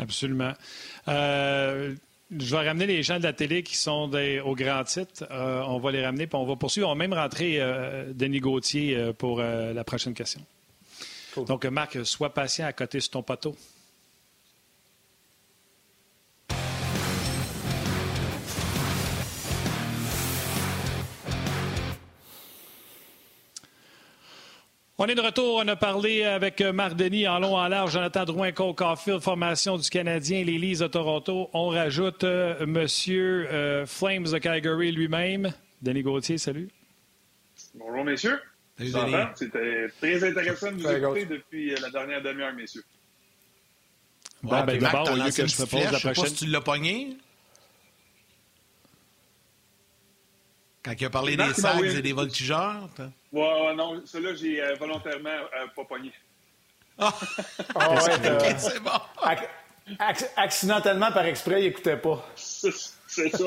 Absolument. 0.00 0.52
Euh, 1.08 1.94
je 2.30 2.56
vais 2.56 2.66
ramener 2.66 2.86
les 2.86 3.02
gens 3.02 3.18
de 3.18 3.24
la 3.24 3.32
télé 3.32 3.62
qui 3.62 3.76
sont 3.76 4.10
au 4.44 4.54
grand 4.54 4.84
titre. 4.84 5.26
Euh, 5.30 5.62
on 5.66 5.78
va 5.78 5.90
les 5.90 6.04
ramener, 6.04 6.26
puis 6.26 6.36
on 6.36 6.46
va 6.46 6.56
poursuivre. 6.56 6.88
On 6.88 6.92
va 6.92 6.98
même 6.98 7.12
rentrer 7.12 7.60
euh, 7.60 8.12
Denis 8.14 8.40
Gauthier 8.40 9.12
pour 9.18 9.40
la 9.40 9.84
prochaine 9.84 10.14
question. 10.14 10.40
Donc, 11.36 11.64
Marc, 11.66 12.04
sois 12.04 12.32
patient 12.32 12.66
à 12.66 12.72
côté 12.72 13.00
sur 13.00 13.10
ton 13.10 13.22
poteau. 13.22 13.54
On 25.02 25.06
est 25.06 25.14
de 25.14 25.22
retour. 25.22 25.62
On 25.64 25.66
a 25.66 25.76
parlé 25.76 26.24
avec 26.24 26.60
Marc 26.60 26.94
Denis 26.94 27.26
en 27.26 27.38
long, 27.38 27.56
en 27.56 27.68
large, 27.68 27.92
Jonathan 27.92 28.26
Drouin, 28.26 28.52
Cole 28.52 28.74
Caulfield, 28.74 29.20
formation 29.20 29.78
du 29.78 29.88
Canadien, 29.88 30.44
les 30.44 30.58
Leafs 30.58 30.80
de 30.80 30.88
Toronto. 30.88 31.48
On 31.54 31.68
rajoute 31.68 32.22
euh, 32.22 32.66
Monsieur 32.66 33.48
euh, 33.50 33.86
Flames 33.86 34.24
de 34.24 34.36
Calgary 34.36 34.92
lui-même. 34.92 35.54
Denis 35.80 36.02
Gauthier, 36.02 36.36
salut. 36.36 36.68
Bonjour, 37.76 38.04
messieurs. 38.04 38.40
C'était 39.36 39.88
très 39.98 40.22
intéressant 40.22 40.70
de 40.70 40.82
vous 40.82 40.90
écouter 40.90 41.24
depuis 41.24 41.72
euh, 41.72 41.78
la 41.80 41.88
dernière 41.88 42.20
demi-heure, 42.20 42.52
messieurs. 42.52 42.84
Bon, 44.42 44.62
ben, 44.64 44.78
d'abord, 44.78 45.10
au 45.10 45.16
lieu 45.16 45.30
que 45.30 45.46
je 45.46 45.62
me 45.62 45.66
pose 45.66 45.80
la 45.80 45.98
prochaine... 45.98 45.98
Je 45.98 45.98
sais 45.98 46.12
pas 46.12 46.26
si 46.26 46.34
tu 46.34 46.46
l'as 46.50 46.60
pogné. 46.60 47.16
Quand 50.82 50.92
il 50.98 51.04
a 51.04 51.10
parlé 51.10 51.36
des 51.36 51.52
sacs 51.54 51.82
et 51.82 52.02
des 52.02 52.12
voltigeurs. 52.12 52.88
Ouais, 53.32 53.74
non, 53.74 54.02
celui-là, 54.04 54.34
j'ai 54.34 54.62
euh, 54.62 54.74
volontairement 54.76 55.28
euh, 55.28 55.66
pas 55.76 55.84
pogné. 55.84 56.12
Ah, 56.98 57.14
oh, 57.74 57.94
ouais, 57.94 58.54
c'est 58.58 58.82
bon. 58.82 58.90
accidentellement, 60.36 61.12
par 61.12 61.24
exprès, 61.26 61.60
il 61.62 61.64
n'écoutait 61.66 61.96
pas. 61.96 62.26
C'est 62.34 62.72
ça. 62.72 63.44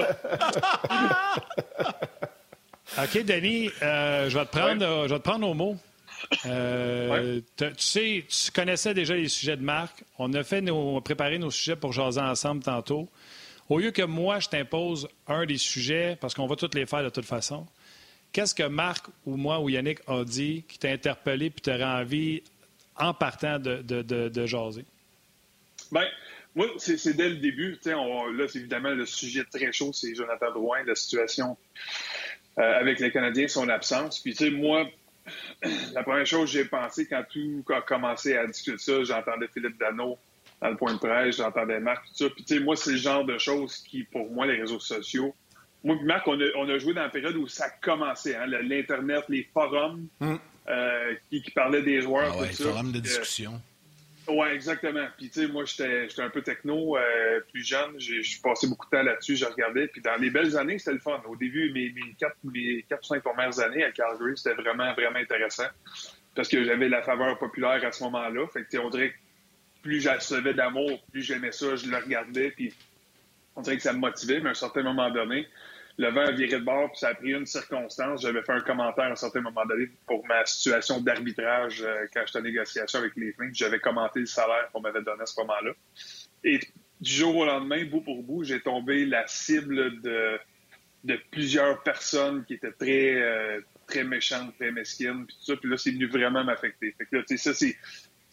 OK, 3.04 3.24
Denis, 3.24 3.72
euh, 3.82 4.30
je, 4.30 4.38
vais 4.38 4.46
te 4.46 4.52
prendre, 4.52 5.08
je 5.08 5.13
vais 5.13 5.19
te 5.19 5.24
prendre 5.24 5.48
au 5.50 5.54
mot. 5.56 5.76
Tu 6.32 6.43
sais, 7.78 8.26
tu 8.28 8.52
connaissais 8.52 8.93
déjà 8.93 9.15
les 9.15 9.30
sujets 9.30 9.58
de 9.58 9.63
Marc. 9.63 10.04
On 10.19 10.32
a 10.34 10.43
fait 10.43 10.62
nos, 10.62 11.02
préparé 11.02 11.39
nos 11.39 11.50
sujets 11.50 11.76
pour 11.76 11.93
jaser 11.93 12.22
ensemble 12.22 12.62
tantôt. 12.63 13.10
Au 13.69 13.80
lieu 13.80 13.91
que 13.91 14.02
moi, 14.02 14.39
je 14.39 14.49
t'impose 14.49 15.08
un 15.28 15.45
des 15.45 15.58
sujets, 15.58 16.17
parce 16.19 16.34
qu'on 16.34 16.47
va 16.47 16.56
tous 16.56 16.73
les 16.73 16.86
faire 16.86 17.04
de 17.04 17.10
toute 17.10 17.26
façon, 17.26 17.65
qu'est-ce 18.32 18.54
que 18.54 18.63
Marc 18.63 19.06
ou 19.26 19.38
moi 19.38 19.60
ou 19.60 19.69
Yannick 19.69 19.99
a 20.08 20.23
dit 20.23 20.65
qui 20.67 20.78
t'a 20.78 20.89
interpellé 20.89 21.49
puis 21.49 21.62
t'aurait 21.62 21.84
envie, 21.84 22.43
en 22.97 23.13
partant, 23.13 23.60
de, 23.60 23.82
de, 23.82 24.45
jaser? 24.45 24.86
Bien, 25.91 26.08
moi, 26.56 26.67
c'est 26.78 27.15
dès 27.15 27.30
le 27.30 27.38
début. 27.38 27.80
là, 27.86 28.47
c'est 28.47 28.60
évidemment 28.60 28.89
le 28.89 29.06
sujet 29.06 29.45
très 29.45 29.71
chaud, 29.71 29.91
c'est 29.93 30.13
Jonathan 30.13 30.52
Drouin, 30.52 30.84
la 30.86 30.95
situation 30.95 31.58
euh, 32.60 32.80
avec 32.80 32.99
les 32.99 33.12
Canadiens, 33.12 33.47
son 33.47 33.69
absence. 33.69 34.19
Puis, 34.19 34.34
tu 34.34 34.45
sais, 34.45 34.49
moi, 34.52 34.88
la 35.93 36.04
première 36.04 36.26
chose 36.26 36.52
que 36.52 36.60
j'ai 36.60 36.65
pensé 36.65 37.08
quand 37.08 37.23
tout 37.32 37.63
a 37.69 37.82
commencé 37.82 38.36
à 38.36 38.45
discuter 38.45 38.78
ça, 38.78 39.04
j'entendais 39.04 39.47
Philippe 39.47 39.80
Dano 39.80 40.19
dans 40.63 40.69
le 40.69 40.78
point 40.78 40.93
de 40.93 40.99
presse, 40.99 41.36
j'entendais 41.36 41.82
Marc, 41.82 42.06
tout 42.08 42.15
ça. 42.23 42.30
Puis, 42.30 42.45
tu 42.45 42.56
sais, 42.56 42.63
moi, 42.63 42.78
c'est 42.78 42.91
le 42.91 42.97
genre 42.97 43.26
de 43.26 43.38
choses 43.38 43.80
qui, 43.80 44.04
pour 44.04 44.32
moi, 44.32 44.45
les 44.45 44.62
réseaux 44.62 44.80
sociaux, 44.80 45.36
moi 45.84 45.97
Marc, 46.04 46.26
on 46.26 46.39
a, 46.39 46.78
joué 46.78 46.93
dans 46.93 47.02
la 47.02 47.10
période 47.10 47.36
où 47.36 47.47
ça 47.49 47.69
commençait, 47.82 48.38
hein, 48.38 48.45
l'Internet, 48.45 49.26
les 49.28 49.43
forums 49.54 50.08
hum. 50.21 50.39
euh, 50.69 51.15
qui, 51.30 51.41
parlaient 51.54 51.82
des 51.82 52.02
joueurs, 52.02 52.34
ah 52.39 52.47
tout 52.47 52.54
ça. 52.54 52.63
forums 52.63 52.93
de 52.93 52.99
discussion. 52.99 53.62
oui, 54.30 54.47
exactement. 54.54 55.06
Puis, 55.17 55.30
tu 55.30 55.41
sais, 55.41 55.47
moi, 55.49 55.65
j'étais 55.65 56.08
un 56.19 56.30
peu 56.30 56.41
techno, 56.41 56.95
euh, 56.95 57.41
plus 57.52 57.67
jeune. 57.67 57.99
J'ai 57.99 58.21
passé 58.41 58.67
beaucoup 58.67 58.86
de 58.86 58.91
temps 58.91 59.04
là-dessus, 59.04 59.36
je 59.36 59.43
regardais. 59.43 59.89
Puis, 59.89 60.02
dans 60.02 60.15
les 60.15 60.30
belles 60.30 60.56
années, 60.56 60.80
c'était 60.80 60.93
le 60.93 60.99
fun. 60.99 61.21
Au 61.28 61.36
début, 61.36 61.73
mes, 61.73 61.89
mes, 61.89 62.15
quatre, 62.17 62.38
mes 62.45 62.86
quatre 62.88 63.02
ou 63.04 63.08
cinq 63.08 63.21
premières 63.21 63.60
années 63.60 63.84
à 63.84 63.91
Calgary, 63.91 64.38
c'était 64.38 64.56
vraiment, 64.56 64.93
vraiment 64.93 65.19
intéressant. 65.19 65.67
Parce 66.36 66.47
que 66.47 66.63
j'avais 66.63 66.88
la 66.88 67.02
faveur 67.02 67.38
populaire 67.38 67.84
à 67.84 67.91
ce 67.91 68.02
moment-là. 68.06 68.47
Fait 68.47 68.63
que, 68.63 68.78
on 68.78 68.89
dirait 68.89 69.10
que 69.10 69.15
plus 69.84 70.02
j'avais 70.02 70.54
d'amour, 70.54 71.04
plus 71.12 71.22
j'aimais 71.22 71.52
ça, 71.52 71.76
je 71.76 71.88
le 71.88 71.98
regardais, 71.98 72.52
puis 72.52 72.74
on 73.56 73.62
dirait 73.62 73.78
que 73.78 73.84
ça 73.84 73.93
me 73.93 74.00
motivait, 74.00 74.39
mais 74.39 74.48
à 74.48 74.52
un 74.52 74.56
certain 74.56 74.82
moment 74.82 75.12
donné, 75.12 75.48
le 75.98 76.10
vent 76.10 76.22
a 76.22 76.32
viré 76.32 76.60
de 76.60 76.65
bord, 76.65 76.89
puis 76.89 77.00
ça 77.00 77.10
a 77.10 77.13
pris 77.13 77.34
une 77.34 77.46
circonstance. 77.46 78.24
J'avais 78.24 78.41
fait 78.41 78.54
un 78.54 78.62
commentaire 78.62 79.06
à 79.06 79.12
un 79.12 79.15
certain 79.15 79.41
moment 79.41 79.63
donné 79.65 79.89
pour 80.08 80.26
ma 80.26 80.43
situation 80.46 81.00
d'arbitrage 81.02 81.84
euh, 81.84 82.08
quand 82.12 82.24
j'étais 82.26 82.39
en 82.39 82.41
négociation 82.41 83.00
avec 83.00 83.15
les 83.15 83.32
Flames. 83.34 83.54
J'avais 83.54 83.80
commenté 83.80 84.22
le 84.22 84.26
salaire 84.26 84.69
qu'on 84.72 84.82
m'avait 84.82 85.04
donné 85.04 85.22
à 85.22 85.26
ce 85.28 85.39
moment-là. 85.41 85.72
Et 86.43 86.60
du 87.00 87.12
jour 87.12 87.36
au 87.36 87.46
lendemain, 87.46 87.86
bout 87.86 88.02
pour 88.02 88.24
bout, 88.24 88.43
j'ai 88.43 88.60
tombé 88.60 89.06
la 89.06 89.28
cible 89.28 90.02
de, 90.02 90.39
de 91.04 91.19
plusieurs 91.30 91.84
personnes 91.84 92.43
qui 92.46 92.56
étaient 92.56 92.72
très, 92.72 93.22
euh, 93.22 93.62
très 93.86 94.04
méchantes, 94.04 94.56
très 94.58 94.72
mesquines, 94.72 95.28
puis 95.28 95.36
tout 95.36 95.46
ça. 95.46 95.58
Puis 95.58 95.69
là, 95.69 95.78
c'est 95.78 95.91
venu 95.91 96.08
vraiment 96.08 96.43
m'affecter. 96.43 96.96
Fait 96.98 97.06
que 97.06 97.17
là, 97.17 97.24
tu 97.28 97.38
sais, 97.38 97.52
ça, 97.52 97.54
c'est 97.54 97.78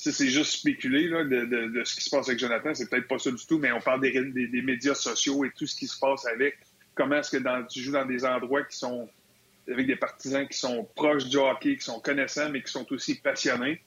c'est 0.01 0.29
juste 0.29 0.53
spéculer 0.53 1.09
là, 1.09 1.25
de, 1.25 1.45
de, 1.45 1.85
ce 1.85 1.95
qui 1.95 2.01
se 2.01 2.09
passe 2.09 2.27
avec 2.29 2.39
Jonathan. 2.39 2.73
C'est 2.75 2.89
peut-être 2.89 3.07
pas 3.07 3.19
ça 3.19 3.31
du 3.31 3.47
tout, 3.47 3.59
mais 3.59 3.71
on 3.71 3.81
parle 3.81 4.01
des, 4.01 4.13
des, 4.49 4.63
médias 4.63 4.95
sociaux 4.95 5.45
et 5.45 5.51
tout 5.51 5.67
ce 5.67 5.77
qui 5.77 5.87
se 5.87 5.99
passe 5.99 6.27
avec. 6.27 6.59
Comment 6.95 7.17
est-ce 7.17 7.37
que 7.37 7.69
tu 7.69 7.81
joues 7.81 7.93
dans 7.93 8.07
des 8.07 8.25
endroits 8.25 8.63
qui 8.65 8.79
sont 8.79 9.09
avec 9.71 9.87
des 9.87 9.97
partisans 9.97 10.49
qui 10.49 10.57
sont 10.57 10.89
proches 10.97 11.27
du 11.27 11.37
hockey, 11.37 11.77
qui 11.77 11.85
sont 11.85 12.01
connaissants, 12.01 12.49
mais 12.49 12.63
qui 12.63 12.73
sont 12.73 12.91
aussi 12.93 13.21
passionnés? 13.21 13.83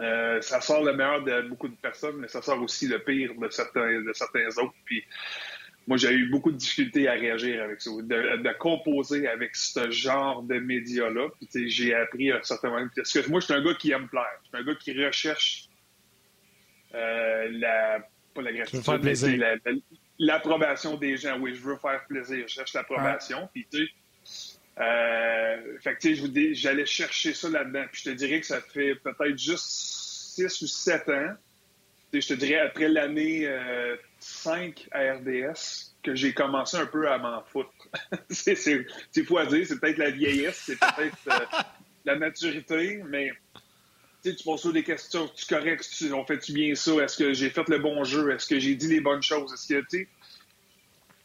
Euh, 0.00 0.40
ça 0.40 0.60
sort 0.60 0.82
le 0.82 0.92
meilleur 0.92 1.22
de 1.22 1.48
beaucoup 1.48 1.68
de 1.68 1.76
personnes, 1.76 2.16
mais 2.16 2.26
ça 2.26 2.42
sort 2.42 2.60
aussi 2.60 2.88
le 2.88 2.98
pire 2.98 3.32
de 3.36 3.48
certains, 3.50 4.02
de 4.02 4.12
certains 4.12 4.48
autres. 4.58 4.74
Puis 4.84 5.04
moi, 5.88 5.96
j'ai 5.96 6.12
eu 6.12 6.28
beaucoup 6.28 6.52
de 6.52 6.56
difficultés 6.56 7.08
à 7.08 7.12
réagir 7.12 7.62
avec 7.62 7.80
ça, 7.80 7.90
de, 7.90 8.58
composer 8.58 9.26
avec 9.26 9.56
ce 9.56 9.90
genre 9.90 10.42
de 10.42 10.58
médias-là. 10.58 11.28
Puis, 11.40 11.70
j'ai 11.70 11.94
appris 11.94 12.30
à 12.30 12.38
un 12.38 12.42
certain 12.42 12.70
moment. 12.70 12.86
Parce 12.94 13.12
que 13.12 13.28
moi, 13.28 13.40
je 13.40 13.46
suis 13.46 13.54
un 13.54 13.64
gars 13.64 13.74
qui 13.74 13.90
aime 13.90 14.08
plaire. 14.08 14.40
Je 14.44 14.48
suis 14.48 14.58
un 14.58 14.64
gars 14.64 14.78
qui 14.78 15.04
recherche 15.04 15.68
euh, 16.94 17.48
la. 17.52 18.06
Pas 18.34 18.42
la 18.42 18.52
gratitude, 18.52 19.00
mais 19.02 19.82
l'approbation 20.18 20.96
des 20.96 21.16
gens. 21.16 21.38
Oui, 21.38 21.54
je 21.54 21.60
veux 21.60 21.76
faire 21.76 22.04
plaisir. 22.06 22.44
Je 22.46 22.54
cherche 22.54 22.72
l'approbation. 22.74 23.48
Puis, 23.52 23.66
tu 23.70 23.86
sais. 23.86 24.54
Euh, 24.78 25.78
fait 25.80 25.96
que, 25.96 26.00
tu 26.00 26.16
sais, 26.16 26.54
j'allais 26.54 26.86
chercher 26.86 27.34
ça 27.34 27.50
là-dedans. 27.50 27.84
Puis, 27.90 28.02
je 28.04 28.10
te 28.10 28.16
dirais 28.16 28.40
que 28.40 28.46
ça 28.46 28.60
fait 28.60 28.94
peut-être 28.94 29.36
juste 29.36 29.66
6 30.36 30.62
ou 30.62 30.66
7 30.66 31.08
ans. 31.08 31.34
Je 32.12 32.26
te 32.26 32.34
dirais 32.34 32.60
après 32.60 32.88
l'année. 32.88 33.46
Euh, 33.46 33.96
5 34.22 34.88
à 34.92 35.14
RDS 35.14 35.94
que 36.02 36.14
j'ai 36.14 36.32
commencé 36.32 36.76
un 36.76 36.86
peu 36.86 37.10
à 37.10 37.18
m'en 37.18 37.42
foutre. 37.44 37.70
c'est 38.30 38.56
fou 39.24 39.38
à 39.38 39.46
dire, 39.46 39.66
c'est 39.66 39.80
peut-être 39.80 39.98
la 39.98 40.10
vieillesse, 40.10 40.62
c'est 40.66 40.78
peut-être 40.78 41.16
euh, 41.28 41.60
la 42.04 42.16
maturité, 42.16 43.02
mais 43.06 43.32
tu 44.22 44.34
poses 44.44 44.72
des 44.72 44.84
questions, 44.84 45.28
tu 45.28 45.46
correctes, 45.46 45.88
tu, 45.96 46.12
on 46.12 46.24
fait-tu 46.24 46.52
bien 46.52 46.74
ça, 46.74 46.92
est-ce 47.02 47.16
que 47.16 47.32
j'ai 47.32 47.50
fait 47.50 47.68
le 47.68 47.78
bon 47.78 48.04
jeu, 48.04 48.30
est-ce 48.32 48.46
que 48.46 48.58
j'ai 48.58 48.74
dit 48.74 48.88
les 48.88 49.00
bonnes 49.00 49.22
choses, 49.22 49.52
est-ce 49.52 49.74
que, 49.74 49.86
tu 49.88 50.08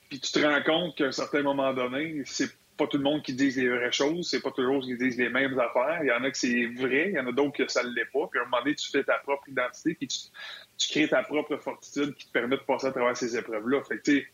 puis 0.10 0.20
tu 0.20 0.32
te 0.32 0.40
rends 0.40 0.64
compte 0.64 0.96
qu'à 0.96 1.06
un 1.06 1.12
certain 1.12 1.42
moment 1.42 1.74
donné, 1.74 2.24
c'est 2.26 2.50
pas 2.78 2.88
tout 2.88 2.98
le 2.98 3.04
monde 3.04 3.24
qui 3.24 3.34
dit 3.34 3.50
les 3.52 3.68
vraies 3.68 3.92
choses, 3.92 4.30
c'est 4.30 4.42
pas 4.42 4.52
toujours 4.52 4.82
qui 4.82 4.96
disent 4.96 5.18
les 5.18 5.30
mêmes 5.30 5.60
affaires. 5.60 6.00
Il 6.04 6.08
y 6.08 6.12
en 6.12 6.24
a 6.24 6.32
que 6.32 6.38
c'est 6.38 6.68
vrai, 6.68 7.10
il 7.10 7.16
y 7.16 7.20
en 7.20 7.28
a 7.28 7.32
d'autres 7.32 7.58
que 7.58 7.68
ça 7.68 7.84
ne 7.84 7.90
l'est 7.90 8.06
pas. 8.06 8.28
Puis 8.28 8.40
à 8.40 8.44
un 8.44 8.46
moment 8.46 8.62
donné, 8.64 8.76
tu 8.76 8.90
fais 8.90 9.04
ta 9.04 9.18
propre 9.20 9.50
identité, 9.50 9.96
puis 9.96 10.08
tu, 10.08 10.18
tu 10.78 10.90
crées 10.90 11.08
ta 11.08 11.24
propre 11.24 11.58
fortitude 11.58 12.16
qui 12.16 12.28
te 12.28 12.32
permet 12.32 12.58
de 12.58 12.62
passer 12.62 12.88
à 12.88 12.92
travers 12.92 13.18
ces 13.18 13.36
épreuves-là. 13.36 13.82
Fait 13.84 13.98
que, 13.98 14.04
tu 14.04 14.20
sais, 14.20 14.28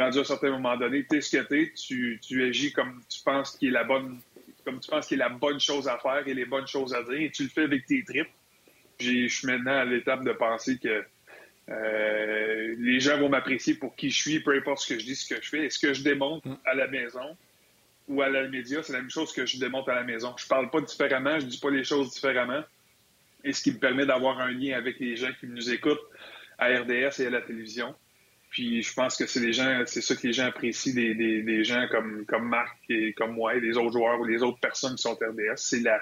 rendu 0.00 0.18
à 0.18 0.20
un 0.20 0.24
certain 0.24 0.50
moment 0.50 0.76
donné, 0.76 1.06
tu 1.08 1.16
es 1.16 1.20
ce 1.20 1.36
que 1.36 1.42
t'es, 1.42 1.72
tu, 1.72 2.18
tu 2.22 2.44
agis 2.44 2.72
comme 2.72 3.00
tu 3.08 3.22
penses 3.22 3.56
qu'il 3.56 3.68
est 3.68 3.72
la 3.72 3.84
bonne, 3.84 4.20
comme 4.64 4.80
tu 4.80 4.90
penses 4.90 5.06
qu'il 5.06 5.20
est 5.20 5.24
la 5.24 5.28
bonne 5.28 5.60
chose 5.60 5.88
à 5.88 5.98
faire 5.98 6.26
et 6.26 6.34
les 6.34 6.44
bonnes 6.44 6.66
choses 6.66 6.94
à 6.94 7.02
dire, 7.02 7.20
et 7.20 7.30
tu 7.30 7.44
le 7.44 7.48
fais 7.48 7.62
avec 7.62 7.86
tes 7.86 8.02
tripes. 8.04 8.28
Je 9.00 9.28
suis 9.28 9.46
maintenant 9.46 9.78
à 9.78 9.84
l'étape 9.84 10.24
de 10.24 10.32
penser 10.32 10.78
que 10.78 11.04
euh, 11.70 12.74
les 12.78 12.98
gens 12.98 13.18
vont 13.18 13.28
m'apprécier 13.28 13.74
pour 13.74 13.94
qui 13.94 14.10
je 14.10 14.20
suis, 14.20 14.40
peu 14.40 14.56
importe 14.56 14.80
ce 14.80 14.94
que 14.94 15.00
je 15.00 15.04
dis, 15.04 15.14
ce 15.14 15.32
que 15.32 15.40
je 15.40 15.48
fais. 15.48 15.66
Et 15.66 15.70
ce 15.70 15.78
que 15.78 15.94
je 15.94 16.02
démontre 16.02 16.48
à 16.64 16.74
la 16.74 16.88
maison 16.88 17.36
ou 18.08 18.22
à 18.22 18.28
la 18.28 18.48
média, 18.48 18.82
c'est 18.82 18.92
la 18.92 19.00
même 19.00 19.10
chose 19.10 19.32
que 19.32 19.46
je 19.46 19.58
démontre 19.58 19.90
à 19.90 19.94
la 19.94 20.04
maison. 20.04 20.34
Je 20.36 20.46
parle 20.46 20.70
pas 20.70 20.80
différemment, 20.80 21.38
je 21.38 21.46
dis 21.46 21.58
pas 21.58 21.70
les 21.70 21.84
choses 21.84 22.12
différemment 22.12 22.62
et 23.44 23.52
ce 23.52 23.62
qui 23.62 23.72
me 23.72 23.78
permet 23.78 24.06
d'avoir 24.06 24.40
un 24.40 24.50
lien 24.50 24.76
avec 24.76 24.98
les 24.98 25.16
gens 25.16 25.30
qui 25.38 25.46
nous 25.46 25.70
écoutent 25.70 26.00
à 26.58 26.66
RDS 26.66 27.20
et 27.20 27.26
à 27.26 27.30
la 27.30 27.40
télévision. 27.40 27.94
Puis 28.50 28.82
je 28.82 28.92
pense 28.94 29.16
que 29.16 29.26
c'est 29.26 29.40
les 29.40 29.52
gens, 29.52 29.82
c'est 29.86 30.00
ça 30.00 30.16
que 30.16 30.26
les 30.26 30.32
gens 30.32 30.46
apprécient 30.46 30.94
des, 30.94 31.14
des, 31.14 31.64
gens 31.64 31.86
comme, 31.90 32.24
comme 32.26 32.48
Marc 32.48 32.78
et 32.88 33.12
comme 33.12 33.34
moi 33.34 33.54
et 33.54 33.60
les 33.60 33.76
autres 33.76 33.92
joueurs 33.92 34.18
ou 34.20 34.24
les 34.24 34.42
autres 34.42 34.58
personnes 34.58 34.96
qui 34.96 35.02
sont 35.02 35.14
RDS. 35.14 35.56
C'est 35.56 35.80
la, 35.80 36.00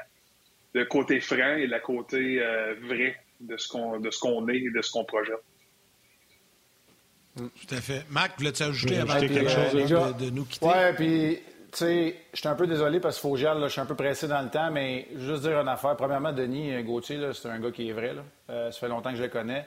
le 0.72 0.84
côté 0.84 1.20
franc 1.20 1.57
et 1.57 1.66
le 1.66 1.80
côté 1.80 2.40
euh, 2.40 2.74
vrai 2.82 3.16
de 3.40 3.57
ce 3.57 3.68
qu'on 3.68 3.98
de 3.98 4.11
ce 4.11 4.18
qu'on 4.20 4.48
est 4.48 4.59
et 4.59 4.70
de 4.70 4.80
ce 4.80 4.92
qu'on 4.92 5.04
projette. 5.04 5.42
Tout 7.36 7.74
à 7.74 7.80
fait. 7.82 8.04
Marc, 8.11 8.38
voulais-tu 8.38 8.62
ajouter 8.62 8.96
avant 8.96 9.20
quelque 9.20 9.48
chose 9.48 10.16
de, 10.18 10.30
nous 10.30 10.44
quitter? 10.44 10.66
Oui, 10.66 10.94
puis 10.96 11.38
sais, 11.79 12.16
je 12.33 12.39
suis 12.39 12.49
un 12.49 12.55
peu 12.55 12.66
désolé 12.66 13.01
parce 13.01 13.16
qu'il 13.16 13.22
faut 13.22 13.35
que 13.35 13.41
je 13.41 13.68
suis 13.68 13.81
un 13.81 13.87
peu 13.87 13.95
pressé 13.95 14.29
dans 14.29 14.43
le 14.43 14.49
temps, 14.49 14.70
mais 14.70 15.09
juste 15.16 15.43
dire 15.43 15.61
une 15.61 15.68
affaire. 15.68 15.97
Premièrement, 15.97 16.33
Denis 16.33 16.83
Gauthier, 16.83 17.18
c'est 17.33 17.49
un 17.49 17.59
gars 17.59 17.70
qui 17.70 17.89
est 17.89 17.93
vrai. 17.93 18.14
Là. 18.14 18.70
ça 18.70 18.79
fait 18.79 18.89
longtemps 18.89 19.11
que 19.11 19.16
je 19.16 19.22
le 19.22 19.29
connais. 19.29 19.66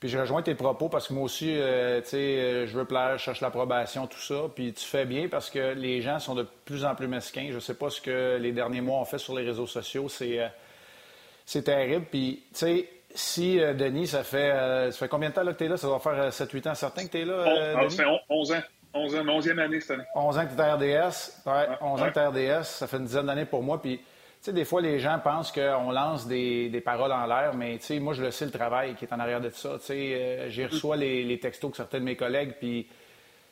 Puis 0.00 0.08
je 0.08 0.18
rejoins 0.18 0.42
tes 0.42 0.54
propos 0.54 0.88
parce 0.88 1.08
que 1.08 1.12
moi 1.12 1.24
aussi, 1.24 1.52
euh, 1.56 2.00
tu 2.02 2.10
sais, 2.10 2.16
euh, 2.16 2.66
je 2.66 2.78
veux 2.78 2.84
plaire, 2.84 3.18
je 3.18 3.24
cherche 3.24 3.40
l'approbation, 3.40 4.06
tout 4.06 4.20
ça. 4.20 4.44
Puis 4.54 4.72
tu 4.72 4.84
fais 4.84 5.04
bien 5.04 5.28
parce 5.28 5.50
que 5.50 5.74
les 5.74 6.02
gens 6.02 6.20
sont 6.20 6.36
de 6.36 6.46
plus 6.64 6.84
en 6.84 6.94
plus 6.94 7.08
mesquins. 7.08 7.48
Je 7.50 7.58
sais 7.58 7.74
pas 7.74 7.90
ce 7.90 8.00
que 8.00 8.38
les 8.40 8.52
derniers 8.52 8.80
mois 8.80 9.00
ont 9.00 9.04
fait 9.04 9.18
sur 9.18 9.36
les 9.36 9.44
réseaux 9.44 9.66
sociaux. 9.66 10.08
C'est, 10.08 10.38
euh, 10.38 11.60
terrible. 11.62 12.06
Puis, 12.08 12.44
tu 12.52 12.58
sais, 12.58 12.88
si, 13.12 13.56
Denis, 13.56 14.06
ça 14.06 14.22
fait, 14.22 14.52
ça 14.92 14.92
fait 14.92 15.08
combien 15.08 15.30
de 15.30 15.34
temps 15.34 15.42
là, 15.42 15.52
que 15.52 15.58
tu 15.58 15.64
es 15.64 15.68
là? 15.68 15.76
Ça 15.76 15.88
doit 15.88 15.98
faire 15.98 16.30
7-8 16.30 16.68
ans 16.68 16.74
certain 16.74 17.04
que 17.04 17.10
tu 17.10 17.18
es 17.18 17.24
là, 17.24 17.88
Ça 17.88 18.04
fait 18.04 18.04
11 18.28 18.52
ans. 18.52 18.62
11 18.98 19.16
ans, 19.16 19.24
11e 19.24 19.58
année 19.58 19.80
cette 19.80 19.92
année. 19.92 20.04
11 20.14 20.38
ans 20.38 20.46
que 20.46 20.52
tu 20.52 20.58
es 20.58 20.60
à 20.60 20.74
RDS. 20.74 21.42
Ouais, 21.46 21.76
11 21.80 22.02
ans 22.02 22.08
que 22.08 22.12
tu 22.12 22.20
RDS. 22.20 22.64
Ça 22.64 22.86
fait 22.86 22.96
une 22.96 23.04
dizaine 23.04 23.26
d'années 23.26 23.44
pour 23.44 23.62
moi. 23.62 23.80
Puis, 23.80 24.00
sais, 24.40 24.52
des 24.52 24.64
fois, 24.64 24.80
les 24.80 24.98
gens 24.98 25.18
pensent 25.22 25.52
qu'on 25.52 25.90
lance 25.90 26.26
des, 26.26 26.82
paroles 26.84 27.12
en 27.12 27.26
l'air, 27.26 27.54
mais 27.54 27.78
tu 27.78 27.84
sais, 27.84 28.00
moi, 28.00 28.14
je 28.14 28.22
le 28.22 28.30
sais, 28.30 28.44
le 28.44 28.50
travail 28.50 28.94
qui 28.94 29.04
est 29.04 29.12
en 29.12 29.20
arrière 29.20 29.40
de 29.40 29.50
ça. 29.50 29.78
Tu 29.78 29.86
sais, 29.86 30.14
euh, 30.14 30.50
j'ai 30.50 30.66
reçu 30.66 30.86
les, 30.96 31.38
textos 31.40 31.70
de 31.70 31.76
certains 31.76 31.98
de 31.98 32.04
mes 32.04 32.16
collègues, 32.16 32.54
puis, 32.58 32.84
tu 32.84 32.92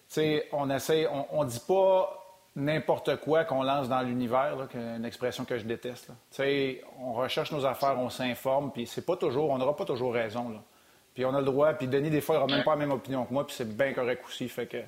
sais, 0.09 0.49
on 0.53 0.71
essaie, 0.71 1.09
on, 1.33 1.45
dit 1.45 1.63
pas 1.67 2.23
n'importe 2.55 3.17
quoi 3.17 3.45
qu'on 3.45 3.63
lance 3.63 3.89
dans 3.89 4.01
l'univers, 4.01 4.57
une 4.75 5.05
expression 5.05 5.45
que 5.45 5.59
je 5.59 5.65
déteste. 5.65 6.07
Tu 6.07 6.15
sais, 6.31 6.85
on 7.01 7.13
recherche 7.13 7.53
nos 7.53 7.67
affaires, 7.67 7.99
on 7.99 8.09
s'informe, 8.09 8.73
puis 8.73 8.87
c'est 8.87 9.05
pas 9.05 9.17
toujours, 9.17 9.51
on 9.51 9.59
n'aura 9.59 9.77
pas 9.77 9.85
toujours 9.85 10.15
raison, 10.15 10.49
là. 10.49 10.63
Puis 11.15 11.25
on 11.25 11.35
a 11.35 11.39
le 11.39 11.47
droit, 11.47 11.73
puis 11.73 11.87
Denis, 11.87 12.11
des 12.11 12.21
fois, 12.21 12.37
il 12.37 12.39
n'aura 12.41 12.55
même 12.55 12.65
pas 12.65 12.73
la 12.73 12.77
même 12.77 12.93
opinion 12.93 13.25
que 13.25 13.33
moi, 13.33 13.47
puis 13.47 13.57
c'est 13.57 13.77
bien 13.77 13.93
correct 13.93 14.23
aussi, 14.27 14.49
fait 14.49 14.67
que... 14.67 14.79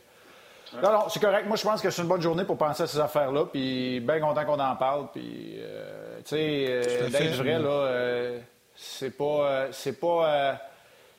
Non, 0.74 0.92
non, 0.92 1.08
c'est 1.08 1.20
correct. 1.20 1.46
Moi, 1.46 1.56
je 1.56 1.62
pense 1.62 1.80
que 1.80 1.90
c'est 1.90 2.02
une 2.02 2.08
bonne 2.08 2.20
journée 2.20 2.44
pour 2.44 2.58
penser 2.58 2.82
à 2.82 2.86
ces 2.86 2.98
affaires-là. 2.98 3.46
Puis, 3.46 4.00
bien 4.00 4.20
content 4.20 4.44
qu'on 4.44 4.60
en 4.60 4.76
parle. 4.76 5.10
Puis, 5.12 5.56
euh, 5.58 6.18
tu 6.18 6.30
sais, 6.30 6.66
euh, 6.68 7.08
d'être 7.08 7.36
vrai, 7.36 7.58
là, 7.58 7.68
euh, 7.68 8.40
c'est 8.74 9.16
pas, 9.16 9.68
c'est 9.72 9.98
pas, 9.98 10.60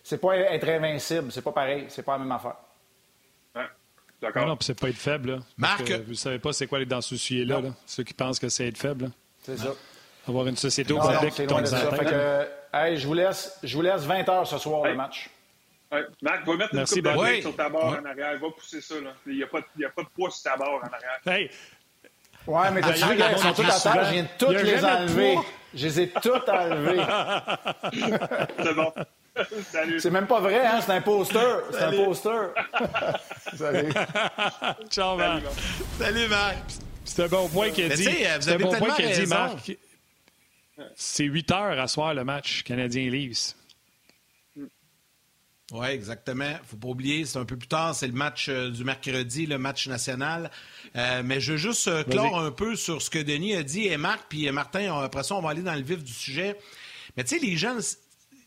c'est 0.04 0.20
pas 0.20 0.38
être 0.38 0.70
invincible. 0.70 1.32
C'est 1.32 1.41
pas 1.41 1.52
pareil. 1.52 1.86
C'est 1.89 2.04
pas 2.04 2.14
la 2.14 2.20
même 2.20 2.32
affaire. 2.32 2.56
D'accord. 4.22 4.47
Non, 4.47 4.58
puis 4.58 4.66
c'est 4.66 4.80
pas 4.80 4.89
être 4.89 4.97
faible. 4.97 5.32
Là, 5.32 5.39
Marc, 5.58 5.89
vous 5.89 6.14
savez 6.14 6.39
pas 6.39 6.52
c'est 6.52 6.68
quoi 6.68 6.80
les 6.80 6.86
dans 6.86 7.00
ce 7.00 7.16
sujet-là. 7.16 7.62
Là, 7.62 7.70
ceux 7.86 8.04
qui 8.04 8.14
pensent 8.14 8.38
que 8.38 8.50
c'est 8.50 8.68
être 8.68 8.78
faible. 8.78 9.12
C'est 9.43 9.58
ça. 9.58 9.70
Avoir 10.28 10.45
une 10.47 10.58
société 10.58 10.91
au 10.91 11.00
complet 11.00 11.32
qui 11.32 11.47
tombe 11.47 11.64
dans 11.64 11.91
fait 11.91 12.06
que, 12.06 12.47
hey, 12.74 12.97
je 12.97 13.08
vous 13.08 13.14
laisse, 13.14 13.58
je 13.64 13.76
vous 13.76 13.82
laisse 13.82 14.02
20 14.02 14.28
heures 14.28 14.45
ce 14.45 14.58
soir 14.58 14.84
le 14.84 14.95
match. 14.95 15.30
Ouais. 15.92 16.06
Marc, 16.22 16.46
va 16.46 16.56
mettre 16.56 16.76
une 16.76 16.86
coupe 16.86 17.02
de 17.02 17.18
ouais. 17.18 17.42
sur 17.42 17.56
ta 17.56 17.70
barre 17.70 18.00
en 18.00 18.06
arrière. 18.06 18.40
Va 18.40 18.50
pousser 18.52 18.82
ça. 18.82 18.96
Là. 19.02 19.14
Il 19.26 19.36
n'y 19.36 19.44
a, 19.44 19.48
pas 19.48 19.62
de 19.62 20.08
poids 20.16 20.30
sur 20.30 20.44
ta 20.44 20.58
barre 20.58 20.76
en 20.76 20.88
arrière. 20.88 21.20
Hey. 21.26 21.50
Ouais, 22.46 22.72
mais 22.72 22.82
tu 22.82 23.06
vu 23.06 23.16
qu'ils 23.16 23.38
sont 23.38 23.54
tous 23.54 23.88
à 23.88 23.94
terre. 23.94 24.06
Je 24.06 24.12
viens 24.12 24.24
de 24.24 24.30
toutes 24.38 24.62
les 24.62 24.86
enlever. 24.86 25.38
Je 25.74 25.86
les 25.88 26.02
ai 26.02 26.10
toutes 26.10 26.50
enlevées. 26.50 27.04
C'est 28.64 28.74
bon. 28.74 28.94
Salut. 29.72 30.00
C'est 30.00 30.10
même 30.10 30.28
pas 30.28 30.40
vrai, 30.40 30.66
hein? 30.66 30.80
C'est 30.82 30.92
un 30.92 31.02
poster. 31.02 31.64
C'est 31.72 31.84
un 31.84 31.92
poster. 31.92 32.54
Salut. 33.56 33.94
Ciao, 34.90 35.16
Marc. 35.18 35.44
Salut, 35.98 36.28
Marc. 36.28 36.58
C'est 37.06 37.24
un 37.24 37.28
bon 37.28 37.48
point 37.50 37.70
qu'il 37.70 37.92
a 37.92 37.96
dit. 37.96 38.04
C'est 38.40 38.54
un 38.54 38.58
bon 38.58 38.76
point 38.76 38.92
qu'il 38.96 39.06
a 39.06 39.12
dit, 39.12 39.28
Marc. 39.28 39.78
C'est 40.96 41.26
8 41.26 41.52
heures 41.52 41.80
à 41.80 41.88
soir 41.88 42.14
le 42.14 42.24
match 42.24 42.64
Canadien-Leafs. 42.64 43.56
Oui, 45.72 45.88
exactement. 45.88 46.51
faut 46.65 46.78
pas 46.78 46.88
oublier, 46.88 47.26
c'est 47.26 47.38
un 47.38 47.45
peu 47.45 47.57
plus 47.57 47.67
tard, 47.67 47.93
c'est 47.93 48.07
le 48.07 48.13
match 48.13 48.47
euh, 48.49 48.72
du 48.72 48.84
mercredi, 48.84 49.45
le 49.45 49.59
match 49.59 49.88
national. 49.88 50.49
Euh, 50.95 51.22
mais 51.24 51.39
je 51.39 51.51
veux 51.51 51.57
juste 51.57 51.88
euh, 51.88 52.03
clore 52.03 52.39
un 52.39 52.51
peu 52.51 52.76
sur 52.76 53.01
ce 53.01 53.09
que 53.09 53.20
Denis 53.20 53.53
a 53.53 53.61
dit 53.61 53.88
et 53.88 53.97
Marc, 53.97 54.26
puis 54.30 54.49
Martin, 54.51 54.99
après 55.01 55.24
ça, 55.24 55.36
on 55.36 55.41
va 55.41 55.51
aller 55.51 55.61
dans 55.61 55.76
le 55.76 55.84
vif 55.84 56.03
du 56.03 56.13
sujet. 56.13 56.57
Mais 57.15 57.24
tu 57.24 57.38
sais, 57.38 57.45
les 57.45 57.55
jeunes, 57.55 57.82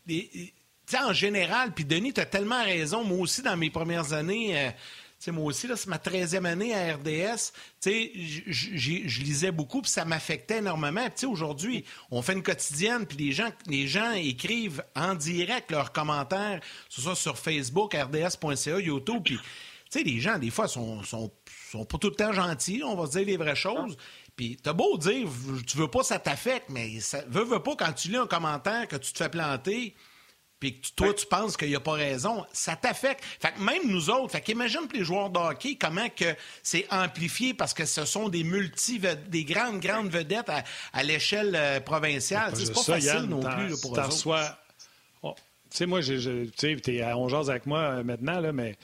les, 0.05 0.53
en 1.01 1.13
général, 1.13 1.73
puis 1.73 1.85
Denis, 1.85 2.13
tu 2.13 2.19
as 2.19 2.25
tellement 2.25 2.63
raison, 2.63 3.05
moi 3.05 3.19
aussi, 3.19 3.41
dans 3.41 3.55
mes 3.55 3.69
premières 3.69 4.11
années 4.11 4.73
moi 5.31 5.45
aussi, 5.45 5.67
c'est 5.75 5.87
ma 5.87 5.97
13e 5.97 6.45
année 6.45 6.73
à 6.73 6.95
RDS. 6.95 7.51
Je 7.85 9.21
lisais 9.21 9.51
beaucoup, 9.51 9.81
puis 9.81 9.91
ça 9.91 10.05
m'affectait 10.05 10.57
énormément. 10.57 11.07
Aujourd'hui, 11.27 11.85
on 12.11 12.21
fait 12.21 12.33
une 12.33 12.43
quotidienne, 12.43 13.05
puis 13.05 13.17
les 13.17 13.31
gens, 13.31 13.49
les 13.67 13.87
gens 13.87 14.11
écrivent 14.11 14.83
en 14.95 15.15
direct 15.15 15.71
leurs 15.71 15.91
commentaires, 15.91 16.59
ce 16.89 17.01
soit 17.01 17.15
sur 17.15 17.37
Facebook, 17.37 17.95
rds.ca, 17.95 18.79
YouTube. 18.79 19.27
Les 19.95 20.19
gens, 20.19 20.39
des 20.39 20.49
fois, 20.49 20.67
sont, 20.67 21.03
sont, 21.03 21.31
sont, 21.71 21.85
pas 21.85 21.97
tout 21.99 22.09
le 22.09 22.15
temps 22.15 22.33
gentils, 22.33 22.81
on 22.83 22.95
va 22.95 23.05
se 23.05 23.11
dire 23.11 23.27
les 23.27 23.37
vraies 23.37 23.55
choses. 23.55 23.95
Puis, 24.35 24.57
t'as 24.61 24.73
beau 24.73 24.97
dire, 24.97 25.27
tu 25.67 25.77
veux 25.77 25.87
pas 25.87 26.03
ça 26.03 26.17
t'affecte, 26.17 26.69
mais 26.69 26.99
ça 26.99 27.23
veut 27.27 27.59
pas 27.59 27.75
quand 27.75 27.93
tu 27.93 28.09
lis 28.09 28.17
un 28.17 28.25
commentaire 28.25 28.87
que 28.87 28.95
tu 28.95 29.13
te 29.13 29.17
fais 29.19 29.29
planter 29.29 29.95
puis 30.63 30.79
que 30.79 30.87
toi, 30.95 31.13
tu 31.13 31.25
penses 31.25 31.57
qu'il 31.57 31.67
n'y 31.67 31.75
a 31.75 31.81
pas 31.81 31.91
raison, 31.91 32.45
ça 32.53 32.77
t'affecte. 32.77 33.21
Fait 33.41 33.51
que 33.51 33.59
même 33.59 33.81
nous 33.83 34.09
autres, 34.09 34.31
fait 34.31 34.39
qu'imagine 34.39 34.87
les 34.93 35.03
joueurs 35.03 35.29
de 35.29 35.37
hockey, 35.37 35.75
comment 35.75 36.07
que 36.07 36.33
c'est 36.61 36.85
amplifié 36.89 37.53
parce 37.53 37.73
que 37.73 37.83
ce 37.83 38.05
sont 38.05 38.29
des 38.29 38.45
multi 38.45 38.97
des 39.27 39.43
grandes, 39.43 39.81
grandes 39.81 40.07
vedettes 40.07 40.49
à, 40.93 41.03
l'échelle 41.03 41.53
euh, 41.53 41.81
provinciale. 41.81 42.53
C'est 42.55 42.73
pas, 42.73 42.81
facile 42.81 43.23
non 43.23 43.41
plus 43.41 43.77
pour 43.81 43.99
eux 43.99 44.03
oh, 45.23 45.35
Tu 45.69 45.77
sais, 45.77 45.85
moi, 45.85 46.01
tu 46.01 46.49
sais, 46.55 46.77
t'es 46.81 47.01
à 47.01 47.17
11 47.17 47.49
avec 47.49 47.65
moi 47.65 47.79
euh, 47.79 48.03
maintenant, 48.05 48.39
là, 48.39 48.53
mais 48.53 48.77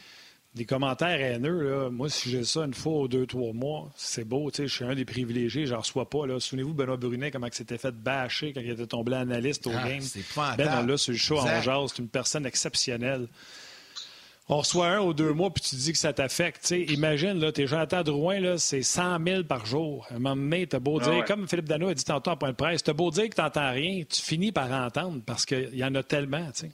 des 0.56 0.66
commentaires 0.66 1.22
haineux, 1.22 1.70
là, 1.70 1.90
moi, 1.90 2.10
si 2.10 2.30
j'ai 2.30 2.44
ça 2.44 2.66
une 2.66 2.74
fois 2.74 3.02
ou 3.02 3.08
deux, 3.08 3.28
trois 3.28 3.54
mois, 3.54 3.92
c'est 3.96 4.24
beau. 4.24 4.50
Je 4.56 4.66
suis 4.66 4.84
un 4.84 4.96
des 4.96 5.06
privilégiés, 5.06 5.68
j'en 5.68 5.80
reçois 5.80 6.10
pas. 6.10 6.26
Souvenez-vous, 6.40 6.74
Benoît 6.74 6.98
Brunet, 6.98 7.30
comment 7.30 7.48
il 7.48 7.54
s'était 7.54 7.78
fait 7.78 7.92
bâcher 7.92 8.52
quand 8.54 8.62
il 8.62 8.72
était 8.72 8.88
tombé 8.88 9.14
analyste 9.16 9.68
au 9.68 9.72
ah, 9.76 9.88
game. 9.88 10.04
Ben, 10.58 10.80
on 10.82 10.86
l'a 10.88 10.98
sur 10.98 11.12
le 11.12 11.18
show 11.18 11.38
en 11.38 11.62
jazz. 11.62 11.92
C'est 11.94 12.02
une 12.02 12.10
personne 12.10 12.46
exceptionnelle. 12.46 13.28
On 14.52 14.58
reçoit 14.58 14.88
un 14.88 15.02
ou 15.02 15.14
deux 15.14 15.32
mois, 15.32 15.54
puis 15.54 15.62
tu 15.62 15.76
dis 15.76 15.92
que 15.92 16.00
ça 16.00 16.12
t'affecte. 16.12 16.72
Imagine, 16.72 17.40
là, 17.40 17.52
tes 17.52 17.68
Jonathan 17.68 18.02
Drouin, 18.02 18.58
c'est 18.58 18.82
100 18.82 19.24
000 19.24 19.44
par 19.44 19.68
jour. 19.68 20.08
À 20.10 20.16
un 20.16 20.20
moment 20.20 20.36
donné, 20.36 20.66
t'as 20.66 20.80
beau 20.80 21.00
ah 21.00 21.08
dire, 21.08 21.26
comme 21.26 21.48
Philippe 21.48 21.70
Dano 21.70 21.90
a 21.90 21.94
dit 21.94 22.04
tantôt 22.04 22.32
en 22.32 22.38
point 22.38 22.50
de 22.50 22.56
presse, 22.56 22.82
t'as 22.82 22.94
beau 22.94 23.12
dire 23.12 23.30
que 23.30 23.36
t'entends 23.36 23.72
rien, 23.72 24.04
tu 24.10 24.20
finis 24.20 24.52
par 24.52 24.72
entendre 24.72 25.22
parce 25.24 25.46
qu'il 25.46 25.76
y 25.76 25.86
en 25.86 25.94
a 25.94 26.02
tellement. 26.02 26.50
sais 26.56 26.72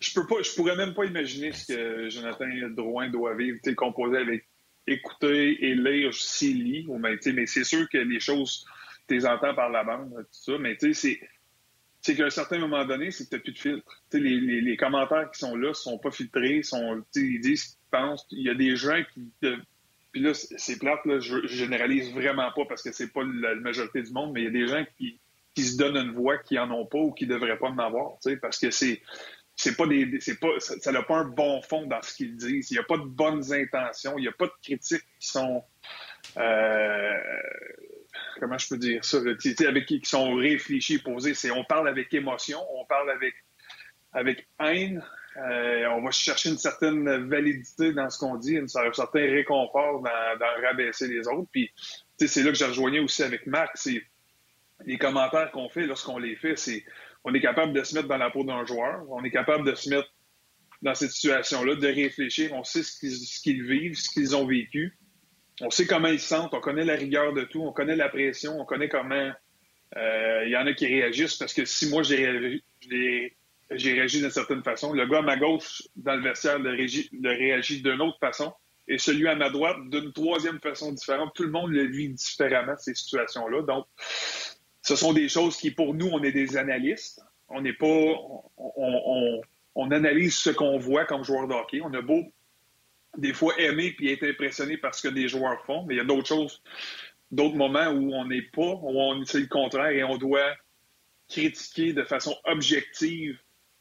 je 0.00 0.12
peux 0.12 0.26
pas, 0.26 0.42
je 0.42 0.54
pourrais 0.54 0.76
même 0.76 0.94
pas 0.94 1.04
imaginer 1.04 1.52
ce 1.52 1.72
que 1.72 2.08
Jonathan 2.10 2.46
Drouin 2.70 3.08
doit 3.08 3.34
vivre, 3.34 3.58
composé 3.76 4.18
avec 4.18 4.46
écouter 4.86 5.64
et 5.64 5.74
lire 5.74 6.12
s'il 6.12 6.64
lit. 6.64 6.86
Mais, 6.98 7.16
mais 7.32 7.46
c'est 7.46 7.64
sûr 7.64 7.88
que 7.88 7.98
les 7.98 8.20
choses, 8.20 8.66
tu 9.08 9.14
les 9.14 9.26
entends 9.26 9.54
par 9.54 9.70
la 9.70 9.84
bande, 9.84 10.12
tout 10.14 10.26
ça. 10.30 10.58
Mais 10.58 10.76
c'est, 10.78 11.20
c'est 12.00 12.14
qu'à 12.14 12.24
un 12.24 12.30
certain 12.30 12.58
moment 12.58 12.84
donné, 12.84 13.10
c'est 13.10 13.24
que 13.24 13.30
tu 13.30 13.36
n'as 13.36 13.42
plus 13.42 13.52
de 13.52 13.58
filtre. 13.58 14.02
Les, 14.12 14.60
les, 14.60 14.76
commentaires 14.76 15.30
qui 15.30 15.38
sont 15.38 15.56
là 15.56 15.72
sont 15.72 15.98
pas 15.98 16.10
filtrés, 16.10 16.62
sont, 16.62 17.02
ils 17.14 17.40
disent 17.40 17.62
ce 17.62 17.68
qu'ils 17.68 17.90
pensent. 17.90 18.26
Il 18.30 18.42
y 18.42 18.50
a 18.50 18.54
des 18.54 18.76
gens 18.76 19.02
qui. 19.12 19.30
puis 20.12 20.20
là, 20.20 20.34
c'est 20.34 20.78
plate, 20.78 21.04
là, 21.06 21.18
je, 21.18 21.46
généralise 21.46 22.12
vraiment 22.12 22.50
pas 22.54 22.64
parce 22.68 22.82
que 22.82 22.92
c'est 22.92 23.12
pas 23.12 23.22
la, 23.24 23.54
majorité 23.56 24.02
du 24.02 24.12
monde, 24.12 24.32
mais 24.34 24.42
il 24.42 24.44
y 24.44 24.48
a 24.48 24.50
des 24.50 24.66
gens 24.66 24.84
qui, 24.98 25.18
qui 25.54 25.62
se 25.62 25.78
donnent 25.78 25.96
une 25.96 26.12
voix 26.12 26.36
qui 26.38 26.58
en 26.58 26.70
ont 26.70 26.86
pas 26.86 26.98
ou 26.98 27.12
qui 27.12 27.26
devraient 27.26 27.58
pas 27.58 27.68
en 27.68 27.78
avoir. 27.78 28.18
Parce 28.42 28.58
que 28.58 28.70
c'est 28.70 29.00
c'est 29.56 29.76
pas 29.76 29.86
des, 29.86 30.18
c'est 30.20 30.40
pas, 30.40 30.48
ça 30.58 30.92
n'a 30.92 31.02
pas 31.02 31.18
un 31.18 31.24
bon 31.24 31.62
fond 31.62 31.86
dans 31.86 32.02
ce 32.02 32.14
qu'ils 32.14 32.36
disent. 32.36 32.70
Il 32.70 32.74
n'y 32.74 32.80
a 32.80 32.84
pas 32.84 32.96
de 32.96 33.04
bonnes 33.04 33.52
intentions. 33.52 34.18
Il 34.18 34.22
n'y 34.22 34.28
a 34.28 34.32
pas 34.32 34.46
de 34.46 34.52
critiques 34.62 35.04
qui 35.20 35.28
sont, 35.28 35.62
euh, 36.36 37.18
comment 38.40 38.58
je 38.58 38.68
peux 38.68 38.78
dire 38.78 39.04
ça, 39.04 39.18
avec 39.18 39.86
qui 39.86 40.00
sont 40.04 40.34
réfléchis, 40.34 40.98
posés. 40.98 41.34
C'est, 41.34 41.50
on 41.50 41.64
parle 41.64 41.88
avec 41.88 42.12
émotion, 42.12 42.58
on 42.74 42.84
parle 42.86 43.10
avec, 43.10 43.34
avec 44.12 44.48
haine. 44.60 45.04
Euh, 45.36 45.86
on 45.88 46.02
va 46.02 46.10
chercher 46.10 46.50
une 46.50 46.58
certaine 46.58 47.28
validité 47.28 47.92
dans 47.92 48.08
ce 48.08 48.18
qu'on 48.18 48.36
dit, 48.36 48.56
un 48.56 48.68
certain 48.68 49.20
réconfort 49.20 50.00
dans, 50.00 50.38
dans 50.38 50.62
rabaisser 50.62 51.08
les 51.08 51.26
autres. 51.28 51.48
Puis, 51.50 51.72
c'est 52.18 52.42
là 52.42 52.50
que 52.50 52.58
je 52.58 52.64
rejoignais 52.64 53.00
aussi 53.00 53.22
avec 53.22 53.46
Marc. 53.46 53.70
C'est 53.76 54.02
les 54.84 54.98
commentaires 54.98 55.50
qu'on 55.50 55.68
fait 55.68 55.86
lorsqu'on 55.86 56.18
les 56.18 56.36
fait, 56.36 56.56
c'est 56.56 56.84
on 57.24 57.34
est 57.34 57.40
capable 57.40 57.72
de 57.72 57.82
se 57.82 57.94
mettre 57.94 58.08
dans 58.08 58.18
la 58.18 58.30
peau 58.30 58.44
d'un 58.44 58.64
joueur, 58.64 59.02
on 59.08 59.24
est 59.24 59.30
capable 59.30 59.66
de 59.66 59.74
se 59.74 59.88
mettre 59.88 60.08
dans 60.82 60.94
cette 60.94 61.10
situation-là, 61.10 61.76
de 61.76 61.86
réfléchir, 61.86 62.52
on 62.52 62.62
sait 62.64 62.82
ce 62.82 63.40
qu'ils 63.40 63.62
vivent, 63.64 63.96
ce 63.96 64.10
qu'ils 64.10 64.36
ont 64.36 64.46
vécu, 64.46 64.98
on 65.60 65.70
sait 65.70 65.86
comment 65.86 66.08
ils 66.08 66.20
se 66.20 66.28
sentent, 66.28 66.52
on 66.52 66.60
connaît 66.60 66.84
la 66.84 66.96
rigueur 66.96 67.32
de 67.32 67.42
tout, 67.44 67.62
on 67.62 67.72
connaît 67.72 67.96
la 67.96 68.08
pression, 68.08 68.60
on 68.60 68.64
connaît 68.64 68.88
comment 68.88 69.30
euh, 69.96 70.42
il 70.44 70.50
y 70.50 70.56
en 70.56 70.66
a 70.66 70.72
qui 70.72 70.86
réagissent. 70.86 71.36
Parce 71.36 71.52
que 71.52 71.64
si 71.64 71.88
moi 71.88 72.02
j'ai 72.02 72.60
réagi, 73.70 74.20
d'une 74.20 74.30
certaine 74.30 74.64
façon, 74.64 74.92
le 74.92 75.06
gars 75.06 75.18
à 75.18 75.22
ma 75.22 75.36
gauche 75.36 75.82
dans 75.94 76.16
le 76.16 76.22
vestiaire 76.22 76.58
le, 76.58 76.70
réagit 76.70 77.82
d'une 77.82 78.00
autre 78.00 78.18
façon. 78.18 78.52
Et 78.86 78.98
celui 78.98 79.26
à 79.28 79.34
ma 79.34 79.48
droite 79.48 79.78
d'une 79.90 80.12
troisième 80.12 80.60
façon 80.60 80.92
différente. 80.92 81.32
Tout 81.34 81.44
le 81.44 81.50
monde 81.50 81.70
le 81.70 81.86
vit 81.86 82.10
différemment, 82.10 82.76
ces 82.76 82.94
situations-là. 82.94 83.62
Donc, 83.62 83.86
ce 84.84 84.96
sont 84.96 85.14
des 85.14 85.28
choses 85.28 85.56
qui, 85.56 85.70
pour 85.70 85.94
nous, 85.94 86.08
on 86.08 86.22
est 86.22 86.32
des 86.32 86.56
analystes. 86.56 87.22
On 87.48 87.62
n'est 87.62 87.72
pas. 87.72 88.12
On, 88.56 89.90
analyse 89.90 90.36
ce 90.36 90.50
qu'on 90.50 90.78
voit 90.78 91.04
comme 91.04 91.24
joueur 91.24 91.48
de 91.48 91.54
hockey. 91.54 91.80
On 91.82 91.92
a 91.94 92.02
beau 92.02 92.22
des 93.16 93.32
fois 93.32 93.58
aimer 93.58 93.92
puis 93.92 94.12
être 94.12 94.24
impressionné 94.24 94.76
par 94.76 94.94
ce 94.94 95.08
que 95.08 95.12
des 95.12 95.28
joueurs 95.28 95.64
font, 95.66 95.84
mais 95.84 95.94
il 95.94 95.98
y 95.98 96.00
a 96.00 96.04
d'autres 96.04 96.26
choses, 96.26 96.62
d'autres 97.30 97.56
moments 97.56 97.88
où 97.88 98.12
on 98.12 98.26
n'est 98.26 98.42
pas, 98.42 98.78
où 98.82 98.90
on 98.90 99.24
c'est 99.24 99.40
le 99.40 99.46
contraire 99.46 99.90
et 99.90 100.04
on 100.04 100.16
doit 100.16 100.54
critiquer 101.28 101.92
de 101.92 102.02
façon 102.02 102.36
objective 102.44 103.38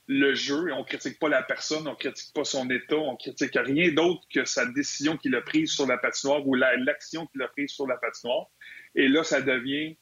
le 0.07 0.35
jeu 0.35 0.69
et 0.69 0.71
on 0.71 0.83
critique 0.83 1.19
pas 1.19 1.29
la 1.29 1.41
personne, 1.41 1.87
on 1.87 1.95
critique 1.95 2.33
pas 2.33 2.43
son 2.43 2.69
état, 2.69 2.97
on 2.97 3.15
critique 3.15 3.55
rien 3.55 3.91
d'autre 3.91 4.21
que 4.33 4.45
sa 4.45 4.65
décision 4.67 5.17
qu'il 5.17 5.35
a 5.35 5.41
prise 5.41 5.71
sur 5.71 5.87
la 5.87 5.97
patinoire 5.97 6.47
ou 6.47 6.55
l'action 6.55 7.25
qu'il 7.27 7.41
a 7.41 7.47
prise 7.47 7.71
sur 7.71 7.87
la 7.87 7.97
patinoire. 7.97 8.47
Et 8.95 9.07
là, 9.07 9.23
ça 9.23 9.41
devient 9.41 9.97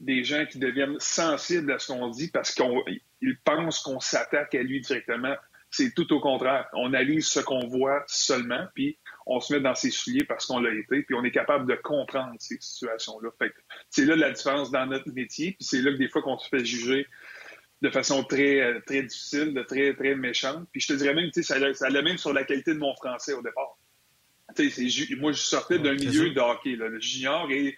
des 0.00 0.24
gens 0.24 0.44
qui 0.46 0.58
deviennent 0.58 0.98
sensibles 0.98 1.72
à 1.72 1.78
ce 1.78 1.92
qu'on 1.92 2.08
dit 2.08 2.28
parce 2.28 2.54
qu'ils 2.54 3.38
pensent 3.44 3.80
qu'on 3.80 4.00
s'attaque 4.00 4.54
à 4.54 4.62
lui 4.62 4.80
directement. 4.80 5.34
C'est 5.70 5.92
tout 5.94 6.12
au 6.12 6.20
contraire. 6.20 6.68
On 6.74 6.88
analyse 6.88 7.26
ce 7.26 7.40
qu'on 7.40 7.66
voit 7.66 8.04
seulement, 8.06 8.66
puis 8.74 8.98
on 9.26 9.40
se 9.40 9.52
met 9.52 9.60
dans 9.60 9.74
ses 9.74 9.90
souliers 9.90 10.24
parce 10.24 10.46
qu'on 10.46 10.60
l'a 10.60 10.72
été, 10.72 11.02
puis 11.02 11.14
on 11.14 11.24
est 11.24 11.32
capable 11.32 11.68
de 11.68 11.74
comprendre 11.74 12.34
ces 12.38 12.58
situations-là. 12.60 13.30
c'est 13.90 14.04
là 14.04 14.14
la 14.14 14.30
différence 14.30 14.70
dans 14.70 14.86
notre 14.86 15.10
métier, 15.12 15.52
puis 15.52 15.64
c'est 15.64 15.80
là 15.80 15.90
que 15.92 15.96
des 15.96 16.08
fois 16.08 16.22
qu'on 16.22 16.38
se 16.38 16.48
fait 16.48 16.64
juger 16.64 17.06
de 17.82 17.90
façon 17.90 18.24
très, 18.24 18.60
euh, 18.60 18.80
très 18.86 19.02
difficile, 19.02 19.52
de 19.52 19.62
très, 19.62 19.94
très 19.94 20.14
méchante. 20.14 20.66
Puis 20.72 20.80
je 20.80 20.88
te 20.88 20.92
dirais 20.94 21.14
même, 21.14 21.30
tu 21.30 21.42
sais, 21.42 21.58
ça, 21.58 21.74
ça 21.74 21.86
allait 21.86 22.02
même 22.02 22.18
sur 22.18 22.32
la 22.32 22.44
qualité 22.44 22.72
de 22.72 22.78
mon 22.78 22.94
français 22.94 23.32
au 23.34 23.42
départ. 23.42 23.78
Tu 24.56 24.70
sais, 24.70 25.16
moi, 25.16 25.32
je 25.32 25.38
sortais 25.38 25.78
d'un 25.78 25.94
milieu 25.94 26.30
de 26.30 26.40
hockey, 26.40 26.76
là, 26.76 26.88
le 26.88 27.00
junior 27.00 27.50
et 27.50 27.76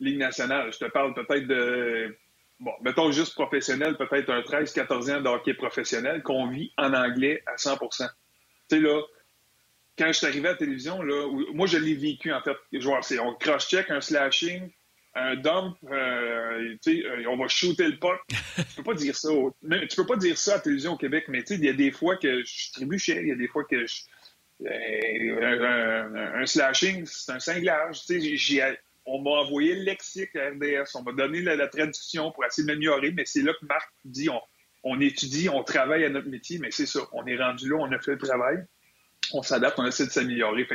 Ligue 0.00 0.18
nationale. 0.18 0.72
Je 0.72 0.78
te 0.78 0.90
parle 0.90 1.14
peut-être 1.14 1.46
de, 1.46 2.16
bon, 2.58 2.72
mettons 2.82 3.10
juste 3.12 3.34
professionnel, 3.34 3.96
peut-être 3.96 4.30
un 4.30 4.40
13-14 4.40 5.16
ans 5.16 5.20
de 5.20 5.28
hockey 5.28 5.54
professionnel 5.54 6.22
qu'on 6.22 6.48
vit 6.48 6.72
en 6.76 6.92
anglais 6.94 7.42
à 7.46 7.56
100% 7.56 7.78
Tu 7.88 8.06
sais, 8.68 8.80
là, 8.80 9.00
quand 9.98 10.06
je 10.08 10.12
suis 10.12 10.26
arrivé 10.26 10.48
à 10.48 10.52
la 10.52 10.56
télévision, 10.56 11.02
là, 11.02 11.28
moi, 11.52 11.66
je 11.66 11.76
l'ai 11.76 11.94
vécu, 11.94 12.32
en 12.32 12.40
fait. 12.40 12.56
Genre, 12.72 13.04
c'est, 13.04 13.18
on 13.18 13.34
cross-check, 13.34 13.90
un 13.90 14.00
slashing, 14.00 14.70
un 15.14 15.36
dump, 15.36 15.76
euh, 15.90 16.76
euh, 16.86 17.24
on 17.28 17.36
va 17.36 17.48
shooter 17.48 17.88
le 17.88 17.98
puck. 17.98 18.20
tu 18.28 18.76
peux 18.76 18.82
pas 18.82 18.94
dire 18.94 19.14
ça. 19.14 19.28
tu 19.28 19.96
peux 19.96 20.06
pas 20.06 20.16
dire 20.16 20.38
ça 20.38 20.52
à 20.52 20.56
la 20.56 20.60
télévision 20.62 20.92
au 20.92 20.96
Québec, 20.96 21.24
mais 21.28 21.40
il 21.50 21.64
y 21.64 21.68
a 21.68 21.72
des 21.72 21.90
fois 21.90 22.16
que 22.16 22.42
je 22.44 22.72
trébuchais, 22.72 23.20
il 23.20 23.28
y 23.28 23.32
a 23.32 23.36
des 23.36 23.48
fois 23.48 23.64
que 23.64 23.86
je, 23.86 24.02
euh, 24.66 26.32
un, 26.34 26.46
slashing, 26.46 27.06
c'est 27.06 27.32
un 27.32 27.40
cinglage. 27.40 28.02
On 29.06 29.20
m'a 29.22 29.30
envoyé 29.30 29.74
le 29.74 29.82
lexique 29.82 30.34
à 30.36 30.50
RDS, 30.50 30.94
on 30.94 31.02
m'a 31.02 31.12
donné 31.12 31.42
la, 31.42 31.68
traduction 31.68 32.30
pour 32.32 32.44
essayer 32.44 32.66
de 32.66 32.72
m'améliorer, 32.72 33.12
mais 33.12 33.24
c'est 33.24 33.42
là 33.42 33.52
que 33.58 33.66
Marc 33.66 33.90
dit 34.04 34.28
on, 34.82 35.00
étudie, 35.00 35.48
on 35.48 35.62
travaille 35.62 36.04
à 36.04 36.08
notre 36.08 36.28
métier, 36.28 36.58
mais 36.58 36.70
c'est 36.70 36.86
ça, 36.86 37.00
on 37.12 37.26
est 37.26 37.36
rendu 37.36 37.68
là, 37.68 37.76
on 37.78 37.92
a 37.92 37.98
fait 37.98 38.12
le 38.12 38.18
travail, 38.18 38.58
on 39.32 39.42
s'adapte, 39.42 39.78
on 39.78 39.86
essaie 39.86 40.06
de 40.06 40.10
s'améliorer. 40.10 40.66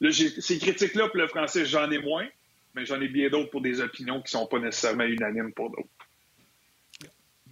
ces 0.00 0.58
critiques-là 0.58 1.08
pour 1.08 1.18
le 1.18 1.28
français, 1.28 1.64
j'en 1.64 1.90
ai 1.90 1.98
moins 1.98 2.26
mais 2.74 2.84
j'en 2.84 3.00
ai 3.00 3.08
bien 3.08 3.28
d'autres 3.28 3.50
pour 3.50 3.60
des 3.60 3.80
opinions 3.80 4.20
qui 4.20 4.36
ne 4.36 4.40
sont 4.40 4.46
pas 4.46 4.58
nécessairement 4.58 5.04
unanimes 5.04 5.52
pour 5.52 5.70
d'autres. 5.70 5.88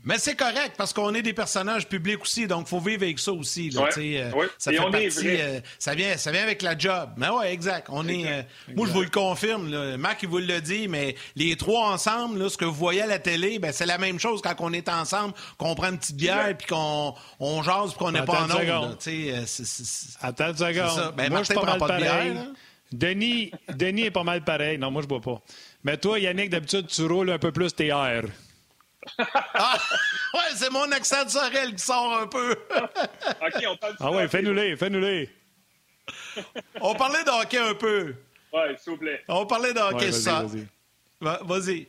Mais 0.05 0.19
c'est 0.19 0.35
correct 0.35 0.73
parce 0.77 0.93
qu'on 0.93 1.15
est 1.15 1.23
des 1.23 1.33
personnages 1.33 1.89
publics 1.89 2.23
aussi, 2.23 2.47
donc 2.47 2.67
il 2.67 2.71
faut 2.71 2.81
vivre 2.81 3.05
avec 3.05 3.19
ça 3.19 3.33
aussi. 3.33 3.71
Là, 3.71 3.89
euh, 3.97 4.31
Ça 4.59 4.73
fait 4.73 4.77
partie, 4.79 5.41
euh, 5.41 5.61
ça, 5.79 5.95
vient, 5.95 6.17
ça 6.17 6.33
vient 6.33 6.43
avec 6.43 6.63
la 6.63 6.77
job. 6.77 7.11
Mais 7.17 7.29
oui, 7.29 7.47
exact. 7.47 7.87
On 7.91 8.09
Est, 8.09 8.27
euh, 8.27 8.43
moi, 8.75 8.87
je 8.89 8.93
vous 8.93 9.03
le 9.03 9.11
confirme. 9.11 9.71
Là. 9.71 9.97
Marc, 9.97 10.23
il 10.25 10.29
vous 10.29 10.39
le 10.39 10.61
dit, 10.61 10.89
mais 10.89 11.15
les 11.37 11.55
trois 11.57 11.93
ensemble, 11.93 12.41
là, 12.41 12.49
ce 12.49 12.57
que 12.57 12.65
vous 12.65 12.75
voyez 12.75 13.03
à 13.03 13.07
la 13.07 13.21
télé, 13.21 13.59
ben, 13.61 13.71
c'est 13.73 13.87
la 13.87 13.99
même 13.99 14.19
chose 14.19 14.43
quand 14.43 14.55
on 14.59 14.73
est 14.73 14.89
ensemble, 14.89 15.35
qu'on 15.57 15.75
prend 15.77 15.91
une 15.91 15.99
petite 15.99 16.17
bière 16.17 16.57
puis 16.59 16.67
qu'on 16.67 17.15
on 17.39 17.63
jase 17.63 17.91
puis 17.91 17.99
qu'on 17.99 18.13
n'est 18.13 18.25
pas 18.25 18.43
en 18.43 18.51
onde. 18.83 18.99
Attends 20.21 20.49
une 20.49 20.57
seconde. 20.57 21.15
Ben, 21.17 21.31
moi, 21.31 21.43
je 21.45 21.53
prends 21.53 21.79
pas 21.79 21.87
de 21.99 22.03
bière. 22.03 22.47
Denis, 22.93 23.53
Denis 23.73 24.03
est 24.07 24.11
pas 24.11 24.25
mal 24.25 24.43
pareil. 24.43 24.79
Non, 24.79 24.91
moi, 24.91 25.01
je 25.03 25.07
bois 25.07 25.21
pas. 25.21 25.41
Mais 25.85 25.97
toi, 25.97 26.19
Yannick, 26.19 26.51
d'habitude, 26.51 26.89
tu 26.89 27.07
roules 27.07 27.31
un 27.31 27.39
peu 27.39 27.53
plus 27.53 27.73
tes 27.75 27.87
airs. 27.87 28.25
Ah, 29.19 29.79
ouais, 30.35 30.41
c'est 30.55 30.71
mon 30.71 30.91
accent 30.93 31.25
de 31.25 31.31
Sorel 31.31 31.75
qui 31.75 31.83
sort 31.83 32.19
un 32.19 32.27
peu. 32.27 32.53
OK, 32.77 33.65
on 33.69 33.77
parle 33.77 33.97
Ah 34.01 34.11
ouais, 34.11 34.29
fais-nous-les, 34.29 34.77
fais-nous-les. 34.77 35.31
on 36.81 36.95
parlait 36.95 37.25
de 37.25 37.31
hockey 37.31 37.59
un 37.59 37.75
peu. 37.75 38.15
Ouais, 38.53 38.77
s'il 38.79 38.93
vous 38.93 38.99
plaît. 38.99 39.23
On 39.29 39.47
parlait 39.47 39.73
de 39.73 39.81
hockey, 39.81 40.13
ça. 40.13 40.43
Vas-y. 40.43 40.67
Vas-y. 41.21 41.89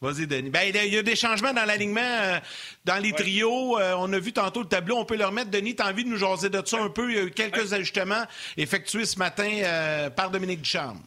Vas-y, 0.00 0.26
Denis. 0.26 0.50
Ben, 0.50 0.68
il 0.68 0.92
y 0.92 0.98
a 0.98 1.02
des 1.02 1.16
changements 1.16 1.54
dans 1.54 1.64
l'alignement, 1.64 2.00
euh, 2.02 2.38
dans 2.84 3.02
les 3.02 3.12
trios. 3.12 3.78
Euh, 3.78 3.94
on 3.96 4.12
a 4.12 4.18
vu 4.18 4.34
tantôt 4.34 4.60
le 4.60 4.68
tableau. 4.68 4.96
On 4.98 5.06
peut 5.06 5.16
le 5.16 5.24
remettre. 5.24 5.50
Denis, 5.50 5.74
tu 5.74 5.82
as 5.82 5.86
envie 5.86 6.04
de 6.04 6.10
nous 6.10 6.18
jaser 6.18 6.50
de 6.50 6.60
ça 6.64 6.82
un 6.82 6.90
peu? 6.90 7.10
Il 7.10 7.16
y 7.16 7.18
a 7.20 7.22
eu 7.22 7.30
quelques 7.30 7.72
ajustements 7.72 8.24
effectués 8.58 9.06
ce 9.06 9.18
matin 9.18 9.48
euh, 9.48 10.10
par 10.10 10.30
Dominique 10.30 10.60
Ducharme. 10.60 11.00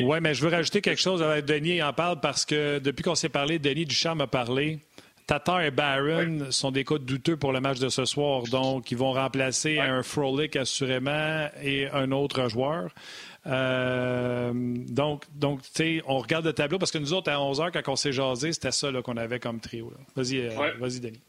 Oui, 0.00 0.18
mais 0.20 0.34
je 0.34 0.42
veux 0.42 0.50
rajouter 0.50 0.80
quelque 0.80 1.00
chose. 1.00 1.20
Denis 1.46 1.82
en 1.82 1.92
parle 1.92 2.20
parce 2.20 2.44
que 2.44 2.78
depuis 2.78 3.02
qu'on 3.02 3.14
s'est 3.14 3.28
parlé, 3.28 3.58
Denis 3.58 3.86
Ducharme 3.86 4.20
a 4.20 4.26
parlé. 4.26 4.80
Tatar 5.30 5.62
et 5.62 5.70
Barron 5.70 6.50
sont 6.50 6.72
des 6.72 6.84
cas 6.84 6.98
douteux 6.98 7.36
pour 7.36 7.52
le 7.52 7.60
match 7.60 7.78
de 7.78 7.88
ce 7.88 8.04
soir. 8.04 8.42
Donc, 8.50 8.90
ils 8.90 8.98
vont 8.98 9.12
remplacer 9.12 9.78
un 9.78 10.02
Frolic 10.02 10.56
assurément 10.56 11.48
et 11.62 11.86
un 11.86 12.10
autre 12.10 12.48
joueur. 12.48 12.90
Euh, 13.46 14.52
donc, 14.52 15.24
donc 15.32 15.62
tu 15.62 15.68
sais, 15.72 16.02
on 16.06 16.18
regarde 16.18 16.46
le 16.46 16.52
tableau 16.52 16.78
parce 16.78 16.90
que 16.90 16.98
nous 16.98 17.12
autres, 17.12 17.30
à 17.30 17.40
11 17.40 17.60
h, 17.60 17.70
quand 17.70 17.92
on 17.92 17.96
s'est 17.96 18.10
jasé, 18.10 18.52
c'était 18.52 18.72
ça 18.72 18.90
qu'on 19.04 19.16
avait 19.16 19.38
comme 19.38 19.60
trio. 19.60 19.92
Vas-y, 20.16 20.40
euh, 20.40 20.72
vas-y, 20.80 20.98
Denis. 20.98 21.22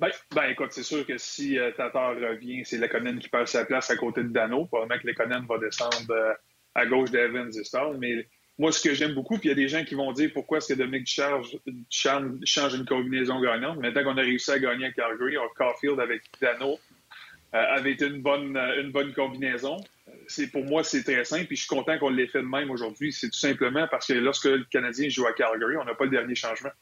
Ben, 0.00 0.08
ben, 0.34 0.50
écoute, 0.50 0.72
c'est 0.72 0.82
sûr 0.82 1.06
que 1.06 1.16
si 1.16 1.56
euh, 1.56 1.70
Tatar 1.70 2.16
revient, 2.16 2.64
c'est 2.64 2.78
Lekonen 2.78 3.20
qui 3.20 3.28
perd 3.28 3.46
sa 3.46 3.64
place 3.64 3.88
à 3.88 3.96
côté 3.96 4.24
de 4.24 4.30
Dano. 4.30 4.66
Probablement 4.66 5.00
que 5.00 5.06
Lekonen 5.06 5.46
va 5.48 5.58
descendre 5.58 6.12
à 6.74 6.86
gauche 6.86 7.10
d'Evans 7.10 7.50
et 7.50 7.64
Stall. 7.64 7.96
Mais 7.98 8.26
moi, 8.58 8.72
ce 8.72 8.82
que 8.82 8.94
j'aime 8.94 9.14
beaucoup, 9.14 9.38
puis 9.38 9.48
il 9.48 9.50
y 9.50 9.52
a 9.52 9.56
des 9.56 9.68
gens 9.68 9.84
qui 9.84 9.94
vont 9.94 10.12
dire 10.12 10.30
pourquoi 10.32 10.58
est-ce 10.58 10.72
que 10.72 10.78
Dominique 10.78 11.08
Charge, 11.08 11.56
change 11.90 12.74
une 12.74 12.84
combinaison 12.84 13.40
gagnante. 13.40 13.78
Maintenant 13.78 14.04
qu'on 14.04 14.18
a 14.18 14.22
réussi 14.22 14.50
à 14.50 14.58
gagner 14.58 14.86
à 14.86 14.92
Calgary, 14.92 15.36
Caulfield 15.56 16.00
avec 16.00 16.22
Dano 16.40 16.78
avait 17.52 17.92
été 17.92 18.06
une 18.06 18.20
bonne, 18.20 18.56
une 18.56 18.90
bonne 18.90 19.12
combinaison 19.12 19.76
pour 20.52 20.64
moi, 20.64 20.84
c'est 20.84 21.02
très 21.02 21.24
simple. 21.24 21.46
Puis 21.46 21.56
je 21.56 21.62
suis 21.62 21.68
content 21.68 21.98
qu'on 21.98 22.10
l'ait 22.10 22.26
fait 22.26 22.40
de 22.40 22.46
même 22.46 22.70
aujourd'hui. 22.70 23.12
C'est 23.12 23.30
tout 23.30 23.38
simplement 23.38 23.86
parce 23.90 24.06
que 24.06 24.14
lorsque 24.14 24.46
le 24.46 24.64
Canadien 24.64 25.08
joue 25.08 25.26
à 25.26 25.32
Calgary, 25.32 25.76
on 25.76 25.84
n'a 25.84 25.94
pas 25.94 26.04
le 26.04 26.10
dernier 26.10 26.34
changement. 26.34 26.72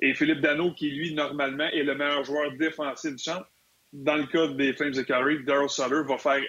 Et 0.00 0.14
Philippe 0.14 0.40
Dano, 0.40 0.72
qui 0.72 0.90
lui, 0.90 1.14
normalement, 1.14 1.68
est 1.68 1.82
le 1.82 1.94
meilleur 1.94 2.24
joueur 2.24 2.52
défensif 2.52 3.14
du 3.14 3.22
champ, 3.22 3.42
dans 3.92 4.16
le 4.16 4.26
cas 4.26 4.48
des 4.48 4.72
Flames 4.72 4.92
de 4.92 5.02
Calgary, 5.02 5.44
Daryl 5.44 5.68
Sutter 5.68 6.02
va 6.06 6.18
faire 6.18 6.42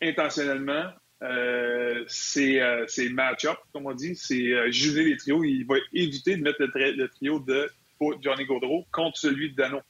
intentionnellement 0.00 0.90
euh, 1.22 2.04
ses, 2.08 2.60
euh, 2.60 2.86
match-up, 3.12 3.56
comme 3.72 3.86
on 3.86 3.94
dit, 3.94 4.14
c'est 4.14 4.52
euh, 4.52 4.70
juger 4.70 5.04
les 5.04 5.16
trios. 5.16 5.44
Il 5.44 5.66
va 5.66 5.76
éviter 5.92 6.36
de 6.36 6.42
mettre 6.42 6.60
le, 6.60 7.08
trio 7.08 7.40
de 7.40 7.70
Johnny 8.20 8.44
Gaudreau 8.44 8.84
contre 8.92 9.16
celui 9.16 9.52
de 9.52 9.56
Dano. 9.56 9.80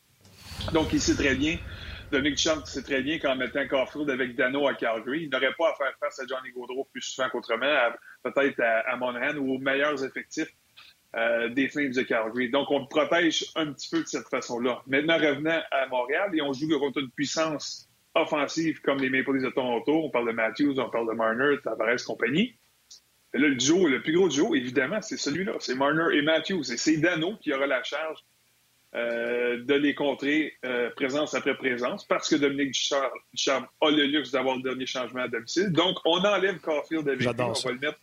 Donc, 0.72 0.92
il 0.92 1.00
sait 1.00 1.16
très 1.16 1.34
bien 1.34 1.58
Dominique 2.10 2.36
Duchamp 2.36 2.64
sait 2.64 2.82
très 2.82 3.02
bien 3.02 3.18
qu'en 3.18 3.34
mettant 3.34 3.66
Caulfield 3.66 4.08
avec 4.10 4.36
Dano 4.36 4.68
à 4.68 4.74
Calgary, 4.74 5.24
il 5.24 5.30
n'aurait 5.30 5.54
pas 5.58 5.70
à 5.70 5.74
faire 5.74 5.92
face 5.98 6.20
à 6.20 6.26
Johnny 6.26 6.52
Gaudreau 6.52 6.88
plus 6.92 7.02
souvent 7.02 7.28
qu'autrement, 7.28 7.66
peut-être 8.22 8.60
à, 8.60 8.96
Monahan 8.96 9.36
ou 9.38 9.54
aux 9.54 9.58
meilleurs 9.58 10.04
effectifs 10.04 10.52
euh, 11.16 11.48
des 11.48 11.68
Flames 11.68 11.92
de 11.92 12.02
Calgary. 12.02 12.50
Donc, 12.50 12.70
on 12.70 12.80
le 12.80 12.86
protège 12.86 13.46
un 13.56 13.72
petit 13.72 13.88
peu 13.90 14.02
de 14.02 14.06
cette 14.06 14.28
façon-là. 14.28 14.82
Maintenant, 14.86 15.18
revenant 15.18 15.60
à 15.72 15.86
Montréal, 15.88 16.30
et 16.34 16.42
on 16.42 16.52
joue 16.52 16.68
contre 16.78 17.00
une 17.00 17.10
puissance 17.10 17.85
offensive 18.16 18.80
comme 18.80 18.98
les 18.98 19.10
Maple 19.10 19.34
Leafs 19.34 19.44
de 19.44 19.50
Toronto. 19.50 20.02
On 20.04 20.10
parle 20.10 20.28
de 20.28 20.32
Matthews, 20.32 20.78
on 20.78 20.90
parle 20.90 21.08
de 21.08 21.14
Marner, 21.14 21.56
Tavares, 21.62 22.02
compagnie. 22.04 22.54
Et 23.34 23.38
là, 23.38 23.48
le 23.48 23.54
duo, 23.54 23.86
le 23.86 24.02
plus 24.02 24.14
gros 24.14 24.28
duo, 24.28 24.54
évidemment, 24.54 25.02
c'est 25.02 25.16
celui-là. 25.16 25.52
C'est 25.60 25.74
Marner 25.74 26.16
et 26.16 26.22
Matthews. 26.22 26.72
Et 26.72 26.76
c'est 26.76 26.96
Dano 26.96 27.36
qui 27.42 27.52
aura 27.52 27.66
la 27.66 27.82
charge 27.82 28.18
euh, 28.94 29.62
de 29.62 29.74
les 29.74 29.94
contrer 29.94 30.54
euh, 30.64 30.90
présence 30.90 31.34
après 31.34 31.56
présence 31.56 32.04
parce 32.06 32.30
que 32.30 32.36
Dominique 32.36 32.74
Ducharme 33.34 33.66
a 33.82 33.90
le 33.90 34.04
luxe 34.04 34.30
d'avoir 34.30 34.56
le 34.56 34.62
dernier 34.62 34.86
changement 34.86 35.22
à 35.22 35.28
domicile. 35.28 35.70
Donc, 35.70 35.98
on 36.04 36.18
enlève 36.24 36.58
Caulfield 36.60 37.06
avec 37.06 37.20
lui, 37.20 37.28
on 37.28 37.52
va 37.52 37.72
le 37.72 37.78
mettre 37.78 37.98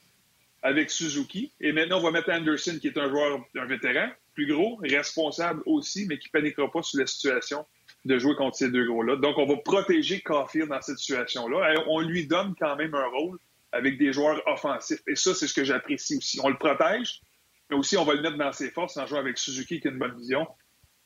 avec 0.62 0.92
Suzuki. 0.92 1.52
Et 1.60 1.72
maintenant, 1.72 2.00
on 2.00 2.04
va 2.04 2.12
mettre 2.12 2.32
Anderson, 2.32 2.78
qui 2.80 2.88
est 2.88 2.98
un 2.98 3.10
joueur, 3.10 3.44
un 3.56 3.66
vétéran, 3.66 4.08
plus 4.34 4.48
gros, 4.48 4.80
responsable 4.84 5.62
aussi, 5.66 6.06
mais 6.08 6.18
qui 6.20 6.30
ne 6.30 6.40
paniquera 6.40 6.72
pas 6.72 6.84
sur 6.84 7.00
la 7.00 7.08
situation 7.08 7.66
de 8.06 8.18
jouer 8.18 8.36
contre 8.36 8.58
ces 8.58 8.70
deux 8.70 8.86
gros-là. 8.86 9.16
Donc, 9.16 9.38
on 9.38 9.46
va 9.46 9.56
protéger 9.58 10.22
Caulfield 10.22 10.70
dans 10.70 10.82
cette 10.82 10.98
situation-là. 10.98 11.84
On 11.88 12.02
lui 12.02 12.28
donne 12.28 12.54
quand 12.60 12.76
même 12.76 12.94
un 12.94 13.08
rôle 13.08 13.40
avec 13.72 13.98
des 13.98 14.14
joueurs 14.14 14.42
offensifs. 14.48 15.02
Et 15.08 15.16
ça, 15.16 15.34
c'est 15.34 15.48
ce 15.48 15.54
que 15.54 15.64
j'apprécie 15.64 16.18
aussi. 16.18 16.40
On 16.44 16.50
le 16.50 16.58
protège, 16.58 17.22
mais 17.70 17.76
aussi 17.76 17.98
on 17.98 18.04
va 18.04 18.14
le 18.14 18.22
mettre 18.22 18.38
dans 18.38 18.52
ses 18.52 18.70
forces 18.70 18.98
en 18.98 19.08
jouant 19.08 19.20
avec 19.20 19.38
Suzuki 19.38 19.80
qui 19.80 19.88
a 19.88 19.92
une 19.92 20.00
bonne 20.00 20.16
vision 20.18 20.48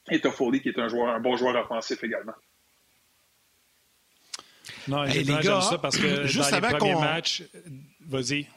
et 0.09 0.19
Toffoli 0.19 0.61
qui 0.61 0.69
est 0.69 0.79
un, 0.79 0.87
joueur, 0.87 1.09
un 1.09 1.19
bon 1.19 1.35
joueur 1.37 1.55
offensif 1.55 2.03
également. 2.03 2.33
Non, 4.87 5.03
hey, 5.03 5.23
les 5.23 5.37
gars, 5.43 5.61
ça 5.61 5.77
parce 5.77 5.97
que 5.97 6.25
juste 6.25 6.51
dans 6.51 6.59
les 6.59 6.77
premiers 6.77 6.95
matchs, 6.95 7.43
vas-y. 8.07 8.47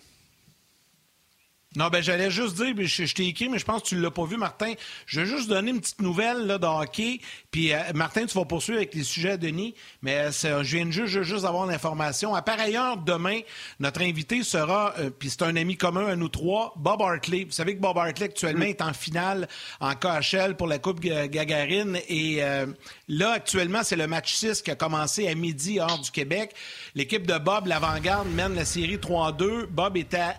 Non, 1.77 1.87
ben 1.87 2.03
j'allais 2.03 2.33
juste 2.33 2.57
dire, 2.57 2.75
je, 2.77 3.15
t'ai 3.15 3.29
écrit, 3.29 3.49
mais 3.49 3.61
je 3.61 3.65
pense 3.65 3.83
que 3.83 3.87
tu 3.87 3.95
ne 3.95 4.01
l'as 4.01 4.11
pas 4.11 4.25
vu, 4.25 4.37
Martin. 4.37 4.73
Je 5.07 5.21
vais 5.21 5.27
juste 5.27 5.49
donner 5.49 5.71
une 5.71 5.81
petite 5.81 6.03
nouvelle 6.03 6.45
là, 6.45 6.59
de 6.59 6.67
hockey. 6.67 7.21
Puis, 7.53 7.73
euh, 7.73 7.79
Martin, 7.95 8.27
tu 8.27 8.37
vas 8.37 8.45
poursuivre 8.45 8.79
avec 8.79 8.93
les 8.93 9.05
sujets 9.05 9.31
à 9.31 9.37
Denis, 9.37 9.77
mais 10.03 10.17
euh, 10.17 10.65
je 10.65 10.77
viens 10.77 10.91
juste, 10.91 11.23
juste 11.23 11.45
d'avoir 11.45 11.67
l'information. 11.67 12.35
À 12.35 12.43
par 12.43 12.59
ailleurs, 12.59 12.97
demain, 12.97 13.39
notre 13.79 14.03
invité 14.03 14.43
sera, 14.43 14.95
euh, 14.99 15.11
puis 15.11 15.31
c'est 15.31 15.43
un 15.43 15.55
ami 15.55 15.77
commun 15.77 16.09
à 16.09 16.17
nous 16.17 16.29
trois, 16.29 16.75
Bob 16.77 17.03
Hartley. 17.03 17.45
Vous 17.45 17.53
savez 17.53 17.77
que 17.77 17.81
Bob 17.81 17.97
Hartley, 17.97 18.27
actuellement, 18.27 18.65
est 18.65 18.83
en 18.83 18.93
finale 18.93 19.47
en 19.79 19.95
KHL 19.95 20.57
pour 20.57 20.67
la 20.67 20.81
Coupe 20.81 20.99
Gagarine. 20.99 22.01
Et 22.09 22.43
là, 23.07 23.31
actuellement, 23.31 23.85
c'est 23.85 23.95
le 23.95 24.09
match 24.09 24.35
6 24.35 24.63
qui 24.63 24.73
a 24.73 24.75
commencé 24.75 25.29
à 25.29 25.37
midi 25.37 25.79
hors 25.79 26.01
du 26.01 26.11
Québec. 26.11 26.53
L'équipe 26.97 27.29
de 27.29 27.39
Bob, 27.39 27.69
l'avant-garde, 27.69 28.27
mène 28.29 28.57
la 28.57 28.65
série 28.65 28.97
3-2. 28.97 29.67
Bob 29.67 29.97
est 29.97 30.15
à 30.15 30.35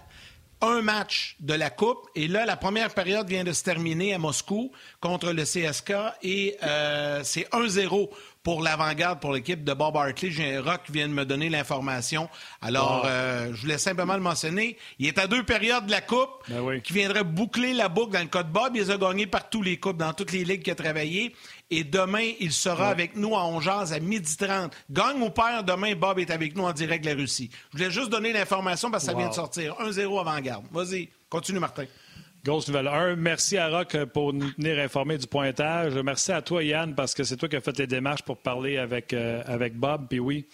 un 0.62 0.82
match 0.82 1.36
de 1.40 1.54
la 1.54 1.70
Coupe. 1.70 2.08
Et 2.16 2.28
là, 2.28 2.46
la 2.46 2.56
première 2.56 2.94
période 2.94 3.28
vient 3.28 3.44
de 3.44 3.52
se 3.52 3.64
terminer 3.64 4.14
à 4.14 4.18
Moscou 4.18 4.72
contre 5.00 5.32
le 5.32 5.44
CSK 5.44 5.94
et 6.24 6.58
euh, 6.64 7.22
c'est 7.24 7.48
1-0 7.52 8.10
pour 8.44 8.64
l'avant-garde, 8.64 9.20
pour 9.20 9.34
l'équipe 9.34 9.64
de 9.64 9.74
Bob 9.74 9.96
Hartley. 9.96 10.32
J'ai 10.32 10.56
un 10.56 10.62
Rock 10.62 10.82
qui 10.86 10.92
vient 10.94 11.08
de 11.08 11.14
me 11.14 11.26
donner 11.26 11.50
l'information. 11.50 12.28
Alors, 12.62 13.04
euh, 13.06 13.52
je 13.54 13.62
voulais 13.62 13.78
simplement 13.78 14.16
le 14.16 14.22
mentionner. 14.22 14.78
Il 14.98 15.08
est 15.08 15.20
à 15.20 15.28
deux 15.28 15.44
périodes 15.44 15.86
de 15.86 15.92
la 15.92 16.02
Coupe 16.02 16.30
ben 16.48 16.82
qui 16.82 16.94
viendrait 16.94 17.24
boucler 17.24 17.74
la 17.74 17.88
boucle 17.88 18.14
dans 18.14 18.20
le 18.20 18.26
cas 18.26 18.44
de 18.44 18.52
Bob. 18.52 18.76
Il 18.76 18.90
a 18.90 18.98
gagnés 18.98 19.28
par 19.28 19.50
tous 19.50 19.62
les 19.62 19.78
Coupes, 19.78 19.98
dans 19.98 20.14
toutes 20.14 20.32
les 20.32 20.44
ligues 20.44 20.64
qu'il 20.64 20.74
a 20.74 20.76
travaillé. 20.76 21.36
Et 21.74 21.86
demain, 21.86 22.34
il 22.42 22.52
sera 22.52 22.90
avec 22.90 23.16
nous 23.16 23.34
à 23.34 23.46
Ongeaz 23.46 23.94
à 23.94 24.00
12h30. 24.00 24.72
Gagne 24.90 25.22
ou 25.22 25.30
perd, 25.30 25.66
demain, 25.66 25.96
Bob 25.96 26.20
est 26.20 26.30
avec 26.30 26.56
nous 26.56 26.66
en 26.66 26.74
direct 26.74 27.06
de 27.06 27.10
la 27.10 27.16
Russie. 27.16 27.50
Je 27.72 27.78
voulais 27.78 27.92
juste 27.92 28.10
donner 28.10 28.34
l'information 28.34 28.92
parce 28.92 29.06
que 29.06 29.12
ça 29.12 29.18
vient 29.18 29.30
de 29.30 29.34
sortir. 29.34 29.76
1-0 29.80 30.20
avant-garde. 30.20 30.66
Vas-y, 30.72 31.10
continue, 31.30 31.60
Martin. 31.60 31.86
Grosse 32.44 32.68
nouvelle. 32.68 32.88
Un, 32.88 33.16
merci 33.16 33.58
à 33.58 33.70
Rock 33.70 33.96
pour 34.14 34.34
nous 34.34 34.52
tenir 34.52 34.80
informés 34.80 35.18
du 35.18 35.28
pointage. 35.28 35.94
Merci 35.94 36.34
à 36.34 36.42
toi, 36.42 36.62
Yann, 36.62 36.94
parce 36.94 37.14
que 37.14 37.24
c'est 37.24 37.38
toi 37.38 37.48
qui 37.48 37.56
as 37.56 37.62
fait 37.62 37.78
les 37.78 37.88
démarches 37.88 38.24
pour 38.24 38.38
parler 38.38 38.78
avec, 38.78 39.14
euh, 39.14 39.42
avec 39.46 39.76
Bob. 39.78 40.08
Puis 40.10 40.20
oui, 40.20 40.48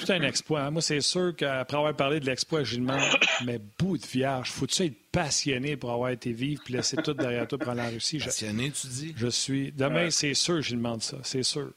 tout 0.00 0.12
un 0.12 0.22
exploit. 0.22 0.70
Moi, 0.70 0.82
c'est 0.82 1.00
sûr 1.00 1.34
qu'après 1.36 1.76
avoir 1.76 1.94
parlé 1.94 2.20
de 2.20 2.26
l'exploit, 2.26 2.64
Gilles 2.64 2.86
mais 3.44 3.60
bout 3.78 3.98
de 3.98 4.06
vierge, 4.06 4.50
faut-tu 4.50 4.84
être 4.84 4.96
passionné 5.12 5.76
pour 5.76 5.90
avoir 5.90 6.10
été 6.10 6.32
vivre 6.32 6.62
puis 6.64 6.74
laisser 6.74 6.96
tout 6.96 7.14
derrière 7.14 7.46
toi 7.46 7.58
pour 7.58 7.70
aller 7.70 7.82
en 7.82 7.90
Russie? 7.90 8.18
Passionné, 8.18 8.70
tu 8.70 8.86
dis? 8.86 9.14
Je 9.16 9.28
suis. 9.28 9.72
Demain, 9.72 10.10
c'est 10.10 10.34
sûr, 10.34 10.62
je 10.62 10.74
demande 10.74 11.02
ça. 11.02 11.18
C'est 11.22 11.42
sûr. 11.42 11.70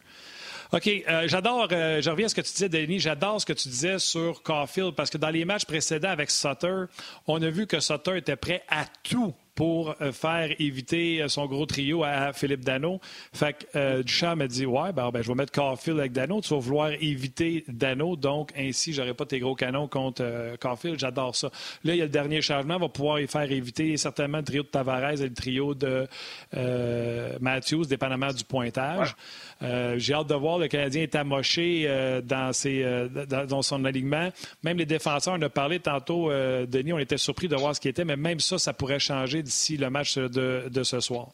OK, 0.71 0.88
euh, 0.88 1.28
j'adore, 1.28 1.67
euh, 1.71 2.01
je 2.01 2.09
reviens 2.09 2.26
à 2.26 2.30
ce 2.30 2.36
que 2.36 2.41
tu 2.41 2.51
disais, 2.51 2.67
Denis, 2.67 2.99
j'adore 2.99 3.39
ce 3.39 3.45
que 3.45 3.53
tu 3.53 3.69
disais 3.69 3.99
sur 3.99 4.41
Caulfield 4.41 4.95
parce 4.95 5.11
que 5.11 5.19
dans 5.19 5.30
les 5.30 5.45
matchs 5.45 5.65
précédents 5.65 6.09
avec 6.09 6.32
Sutter, 6.32 6.86
on 7.28 7.39
a 7.43 7.49
vu 7.51 7.67
que 7.67 7.80
Sutter 7.80 8.17
était 8.17 8.36
prêt 8.36 8.63
à 8.67 8.86
tout 9.03 9.36
pour 9.55 9.95
euh, 10.01 10.11
faire 10.11 10.49
éviter 10.59 11.21
euh, 11.21 11.27
son 11.27 11.45
gros 11.45 11.65
trio 11.65 12.03
à 12.03 12.33
Philippe 12.33 12.65
Dano. 12.65 12.99
Fait 13.33 13.53
que 13.53 13.77
euh, 13.77 14.03
Duchamp 14.03 14.35
m'a 14.35 14.47
dit 14.47 14.65
Ouais, 14.65 14.91
ben, 14.93 15.11
ben, 15.11 15.21
je 15.21 15.27
vais 15.27 15.35
mettre 15.35 15.51
Caulfield 15.51 15.99
avec 15.99 16.11
Dano. 16.11 16.41
Tu 16.41 16.53
vas 16.53 16.59
vouloir 16.59 16.91
éviter 16.91 17.63
Dano, 17.67 18.15
donc 18.15 18.51
ainsi, 18.57 18.93
j'aurai 18.93 19.13
pas 19.13 19.25
tes 19.25 19.39
gros 19.39 19.55
canons 19.55 19.87
contre 19.87 20.23
euh, 20.23 20.55
Caulfield. 20.57 20.99
J'adore 20.99 21.35
ça. 21.35 21.49
Là, 21.83 21.93
il 21.93 21.97
y 21.97 22.01
a 22.01 22.05
le 22.05 22.09
dernier 22.09 22.41
changement, 22.41 22.77
va 22.77 22.89
pouvoir 22.89 23.19
y 23.19 23.27
faire 23.27 23.51
éviter 23.51 23.95
certainement 23.97 24.39
le 24.39 24.43
trio 24.43 24.63
de 24.63 24.67
Tavares 24.67 25.21
et 25.21 25.27
le 25.27 25.33
trio 25.33 25.73
de 25.73 26.07
Matthews, 27.39 27.85
dépendamment 27.85 28.31
du 28.31 28.43
pointage. 28.43 29.15
J'ai 29.97 30.14
hâte 30.14 30.28
de 30.28 30.36
voir. 30.36 30.57
Le 30.59 30.68
Canadien 30.68 31.03
est 31.03 31.16
amoché 31.16 31.88
dans, 32.24 32.51
ses, 32.53 33.07
dans, 33.28 33.61
son 33.61 33.86
alignement. 33.86 34.30
Même 34.64 34.78
les 34.78 34.86
défenseurs, 34.86 35.36
on 35.38 35.41
a 35.41 35.49
parlé 35.49 35.80
tantôt, 35.80 36.30
Denis, 36.30 36.93
on 36.93 36.99
était 36.99 37.18
surpris 37.18 37.47
de 37.47 37.55
voir 37.55 37.76
ce 37.76 37.80
qui 37.80 37.88
était, 37.88 38.05
mais 38.05 38.18
même 38.18 38.39
ça, 38.39 38.57
ça 38.57 38.74
pourrait 38.74 38.99
changer 38.99 39.41
d'ici 39.41 39.78
le 39.78 39.89
match 39.89 40.18
de, 40.18 40.84
ce 40.84 40.99
soir. 40.99 41.30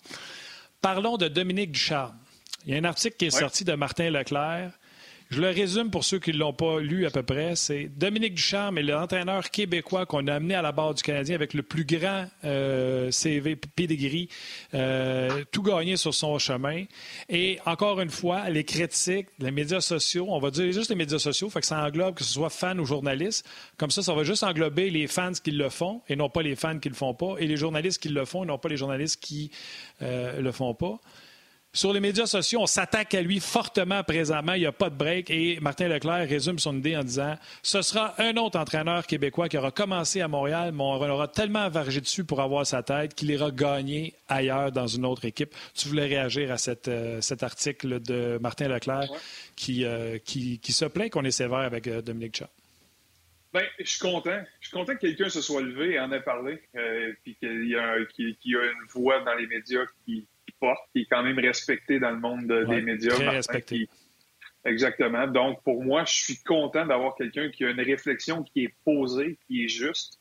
Parlons 0.81 1.17
de 1.17 1.27
Dominique 1.27 1.71
Ducharme. 1.71 2.15
Il 2.65 2.73
y 2.73 2.75
a 2.75 2.79
un 2.79 2.83
article 2.83 3.15
qui 3.17 3.25
est 3.25 3.31
sorti 3.31 3.63
de 3.63 3.73
Martin 3.73 4.09
Leclerc 4.11 4.71
je 5.29 5.41
le 5.41 5.49
résume 5.49 5.91
pour 5.91 6.03
ceux 6.03 6.17
qui 6.17 6.31
ne 6.31 6.37
l'ont 6.37 6.53
pas 6.53 6.79
lu 6.79 7.05
à 7.05 7.11
peu 7.11 7.21
près. 7.21 7.55
C'est 7.55 7.85
Dominique 7.85 8.33
Ducharme 8.33 8.79
est 8.79 8.83
l'entraîneur 8.83 9.51
québécois 9.51 10.07
qu'on 10.07 10.25
a 10.25 10.33
amené 10.33 10.55
à 10.55 10.63
la 10.63 10.71
barre 10.71 10.95
du 10.95 11.03
Canadien 11.03 11.35
avec 11.35 11.53
le 11.53 11.61
plus 11.61 11.85
grand 11.85 12.25
euh, 12.45 13.11
CV 13.11 13.55
pedigree, 13.55 14.27
euh, 14.73 15.43
tout 15.51 15.61
gagné 15.61 15.97
sur 15.97 16.15
son 16.15 16.39
chemin. 16.39 16.85
Et 17.29 17.59
encore 17.67 18.01
une 18.01 18.09
fois, 18.09 18.49
les 18.49 18.63
critiques, 18.63 19.27
les 19.37 19.51
médias 19.51 19.81
sociaux, 19.81 20.25
on 20.29 20.39
va 20.39 20.49
dire 20.49 20.71
juste 20.71 20.89
les 20.89 20.95
médias 20.95 21.19
sociaux, 21.19 21.49
fait 21.51 21.61
que 21.61 21.67
ça 21.67 21.85
englobe 21.85 22.15
que 22.15 22.23
ce 22.23 22.33
soit 22.33 22.49
fans 22.49 22.79
ou 22.79 22.85
journalistes. 22.85 23.45
Comme 23.77 23.91
ça, 23.91 24.01
ça 24.01 24.15
va 24.15 24.23
juste 24.23 24.41
englober 24.41 24.89
les 24.89 25.05
fans 25.05 25.31
qui 25.31 25.51
le 25.51 25.69
font 25.69 26.01
et 26.09 26.15
non 26.15 26.29
pas 26.29 26.41
les 26.41 26.55
fans 26.55 26.79
qui 26.79 26.89
le 26.89 26.95
font 26.95 27.13
pas, 27.13 27.35
et 27.37 27.45
les 27.45 27.57
journalistes 27.57 28.01
qui 28.01 28.09
le 28.09 28.25
font 28.25 28.45
et 28.45 28.47
non 28.47 28.57
pas 28.57 28.69
les 28.69 28.77
journalistes 28.77 29.21
qui 29.21 29.51
euh, 30.01 30.41
le 30.41 30.51
font 30.51 30.73
pas. 30.73 30.99
Sur 31.71 31.93
les 31.93 31.99
médias 31.99 32.25
sociaux, 32.25 32.61
on 32.61 32.65
s'attaque 32.65 33.13
à 33.13 33.21
lui 33.21 33.39
fortement 33.39 34.03
présentement. 34.03 34.53
Il 34.53 34.61
n'y 34.61 34.65
a 34.65 34.71
pas 34.71 34.89
de 34.89 34.95
break. 34.95 35.29
Et 35.29 35.59
Martin 35.59 35.87
Leclerc 35.87 36.27
résume 36.27 36.57
son 36.57 36.75
idée 36.75 36.97
en 36.97 37.03
disant 37.03 37.37
ce 37.61 37.83
sera 37.83 38.15
un 38.17 38.37
autre 38.37 38.57
entraîneur 38.57 39.05
québécois 39.05 39.49
qui 39.49 39.57
aura 39.57 39.69
commencé 39.69 40.19
à 40.21 40.27
Montréal, 40.27 40.71
mais 40.73 40.81
on 40.81 41.09
aura 41.09 41.27
tellement 41.27 41.69
vargé 41.69 42.01
dessus 42.01 42.23
pour 42.23 42.41
avoir 42.41 42.65
sa 42.65 42.81
tête 42.81 43.13
qu'il 43.13 43.29
ira 43.29 43.51
gagner 43.51 44.15
ailleurs 44.27 44.71
dans 44.71 44.87
une 44.87 45.05
autre 45.05 45.25
équipe. 45.25 45.53
Tu 45.75 45.87
voulais 45.89 46.07
réagir 46.07 46.51
à 46.51 46.55
euh, 46.87 47.21
cet 47.21 47.43
article 47.43 47.99
de 48.01 48.39
Martin 48.41 48.67
Leclerc 48.67 49.07
euh, 49.69 50.17
qui, 50.25 50.59
qui, 50.59 50.73
se 50.73 50.85
plaint 50.85 51.11
qu'on 51.11 51.23
est 51.23 51.29
sévère 51.31 51.59
avec 51.59 51.85
euh, 51.85 52.01
Dominique 52.01 52.37
Chat. 52.37 52.49
Bien, 53.53 53.63
je 53.79 53.85
suis 53.85 53.99
content. 53.99 54.41
Je 54.59 54.69
suis 54.69 54.75
content 54.75 54.95
que 54.95 55.01
quelqu'un 55.01 55.29
se 55.29 55.41
soit 55.41 55.61
levé 55.61 55.93
et 55.93 55.99
en 55.99 56.11
ait 56.11 56.21
parlé, 56.21 56.61
puis 57.23 57.35
qu'il 57.35 57.67
y, 57.67 57.75
a 57.75 57.95
une 57.95 58.87
voix 58.89 59.19
dans 59.21 59.35
les 59.35 59.47
médias 59.47 59.85
qui, 60.05 60.27
qui 60.93 61.01
est 61.01 61.07
quand 61.09 61.23
même 61.23 61.39
respecté 61.39 61.99
dans 61.99 62.11
le 62.11 62.19
monde 62.19 62.47
des 62.47 62.81
médias. 62.81 63.15
Très 63.15 63.29
respecté. 63.29 63.87
Exactement. 64.65 65.27
Donc, 65.27 65.63
pour 65.63 65.83
moi, 65.83 66.03
je 66.05 66.13
suis 66.13 66.37
content 66.43 66.85
d'avoir 66.85 67.15
quelqu'un 67.15 67.49
qui 67.49 67.63
a 67.65 67.69
une 67.69 67.81
réflexion 67.81 68.43
qui 68.43 68.65
est 68.65 68.75
posée, 68.83 69.39
qui 69.47 69.65
est 69.65 69.69
juste. 69.69 70.19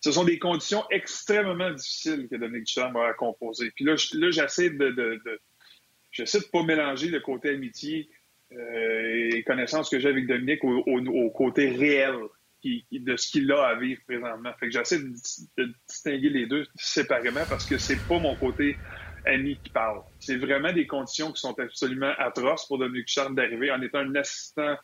Ce 0.00 0.12
sont 0.12 0.24
des 0.24 0.38
conditions 0.38 0.84
extrêmement 0.90 1.70
difficiles 1.72 2.28
que 2.30 2.36
Dominique 2.36 2.66
Duchamp 2.66 2.94
a 2.96 3.12
composer. 3.14 3.70
Puis 3.74 3.84
là, 3.84 3.96
j'essaie 3.96 4.70
de, 4.70 4.90
de, 4.90 5.40
j'essaie 6.10 6.40
de 6.40 6.46
pas 6.52 6.62
mélanger 6.62 7.08
le 7.08 7.20
côté 7.20 7.50
amitié 7.50 8.08
euh, 8.52 9.30
et 9.34 9.42
connaissance 9.44 9.90
que 9.90 9.98
j'ai 9.98 10.08
avec 10.08 10.26
Dominique 10.26 10.64
au, 10.64 11.30
côté 11.30 11.70
réel 11.70 12.14
de 12.64 13.16
ce 13.16 13.30
qu'il 13.30 13.50
a 13.52 13.66
à 13.66 13.74
vivre 13.78 14.00
présentement. 14.06 14.52
Fait 14.58 14.66
que 14.66 14.72
j'essaie 14.72 14.98
de, 14.98 15.12
de, 15.58 15.74
distinguer 15.88 16.30
les 16.30 16.46
deux 16.46 16.66
séparément 16.76 17.44
parce 17.48 17.66
que 17.66 17.78
c'est 17.78 18.00
pas 18.06 18.18
mon 18.18 18.36
côté 18.36 18.76
Qui 19.24 19.70
parle. 19.72 20.02
C'est 20.18 20.36
vraiment 20.36 20.72
des 20.72 20.86
conditions 20.86 21.30
qui 21.32 21.40
sont 21.40 21.58
absolument 21.58 22.12
atroces 22.18 22.66
pour 22.66 22.78
Dominique 22.78 23.08
Charles 23.08 23.34
d'arriver 23.34 23.70
en 23.70 23.80
étant 23.82 23.98
un 23.98 24.14
assistant, 24.14 24.76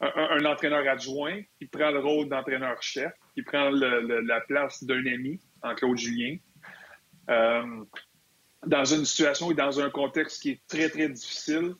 un, 0.00 0.44
entraîneur 0.44 0.86
adjoint 0.86 1.40
qui 1.58 1.66
prend 1.66 1.90
le 1.90 2.00
rôle 2.00 2.28
d'entraîneur-chef, 2.28 3.12
qui 3.34 3.42
prend 3.42 3.70
la 3.70 4.40
place 4.42 4.84
d'un 4.84 5.04
ami 5.06 5.40
en 5.62 5.74
Claude 5.74 5.96
Julien. 5.96 6.36
Euh, 7.30 7.84
dans 8.66 8.84
une 8.84 9.04
situation 9.04 9.50
et 9.50 9.54
dans 9.54 9.80
un 9.80 9.88
contexte 9.88 10.42
qui 10.42 10.50
est 10.50 10.60
très, 10.68 10.90
très 10.90 11.08
difficile, 11.08 11.74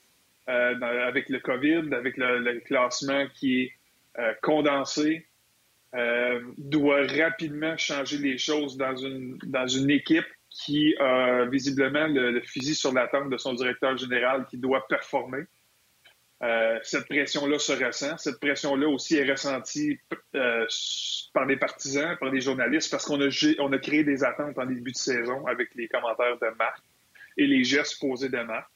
euh, 0.49 0.81
avec 0.81 1.29
le 1.29 1.39
COVID, 1.39 1.93
avec 1.93 2.17
le, 2.17 2.61
classement 2.61 3.27
qui 3.35 3.63
est 3.63 3.73
euh, 4.19 4.33
condensé, 4.43 5.27
doit 6.57 7.05
rapidement 7.07 7.77
changer 7.77 8.19
les 8.19 8.39
choses 8.39 8.77
dans 8.77 8.95
une, 8.95 9.39
dans 9.45 9.67
une 9.67 9.91
équipe 9.91 10.25
qui 10.51 10.95
a 10.99 11.47
visiblement 11.47 12.07
le, 12.09 12.41
fusil 12.43 12.75
sur 12.75 12.93
la 12.93 13.07
tempe 13.07 13.31
de 13.31 13.39
son 13.39 13.55
directeur 13.55 13.97
général 13.97 14.47
qui 14.47 14.59
doit 14.59 14.87
performer. 14.89 15.45
Euh, 16.43 16.79
cette 16.83 17.07
pression-là 17.07 17.59
se 17.59 17.73
ressent. 17.73 18.17
Cette 18.17 18.41
pression-là 18.41 18.89
aussi 18.89 19.17
est 19.17 19.31
ressentie 19.31 19.99
euh, 20.35 20.67
par 21.35 21.47
des 21.47 21.57
partisans, 21.57 22.17
par 22.19 22.31
des 22.31 22.41
journalistes, 22.41 22.91
parce 22.91 23.05
qu'on 23.05 23.21
a, 23.21 23.79
créé 23.79 24.05
des 24.05 24.25
attentes 24.25 24.59
en 24.59 24.67
début 24.67 24.93
de 24.93 24.97
saison 24.97 25.47
avec 25.47 25.75
les 25.75 25.87
commentaires 25.87 26.39
de 26.39 26.49
Marc 26.59 26.83
et 27.37 27.47
les 27.47 27.63
gestes 27.63 28.01
posés 28.01 28.31
de 28.31 28.39
Marc, 28.39 28.71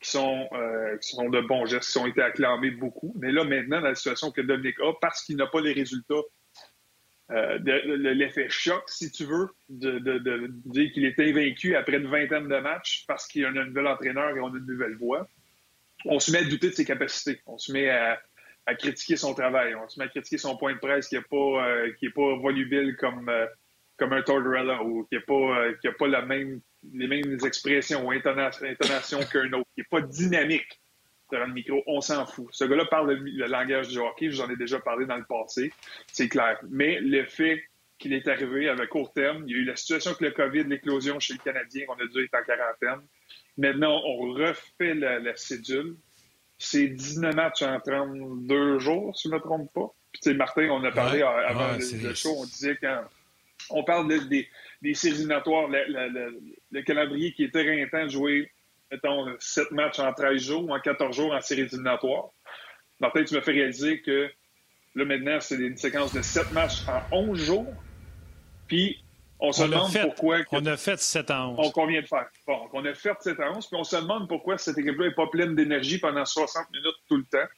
qui 0.00 0.10
sont, 0.10 0.48
euh, 0.52 0.96
qui 0.98 1.08
sont 1.10 1.28
de 1.28 1.40
bons 1.40 1.66
gestes, 1.66 1.90
qui 1.90 1.98
ont 1.98 2.06
été 2.06 2.22
acclamés 2.22 2.70
beaucoup. 2.70 3.12
Mais 3.18 3.32
là, 3.32 3.44
maintenant, 3.44 3.80
dans 3.80 3.88
la 3.88 3.94
situation 3.94 4.30
que 4.30 4.40
Dominique 4.40 4.80
a, 4.80 4.92
parce 5.00 5.24
qu'il 5.24 5.36
n'a 5.36 5.48
pas 5.48 5.60
les 5.60 5.72
résultats 5.72 6.22
euh, 7.30 7.58
l'effet 8.14 8.48
choc, 8.50 8.84
si 8.88 9.10
tu 9.10 9.24
veux, 9.24 9.48
de, 9.70 10.50
dire 10.66 10.92
qu'il 10.92 11.06
était 11.06 11.32
vaincu 11.32 11.74
après 11.74 11.96
une 11.96 12.08
vingtaine 12.08 12.48
de 12.48 12.58
matchs 12.58 13.04
parce 13.08 13.26
qu'il 13.26 13.42
y 13.42 13.44
a 13.44 13.48
un 13.48 13.64
nouvel 13.64 13.86
entraîneur 13.86 14.36
et 14.36 14.40
on 14.40 14.52
a 14.52 14.58
une 14.58 14.66
nouvelle 14.66 14.96
voix. 14.96 15.26
On 16.04 16.20
se 16.20 16.30
met 16.30 16.38
à 16.38 16.44
douter 16.44 16.68
de 16.68 16.74
ses 16.74 16.84
capacités. 16.84 17.40
On 17.46 17.56
se 17.56 17.72
met 17.72 17.88
à, 17.88 18.20
critiquer 18.78 19.16
son 19.16 19.34
travail. 19.34 19.74
On 19.74 19.88
se 19.88 19.98
met 19.98 20.04
à 20.04 20.08
critiquer 20.08 20.36
son 20.36 20.56
point 20.56 20.74
de 20.74 20.78
presse 20.78 21.08
qui 21.08 21.14
n'est 21.14 21.22
pas, 21.22 21.66
euh, 21.66 21.92
est 22.00 22.10
pas 22.10 22.36
volubile 22.36 22.96
comme, 22.96 23.28
euh, 23.30 23.46
comme 23.96 24.12
un 24.12 24.22
Tortorella 24.22 24.82
ou 24.82 25.04
qui 25.04 25.14
n'a 25.14 25.22
pas, 25.22 25.72
qui 25.80 25.88
a 25.88 25.92
pas 25.92 26.08
la 26.08 26.22
même, 26.22 26.60
les 26.92 27.08
mêmes 27.08 27.38
expressions 27.44 28.06
ou 28.06 28.10
intonations 28.10 29.20
qu'un 29.32 29.50
autre, 29.54 29.70
qui 29.74 29.80
n'est 29.80 29.86
pas 29.90 30.02
dynamique 30.02 30.78
le 31.38 31.52
micro, 31.52 31.82
on 31.86 32.00
s'en 32.00 32.26
fout. 32.26 32.46
Ce 32.50 32.64
gars-là 32.64 32.84
parle 32.86 33.12
le, 33.12 33.46
langage 33.46 33.88
du 33.88 33.98
hockey, 33.98 34.30
je 34.30 34.36
vous 34.36 34.42
en 34.42 34.50
ai 34.50 34.56
déjà 34.56 34.78
parlé 34.80 35.06
dans 35.06 35.16
le 35.16 35.24
passé, 35.24 35.72
c'est 36.12 36.28
clair. 36.28 36.58
Mais 36.68 37.00
le 37.00 37.24
fait 37.26 37.62
qu'il 37.98 38.12
est 38.12 38.26
arrivé 38.28 38.68
avec 38.68 38.90
court 38.90 39.12
terme. 39.12 39.44
Il 39.46 39.52
y 39.52 39.58
a 39.58 39.62
eu 39.62 39.64
la 39.64 39.76
situation 39.76 40.10
avec 40.10 40.20
le 40.20 40.30
COVID, 40.32 40.64
l'éclosion 40.64 41.18
chez 41.20 41.34
le 41.34 41.38
Canadien, 41.38 41.86
on 41.88 41.94
a 41.94 42.06
dû 42.06 42.24
être 42.24 42.34
en 42.34 42.44
quarantaine. 42.44 43.06
Maintenant, 43.56 44.00
on 44.04 44.32
refait 44.32 44.94
la, 44.94 45.36
cédule. 45.36 45.96
C'est 46.58 46.88
19 46.88 47.34
matchs 47.34 47.62
en 47.62 47.80
32 47.80 48.78
jours, 48.78 49.16
si 49.16 49.28
je 49.28 49.34
ne 49.34 49.38
me 49.38 49.40
trompe 49.40 49.72
pas. 49.72 49.94
Puis, 50.12 50.20
tu 50.22 50.30
sais, 50.30 50.36
Martin, 50.36 50.68
on 50.70 50.84
a 50.84 50.92
parlé 50.92 51.22
avant 51.22 51.76
le, 51.76 52.14
show, 52.14 52.34
on 52.36 52.44
disait 52.44 52.76
quand 52.80 53.04
on 53.70 53.84
parle 53.84 54.08
des, 54.28 54.48
des 54.82 54.94
séries 54.94 55.16
éliminatoires, 55.16 55.68
le, 55.68 56.82
calendrier 56.82 57.32
qui 57.32 57.44
était 57.44 57.64
éreintant 57.64 58.04
de 58.04 58.10
jouer, 58.10 58.50
mettons, 58.90 59.34
7 59.38 59.70
matchs 59.72 59.98
en 59.98 60.12
13 60.12 60.42
jours 60.42 60.64
ou 60.64 60.74
en 60.74 60.80
14 60.80 61.16
jours 61.16 61.32
en 61.32 61.40
séries 61.40 61.62
éliminatoires. 61.62 62.28
Martin, 63.00 63.24
tu 63.24 63.34
me 63.34 63.40
fais 63.40 63.52
réaliser 63.52 64.00
que 64.02 64.30
là, 64.94 65.04
maintenant, 65.04 65.40
c'est 65.40 65.56
une 65.56 65.76
séquence 65.76 66.12
de 66.12 66.22
7 66.22 66.52
matchs 66.52 66.86
en 66.88 67.16
11 67.16 67.38
jours. 67.38 67.74
Puis, 68.68 69.04
on 69.40 69.52
se 69.52 69.64
demande 69.64 69.92
pourquoi. 70.00 70.38
on 70.52 70.64
a 70.66 70.76
fait 70.76 70.98
7 70.98 71.30
à 71.30 71.48
11. 71.48 71.56
On, 71.58 71.70
convient 71.70 72.00
de 72.00 72.06
faire. 72.06 72.26
Bon, 72.46 72.68
on 72.72 72.84
a 72.84 72.94
fait 72.94 73.14
7 73.20 73.40
à 73.40 73.50
11, 73.50 73.66
puis 73.66 73.76
on 73.78 73.84
se 73.84 73.96
demande 73.96 74.28
pourquoi 74.28 74.56
cette 74.58 74.78
équipe-là 74.78 75.08
n'est 75.08 75.14
pas 75.14 75.26
pleine 75.26 75.54
d'énergie 75.54 75.98
pendant 75.98 76.24
60 76.24 76.70
minutes 76.72 76.96
tout 77.08 77.16
le 77.16 77.24
temps. 77.24 77.48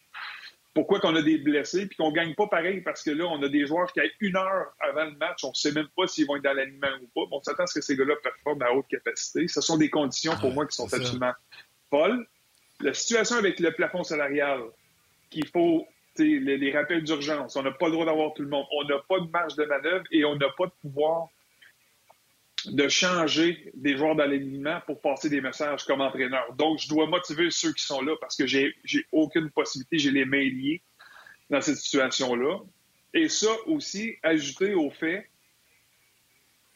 Pourquoi 0.76 1.00
qu'on 1.00 1.16
a 1.16 1.22
des 1.22 1.38
blessés, 1.38 1.86
puis 1.86 1.96
qu'on 1.96 2.10
ne 2.10 2.14
gagne 2.14 2.34
pas 2.34 2.48
pareil, 2.48 2.82
parce 2.82 3.02
que 3.02 3.10
là, 3.10 3.24
on 3.24 3.42
a 3.42 3.48
des 3.48 3.66
joueurs 3.66 3.90
qui, 3.94 4.00
à 4.00 4.04
une 4.20 4.36
heure 4.36 4.74
avant 4.80 5.06
le 5.06 5.16
match, 5.16 5.42
on 5.42 5.48
ne 5.48 5.54
sait 5.54 5.72
même 5.72 5.88
pas 5.96 6.06
s'ils 6.06 6.26
vont 6.26 6.36
être 6.36 6.42
dans 6.42 6.52
l'alignement 6.52 6.90
ou 7.02 7.06
pas. 7.14 7.30
Bon, 7.30 7.38
on 7.38 7.42
s'attend 7.42 7.62
à 7.62 7.66
ce 7.66 7.76
que 7.76 7.80
ces 7.80 7.96
gars-là 7.96 8.12
performent 8.22 8.60
à 8.60 8.72
haute 8.74 8.86
capacité. 8.86 9.48
Ce 9.48 9.62
sont 9.62 9.78
des 9.78 9.88
conditions, 9.88 10.36
pour 10.36 10.52
moi, 10.52 10.66
qui 10.66 10.76
sont 10.76 10.92
absolument 10.92 11.32
folles. 11.88 12.26
La 12.80 12.92
situation 12.92 13.36
avec 13.36 13.58
le 13.58 13.72
plafond 13.72 14.04
salarial, 14.04 14.60
qu'il 15.30 15.48
faut 15.48 15.88
les, 16.18 16.58
les, 16.58 16.72
rappels 16.72 17.02
d'urgence. 17.04 17.56
On 17.56 17.62
n'a 17.62 17.70
pas 17.70 17.86
le 17.86 17.92
droit 17.92 18.04
d'avoir 18.04 18.34
tout 18.34 18.42
le 18.42 18.48
monde. 18.48 18.66
On 18.70 18.84
n'a 18.84 18.98
pas 19.08 19.18
de 19.20 19.30
marge 19.30 19.56
de 19.56 19.64
manœuvre 19.64 20.04
et 20.10 20.26
on 20.26 20.36
n'a 20.36 20.50
pas 20.58 20.66
de 20.66 20.72
pouvoir 20.82 21.28
de 22.70 22.88
changer 22.88 23.70
des 23.74 23.96
joueurs 23.96 24.16
d'alignement 24.16 24.80
pour 24.86 25.00
passer 25.00 25.28
des 25.28 25.40
messages 25.40 25.84
comme 25.84 26.00
entraîneur. 26.00 26.54
Donc, 26.54 26.78
je 26.78 26.88
dois 26.88 27.06
motiver 27.06 27.50
ceux 27.50 27.72
qui 27.72 27.84
sont 27.84 28.00
là 28.00 28.14
parce 28.20 28.36
que 28.36 28.46
j'ai, 28.46 28.74
aucune 29.12 29.50
possibilité, 29.50 29.98
j'ai 29.98 30.10
les 30.10 30.24
mains 30.24 30.48
liées 30.48 30.82
dans 31.50 31.60
cette 31.60 31.76
situation-là. 31.76 32.58
Et 33.14 33.28
ça 33.28 33.50
aussi, 33.66 34.16
ajouté 34.22 34.74
au 34.74 34.90
fait 34.90 35.28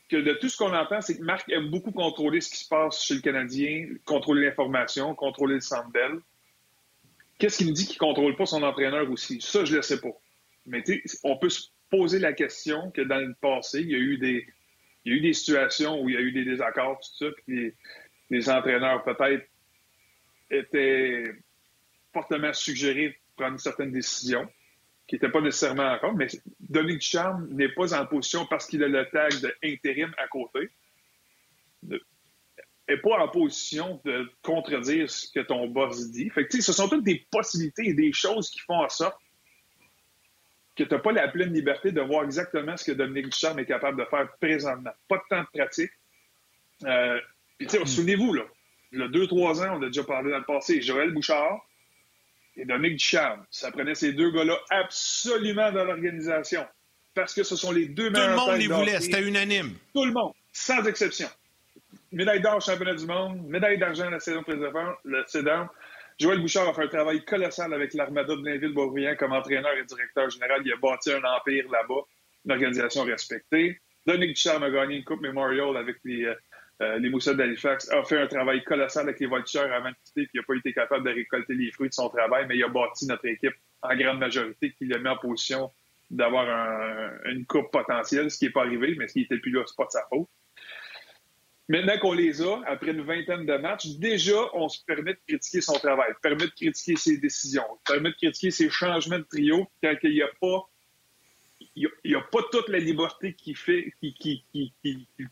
que 0.08 0.16
de 0.16 0.32
tout 0.34 0.48
ce 0.48 0.56
qu'on 0.56 0.74
entend, 0.74 1.00
c'est 1.00 1.18
que 1.18 1.22
Marc 1.22 1.48
aime 1.50 1.70
beaucoup 1.70 1.92
contrôler 1.92 2.40
ce 2.40 2.50
qui 2.50 2.58
se 2.58 2.68
passe 2.68 3.04
chez 3.04 3.14
le 3.14 3.20
Canadien, 3.20 3.88
contrôler 4.04 4.46
l'information, 4.46 5.14
contrôler 5.14 5.54
le 5.54 5.60
centre 5.60 5.90
Qu'est-ce 7.38 7.58
qui 7.58 7.64
me 7.66 7.72
dit 7.72 7.86
qu'il 7.86 7.94
ne 7.94 7.98
contrôle 7.98 8.36
pas 8.36 8.46
son 8.46 8.62
entraîneur 8.62 9.10
aussi? 9.10 9.40
Ça, 9.40 9.64
je 9.64 9.72
ne 9.72 9.76
le 9.76 9.82
sais 9.82 10.00
pas. 10.00 10.10
Mais 10.66 10.84
on 11.24 11.38
peut 11.38 11.48
se 11.48 11.68
poser 11.90 12.18
la 12.18 12.32
question 12.32 12.90
que 12.90 13.00
dans 13.00 13.18
le 13.18 13.34
passé, 13.40 13.80
il 13.80 13.90
y 13.90 13.94
a 13.94 13.98
eu 13.98 14.18
des, 14.18 14.46
il 15.04 15.12
y 15.12 15.14
a 15.14 15.18
eu 15.18 15.20
des 15.20 15.32
situations 15.32 16.00
où 16.00 16.08
il 16.08 16.14
y 16.14 16.18
a 16.18 16.20
eu 16.20 16.32
des 16.32 16.44
désaccords, 16.44 17.00
tout 17.00 17.24
ça, 17.24 17.30
puis 17.46 17.72
les, 18.30 18.50
entraîneurs 18.50 19.02
peut-être 19.04 19.46
étaient 20.50 21.32
fortement 22.12 22.52
suggérés 22.52 23.08
de 23.08 23.16
prendre 23.36 23.58
certaines 23.58 23.92
décisions 23.92 24.48
qui 25.06 25.16
n'étaient 25.16 25.30
pas 25.30 25.40
nécessairement 25.40 25.92
encore, 25.92 26.14
mais 26.14 26.28
Dominique 26.60 27.02
Charme 27.02 27.48
n'est 27.50 27.70
pas 27.70 27.94
en 27.94 28.06
position 28.06 28.46
parce 28.46 28.66
qu'il 28.66 28.82
a 28.84 28.88
le 28.88 29.08
tag 29.10 29.32
d'intérim 29.62 30.12
à 30.18 30.28
côté, 30.28 30.70
n'est 31.82 32.96
pas 33.02 33.18
en 33.18 33.28
position 33.28 34.00
de 34.04 34.30
contredire 34.42 35.10
ce 35.10 35.30
que 35.32 35.40
ton 35.40 35.68
boss 35.68 36.10
dit. 36.10 36.30
Fait 36.30 36.46
que, 36.46 36.60
ce 36.60 36.72
sont 36.72 36.88
toutes 36.88 37.04
des 37.04 37.26
possibilités 37.30 37.88
et 37.88 37.94
des 37.94 38.12
choses 38.12 38.50
qui 38.50 38.60
font 38.60 38.84
en 38.84 38.88
sorte 38.88 39.16
que 40.76 40.84
tu 40.84 40.94
n'as 40.94 41.00
pas 41.00 41.12
la 41.12 41.28
pleine 41.28 41.52
liberté 41.52 41.92
de 41.92 42.00
voir 42.00 42.24
exactement 42.24 42.76
ce 42.76 42.84
que 42.84 42.92
Dominique 42.92 43.30
Ducharme 43.30 43.58
est 43.58 43.66
capable 43.66 44.00
de 44.00 44.06
faire 44.06 44.28
présentement. 44.40 44.92
Pas 45.08 45.16
de 45.16 45.22
temps 45.28 45.42
de 45.42 45.58
pratique. 45.58 45.90
Euh, 46.84 47.18
hmm. 47.60 47.86
souvenez-vous, 47.86 48.32
là, 48.34 48.44
il 48.92 49.00
y 49.00 49.02
a 49.02 49.08
deux, 49.08 49.26
trois 49.26 49.62
ans, 49.62 49.78
on 49.78 49.82
a 49.82 49.86
déjà 49.86 50.04
parlé 50.04 50.30
dans 50.30 50.38
le 50.38 50.44
passé, 50.44 50.80
Joël 50.80 51.12
Bouchard 51.12 51.60
et 52.56 52.64
Dominique 52.64 52.98
Ducharme. 52.98 53.44
Ça 53.50 53.70
prenait 53.70 53.94
ces 53.94 54.12
deux 54.12 54.30
gars-là 54.30 54.56
absolument 54.70 55.70
dans 55.72 55.84
l'organisation. 55.84 56.66
Parce 57.14 57.34
que 57.34 57.42
ce 57.42 57.56
sont 57.56 57.72
les 57.72 57.86
deux 57.86 58.10
meilleurs. 58.10 58.36
Tout 58.36 58.46
le 58.46 58.52
monde 58.52 58.60
les 58.60 58.68
voulait, 58.68 59.00
c'était 59.00 59.22
unanime. 59.22 59.74
Tout 59.94 60.04
le 60.04 60.12
monde, 60.12 60.32
sans 60.52 60.84
exception. 60.84 61.28
Médaille 62.12 62.40
d'or 62.40 62.60
championnat 62.60 62.94
du 62.94 63.06
monde, 63.06 63.42
médaille 63.46 63.78
d'argent 63.78 64.06
à 64.06 64.10
la 64.10 64.20
saison 64.20 64.42
précédente, 64.42 64.96
le 65.04 65.24
Joël 66.20 66.38
Bouchard 66.38 66.68
a 66.68 66.74
fait 66.74 66.82
un 66.82 66.88
travail 66.88 67.24
colossal 67.24 67.72
avec 67.72 67.94
l'Armada 67.94 68.36
de 68.36 68.42
Blainville-Boisbriand 68.42 69.16
comme 69.16 69.32
entraîneur 69.32 69.72
et 69.72 69.84
directeur 69.86 70.28
général. 70.28 70.60
Il 70.66 70.72
a 70.72 70.76
bâti 70.76 71.10
un 71.10 71.22
empire 71.24 71.64
là-bas, 71.70 72.02
une 72.44 72.52
organisation 72.52 73.04
respectée. 73.04 73.80
Dominique 74.06 74.34
Ducharme 74.34 74.64
a 74.64 74.70
gagné 74.70 74.96
une 74.96 75.04
Coupe 75.04 75.22
Memorial 75.22 75.78
avec 75.78 75.96
les, 76.04 76.26
euh, 76.26 76.34
euh 76.82 76.98
les 76.98 77.08
Moussets 77.08 77.34
d'Halifax, 77.34 77.90
a 77.90 78.04
fait 78.04 78.18
un 78.18 78.26
travail 78.26 78.62
colossal 78.64 79.04
avec 79.04 79.18
les 79.18 79.26
Voltigeurs 79.28 79.72
avant 79.72 79.88
de 79.88 79.94
quitter, 80.04 80.22
puis 80.24 80.30
il 80.34 80.40
n'a 80.40 80.44
pas 80.46 80.54
été 80.56 80.74
capable 80.74 81.06
de 81.06 81.14
récolter 81.14 81.54
les 81.54 81.72
fruits 81.72 81.88
de 81.88 81.94
son 81.94 82.10
travail, 82.10 82.44
mais 82.46 82.56
il 82.56 82.64
a 82.64 82.68
bâti 82.68 83.06
notre 83.06 83.24
équipe 83.24 83.54
en 83.80 83.96
grande 83.96 84.18
majorité, 84.18 84.72
qui 84.72 84.84
l'a 84.84 84.98
mis 84.98 85.08
en 85.08 85.16
position 85.16 85.70
d'avoir 86.10 86.46
une 87.24 87.46
coupe 87.46 87.70
potentielle, 87.70 88.30
ce 88.30 88.36
qui 88.36 88.44
n'est 88.44 88.50
pas 88.50 88.62
arrivé, 88.62 88.94
mais 88.98 89.08
ce 89.08 89.14
qui 89.14 89.20
n'était 89.20 89.38
plus 89.38 89.52
là, 89.52 89.62
ce 89.64 89.74
pas 89.74 89.86
de 89.86 89.90
sa 89.90 90.02
faute. 90.10 90.28
Maintenant 91.70 91.96
qu'on 92.00 92.14
les 92.14 92.42
a, 92.42 92.60
après 92.66 92.90
une 92.90 93.02
vingtaine 93.02 93.46
de 93.46 93.56
matchs, 93.56 93.90
déjà, 93.90 94.34
on 94.54 94.68
se 94.68 94.84
permet 94.84 95.14
de 95.14 95.20
critiquer 95.24 95.60
son 95.60 95.74
travail, 95.74 96.12
permet 96.20 96.46
de 96.46 96.50
critiquer 96.50 96.96
ses 96.96 97.18
décisions, 97.18 97.62
permet 97.86 98.10
de 98.10 98.16
critiquer 98.16 98.50
ses 98.50 98.68
changements 98.68 99.20
de 99.20 99.22
trio 99.22 99.68
quand 99.80 99.94
il 100.02 100.14
n'y 100.14 100.22
a 100.22 100.30
pas 100.40 100.68
il 101.76 101.88
n'y 102.04 102.16
a, 102.16 102.20
pas 102.22 102.40
toute 102.50 102.68
la 102.70 102.80
liberté 102.80 103.34
qu'il 103.34 103.56
fait, 103.56 103.94
qu'il 104.00 104.42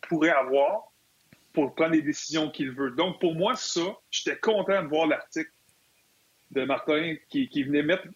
pourrait 0.08 0.30
avoir 0.30 0.92
pour 1.52 1.74
prendre 1.74 1.94
les 1.94 2.02
décisions 2.02 2.48
qu'il 2.52 2.70
veut. 2.70 2.92
Donc, 2.92 3.20
pour 3.20 3.34
moi, 3.34 3.56
ça, 3.56 3.98
j'étais 4.08 4.38
content 4.38 4.80
de 4.80 4.86
voir 4.86 5.08
l'article 5.08 5.50
de 6.52 6.62
Martin 6.62 7.16
qui, 7.30 7.48
qui 7.48 7.64
venait 7.64 7.82
mettre 7.82 8.06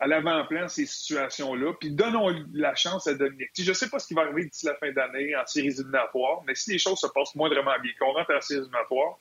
à 0.00 0.06
l'avant-plan 0.06 0.66
ces 0.66 0.86
situations-là, 0.86 1.74
puis 1.78 1.90
donnons 1.90 2.34
la 2.54 2.74
chance 2.74 3.06
à 3.06 3.14
Dominique. 3.14 3.50
je 3.56 3.68
ne 3.68 3.74
sais 3.74 3.88
pas 3.88 3.98
ce 3.98 4.08
qui 4.08 4.14
va 4.14 4.22
arriver 4.22 4.44
d'ici 4.44 4.64
la 4.64 4.74
fin 4.76 4.90
d'année 4.92 5.36
en 5.36 5.46
séries 5.46 5.68
éliminatoires, 5.68 6.42
mais 6.46 6.54
si 6.54 6.72
les 6.72 6.78
choses 6.78 6.98
se 6.98 7.06
passent 7.06 7.34
moindrement 7.34 7.78
bien, 7.82 7.92
qu'on 8.00 8.12
rentre 8.12 8.34
en 8.34 8.40
séries 8.40 8.60
éliminatoires, 8.60 9.18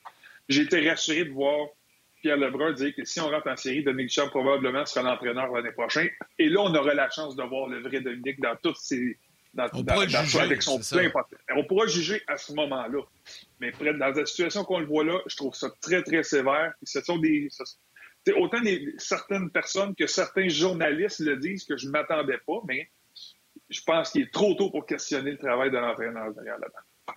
j'ai 0.48 0.62
été 0.62 0.90
rassuré 0.90 1.26
de 1.26 1.32
voir 1.32 1.68
Pierre 2.22 2.38
Lebrun 2.38 2.74
dire 2.74 2.96
que 2.96 3.04
si 3.06 3.20
on 3.20 3.30
rentre 3.30 3.48
en 3.48 3.58
série, 3.58 3.84
Dominique 3.84 4.12
Charles 4.12 4.30
probablement 4.30 4.86
sera 4.86 5.04
l'entraîneur 5.04 5.52
l'année 5.52 5.72
prochaine. 5.72 6.10
Et 6.38 6.50
là, 6.50 6.62
on 6.62 6.74
aura 6.74 6.94
la 6.94 7.10
chance 7.10 7.36
de 7.36 7.44
voir 7.44 7.68
le 7.68 7.82
vrai 7.82 8.02
Dominique 8.02 8.40
dans 8.40 8.56
toutes 8.62 8.78
ses. 8.78 9.18
Dans, 9.54 9.66
on 9.74 9.84
pourra 9.84 10.06
juger, 10.06 10.40
avec 10.40 10.62
son 10.62 10.80
plein 10.80 11.12
On 11.56 11.64
pourra 11.64 11.88
juger 11.88 12.22
à 12.28 12.38
ce 12.38 12.54
moment-là. 12.54 13.02
Mais 13.60 13.72
dans 13.72 14.14
la 14.16 14.26
situation 14.26 14.64
qu'on 14.64 14.80
le 14.80 14.86
voit 14.86 15.04
là, 15.04 15.20
je 15.26 15.36
trouve 15.36 15.56
ça 15.56 15.70
très, 15.82 16.04
très 16.04 16.22
sévère. 16.22 16.72
Ce 16.84 17.02
sont 17.02 17.18
des, 17.18 17.50
autant 18.38 18.60
certaines 18.98 19.50
personnes 19.50 19.96
que 19.96 20.08
certains 20.08 20.50
journalistes 20.50 21.20
le 21.20 21.38
disent 21.38 21.66
que 21.66 21.78
je 21.78 21.88
ne 21.88 21.92
m'attendais 21.92 22.40
pas, 22.46 22.62
mais 22.68 22.90
je 23.70 23.82
pense 23.86 24.12
qu'il 24.12 24.22
est 24.22 24.34
trop 24.34 24.54
tôt 24.56 24.70
pour 24.70 24.86
questionner 24.86 25.32
le 25.32 25.38
travail 25.38 25.72
de 25.72 25.78
l'entraîneur 25.78 26.34
derrière 26.34 26.60
là-bas. 26.60 27.16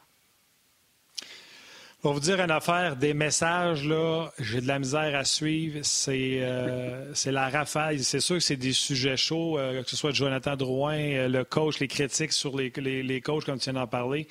Pour 2.03 2.15
vous 2.15 2.21
dire 2.21 2.41
une 2.41 2.51
affaire, 2.51 2.97
des 2.97 3.15
messages, 3.15 3.87
là, 3.87 4.29
j'ai 4.41 4.61
de 4.61 4.67
la 4.67 4.81
misère 4.81 5.15
à 5.15 5.25
suivre. 5.25 5.79
C'est 5.85 6.39
euh, 6.41 7.13
la 7.27 7.49
rafale. 7.49 8.01
C'est 8.01 8.19
sûr 8.19 8.37
que 8.37 8.43
c'est 8.43 8.57
des 8.57 8.73
sujets 8.73 9.17
chauds, 9.17 9.57
euh, 9.57 9.85
que 9.85 9.89
ce 9.89 9.95
soit 9.95 10.11
Jonathan 10.11 10.57
Drouin, 10.57 10.99
euh, 10.99 11.29
le 11.29 11.45
coach, 11.45 11.79
les 11.79 11.87
critiques 11.87 12.33
sur 12.33 12.57
les, 12.57 12.73
les, 12.77 13.05
les 13.05 13.21
coachs, 13.21 13.45
comme 13.45 13.61
tu 13.61 13.71
viens 13.71 13.75
d'en 13.75 13.87
parler. 13.87 14.27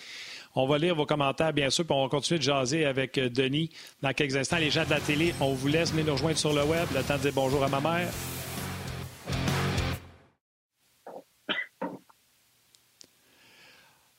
On 0.54 0.68
va 0.68 0.78
lire 0.78 0.96
vos 0.96 1.06
commentaires, 1.06 1.54
bien 1.54 1.70
sûr, 1.70 1.86
puis 1.86 1.96
on 1.96 2.04
va 2.04 2.10
continuer 2.10 2.38
de 2.40 2.44
jaser 2.44 2.86
avec 2.86 3.18
euh, 3.18 3.30
Denis 3.30 3.70
dans 4.02 4.14
quelques 4.14 4.36
instants. 4.36 4.58
Les 4.58 4.70
gens 4.70 4.84
de 4.84 4.90
la 4.90 5.00
télé, 5.00 5.34
on 5.40 5.54
vous 5.54 5.68
laisse 5.68 5.92
venir 5.92 6.08
nous 6.08 6.14
rejoindre 6.14 6.38
sur 6.38 6.54
le 6.54 6.64
web. 6.64 6.88
Le 6.94 7.04
temps 7.04 7.16
de 7.16 7.22
dire 7.22 7.32
bonjour 7.34 7.64
à 7.64 7.70
ma 7.70 7.80
mère. 7.80 8.10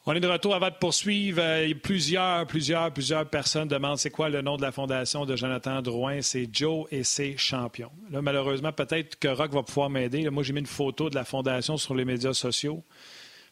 On 0.05 0.15
est 0.15 0.21
de 0.21 0.27
retour 0.27 0.55
avant 0.55 0.71
de 0.71 0.75
poursuivre. 0.75 1.41
Euh, 1.41 1.75
plusieurs, 1.81 2.47
plusieurs, 2.47 2.93
plusieurs 2.93 3.29
personnes 3.29 3.69
demandent 3.69 3.99
c'est 3.99 4.11
quoi 4.11 4.31
le 4.31 4.41
nom 4.41 4.57
de 4.57 4.63
la 4.63 4.73
fondation 4.73 5.27
de 5.27 5.37
Jonathan 5.37 5.81
Drouin? 5.83 6.23
C'est 6.23 6.49
Joe 6.51 6.87
et 6.91 7.05
ses 7.05 7.37
champions. 7.37 7.93
Là, 8.11 8.23
malheureusement, 8.23 8.73
peut-être 8.73 9.19
que 9.19 9.29
Rock 9.29 9.53
va 9.53 9.63
pouvoir 9.63 9.91
m'aider. 9.91 10.29
Moi, 10.31 10.43
j'ai 10.43 10.55
mis 10.55 10.61
une 10.61 10.67
photo 10.67 11.09
de 11.11 11.15
la 11.15 11.25
fondation 11.25 11.77
sur 11.77 11.95
les 11.95 12.07
médias 12.07 12.33
sociaux. 12.33 12.83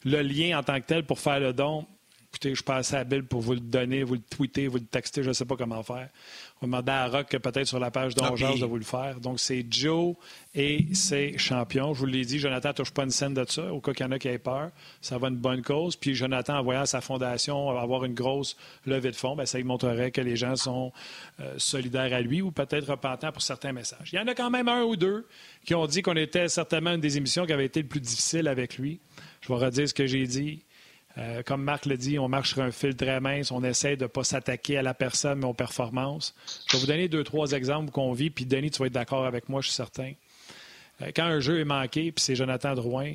Le 0.05 0.23
lien 0.23 0.59
en 0.59 0.63
tant 0.63 0.81
que 0.81 0.87
tel 0.87 1.05
pour 1.05 1.21
faire 1.21 1.39
le 1.39 1.53
don, 1.53 1.87
écoutez, 2.31 2.55
je 2.55 2.63
passe 2.63 2.95
à 2.95 3.03
Bill 3.03 3.25
pour 3.25 3.41
vous 3.41 3.55
le 3.55 3.61
donner, 3.61 4.05
vous 4.05 4.15
le 4.15 4.21
tweeter, 4.21 4.69
vous 4.69 4.77
le 4.77 4.85
texter, 4.85 5.23
je 5.25 5.29
ne 5.29 5.33
sais 5.33 5.45
pas 5.45 5.57
comment 5.57 5.83
faire. 5.83 6.09
On 6.63 6.67
va 6.67 6.83
demander 6.83 6.93
à 6.93 7.09
Rock 7.09 7.37
peut-être 7.39 7.67
sur 7.67 7.81
la 7.81 7.91
page 7.91 8.15
d'Ongeance 8.15 8.61
de 8.61 8.67
vous 8.67 8.77
le 8.77 8.85
faire. 8.85 9.19
Donc, 9.19 9.41
c'est 9.41 9.67
Joe 9.69 10.15
et 10.55 10.87
ses 10.93 11.37
champions. 11.39 11.93
Je 11.93 12.01
vous 12.01 12.07
l'ai 12.07 12.25
dit, 12.25 12.39
Jonathan 12.39 12.69
ne 12.69 12.75
touche 12.75 12.93
pas 12.93 13.03
une 13.03 13.11
scène 13.11 13.35
de 13.35 13.45
ça, 13.49 13.73
au 13.73 13.81
cas 13.81 13.93
qu'il 13.93 14.07
y 14.07 14.09
en 14.09 14.13
a 14.13 14.19
qui 14.19 14.29
aient 14.29 14.39
peur. 14.39 14.71
Ça 15.01 15.19
va 15.19 15.29
une 15.29 15.37
bonne 15.37 15.63
cause. 15.63 15.97
Puis 15.97 16.15
Jonathan, 16.15 16.59
en 16.59 16.63
voyant 16.63 16.87
sa 16.87 17.01
fondation 17.01 17.71
avoir 17.77 18.05
une 18.05 18.15
grosse 18.15 18.57
levée 18.87 19.11
de 19.11 19.17
fonds, 19.17 19.35
bien, 19.35 19.47
ça 19.47 19.59
lui 19.59 19.65
montrerait 19.65 20.11
que 20.11 20.21
les 20.21 20.37
gens 20.37 20.55
sont 20.55 20.93
euh, 21.41 21.55
solidaires 21.57 22.13
à 22.13 22.21
lui 22.21 22.43
ou 22.43 22.53
peut-être 22.53 22.91
repentants 22.91 23.33
pour 23.33 23.43
certains 23.43 23.73
messages. 23.73 24.11
Il 24.13 24.17
y 24.17 24.19
en 24.19 24.27
a 24.27 24.35
quand 24.35 24.51
même 24.51 24.69
un 24.69 24.83
ou 24.83 24.97
deux 24.97 25.27
qui 25.65 25.75
ont 25.75 25.87
dit 25.87 26.03
qu'on 26.03 26.17
était 26.17 26.49
certainement 26.49 26.93
une 26.93 27.01
des 27.01 27.17
émissions 27.17 27.47
qui 27.47 27.53
avait 27.53 27.67
été 27.67 27.83
le 27.83 27.89
plus 27.89 28.01
difficile 28.01 28.47
avec 28.49 28.77
lui. 28.77 29.01
Je 29.41 29.49
vais 29.49 29.55
redire 29.55 29.89
ce 29.89 29.95
que 29.95 30.07
j'ai 30.07 30.27
dit 30.27 30.63
Euh, 31.19 31.43
comme 31.43 31.63
Marc 31.63 31.87
le 31.87 31.97
dit, 31.97 32.19
on 32.19 32.29
marche 32.29 32.51
sur 32.51 32.63
un 32.63 32.71
fil 32.71 32.95
très 32.95 33.21
mince, 33.21 33.51
on 33.51 33.65
essaie 33.65 33.97
de 33.97 34.05
ne 34.05 34.09
pas 34.09 34.25
s'attaquer 34.25 34.79
à 34.79 34.83
la 34.83 34.95
personne, 34.95 35.41
mais 35.41 35.47
aux 35.47 35.55
performances. 35.55 36.35
Je 36.69 36.77
vais 36.77 36.81
vous 36.81 36.87
donner 36.87 37.09
deux, 37.09 37.25
trois 37.25 37.53
exemples 37.53 37.91
qu'on 37.91 38.13
vit, 38.13 38.31
puis 38.31 38.47
Denis, 38.47 38.71
tu 38.71 38.79
vas 38.79 38.87
être 38.87 38.93
d'accord 38.93 39.27
avec 39.27 39.49
moi, 39.49 39.61
je 39.61 39.69
suis 39.69 39.77
certain. 39.77 40.13
Euh, 41.03 41.11
quand 41.15 41.25
un 41.25 41.41
jeu 41.41 41.61
est 41.61 41.65
manqué, 41.65 42.13
puis 42.13 42.23
c'est 42.23 42.37
Jonathan 42.37 42.75
Drouin, 42.75 43.15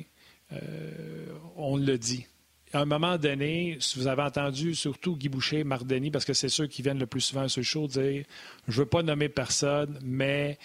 euh, 0.52 1.26
on 1.56 1.76
le 1.76 1.96
dit. 1.96 2.26
À 2.72 2.80
un 2.80 2.84
moment 2.84 3.16
donné, 3.16 3.78
si 3.80 3.98
vous 3.98 4.08
avez 4.08 4.22
entendu 4.22 4.74
surtout 4.74 5.16
Guy 5.16 5.28
Boucher, 5.28 5.64
Marc 5.64 5.86
Denis, 5.86 6.10
parce 6.10 6.24
que 6.24 6.34
c'est 6.34 6.48
ceux 6.50 6.66
qui 6.66 6.82
viennent 6.82 6.98
le 6.98 7.06
plus 7.06 7.22
souvent 7.22 7.42
à 7.42 7.48
ce 7.48 7.62
show, 7.62 7.86
dire 7.86 8.24
Je 8.68 8.72
ne 8.72 8.76
veux 8.76 8.86
pas 8.86 9.02
nommer 9.02 9.28
personne, 9.28 9.98
mais 10.02 10.58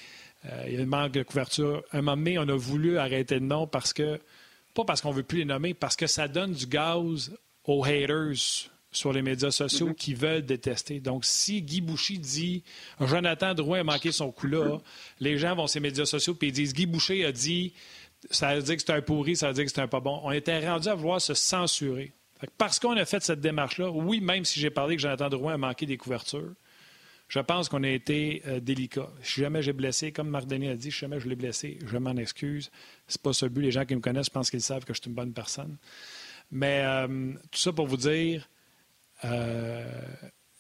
il 0.66 0.74
y 0.74 0.78
a 0.78 0.82
un 0.82 0.86
manque 0.88 1.12
de 1.12 1.22
couverture. 1.22 1.84
À 1.92 2.00
un 2.00 2.02
moment 2.02 2.18
donné, 2.18 2.40
on 2.40 2.50
a 2.50 2.56
voulu 2.56 2.98
arrêter 2.98 3.36
le 3.36 3.46
nom 3.46 3.68
parce 3.68 3.94
que 3.94 4.20
pas 4.74 4.86
parce 4.86 5.02
qu'on 5.02 5.12
veut 5.12 5.24
plus 5.24 5.40
les 5.40 5.46
nommer, 5.46 5.74
parce 5.74 5.96
que 5.96 6.08
ça 6.08 6.28
donne 6.28 6.54
du 6.54 6.66
gaz 6.66 7.32
aux 7.66 7.84
haters 7.84 8.70
sur 8.92 9.14
les 9.14 9.22
médias 9.22 9.52
sociaux 9.52 9.88
mhm. 9.88 9.96
qui 9.96 10.14
veulent 10.14 10.46
détester. 10.46 11.00
Donc, 11.00 11.24
si 11.26 11.62
Guy 11.62 11.82
Boucher 11.82 12.18
dit 12.18 12.64
Jonathan 13.00 13.54
Drouin 13.54 13.80
a 13.80 13.84
manqué 13.84 14.12
son 14.12 14.32
coup-là, 14.32 14.80
les 15.20 15.38
gens 15.38 15.56
vont 15.56 15.68
sur 15.68 15.80
les 15.80 15.90
médias 15.90 16.06
sociaux 16.06 16.38
et 16.42 16.48
ils 16.48 16.52
disent 16.52 16.74
Guy 16.74 16.86
Boucher 16.86 17.26
a 17.26 17.32
dit 17.32 17.74
ça 18.30 18.56
veut 18.56 18.62
dire 18.62 18.76
que 18.76 18.82
c'est 18.82 18.92
un 18.92 19.02
pourri, 19.02 19.36
ça 19.36 19.48
veut 19.48 19.54
dire 19.54 19.66
que 19.66 19.72
c'est 19.72 19.82
un 19.82 19.88
pas 19.88 20.00
bon. 20.00 20.20
On 20.24 20.32
était 20.32 20.68
rendu 20.68 20.88
à 20.88 20.94
vouloir 20.94 21.22
se 21.22 21.34
censurer. 21.34 22.12
parce 22.58 22.80
qu'on 22.80 22.96
a 22.98 23.06
fait 23.06 23.24
cette 23.24 23.40
démarche-là, 23.40 23.90
oui, 23.90 24.20
même 24.20 24.46
si 24.46 24.60
j'ai 24.60 24.70
parlé 24.70 24.96
que 24.96 25.02
Jonathan 25.02 25.30
Drouin 25.30 25.54
a 25.54 25.58
manqué 25.58 25.86
des 25.86 25.98
couvertures, 25.98 26.54
je 27.32 27.40
pense 27.40 27.70
qu'on 27.70 27.84
a 27.84 27.88
été 27.88 28.42
euh, 28.46 28.60
délicat. 28.60 29.10
Si 29.24 29.40
jamais 29.40 29.62
j'ai 29.62 29.72
blessé, 29.72 30.12
comme 30.12 30.28
Marc 30.28 30.48
Denis 30.48 30.68
a 30.68 30.76
dit, 30.76 30.92
si 30.92 31.00
jamais 31.00 31.18
je 31.18 31.30
l'ai 31.30 31.38
blessé, 31.38 31.80
je 31.86 31.98
m'en 31.98 32.18
excuse. 32.18 32.70
C'est 33.08 33.22
pas 33.22 33.32
ce 33.32 33.46
but. 33.46 33.62
Les 33.62 33.72
gens 33.72 33.86
qui 33.86 33.96
me 33.96 34.02
connaissent, 34.02 34.26
je 34.26 34.32
pense 34.32 34.52
qu'ils 34.52 34.62
savent 34.62 34.84
que 34.84 34.94
je 34.94 35.00
suis 35.00 35.10
une 35.10 35.16
bonne 35.16 35.32
personne. 35.32 35.78
Mais 36.52 36.82
euh, 36.84 37.32
tout 37.50 37.58
ça 37.58 37.72
pour 37.72 37.88
vous 37.88 37.96
dire, 37.96 38.50
euh, 39.24 39.90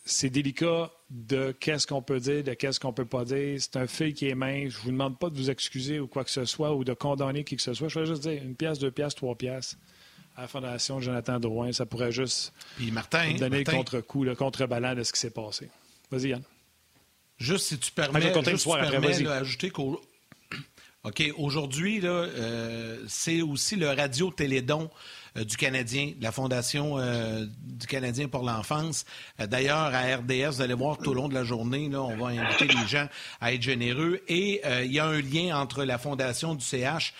c'est 0.06 0.30
délicat 0.30 0.90
de 1.10 1.54
qu'est-ce 1.60 1.86
qu'on 1.86 2.02
peut 2.02 2.22
dire, 2.22 2.42
de 2.42 2.54
qu'est-ce 2.54 2.80
qu'on 2.80 2.94
peut 2.94 3.04
pas 3.04 3.26
dire. 3.26 3.58
C'est 3.60 3.76
un 3.76 3.86
fil 3.86 4.14
qui 4.14 4.30
est 4.30 4.36
mince. 4.36 4.72
Je 4.72 4.78
vous 4.78 4.92
demande 4.92 5.20
pas 5.20 5.30
de 5.30 5.36
vous 5.36 5.50
excuser 5.50 6.00
ou 6.00 6.08
quoi 6.08 6.24
que 6.24 6.32
ce 6.32 6.46
soit 6.46 6.74
ou 6.74 6.86
de 6.86 6.94
condamner 6.94 7.44
qui 7.44 7.58
que 7.58 7.62
ce 7.62 7.74
soit. 7.74 7.90
Je 7.90 8.00
vais 8.00 8.06
juste 8.06 8.22
dire 8.22 8.42
une 8.42 8.56
pièce, 8.56 8.80
deux 8.80 8.92
pièces, 8.92 9.16
trois 9.16 9.36
pièces 9.36 9.78
à 10.38 10.44
la 10.44 10.48
Fondation 10.48 11.02
Jonathan 11.02 11.38
Drouin. 11.38 11.74
Ça 11.74 11.86
pourrait 11.86 12.14
juste 12.14 12.54
Martin, 12.94 13.34
donner 13.34 13.66
le 13.66 13.70
contre-coup, 13.70 14.24
le 14.24 14.36
contre-ballant 14.36 14.96
de 14.96 15.04
ce 15.04 15.12
qui 15.12 15.20
s'est 15.20 15.32
passé. 15.32 15.70
Vas-y, 16.10 16.30
Yann. 16.30 16.44
Juste 17.42 17.70
si 17.70 17.80
tu 17.80 17.92
permets, 17.92 18.22
juste 18.22 18.64
tu 19.24 19.28
ajouter 19.28 19.72
qu'au 19.72 20.00
OK, 21.04 21.24
aujourd'hui, 21.38 22.00
euh, 22.04 23.04
c'est 23.08 23.42
aussi 23.42 23.76
le 23.78 23.90
Radio 23.90 24.30
Télédon 24.30 24.84
euh, 24.84 25.21
du 25.36 25.56
Canadien, 25.56 26.12
la 26.20 26.32
Fondation 26.32 26.98
euh, 26.98 27.46
du 27.62 27.88
Canadien 27.88 28.28
pour 28.28 28.44
l'enfance. 28.44 29.06
Euh, 29.40 29.48
d'ailleurs, 29.48 29.78
à 29.94 30.16
RDS, 30.18 30.56
vous 30.56 30.62
allez 30.62 30.74
voir 30.74 30.98
tout 30.98 31.12
au 31.12 31.14
long 31.14 31.30
de 31.30 31.34
la 31.34 31.44
journée, 31.44 31.90
on 31.96 32.18
va 32.18 32.28
inviter 32.28 32.68
les 32.68 32.88
gens 32.88 33.08
à 33.40 33.54
être 33.54 33.62
généreux. 33.62 34.22
Et 34.28 34.62
il 34.84 34.92
y 34.92 35.00
a 35.00 35.06
un 35.06 35.22
lien 35.22 35.58
entre 35.58 35.84
la 35.84 35.98
Fondation 35.98 36.56
du 36.56 36.64
CH 36.64 37.14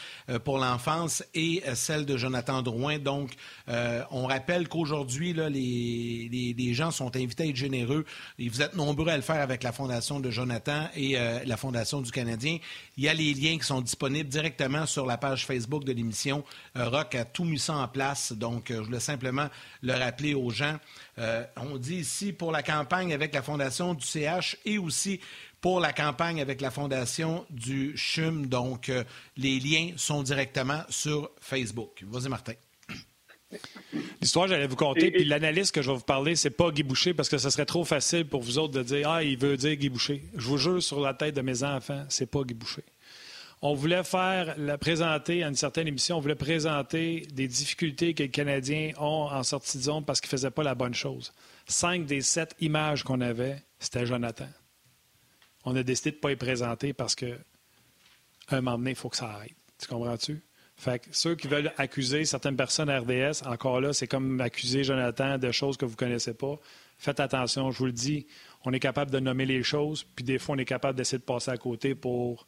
pour 0.44 0.58
l'enfance 0.58 1.24
et 1.34 1.64
celle 1.74 2.06
de 2.06 2.18
Jonathan 2.18 2.62
Drouin. 2.62 3.00
Donc, 3.00 3.32
on 3.68 4.26
rappelle 4.26 4.68
qu'aujourd'hui, 4.68 5.34
les, 5.34 6.54
les, 6.58 6.74
gens 6.74 6.92
sont 6.92 7.16
invités 7.16 7.44
à 7.44 7.46
être 7.48 7.56
généreux. 7.56 8.06
Et 8.40 8.50
vous 8.50 8.62
êtes 8.62 8.76
nombreux 8.76 9.08
à 9.10 9.16
le 9.16 9.24
faire 9.24 9.42
avec 9.42 9.64
la 9.64 9.72
Fondation 9.72 10.20
de 10.20 10.30
Jonathan 10.30 10.88
et 10.96 11.18
la 11.46 11.58
Fondation 11.58 12.02
du 12.02 12.12
Canadien. 12.12 12.58
Il 12.98 13.04
y 13.04 13.10
a 13.10 13.14
les 13.14 13.34
liens 13.34 13.58
qui 13.58 13.66
sont 13.66 13.82
disponibles 13.82 14.30
directement 14.30 14.86
sur 14.86 15.06
la 15.06 15.18
page 15.18 15.46
Facebook 15.46 15.84
de 15.84 15.92
l'émission. 15.92 16.44
Rock 16.76 17.16
a 17.16 17.26
tout 17.26 17.58
ça 17.58 17.76
en 17.76 17.88
place 17.88 18.01
donc, 18.32 18.72
euh, 18.72 18.78
je 18.78 18.82
voulais 18.82 19.00
simplement 19.00 19.48
le 19.82 19.94
rappeler 19.94 20.34
aux 20.34 20.50
gens. 20.50 20.78
Euh, 21.18 21.44
on 21.58 21.78
dit 21.78 21.98
ici 21.98 22.34
pour 22.34 22.52
la 22.52 22.64
campagne 22.64 23.14
avec 23.14 23.34
la 23.34 23.42
Fondation 23.42 23.94
du 23.94 24.06
CH 24.06 24.58
et 24.66 24.78
aussi 24.78 25.20
pour 25.60 25.80
la 25.80 25.94
campagne 25.94 26.42
avec 26.42 26.62
la 26.62 26.72
Fondation 26.72 27.46
du 27.50 27.96
CHUM. 27.96 28.48
Donc, 28.48 28.90
euh, 28.90 29.04
les 29.38 29.60
liens 29.60 29.92
sont 29.98 30.24
directement 30.24 30.82
sur 30.90 31.30
Facebook. 31.40 32.04
Vas-y, 32.08 32.30
Martin. 32.30 32.54
L'histoire, 34.22 34.48
j'allais 34.48 34.68
vous 34.68 34.78
conter. 34.78 35.12
Puis 35.12 35.26
l'analyste 35.26 35.76
que 35.76 35.82
je 35.82 35.92
vais 35.92 35.98
vous 35.98 36.04
parler, 36.04 36.36
c'est 36.36 36.52
pas 36.52 36.72
Guy 36.72 36.84
Boucher, 36.84 37.14
parce 37.14 37.28
que 37.28 37.38
ce 37.38 37.50
serait 37.50 37.66
trop 37.66 37.84
facile 37.84 38.26
pour 38.26 38.42
vous 38.42 38.58
autres 38.58 38.74
de 38.74 38.84
dire 38.84 39.10
Ah, 39.10 39.24
il 39.24 39.38
veut 39.38 39.58
dire 39.58 39.76
Guy 39.76 39.90
Boucher. 39.90 40.24
Je 40.36 40.48
vous 40.48 40.58
jure 40.58 40.82
sur 40.82 41.02
la 41.02 41.14
tête 41.14 41.36
de 41.36 41.42
mes 41.42 41.64
enfants, 41.64 42.06
c'est 42.08 42.32
pas 42.32 42.44
Guy 42.44 42.54
Boucher 42.54 42.84
on 43.62 43.74
voulait 43.76 44.04
faire, 44.04 44.56
la 44.58 44.78
présenter 44.78 45.44
à 45.44 45.48
une 45.48 45.56
certaine 45.56 45.88
émission, 45.88 46.18
on 46.18 46.20
voulait 46.20 46.36
présenter 46.36 47.28
des 47.32 47.48
difficultés 47.48 48.14
que 48.14 48.24
les 48.24 48.30
Canadiens 48.30 48.92
ont 48.98 49.30
en 49.32 49.44
sortie 49.44 49.78
de 49.78 49.84
zone 49.84 50.04
parce 50.04 50.20
qu'ils 50.20 50.30
ne 50.30 50.38
faisaient 50.38 50.52
pas 50.52 50.64
la 50.64 50.74
bonne 50.74 50.96
chose. 50.96 51.32
Cinq 51.68 52.06
des 52.06 52.22
sept 52.22 52.56
images 52.60 53.04
qu'on 53.04 53.22
avait, 53.22 53.64
c'était 53.80 54.06
Jonathan. 54.06 54.50
On 55.64 55.76
a 55.76 55.84
décidé 55.84 56.12
de 56.12 56.16
ne 56.16 56.22
pas 56.22 56.32
y 56.32 56.36
présenter 56.36 56.94
parce 56.94 57.14
que 57.14 57.38
un 58.50 58.62
moment 58.62 58.78
donné, 58.78 58.92
il 58.92 58.96
faut 58.96 59.10
que 59.10 59.18
ça 59.18 59.30
arrête. 59.30 59.56
Tu 59.80 59.88
comprends-tu? 59.88 60.42
Fait 60.76 61.08
ceux 61.12 61.36
qui 61.36 61.48
veulent 61.48 61.72
accuser 61.78 62.26
certaines 62.26 62.56
personnes 62.56 62.90
RDS, 62.90 63.46
encore 63.46 63.80
là, 63.80 63.94
c'est 63.94 64.08
comme 64.08 64.42
accuser 64.42 64.84
Jonathan 64.84 65.38
de 65.38 65.52
choses 65.52 65.78
que 65.78 65.86
vous 65.86 65.92
ne 65.92 65.98
connaissez 65.98 66.34
pas. 66.34 66.60
Faites 66.98 67.20
attention, 67.20 67.70
je 67.70 67.78
vous 67.78 67.86
le 67.86 67.92
dis, 67.92 68.26
on 68.66 68.74
est 68.74 68.80
capable 68.80 69.12
de 69.12 69.20
nommer 69.20 69.46
les 69.46 69.62
choses, 69.62 70.04
puis 70.04 70.26
des 70.26 70.40
fois, 70.40 70.56
on 70.56 70.58
est 70.58 70.66
capable 70.66 70.98
d'essayer 70.98 71.20
de 71.20 71.24
passer 71.24 71.52
à 71.52 71.58
côté 71.58 71.94
pour 71.94 72.48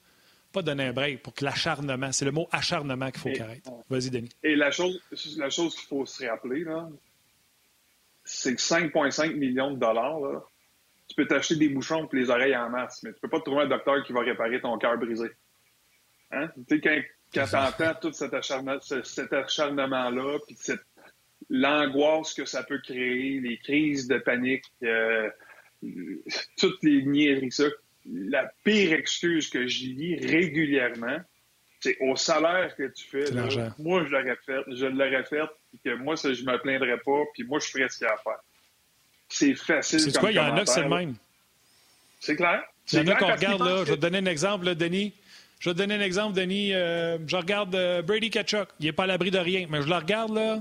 pas 0.53 0.61
donner 0.61 0.85
un 0.85 0.93
break 0.93 1.21
pour 1.23 1.33
que 1.33 1.43
l'acharnement, 1.43 2.11
c'est 2.11 2.25
le 2.25 2.31
mot 2.31 2.47
acharnement 2.51 3.09
qu'il 3.11 3.19
faut 3.19 3.29
qu'il 3.29 3.41
arrête. 3.41 3.65
Vas-y, 3.89 4.09
Denis. 4.09 4.29
Et 4.43 4.55
la 4.55 4.71
chose, 4.71 5.01
la 5.37 5.49
chose 5.49 5.75
qu'il 5.75 5.87
faut 5.87 6.05
se 6.05 6.25
rappeler, 6.25 6.63
c'est 8.23 8.55
que 8.55 8.61
5,5 8.61 9.33
millions 9.33 9.71
de 9.71 9.79
dollars, 9.79 10.45
tu 11.07 11.15
peux 11.15 11.25
t'acheter 11.25 11.55
des 11.55 11.69
bouchons 11.69 12.07
pour 12.07 12.15
les 12.15 12.29
oreilles 12.29 12.55
en 12.55 12.69
masse, 12.69 13.03
mais 13.03 13.11
tu 13.13 13.19
peux 13.19 13.29
pas 13.29 13.41
trouver 13.41 13.63
un 13.63 13.67
docteur 13.67 14.03
qui 14.05 14.13
va 14.13 14.21
réparer 14.21 14.61
ton 14.61 14.77
cœur 14.77 14.97
brisé. 14.97 15.29
Hein? 16.31 16.49
Tu 16.69 16.75
sais, 16.75 16.81
quand, 16.81 17.01
quand 17.33 17.47
tu 17.47 17.55
entends 17.55 17.95
tout 17.99 18.13
cet 18.13 19.33
acharnement-là, 19.33 20.39
puis 20.47 20.57
l'angoisse 21.49 22.33
que 22.33 22.45
ça 22.45 22.63
peut 22.63 22.79
créer, 22.79 23.39
les 23.41 23.57
crises 23.57 24.07
de 24.07 24.17
panique, 24.17 24.63
euh, 24.83 25.29
toutes 26.57 26.81
les 26.83 27.03
niaiseries 27.03 27.51
ça 27.51 27.65
la 28.11 28.51
pire 28.63 28.93
excuse 28.93 29.49
que 29.49 29.67
j'y 29.67 29.93
lis 29.93 30.15
régulièrement, 30.15 31.19
c'est 31.79 31.97
au 32.01 32.15
salaire 32.15 32.75
que 32.75 32.83
tu 32.83 33.05
fais. 33.05 33.25
moi, 33.77 34.05
je 34.05 34.09
l'aurais 34.09 34.37
fait, 34.45 34.61
je 34.67 34.85
l'aurais 34.85 35.23
fait, 35.25 35.49
puis 35.69 35.79
que 35.83 35.95
moi, 35.95 36.15
ça, 36.15 36.33
je 36.33 36.43
me 36.43 36.57
plaindrais 36.57 36.97
pas, 36.99 37.21
puis 37.33 37.43
moi, 37.43 37.59
je 37.59 37.67
ferais 37.67 37.89
ce 37.89 37.97
qu'il 37.97 38.07
y 38.07 38.09
a 38.09 38.13
à 38.13 38.17
faire. 38.17 38.39
C'est 39.29 39.55
facile. 39.55 39.99
C'est 39.99 40.17
quoi? 40.17 40.31
Il 40.31 40.35
y 40.35 40.39
en 40.39 40.55
a 40.55 40.63
que 40.63 40.69
c'est 40.69 40.83
le 40.83 40.89
même? 40.89 41.15
C'est 42.19 42.35
clair. 42.35 42.63
Il 42.91 42.99
y 42.99 43.01
en 43.01 43.07
a 43.07 43.15
qu'on 43.15 43.31
regarde, 43.31 43.61
là. 43.61 43.83
Je 43.85 43.91
vais 43.91 43.95
te 43.97 44.01
donner 44.01 44.19
un 44.19 44.25
exemple, 44.25 44.65
là, 44.65 44.75
Denis. 44.75 45.13
Je 45.59 45.69
vais 45.69 45.73
te 45.73 45.79
donner 45.79 45.95
un 45.95 46.01
exemple, 46.01 46.35
Denis. 46.35 46.73
Euh, 46.73 47.17
je 47.25 47.35
regarde 47.35 47.73
euh, 47.75 48.01
Brady 48.01 48.29
Ketchuk. 48.29 48.69
Il 48.79 48.85
n'est 48.85 48.91
pas 48.91 49.03
à 49.03 49.07
l'abri 49.07 49.31
de 49.31 49.39
rien, 49.39 49.65
mais 49.69 49.81
je 49.81 49.87
le 49.87 49.95
regarde, 49.95 50.33
là. 50.33 50.59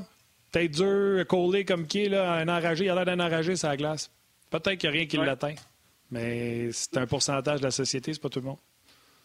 Tête 0.51 0.73
dur, 0.73 1.27
collé 1.27 1.65
comme 1.65 1.87
qui 1.87 2.05
est, 2.05 2.09
là, 2.09 2.33
un 2.33 2.49
enragé. 2.49 2.85
Il 2.85 2.91
a 2.91 2.95
l'air 2.95 3.05
d'un 3.05 3.21
enragé 3.21 3.57
sur 3.57 3.69
la 3.69 3.77
glace. 3.77 4.11
Peut-être 4.51 4.79
qu'il 4.79 4.91
n'y 4.91 4.97
a 4.97 4.99
rien 4.99 5.07
qui 5.07 5.17
l'atteint. 5.17 5.55
Mais 6.13 6.71
c'est 6.73 6.99
un 6.99 7.07
pourcentage 7.07 7.61
de 7.61 7.65
la 7.65 7.71
société, 7.71 8.13
c'est 8.13 8.21
pas 8.21 8.29
tout 8.29 8.41
le 8.41 8.45
monde. 8.45 8.59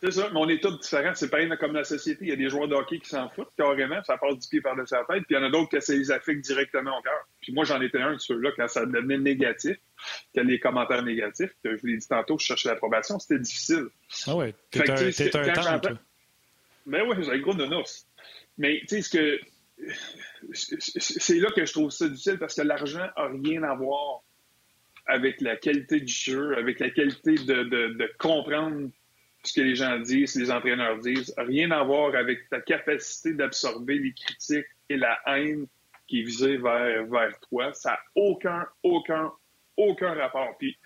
C'est 0.02 0.12
ça, 0.12 0.30
mais 0.32 0.40
on 0.40 0.48
est 0.48 0.62
tous 0.62 0.80
différents. 0.80 1.14
C'est 1.16 1.30
pareil 1.30 1.52
comme 1.60 1.74
la 1.74 1.84
société. 1.84 2.20
Il 2.22 2.30
y 2.30 2.32
a 2.32 2.36
des 2.38 2.50
joueurs 2.50 2.68
de 2.68 2.76
hockey 2.76 3.00
qui 3.00 3.10
s'en 3.10 3.28
foutent 3.30 3.52
carrément, 3.58 4.02
ça 4.04 4.18
passe 4.18 4.38
du 4.38 4.48
pied 4.48 4.62
par-dessus 4.62 4.94
la 4.94 5.04
tête, 5.04 5.26
puis 5.26 5.36
il 5.36 5.38
y 5.38 5.38
en 5.38 5.44
a 5.44 5.50
d'autres 5.50 5.70
que 5.70 5.82
ça 5.82 5.94
les 5.94 6.12
affecte 6.12 6.46
directement 6.46 6.98
au 6.98 7.02
cœur. 7.02 7.28
Puis 7.42 7.52
moi, 7.52 7.66
j'en 7.66 7.82
étais 7.82 8.00
un 8.00 8.14
de 8.14 8.20
ceux-là 8.20 8.52
quand 8.56 8.68
ça 8.70 8.86
devenait 8.86 9.18
négatif, 9.18 9.76
quand 10.34 10.44
les 10.44 10.60
commentaires 10.60 11.04
négatifs, 11.04 11.50
que 11.62 11.76
je 11.76 11.82
vous 11.82 11.88
l'ai 11.88 11.98
dit 11.98 12.08
tantôt, 12.08 12.38
je 12.38 12.46
cherchais 12.46 12.70
l'approbation, 12.70 13.20
c'était 13.20 13.40
difficile. 13.40 13.88
Ah 14.28 14.36
ouais, 14.36 14.54
t'es 14.72 14.90
un, 14.90 14.94
un 14.96 15.80
temps, 15.80 15.90
Ben 16.86 17.04
oui, 17.10 17.18
j'ai 17.20 17.32
un 17.32 17.40
gros 17.40 17.56
nonos. 17.56 18.06
Mais 18.58 18.80
tu 18.88 19.02
sais, 19.02 19.02
ce 19.02 19.10
que 19.10 19.40
c'est 20.54 21.40
là 21.40 21.50
que 21.52 21.66
je 21.66 21.72
trouve 21.72 21.92
ça 21.92 22.08
difficile 22.08 22.38
parce 22.40 22.56
que 22.56 22.62
l'argent 22.62 23.08
a 23.16 23.28
rien 23.28 23.64
à 23.64 23.76
voir 23.76 24.22
avec 25.08 25.42
la 25.42 25.56
qualité 25.56 26.00
du 26.02 26.14
jeu, 26.14 26.58
avec 26.58 26.80
la 26.80 26.90
qualité 26.90 27.36
de, 27.36 28.12
comprendre 28.20 28.90
ce 29.44 29.54
que 29.54 29.62
les 29.62 29.76
gens 29.76 30.00
disent, 30.00 30.36
les 30.36 30.52
entraîneurs 30.52 30.98
disent. 31.00 31.34
Rien 31.38 31.72
à 31.72 31.84
voir 31.84 32.16
avec 32.16 32.50
ta 32.50 32.60
capacité 32.60 33.34
d'absorber 33.34 34.00
les 34.00 34.14
critiques 34.14 34.66
et 34.90 34.98
la 34.98 35.18
haine 35.28 35.68
qui 36.08 36.22
est 36.22 36.24
visée 36.24 36.58
vers, 36.58 37.06
vers 37.06 37.40
toi. 37.50 37.74
Ça 37.74 37.92
n'a 37.92 38.00
aucun, 38.16 38.66
aucun, 38.84 39.32
aucun 39.78 40.14
rapport. 40.14 40.58
Puis 40.58 40.78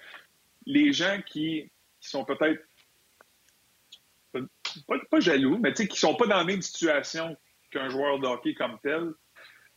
les 0.66 0.94
gens 0.94 1.20
qui, 1.26 1.72
sont 2.00 2.26
peut-être 2.26 2.62
pas, 5.10 5.20
jaloux, 5.20 5.58
mais 5.58 5.74
qui 5.74 5.84
ne 5.84 5.94
sont 5.94 6.16
pas 6.16 6.28
dans 6.28 6.38
la 6.38 6.44
même 6.44 6.62
situation 6.62 7.36
qu'un 7.72 7.90
joueur 7.90 8.20
de 8.20 8.28
hockey 8.28 8.54
comme 8.54 8.78
tel, 8.82 9.14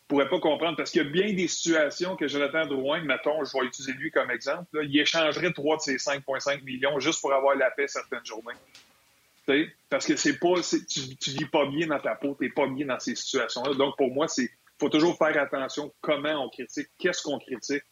pourrais 0.08 0.28
pas 0.28 0.38
comprendre 0.38 0.76
parce 0.76 0.90
qu'il 0.90 1.02
y 1.02 1.06
a 1.06 1.08
bien 1.08 1.32
des 1.32 1.48
situations 1.48 2.16
que 2.16 2.28
Jonathan 2.28 2.66
Drouin, 2.66 3.00
mettons, 3.00 3.42
je 3.44 3.58
vais 3.58 3.66
utiliser 3.66 3.92
lui 3.92 4.10
comme 4.10 4.30
exemple, 4.30 4.66
il 4.82 4.98
échangerait 4.98 5.52
trois 5.52 5.76
de 5.76 5.82
ses 5.82 5.96
5,5 5.96 6.62
millions 6.62 6.98
juste 7.00 7.20
pour 7.20 7.32
avoir 7.32 7.56
la 7.56 7.70
paix 7.70 7.88
certaines 7.88 8.24
journées. 8.24 8.54
parce 9.88 10.06
que 10.06 10.16
c'est 10.16 10.38
pas, 10.38 10.54
tu, 10.62 11.16
tu 11.16 11.30
vis 11.30 11.46
pas 11.46 11.66
bien 11.66 11.86
dans 11.86 12.00
ta 12.00 12.14
peau, 12.14 12.36
t'es 12.38 12.50
pas 12.50 12.66
bien 12.66 12.86
dans 12.86 13.00
ces 13.00 13.14
situations-là. 13.14 13.74
Donc 13.74 13.96
pour 13.96 14.12
moi, 14.12 14.28
c'est 14.28 14.50
faut 14.78 14.88
toujours 14.88 15.16
faire 15.16 15.40
attention 15.40 15.92
comment 16.00 16.44
on 16.44 16.48
critique, 16.48 16.88
qu'est-ce 16.98 17.22
qu'on 17.22 17.38
critique. 17.38 17.84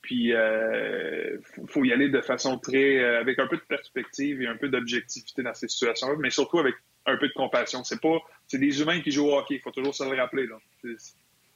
Puis, 0.00 0.26
il 0.26 0.34
euh, 0.34 1.38
faut, 1.68 1.82
y 1.84 1.92
aller 1.92 2.10
de 2.10 2.20
façon 2.20 2.58
très, 2.58 2.98
euh, 2.98 3.20
avec 3.20 3.38
un 3.38 3.46
peu 3.46 3.56
de 3.56 3.62
perspective 3.62 4.42
et 4.42 4.46
un 4.46 4.56
peu 4.56 4.68
d'objectivité 4.68 5.42
dans 5.42 5.54
ces 5.54 5.66
situations-là, 5.66 6.16
mais 6.18 6.28
surtout 6.28 6.58
avec 6.58 6.74
un 7.06 7.16
peu 7.16 7.26
de 7.26 7.32
compassion. 7.32 7.84
C'est 7.84 8.00
pas, 8.00 8.18
c'est 8.46 8.58
des 8.58 8.80
humains 8.80 9.00
qui 9.00 9.10
jouent 9.10 9.28
au 9.28 9.38
hockey. 9.38 9.54
Il 9.54 9.60
faut 9.60 9.70
toujours 9.70 9.94
se 9.94 10.04
le 10.04 10.16
rappeler. 10.16 10.46
Là. 10.46 10.58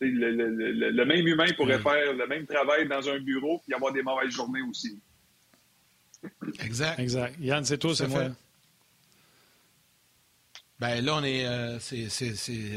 Le, 0.01 1.05
même 1.05 1.27
humain 1.27 1.47
pourrait 1.57 1.81
faire 1.81 2.13
le 2.13 2.27
même 2.27 2.47
travail 2.47 2.89
dans 2.89 3.09
un 3.09 3.19
bureau 3.19 3.63
et 3.69 3.75
avoir 3.75 3.93
des 3.93 4.03
mauvaises 4.03 4.31
journées 4.31 4.63
aussi. 4.63 5.01
Exact. 6.63 6.99
Exact. 6.99 7.35
Yann, 7.41 7.65
c'est 7.65 7.79
toi, 7.79 7.95
c'est 7.95 8.09
moi. 8.09 8.25
Ben 10.79 11.05
là, 11.05 11.17
on 11.17 11.25
est, 11.25 11.45
euh, 11.45 11.79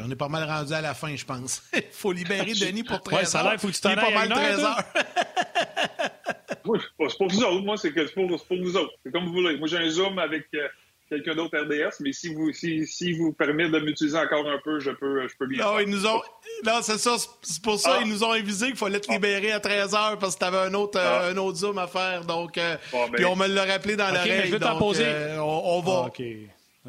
on 0.04 0.10
est 0.10 0.16
pas 0.16 0.28
mal 0.28 0.50
rendu 0.50 0.74
à 0.74 0.82
la 0.82 0.96
fin, 0.96 1.16
je 1.16 1.24
pense. 1.24 1.62
Il 1.74 1.84
faut 1.92 2.12
libérer 2.12 2.54
Denis 2.60 2.84
pour 2.84 3.02
13 3.02 3.20
ouais, 3.20 3.26
ça 3.26 3.42
a 3.42 3.52
l'air, 3.52 3.62
faut 3.62 3.68
que 3.68 3.74
tu 3.74 3.82
t'en 3.82 3.94
pas 3.94 4.10
mal 4.10 4.28
13 4.30 4.60
heures. 4.60 4.84
c'est 6.48 6.62
pour 6.64 7.28
vous 7.28 7.44
autres. 7.44 7.62
Moi, 7.64 7.78
c'est 7.78 7.92
pour, 7.92 8.28
pour 8.28 8.58
vous 8.58 8.76
autres. 8.76 8.94
C'est 9.04 9.12
comme 9.12 9.26
vous 9.26 9.34
voulez. 9.34 9.58
Moi, 9.58 9.68
j'ai 9.68 9.78
un 9.78 9.90
Zoom 9.90 10.18
avec 10.18 10.48
euh, 10.56 10.68
quelqu'un 11.12 11.36
d'autre 11.36 11.58
RDS, 11.58 12.02
mais 12.02 12.14
si 12.14 12.34
vous, 12.34 12.52
si, 12.54 12.88
si 12.88 13.14
vous 13.14 13.34
permettez 13.34 13.70
de 13.70 13.80
m'utiliser 13.80 14.18
encore 14.18 14.48
un 14.50 14.60
peu, 14.64 14.80
je 14.80 14.92
peux, 14.92 15.28
je 15.28 15.36
peux 15.38 15.48
bien. 15.48 15.64
Non, 15.64 15.80
ils 15.80 15.90
nous 15.90 16.08
ont. 16.08 16.22
Non, 16.66 16.80
c'est 16.82 16.98
ça. 16.98 17.16
C'est 17.42 17.62
pour 17.62 17.80
ça 17.80 17.98
qu'ils 17.98 18.08
ah. 18.08 18.14
nous 18.14 18.24
ont 18.24 18.32
avisé 18.32 18.68
qu'il 18.68 18.76
fallait 18.78 19.00
te 19.00 19.12
libérer 19.12 19.52
à 19.52 19.60
13 19.60 19.94
heures 19.94 20.18
parce 20.20 20.36
que 20.36 20.40
tu 20.40 20.46
avais 20.46 20.70
un 20.70 20.74
autre, 20.74 21.00
euh, 21.00 21.20
ah. 21.24 21.28
un 21.28 21.38
autre 21.38 21.58
Zoom 21.58 21.78
à 21.78 21.88
faire. 21.88 22.26
Donc, 22.26 22.56
ben... 22.56 22.78
puis 23.14 23.26
on 23.26 23.36
me 23.36 23.48
l'a 23.48 23.66
rappelé 23.66 23.96
dans 23.96 24.10
okay, 24.10 24.16
l'oreille. 24.16 24.42
Je 24.46 24.52
vais 24.52 24.60
t'en 24.60 24.78
poser. 24.78 25.06
on, 25.38 25.78
on, 25.78 25.82
va. 25.82 26.04
Ah, 26.06 26.08
OK. 26.08 26.24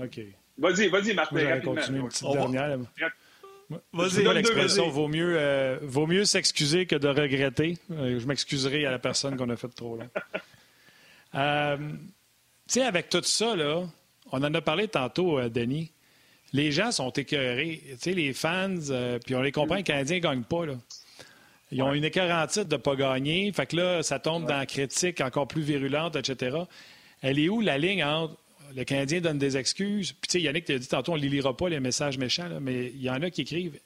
OK. 0.02 0.20
Vas-y, 0.58 0.88
vas-y, 0.88 1.14
Martin. 1.14 1.42
Moi, 1.42 1.60
continuer 1.60 2.00
une 2.00 2.08
petite 2.08 2.32
dernière. 2.32 2.78
Vas-y, 3.92 4.22
l'expression 4.34 4.88
vaut 4.88 5.08
mieux, 5.08 5.34
euh, 5.38 5.78
vaut 5.82 6.06
mieux 6.06 6.24
s'excuser 6.24 6.86
que 6.86 6.96
de 6.96 7.08
regretter. 7.08 7.78
Euh, 7.90 8.18
je 8.18 8.26
m'excuserai 8.26 8.86
à 8.86 8.90
la 8.90 8.98
personne 8.98 9.36
qu'on 9.36 9.48
a 9.48 9.56
fait 9.56 9.68
trop 9.68 9.96
long. 9.96 10.08
euh, 11.34 11.76
tu 11.76 11.94
sais, 12.66 12.82
avec 12.82 13.08
tout 13.08 13.22
ça, 13.22 13.56
là, 13.56 13.84
on 14.32 14.42
en 14.42 14.52
a 14.54 14.60
parlé 14.60 14.88
tantôt, 14.88 15.38
euh, 15.38 15.48
Denis. 15.48 15.90
Les 16.52 16.72
gens 16.72 16.90
sont 16.90 17.10
écœurés. 17.10 17.82
Tu 17.92 17.96
sais, 17.98 18.12
les 18.12 18.32
fans, 18.32 18.76
puis 19.24 19.34
on 19.34 19.40
les 19.40 19.52
comprend, 19.52 19.76
les 19.76 19.82
Canadiens 19.82 20.16
ne 20.16 20.22
gagnent 20.22 20.42
pas. 20.42 20.66
Là. 20.66 20.74
Ils 21.70 21.82
ont 21.82 21.94
une 21.94 22.04
écœurantite 22.04 22.68
de 22.68 22.76
ne 22.76 22.80
pas 22.80 22.94
gagner. 22.94 23.50
Fait 23.52 23.64
que 23.64 23.76
là, 23.76 24.02
ça 24.02 24.18
tombe 24.18 24.46
dans 24.46 24.58
la 24.58 24.66
critique 24.66 25.22
encore 25.22 25.48
plus 25.48 25.62
virulente, 25.62 26.14
etc. 26.16 26.58
Elle 27.22 27.38
est 27.38 27.48
où 27.48 27.62
la 27.62 27.78
ligne 27.78 28.04
entre 28.04 28.36
le 28.74 28.84
Canadien 28.84 29.20
donne 29.20 29.38
des 29.38 29.56
excuses? 29.56 30.12
Puis, 30.12 30.28
tu 30.28 30.32
sais, 30.32 30.40
Yannick 30.40 30.64
t'a 30.64 30.78
dit 30.78 30.88
tantôt, 30.88 31.12
on 31.12 31.16
ne 31.16 31.22
lira 31.22 31.56
pas 31.56 31.68
les 31.68 31.80
messages 31.80 32.18
méchants, 32.18 32.48
mais 32.60 32.86
il 32.94 33.02
y 33.02 33.10
en 33.10 33.20
a 33.22 33.30
qui 33.30 33.42
écrivent. 33.42 33.78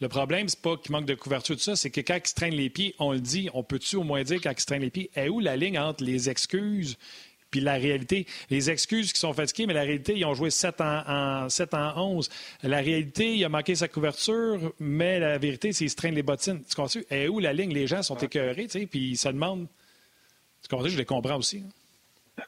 Le 0.00 0.08
problème, 0.08 0.48
c'est 0.48 0.60
pas 0.60 0.76
qu'il 0.76 0.92
manque 0.92 1.06
de 1.06 1.14
couverture 1.14 1.56
de 1.56 1.60
ça, 1.60 1.76
c'est 1.76 1.90
que 1.90 2.00
quand 2.00 2.18
ils 2.22 2.28
se 2.28 2.34
traînent 2.34 2.54
les 2.54 2.70
pieds, 2.70 2.94
on 2.98 3.12
le 3.12 3.20
dit. 3.20 3.48
On 3.54 3.62
peut-tu 3.62 3.96
au 3.96 4.04
moins 4.04 4.22
dire 4.22 4.40
quand 4.42 4.52
ils 4.52 4.60
se 4.60 4.66
traînent 4.66 4.82
les 4.82 4.90
pieds? 4.90 5.10
Et 5.16 5.28
où 5.28 5.40
la 5.40 5.56
ligne 5.56 5.78
entre 5.78 6.04
les 6.04 6.30
excuses 6.30 6.96
puis 7.52 7.60
la 7.60 7.74
réalité. 7.74 8.26
Les 8.50 8.70
excuses 8.70 9.12
qui 9.12 9.20
sont 9.20 9.32
fatiguées, 9.32 9.66
mais 9.66 9.74
la 9.74 9.82
réalité, 9.82 10.14
ils 10.16 10.24
ont 10.24 10.34
joué 10.34 10.50
7 10.50 10.80
en, 10.80 11.48
7 11.48 11.74
en 11.74 12.16
11. 12.16 12.28
La 12.64 12.78
réalité, 12.78 13.36
il 13.36 13.44
a 13.44 13.48
manqué 13.48 13.76
sa 13.76 13.86
couverture, 13.86 14.72
mais 14.80 15.20
la 15.20 15.38
vérité, 15.38 15.72
c'est 15.72 15.84
qu'il 15.84 15.90
se 15.90 15.96
traîne 15.96 16.14
les 16.16 16.24
bottines. 16.24 16.64
Tu 16.68 16.74
comprends? 16.74 17.00
Et 17.10 17.28
où 17.28 17.38
la 17.38 17.52
ligne? 17.52 17.72
Les 17.72 17.86
gens 17.86 18.02
sont 18.02 18.16
écœurés, 18.16 18.64
tu 18.64 18.80
sais, 18.80 18.86
puis 18.86 19.10
ils 19.10 19.16
se 19.16 19.28
demandent. 19.28 19.68
Tu 20.62 20.68
comprends? 20.68 20.88
Je 20.88 20.96
les 20.96 21.04
comprends 21.04 21.36
aussi. 21.36 21.62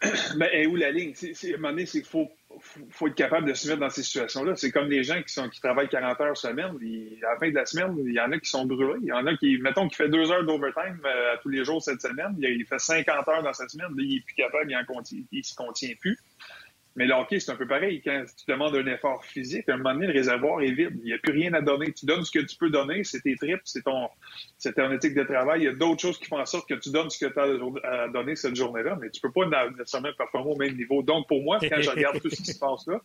Mais 0.37 0.67
où 0.67 0.75
la 0.75 0.91
ligne? 0.91 1.13
à 1.13 1.27
un 1.27 1.57
moment 1.59 1.69
donné, 1.69 1.87
c'est 1.87 2.01
qu'il 2.01 2.09
faut, 2.09 2.31
faut, 2.61 3.09
être 3.09 3.15
capable 3.15 3.49
de 3.49 3.55
se 3.55 3.69
mettre 3.69 3.81
dans 3.81 3.91
ces 3.91 4.03
situations-là. 4.03 4.57
C'est 4.57 4.71
comme 4.71 4.89
des 4.89 5.03
gens 5.03 5.21
qui, 5.23 5.33
sont, 5.33 5.49
qui 5.49 5.61
travaillent 5.61 5.89
40 5.89 6.21
heures 6.21 6.37
semaine. 6.37 6.77
à 7.23 7.33
la 7.33 7.39
fin 7.39 7.49
de 7.51 7.55
la 7.55 7.67
semaine, 7.67 7.97
il 8.05 8.13
y 8.13 8.21
en 8.21 8.31
a 8.33 8.39
qui 8.39 8.51
sont 8.51 8.67
brûlés. 8.67 9.01
Il 9.03 9.09
y 9.09 9.13
en 9.13 9.27
a 9.27 9.37
qui, 9.37 9.59
mettons, 9.59 9.89
qui 9.89 9.97
fait 9.97 10.09
deux 10.09 10.31
heures 10.31 10.45
d'overtime 10.45 11.01
euh, 11.05 11.37
tous 11.43 11.49
les 11.49 11.65
jours 11.65 11.83
cette 11.83 12.03
semaine. 12.03 12.35
Il, 12.39 12.65
fait 12.67 12.79
50 12.79 13.29
heures 13.29 13.43
dans 13.43 13.53
sa 13.53 13.69
semaine. 13.69 13.89
il 13.99 14.17
est 14.17 14.21
plus 14.21 14.35
capable, 14.35 14.71
il 14.71 15.39
ne 15.39 15.43
se 15.43 15.55
contient 15.55 15.95
plus. 16.01 16.19
Mais 16.97 17.07
le 17.07 17.15
hockey, 17.15 17.41
c'est 17.41 17.51
un 17.51 17.57
peu 17.57 17.67
pareil. 17.67 18.01
Quand 18.05 18.25
tu 18.25 18.45
demandes 18.51 18.75
un 18.77 18.87
effort 18.87 19.25
physique, 19.25 19.69
à 19.69 19.75
un 19.75 19.79
moment 19.79 19.95
donné, 19.95 20.07
le 20.07 20.13
réservoir 20.13 20.61
est 20.63 20.71
vide. 20.71 20.93
Il 21.03 21.07
n'y 21.07 21.13
a 21.13 21.19
plus 21.19 21.33
rien 21.33 21.53
à 21.53 21.61
donner. 21.61 21.93
Tu 21.93 22.07
donnes 22.07 22.25
ce 22.25 22.31
que 22.31 22.39
tu 22.45 22.57
peux 22.57 22.71
donner, 22.71 23.03
c'est 23.03 23.21
tes 23.21 23.35
tripes, 23.35 23.63
c'est 23.65 23.83
ton, 23.83 24.09
c'est 24.59 24.75
ton 24.75 24.93
éthique 24.93 25.15
de 25.15 25.25
travail. 25.25 25.63
Il 25.63 25.65
y 25.65 25.69
a 25.69 25.73
d'autres 25.73 26.01
choses 26.01 26.19
qui 26.19 26.27
font 26.27 26.39
en 26.39 26.47
sorte 26.47 26.69
que 26.69 26.75
tu 26.75 26.91
donnes 26.91 27.11
ce 27.11 27.25
que 27.25 27.33
tu 27.33 27.39
as 27.41 28.05
à 28.05 28.09
donner 28.09 28.37
cette 28.37 28.55
journée-là, 28.55 28.97
mais 29.01 29.11
tu 29.11 29.21
peux 29.21 29.33
pas 29.33 29.47
nécessairement 29.71 30.11
performer 30.17 30.53
au 30.53 30.57
même 30.57 30.77
niveau. 30.77 31.03
Donc, 31.03 31.27
pour 31.27 31.43
moi, 31.43 31.59
quand 31.61 31.81
je 31.81 31.91
regarde 31.91 32.21
tout 32.21 32.31
ce 32.31 32.43
qui 32.43 32.53
se 32.53 32.59
passe 32.59 32.87
là, 32.87 33.01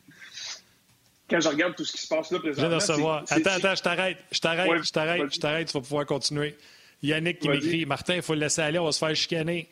quand 1.29 1.39
je 1.39 1.49
regarde 1.49 1.75
tout 1.75 1.85
ce 1.85 1.91
qui 1.91 2.01
se 2.01 2.07
passe 2.07 2.31
là 2.31 2.39
présentement. 2.39 2.79
Je 2.79 2.85
viens 2.85 2.97
de 2.97 3.33
Attends, 3.33 3.51
attends, 3.51 3.75
je 3.75 3.83
t'arrête. 3.83 4.17
Je 4.31 4.39
t'arrête, 4.39 4.83
je 4.83 4.91
t'arrête, 4.91 5.33
je 5.33 5.39
t'arrête. 5.39 5.67
Tu 5.67 5.73
vas 5.73 5.81
pouvoir 5.81 6.05
continuer. 6.05 6.55
Yannick 7.01 7.39
qui 7.39 7.49
m'écrit 7.49 7.85
Martin, 7.85 8.15
il 8.15 8.21
faut 8.21 8.33
le 8.33 8.41
laisser 8.41 8.61
aller, 8.61 8.77
on 8.77 8.85
va 8.85 8.91
se 8.91 8.99
faire 8.99 9.15
chicaner. 9.15 9.67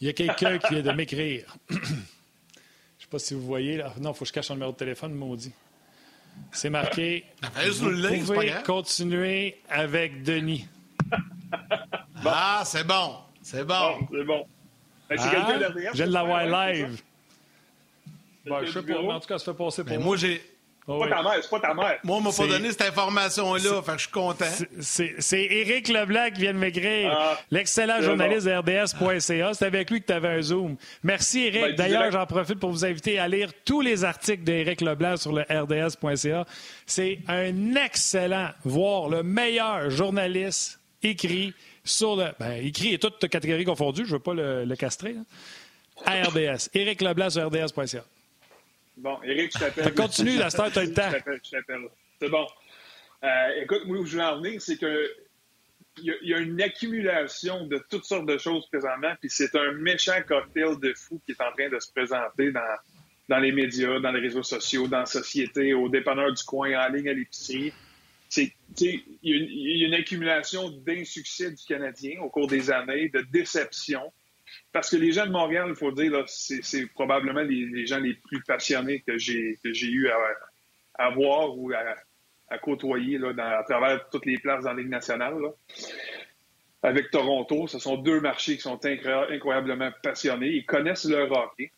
Il 0.00 0.06
y 0.06 0.10
a 0.10 0.12
quelqu'un 0.12 0.58
qui 0.58 0.74
vient 0.74 0.82
de 0.82 0.92
m'écrire. 0.92 1.56
sais 3.08 3.12
pas 3.12 3.18
si 3.18 3.34
vous 3.34 3.40
voyez. 3.40 3.78
Là. 3.78 3.94
Non, 4.00 4.10
il 4.10 4.14
faut 4.14 4.24
que 4.24 4.28
je 4.28 4.32
cache 4.32 4.50
un 4.50 4.54
numéro 4.54 4.72
de 4.72 4.76
téléphone, 4.76 5.14
maudit. 5.14 5.52
C'est 6.52 6.70
marqué. 6.70 7.24
Vous 7.42 8.24
pouvez 8.24 8.52
continuer 8.64 9.60
avec 9.68 10.22
Denis. 10.22 10.66
Ah, 12.30 12.62
c'est 12.66 12.84
bon. 12.84 13.14
C'est 13.40 13.64
bon. 13.64 14.06
c'est 14.10 14.24
bon. 14.24 14.44
Ben, 15.08 15.16
ah, 15.18 15.58
Je 15.94 15.96
viens 15.96 16.06
de 16.06 16.12
l'avoir 16.12 16.44
live. 16.44 17.00
Bon, 18.44 18.60
je 18.66 18.72
sais 18.72 18.82
pas, 18.82 18.98
en 18.98 19.20
tout 19.20 19.28
cas, 19.28 19.38
ça 19.38 19.52
fait 19.52 19.56
passer 19.56 19.82
pour 19.82 19.90
ben, 19.90 19.98
moi. 19.98 20.06
Moi, 20.08 20.16
j'ai. 20.16 20.42
C'est 20.88 20.98
pas 20.98 21.08
ta 21.08 21.22
mère, 21.22 21.38
c'est 21.42 21.50
pas 21.50 21.60
ta 21.60 21.74
mère. 21.74 21.98
Moi, 22.02 22.16
on 22.16 22.20
m'a 22.22 22.32
pas 22.32 22.46
donné 22.46 22.70
cette 22.70 22.80
information-là, 22.80 23.82
fait 23.82 23.92
que 23.92 23.98
je 23.98 24.02
suis 24.04 24.10
content. 24.10 24.46
C'est 24.80 25.44
Éric 25.44 25.88
Leblanc 25.88 26.30
qui 26.34 26.40
vient 26.40 26.54
de 26.54 26.58
m'écrire, 26.58 27.14
ah, 27.14 27.38
l'excellent 27.50 28.00
journaliste 28.00 28.46
de 28.46 28.52
RDS.ca. 28.52 29.52
C'est 29.52 29.66
avec 29.66 29.90
lui 29.90 30.00
que 30.00 30.06
tu 30.06 30.12
avais 30.14 30.28
un 30.28 30.40
Zoom. 30.40 30.76
Merci, 31.02 31.40
Éric. 31.40 31.60
Ben, 31.60 31.74
D'ailleurs, 31.76 32.10
j'en 32.10 32.24
profite 32.24 32.58
pour 32.58 32.70
vous 32.70 32.86
inviter 32.86 33.18
à 33.18 33.28
lire 33.28 33.50
tous 33.66 33.82
les 33.82 34.04
articles 34.04 34.44
d'Éric 34.44 34.80
Leblanc 34.80 35.18
sur 35.18 35.32
le 35.32 35.42
RDS.ca. 35.42 36.46
C'est 36.86 37.18
un 37.28 37.74
excellent, 37.74 38.48
voire 38.64 39.10
le 39.10 39.22
meilleur 39.22 39.90
journaliste 39.90 40.80
écrit 41.02 41.52
sur 41.84 42.16
le. 42.16 42.28
Ben, 42.40 42.64
écrit 42.64 42.94
et 42.94 42.98
toutes 42.98 43.28
catégories 43.28 43.66
confondues, 43.66 44.06
je 44.06 44.12
veux 44.12 44.20
pas 44.20 44.32
le, 44.32 44.74
castrer, 44.74 45.16
à 46.06 46.22
RDS. 46.22 46.70
Éric 46.72 47.02
Leblanc 47.02 47.28
sur 47.28 47.46
RDS.ca. 47.46 48.04
Bon, 48.98 49.18
Eric, 49.22 49.52
je 49.54 49.58
t'appelle. 49.58 49.94
Continue, 49.96 50.36
la 50.36 50.50
star, 50.50 50.70
tu 50.70 50.78
as 50.78 50.84
le 50.84 50.92
temps. 50.92 51.10
Je 51.10 51.50
t'appelle. 51.50 51.88
C'est 52.20 52.28
bon. 52.28 52.46
Euh, 53.24 53.62
écoute, 53.62 53.82
moi, 53.86 53.98
où 53.98 54.04
je 54.04 54.16
veux 54.16 54.22
en 54.22 54.40
venir, 54.40 54.60
c'est 54.60 54.76
que 54.76 55.10
il 56.00 56.16
y, 56.22 56.34
a 56.34 56.38
une 56.38 56.62
accumulation 56.62 57.66
de 57.66 57.82
toutes 57.90 58.04
sortes 58.04 58.26
de 58.26 58.38
choses 58.38 58.68
présentement, 58.68 59.14
puis 59.20 59.28
c'est 59.30 59.52
un 59.56 59.72
méchant 59.72 60.20
cocktail 60.28 60.78
de 60.78 60.94
fou 60.94 61.20
qui 61.26 61.32
est 61.32 61.40
en 61.40 61.50
train 61.50 61.68
de 61.68 61.80
se 61.80 61.90
présenter 61.90 62.52
dans, 62.52 62.76
dans 63.28 63.38
les 63.38 63.50
médias, 63.50 63.98
dans 63.98 64.12
les 64.12 64.20
réseaux 64.20 64.44
sociaux, 64.44 64.86
dans 64.86 65.00
la 65.00 65.06
société, 65.06 65.74
aux 65.74 65.88
dépanneurs 65.88 66.32
du 66.32 66.44
coin, 66.44 66.70
en 66.78 66.88
ligne, 66.92 67.08
à 67.08 67.12
l'épicerie. 67.12 67.72
Il 68.36 68.52
y, 69.22 69.84
a 69.84 69.86
une 69.88 69.94
accumulation 69.94 70.70
d'insuccès 70.70 71.50
du 71.50 71.64
Canadien 71.64 72.20
au 72.20 72.28
cours 72.28 72.46
des 72.46 72.70
années, 72.70 73.08
de 73.08 73.20
déception. 73.32 74.12
Parce 74.72 74.90
que 74.90 74.96
les 74.96 75.12
gens 75.12 75.26
de 75.26 75.32
Montréal, 75.32 75.66
il 75.68 75.76
faut 75.76 75.92
dire, 75.92 76.24
c'est 76.26 76.86
probablement 76.94 77.42
les, 77.42 77.86
gens 77.86 77.98
les 77.98 78.14
plus 78.14 78.42
passionnés 78.42 79.00
que 79.00 79.18
j'ai 79.18 79.56
eu 79.64 80.08
à, 80.98 81.10
voir 81.10 81.56
ou 81.56 81.72
à, 81.72 82.58
côtoyer 82.58 83.18
là, 83.18 83.58
à 83.58 83.64
travers 83.64 84.08
toutes 84.10 84.26
les 84.26 84.38
places 84.38 84.64
dans 84.64 84.72
la 84.72 84.80
Ligue 84.80 84.90
nationale. 84.90 85.34
Avec 86.82 87.10
Toronto, 87.10 87.66
ce 87.66 87.78
sont 87.78 87.96
deux 87.96 88.20
marchés 88.20 88.56
qui 88.56 88.62
sont 88.62 88.78
incroyablement 88.84 89.90
passionnés. 90.02 90.48
Ils 90.48 90.66
connaissent 90.66 91.06
le 91.06 91.22
hockey. 91.22 91.72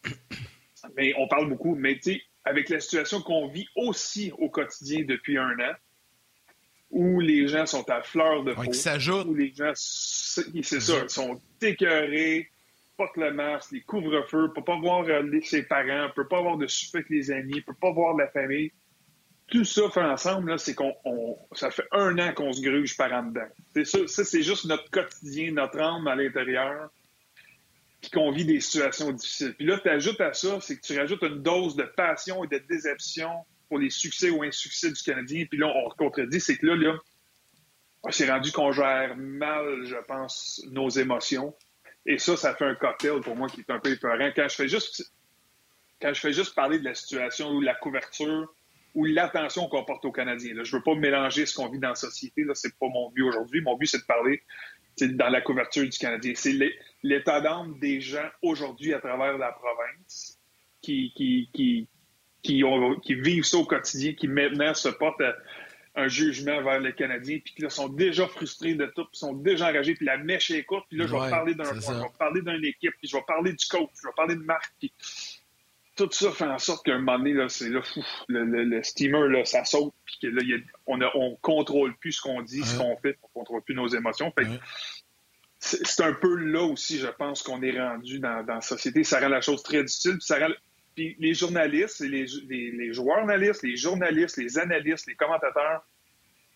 Mais 0.96 1.14
on 1.16 1.26
parle 1.28 1.48
beaucoup. 1.48 1.74
Mais 1.74 1.98
avec 2.44 2.68
la 2.68 2.80
situation 2.80 3.20
qu'on 3.22 3.48
vit 3.48 3.66
aussi 3.76 4.32
au 4.38 4.48
quotidien 4.48 5.04
depuis 5.06 5.38
un 5.38 5.52
an, 5.58 5.74
où 6.90 7.20
les 7.20 7.46
gens 7.48 7.66
sont 7.66 7.88
à 7.88 8.02
fleur 8.02 8.42
de 8.42 8.52
peau, 8.52 8.62
où 9.28 9.34
les 9.34 9.52
gens, 9.54 9.72
c'est 9.74 10.80
ça, 10.80 11.08
sont 11.08 11.40
écœurés, 11.62 12.50
le 13.16 13.32
masque, 13.32 13.72
les 13.72 13.80
couvre-feux, 13.80 14.48
ne 14.48 14.52
peut 14.52 14.64
pas 14.64 14.78
voir 14.78 15.04
euh, 15.08 15.40
ses 15.42 15.62
parents, 15.62 16.08
ne 16.08 16.12
peut 16.12 16.28
pas 16.28 16.38
avoir 16.38 16.56
de 16.56 16.66
souper 16.66 16.98
avec 16.98 17.10
les 17.10 17.30
amis, 17.30 17.54
ne 17.54 17.60
peut 17.60 17.74
pas 17.80 17.92
voir 17.92 18.16
la 18.16 18.28
famille. 18.28 18.72
Tout 19.48 19.64
ça 19.64 19.90
fait 19.90 20.02
ensemble, 20.02 20.58
c'est 20.58 20.74
qu'on 20.74 20.94
ça 21.52 21.70
fait 21.70 21.86
un 21.90 22.16
an 22.18 22.32
qu'on 22.32 22.52
se 22.52 22.62
gruge 22.62 22.96
par 22.96 23.12
en 23.12 23.24
dedans. 23.24 23.48
C'est 23.74 23.84
ça, 23.84 24.24
c'est 24.24 24.42
juste 24.42 24.66
notre 24.66 24.88
quotidien, 24.90 25.52
notre 25.52 25.80
âme 25.80 26.06
à 26.06 26.14
l'intérieur, 26.14 26.88
puis 28.00 28.10
qu'on 28.10 28.30
vit 28.30 28.44
des 28.44 28.60
situations 28.60 29.10
difficiles. 29.10 29.54
Puis 29.56 29.66
là, 29.66 29.78
tu 29.78 29.88
ajoutes 29.88 30.20
à 30.20 30.32
ça, 30.32 30.60
c'est 30.60 30.76
que 30.76 30.82
tu 30.82 30.96
rajoutes 30.96 31.22
une 31.22 31.42
dose 31.42 31.74
de 31.74 31.82
passion 31.82 32.44
et 32.44 32.48
de 32.48 32.58
déception 32.68 33.30
pour 33.68 33.78
les 33.78 33.90
succès 33.90 34.30
ou 34.30 34.42
insuccès 34.44 34.90
du 34.90 35.02
Canadien. 35.02 35.44
Puis 35.48 35.58
là, 35.58 35.66
on 35.66 35.88
contredit, 35.90 36.40
c'est 36.40 36.56
que 36.56 36.66
là, 36.66 36.76
là, 36.76 36.98
c'est 38.10 38.30
rendu 38.30 38.52
qu'on 38.52 38.72
gère 38.72 39.16
mal, 39.16 39.84
je 39.84 39.96
pense, 40.06 40.62
nos 40.70 40.88
émotions. 40.88 41.54
Et 42.06 42.18
ça, 42.18 42.36
ça 42.36 42.54
fait 42.54 42.64
un 42.64 42.74
cocktail 42.74 43.20
pour 43.20 43.36
moi 43.36 43.48
qui 43.48 43.60
est 43.60 43.70
un 43.70 43.78
peu 43.78 43.90
épeurant. 43.90 44.30
Quand 44.34 44.48
je 44.48 44.54
fais 44.54 44.68
juste, 44.68 45.12
quand 46.00 46.12
je 46.14 46.20
fais 46.20 46.32
juste 46.32 46.54
parler 46.54 46.78
de 46.78 46.84
la 46.84 46.94
situation 46.94 47.50
ou 47.50 47.60
la 47.60 47.74
couverture, 47.74 48.52
ou 48.94 49.04
l'attention 49.04 49.68
qu'on 49.68 49.84
porte 49.84 50.04
aux 50.04 50.12
Canadiens. 50.12 50.54
Je 50.62 50.74
ne 50.74 50.78
veux 50.78 50.82
pas 50.82 50.94
mélanger 50.94 51.46
ce 51.46 51.54
qu'on 51.54 51.68
vit 51.68 51.78
dans 51.78 51.90
la 51.90 51.94
société. 51.94 52.44
Ce 52.54 52.66
n'est 52.66 52.72
pas 52.78 52.88
mon 52.88 53.10
but 53.10 53.22
aujourd'hui. 53.22 53.60
Mon 53.60 53.76
but, 53.76 53.86
c'est 53.86 54.00
de 54.00 54.04
parler 54.04 54.42
dans 55.00 55.28
la 55.28 55.40
couverture 55.40 55.84
du 55.84 55.96
Canadien. 55.96 56.32
C'est 56.34 56.54
l'état 57.02 57.40
d'âme 57.40 57.78
des 57.78 58.00
gens 58.00 58.28
aujourd'hui 58.42 58.92
à 58.92 58.98
travers 58.98 59.38
la 59.38 59.52
province 59.52 60.38
qui, 60.82 61.12
qui, 61.14 61.48
qui, 61.52 61.88
qui, 62.42 62.64
qui 63.02 63.14
vivent 63.14 63.44
ça 63.44 63.58
au 63.58 63.64
quotidien, 63.64 64.14
qui 64.14 64.28
maintenant 64.28 64.74
se 64.74 64.88
portent 64.88 65.22
un 65.96 66.08
jugement 66.08 66.62
vers 66.62 66.80
les 66.80 66.92
Canadiens, 66.92 67.38
puis 67.44 67.54
qui 67.54 67.62
là, 67.62 67.70
sont 67.70 67.88
déjà 67.88 68.26
frustrés 68.26 68.74
de 68.74 68.86
tout, 68.86 69.04
puis 69.06 69.18
sont 69.18 69.34
déjà 69.34 69.68
enragés, 69.68 69.94
puis 69.94 70.06
la 70.06 70.18
mèche 70.18 70.50
est 70.50 70.64
courte, 70.64 70.86
puis 70.88 70.98
là, 70.98 71.06
je 71.06 71.12
vais 71.12 71.30
parler 71.30 71.54
d'un 71.54 71.64
point, 71.64 71.80
je 71.80 72.02
vais 72.02 72.18
parler 72.18 72.42
d'une 72.42 72.64
équipe, 72.64 72.94
puis 72.98 73.08
je 73.08 73.16
vais 73.16 73.24
parler 73.26 73.52
du 73.52 73.66
coach, 73.66 73.90
je 74.00 74.06
vais 74.06 74.14
parler 74.16 74.36
de 74.36 74.42
Marc, 74.42 74.72
puis 74.78 74.92
tout 75.96 76.08
ça 76.12 76.30
fait 76.32 76.46
en 76.46 76.58
sorte 76.58 76.86
qu'à 76.86 76.94
un 76.94 76.98
moment 76.98 77.18
donné, 77.18 77.32
là, 77.32 77.48
c'est 77.48 77.68
là, 77.68 77.82
fou, 77.82 78.04
le, 78.28 78.44
le, 78.44 78.82
steamer, 78.82 79.28
là, 79.28 79.44
ça 79.44 79.64
saute, 79.64 79.92
puis 80.04 80.18
que 80.22 80.26
là, 80.28 80.42
on 80.86 80.96
ne 80.96 81.06
on 81.14 81.36
contrôle 81.42 81.96
plus 81.96 82.12
ce 82.12 82.22
qu'on 82.22 82.42
dit, 82.42 82.62
ce 82.62 82.78
qu'on 82.78 82.96
fait, 82.96 83.18
on 83.22 83.40
contrôle 83.40 83.62
plus 83.62 83.74
nos 83.74 83.88
émotions. 83.88 84.32
Fait 84.36 84.46
c'est 85.58 86.00
un 86.02 86.14
peu 86.14 86.36
là 86.36 86.62
aussi, 86.62 86.98
je 86.98 87.06
pense, 87.06 87.42
qu'on 87.42 87.60
est 87.60 87.78
rendu 87.78 88.18
dans, 88.18 88.42
dans, 88.44 88.54
la 88.54 88.60
société. 88.62 89.04
Ça 89.04 89.20
rend 89.20 89.28
la 89.28 89.42
chose 89.42 89.62
très 89.62 89.84
difficile, 89.84 90.12
puis 90.12 90.22
ça 90.22 90.38
rend 90.38 90.48
puis 90.94 91.16
les 91.18 91.34
journalistes, 91.34 92.00
les, 92.00 92.26
les, 92.48 92.70
les, 92.72 92.92
joueurs 92.92 93.18
analystes, 93.18 93.62
les 93.62 93.76
journalistes, 93.76 94.36
les 94.36 94.58
analystes, 94.58 95.06
les 95.06 95.14
commentateurs, 95.14 95.84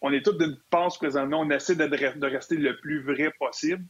on 0.01 0.13
est 0.13 0.23
tous 0.23 0.37
d'une 0.37 0.59
passe 0.71 0.99
présentement. 0.99 1.41
On 1.41 1.51
essaie 1.51 1.77
de, 1.77 1.87
de, 1.87 2.27
rester 2.27 2.57
le 2.57 2.79
plus 2.79 3.03
vrai 3.03 3.33
possible, 3.39 3.85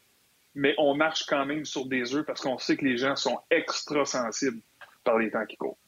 mais 0.55 0.75
on 0.79 0.95
marche 0.95 1.25
quand 1.27 1.45
même 1.47 1.65
sur 1.65 1.87
des 1.87 2.15
œufs 2.15 2.25
parce 2.25 2.41
qu'on 2.41 2.59
sait 2.59 2.77
que 2.77 2.85
les 2.85 2.97
gens 2.97 3.17
sont 3.17 3.41
extra 3.51 4.05
sensibles 4.05 4.61
par 5.03 5.19
les 5.19 5.31
temps 5.31 5.45
qui 5.47 5.57
courent. 5.57 5.79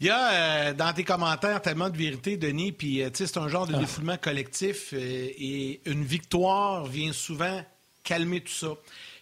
Il 0.00 0.06
y 0.06 0.10
a 0.10 0.68
euh, 0.68 0.74
dans 0.74 0.92
tes 0.92 1.02
commentaires 1.02 1.60
tellement 1.60 1.90
de 1.90 1.96
vérité, 1.96 2.36
Denis, 2.36 2.70
puis 2.70 3.02
euh, 3.02 3.10
c'est 3.12 3.36
un 3.36 3.48
genre 3.48 3.66
de 3.66 3.74
ah. 3.74 3.78
défoulement 3.78 4.16
collectif 4.16 4.92
euh, 4.92 4.96
et 4.96 5.80
une 5.86 6.04
victoire 6.04 6.86
vient 6.86 7.12
souvent 7.12 7.64
calmer 8.04 8.40
tout 8.40 8.52
ça. 8.52 8.68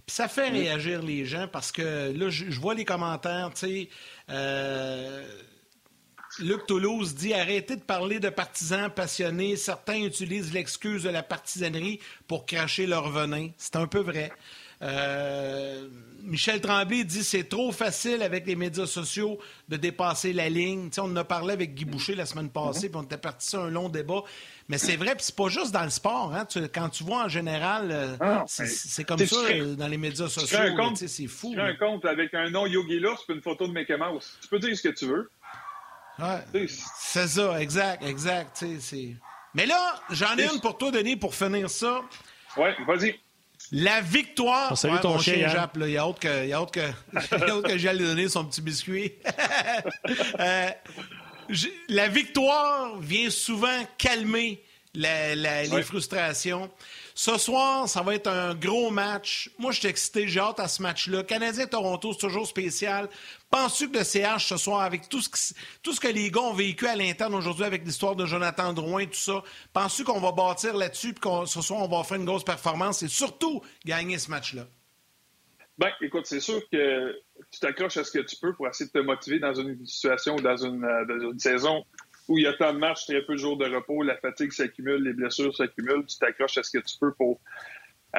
Puis 0.06 0.14
ça 0.14 0.28
fait 0.28 0.50
réagir 0.50 1.02
les 1.02 1.24
gens 1.24 1.48
parce 1.48 1.72
que 1.72 2.12
là, 2.16 2.30
je, 2.30 2.60
vois 2.60 2.74
les 2.74 2.84
commentaires, 2.84 3.50
tu 3.52 3.66
sais. 3.66 3.88
Euh, 4.30 5.26
Luc 6.38 6.66
Toulouse 6.66 7.14
dit 7.14 7.34
arrêtez 7.34 7.76
de 7.76 7.82
parler 7.82 8.20
de 8.20 8.28
partisans 8.28 8.90
passionnés. 8.90 9.56
Certains 9.56 10.04
utilisent 10.04 10.52
l'excuse 10.52 11.02
de 11.02 11.08
la 11.08 11.22
partisanerie 11.22 11.98
pour 12.28 12.46
cracher 12.46 12.86
leur 12.86 13.10
venin. 13.10 13.48
C'est 13.58 13.76
un 13.76 13.86
peu 13.86 14.00
vrai. 14.00 14.30
Euh, 14.82 15.88
Michel 16.22 16.60
Tremblay 16.60 17.04
dit 17.04 17.22
c'est 17.22 17.48
trop 17.48 17.72
facile 17.72 18.22
avec 18.22 18.46
les 18.46 18.56
médias 18.56 18.86
sociaux 18.86 19.38
de 19.68 19.76
dépasser 19.76 20.32
la 20.32 20.48
ligne. 20.48 20.90
on 20.98 21.02
en 21.02 21.16
a 21.16 21.24
parlé 21.24 21.52
avec 21.52 21.74
Guy 21.74 21.84
Boucher 21.84 22.14
la 22.14 22.26
semaine 22.26 22.50
passée, 22.50 22.88
puis 22.88 22.98
on 22.98 23.04
était 23.04 23.16
parti 23.16 23.48
sur 23.48 23.62
un 23.62 23.70
long 23.70 23.88
débat. 23.88 24.22
Mais 24.68 24.78
c'est 24.78 24.96
vrai, 24.96 25.14
puis 25.14 25.24
c'est 25.24 25.36
pas 25.36 25.48
juste 25.48 25.72
dans 25.72 25.84
le 25.84 25.90
sport. 25.90 26.34
Hein. 26.34 26.46
quand 26.74 26.88
tu 26.88 27.04
vois 27.04 27.24
en 27.24 27.28
général, 27.28 27.90
euh, 27.92 28.16
ah, 28.20 28.44
c'est 28.46 29.04
comme 29.04 29.24
ça 29.24 29.36
euh, 29.36 29.76
dans 29.76 29.86
les 29.86 29.96
médias 29.96 30.28
sociaux. 30.28 30.58
C'est 30.96 31.26
fou. 31.28 31.52
Tu 31.54 31.60
un 31.60 31.76
compte 31.76 32.04
avec 32.04 32.34
un 32.34 32.50
nom 32.50 32.66
Yogi 32.66 32.98
Lost 32.98 33.24
puis 33.26 33.36
une 33.36 33.42
photo 33.42 33.68
de 33.68 33.72
Mickey 33.72 33.96
Mouse. 33.96 34.36
Tu 34.42 34.48
peux 34.48 34.58
dire 34.58 34.76
ce 34.76 34.82
que 34.82 34.94
tu 34.94 35.06
veux. 35.06 35.30
c'est 36.98 37.28
ça, 37.28 37.60
exact, 37.60 38.02
exact. 38.04 38.64
Mais 39.54 39.66
là, 39.66 39.94
j'en 40.10 40.36
ai 40.36 40.52
une 40.52 40.60
pour 40.60 40.76
toi, 40.76 40.90
Denis, 40.90 41.16
pour 41.16 41.34
finir 41.34 41.70
ça. 41.70 42.02
Oui, 42.56 42.68
vas-y. 42.86 43.18
La 43.72 44.00
victoire. 44.00 44.76
Salut 44.76 45.00
ton 45.00 45.18
chien, 45.18 45.48
Jap, 45.48 45.76
Il 45.80 45.90
y 45.90 45.96
a 45.96 46.06
autre 46.06 46.20
que, 46.20 46.44
il 46.44 46.48
y 46.48 46.52
a 46.52 46.62
autre 46.62 46.72
que, 46.72 47.62
que 47.68 47.78
j'allais 47.78 48.04
donner 48.04 48.28
son 48.28 48.44
petit 48.44 48.62
biscuit. 48.62 49.12
Euh, 50.38 50.70
la 51.88 52.08
victoire 52.08 52.98
vient 52.98 53.30
souvent 53.30 53.86
calmer 53.98 54.62
les 54.96 55.82
frustrations. 55.82 56.70
Ce 57.14 57.38
soir, 57.38 57.88
ça 57.88 58.02
va 58.02 58.14
être 58.14 58.26
un 58.26 58.54
gros 58.54 58.90
match. 58.90 59.50
Moi, 59.58 59.72
je 59.72 59.78
suis 59.78 59.88
excité, 59.88 60.28
j'ai 60.28 60.40
hâte 60.40 60.60
à 60.60 60.68
ce 60.68 60.82
match-là. 60.82 61.22
Canadien-Toronto, 61.22 62.12
c'est 62.12 62.18
toujours 62.18 62.46
spécial. 62.46 63.08
Penses-tu 63.50 63.90
que 63.90 63.98
le 63.98 64.04
CH 64.04 64.46
ce 64.46 64.56
soir, 64.56 64.82
avec 64.82 65.08
tout 65.08 65.22
ce, 65.22 65.28
que, 65.28 65.38
tout 65.82 65.92
ce 65.92 66.00
que 66.00 66.08
les 66.08 66.30
gars 66.30 66.42
ont 66.42 66.52
vécu 66.52 66.86
à 66.86 66.94
l'interne 66.94 67.34
aujourd'hui 67.34 67.64
avec 67.64 67.84
l'histoire 67.84 68.16
de 68.16 68.26
Jonathan 68.26 68.72
Drouin, 68.72 69.06
tout 69.06 69.14
ça, 69.14 69.42
penses-tu 69.72 70.04
qu'on 70.04 70.20
va 70.20 70.32
bâtir 70.32 70.76
là-dessus 70.76 71.10
et 71.10 71.14
que 71.14 71.46
ce 71.46 71.62
soir, 71.62 71.80
on 71.82 71.88
va 71.88 72.04
faire 72.04 72.18
une 72.18 72.26
grosse 72.26 72.44
performance 72.44 73.02
et 73.02 73.08
surtout 73.08 73.62
gagner 73.84 74.18
ce 74.18 74.30
match-là? 74.30 74.66
Bien, 75.78 75.90
écoute, 76.00 76.24
c'est 76.24 76.40
sûr 76.40 76.60
que 76.72 77.12
tu 77.50 77.60
t'accroches 77.60 77.98
à 77.98 78.04
ce 78.04 78.10
que 78.10 78.24
tu 78.24 78.36
peux 78.36 78.54
pour 78.54 78.66
essayer 78.66 78.88
de 78.88 78.92
te 78.92 79.04
motiver 79.04 79.38
dans 79.38 79.54
une 79.54 79.86
situation 79.86 80.36
ou 80.36 80.40
dans 80.40 80.56
une, 80.56 80.82
euh, 80.82 81.04
dans 81.04 81.30
une 81.30 81.38
saison 81.38 81.84
où 82.28 82.38
il 82.38 82.44
y 82.44 82.46
a 82.46 82.52
tant 82.54 82.72
de 82.72 82.78
matchs, 82.78 83.06
très 83.06 83.22
peu 83.22 83.34
de 83.34 83.38
jours 83.38 83.56
de 83.56 83.66
repos, 83.66 84.02
la 84.02 84.16
fatigue 84.16 84.52
s'accumule, 84.52 85.02
les 85.02 85.12
blessures 85.12 85.54
s'accumulent, 85.54 86.06
tu 86.06 86.18
t'accroches 86.18 86.58
à 86.58 86.62
ce 86.62 86.78
que 86.78 86.84
tu 86.84 86.98
peux 86.98 87.12
pour 87.14 87.40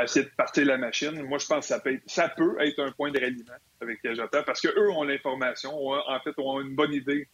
essayer 0.01 0.25
de 0.25 0.31
partir 0.31 0.65
la 0.65 0.77
machine. 0.77 1.21
Moi, 1.23 1.39
je 1.39 1.47
pense 1.47 1.59
que 1.59 1.65
ça 1.65 1.79
peut 1.79 1.93
être, 1.93 2.03
ça 2.05 2.29
peut 2.29 2.55
être 2.59 2.79
un 2.79 2.91
point 2.91 3.11
de 3.11 3.19
ralliement 3.19 3.53
avec 3.81 3.99
Jonathan 4.03 4.43
parce 4.45 4.61
qu'eux 4.61 4.89
ont 4.91 5.03
l'information, 5.03 5.73
en 5.73 6.19
fait, 6.23 6.33
ont 6.37 6.61
une 6.61 6.75
bonne 6.75 6.93
idée 6.93 7.27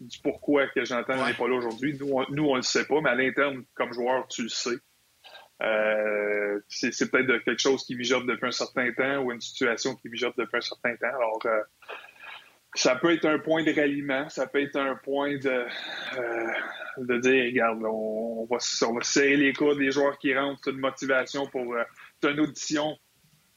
du 0.00 0.18
pourquoi 0.18 0.66
que 0.68 0.84
Jonathan 0.84 1.24
n'est 1.24 1.34
pas 1.34 1.48
là 1.48 1.54
aujourd'hui. 1.54 1.96
Nous, 1.98 2.10
on, 2.12 2.26
nous, 2.30 2.44
on 2.44 2.56
le 2.56 2.62
sait 2.62 2.86
pas, 2.86 3.00
mais 3.00 3.10
à 3.10 3.14
l'interne, 3.14 3.64
comme 3.74 3.92
joueur, 3.92 4.26
tu 4.28 4.42
le 4.42 4.48
sais. 4.48 4.76
Euh, 5.62 6.58
c'est 6.68 7.10
peut-être 7.10 7.44
quelque 7.44 7.60
chose 7.60 7.84
qui 7.84 7.94
mijote 7.94 8.26
depuis 8.26 8.48
un 8.48 8.52
certain 8.52 8.92
temps 8.92 9.18
ou 9.18 9.32
une 9.32 9.40
situation 9.40 9.94
qui 9.94 10.08
mijote 10.08 10.34
depuis 10.36 10.58
un 10.58 10.62
certain 10.62 10.96
temps. 10.96 11.14
Alors, 11.16 11.38
euh, 11.46 11.62
ça 12.74 12.96
peut 12.96 13.12
être 13.12 13.26
un 13.26 13.38
point 13.38 13.62
de 13.62 13.72
ralliement, 13.72 14.28
ça 14.28 14.46
peut 14.46 14.62
être 14.62 14.76
un 14.76 14.96
point 14.96 15.36
de, 15.36 15.66
euh, 16.18 16.46
de 16.98 17.18
dire, 17.18 17.44
regarde, 17.44 17.82
on, 17.84 18.46
va, 18.46 18.56
on 18.88 18.94
va 18.94 19.02
serrer 19.02 19.36
les 19.36 19.52
coudes, 19.52 19.78
les 19.78 19.90
joueurs 19.90 20.18
qui 20.18 20.34
rentrent, 20.34 20.68
une 20.68 20.78
motivation 20.78 21.46
pour 21.46 21.74
euh, 21.74 21.84
une 22.22 22.40
audition 22.40 22.96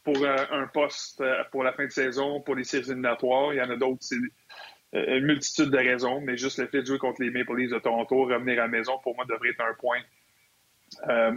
pour 0.04 0.18
euh, 0.18 0.36
un 0.52 0.68
poste 0.68 1.24
pour 1.52 1.64
la 1.64 1.74
fin 1.74 1.86
de 1.86 1.92
saison, 1.92 2.42
pour 2.42 2.56
les 2.56 2.64
séries 2.64 2.86
éliminatoires. 2.86 3.54
Il 3.54 3.58
y 3.58 3.62
en 3.62 3.70
a 3.70 3.76
d'autres, 3.76 4.02
c'est 4.02 4.18
une 4.94 5.26
multitude 5.26 5.72
de 5.72 5.78
raisons, 5.78 6.22
mais 6.22 6.38
juste 6.38 6.60
le 6.60 6.68
fait 6.68 6.82
de 6.82 6.86
jouer 6.86 7.00
contre 7.00 7.24
les 7.24 7.32
Maple 7.32 7.56
Leafs 7.56 7.72
de 7.72 7.80
Toronto, 7.80 8.26
revenir 8.26 8.60
à 8.60 8.64
la 8.64 8.68
maison, 8.68 9.00
pour 9.02 9.16
moi, 9.16 9.26
devrait 9.26 9.50
être 9.50 9.62
un 9.62 9.74
point 9.74 10.00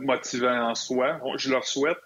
motivant 0.02 0.68
en 0.68 0.74
soi. 0.74 1.18
Je 1.38 1.50
leur 1.50 1.64
souhaite. 1.64 1.98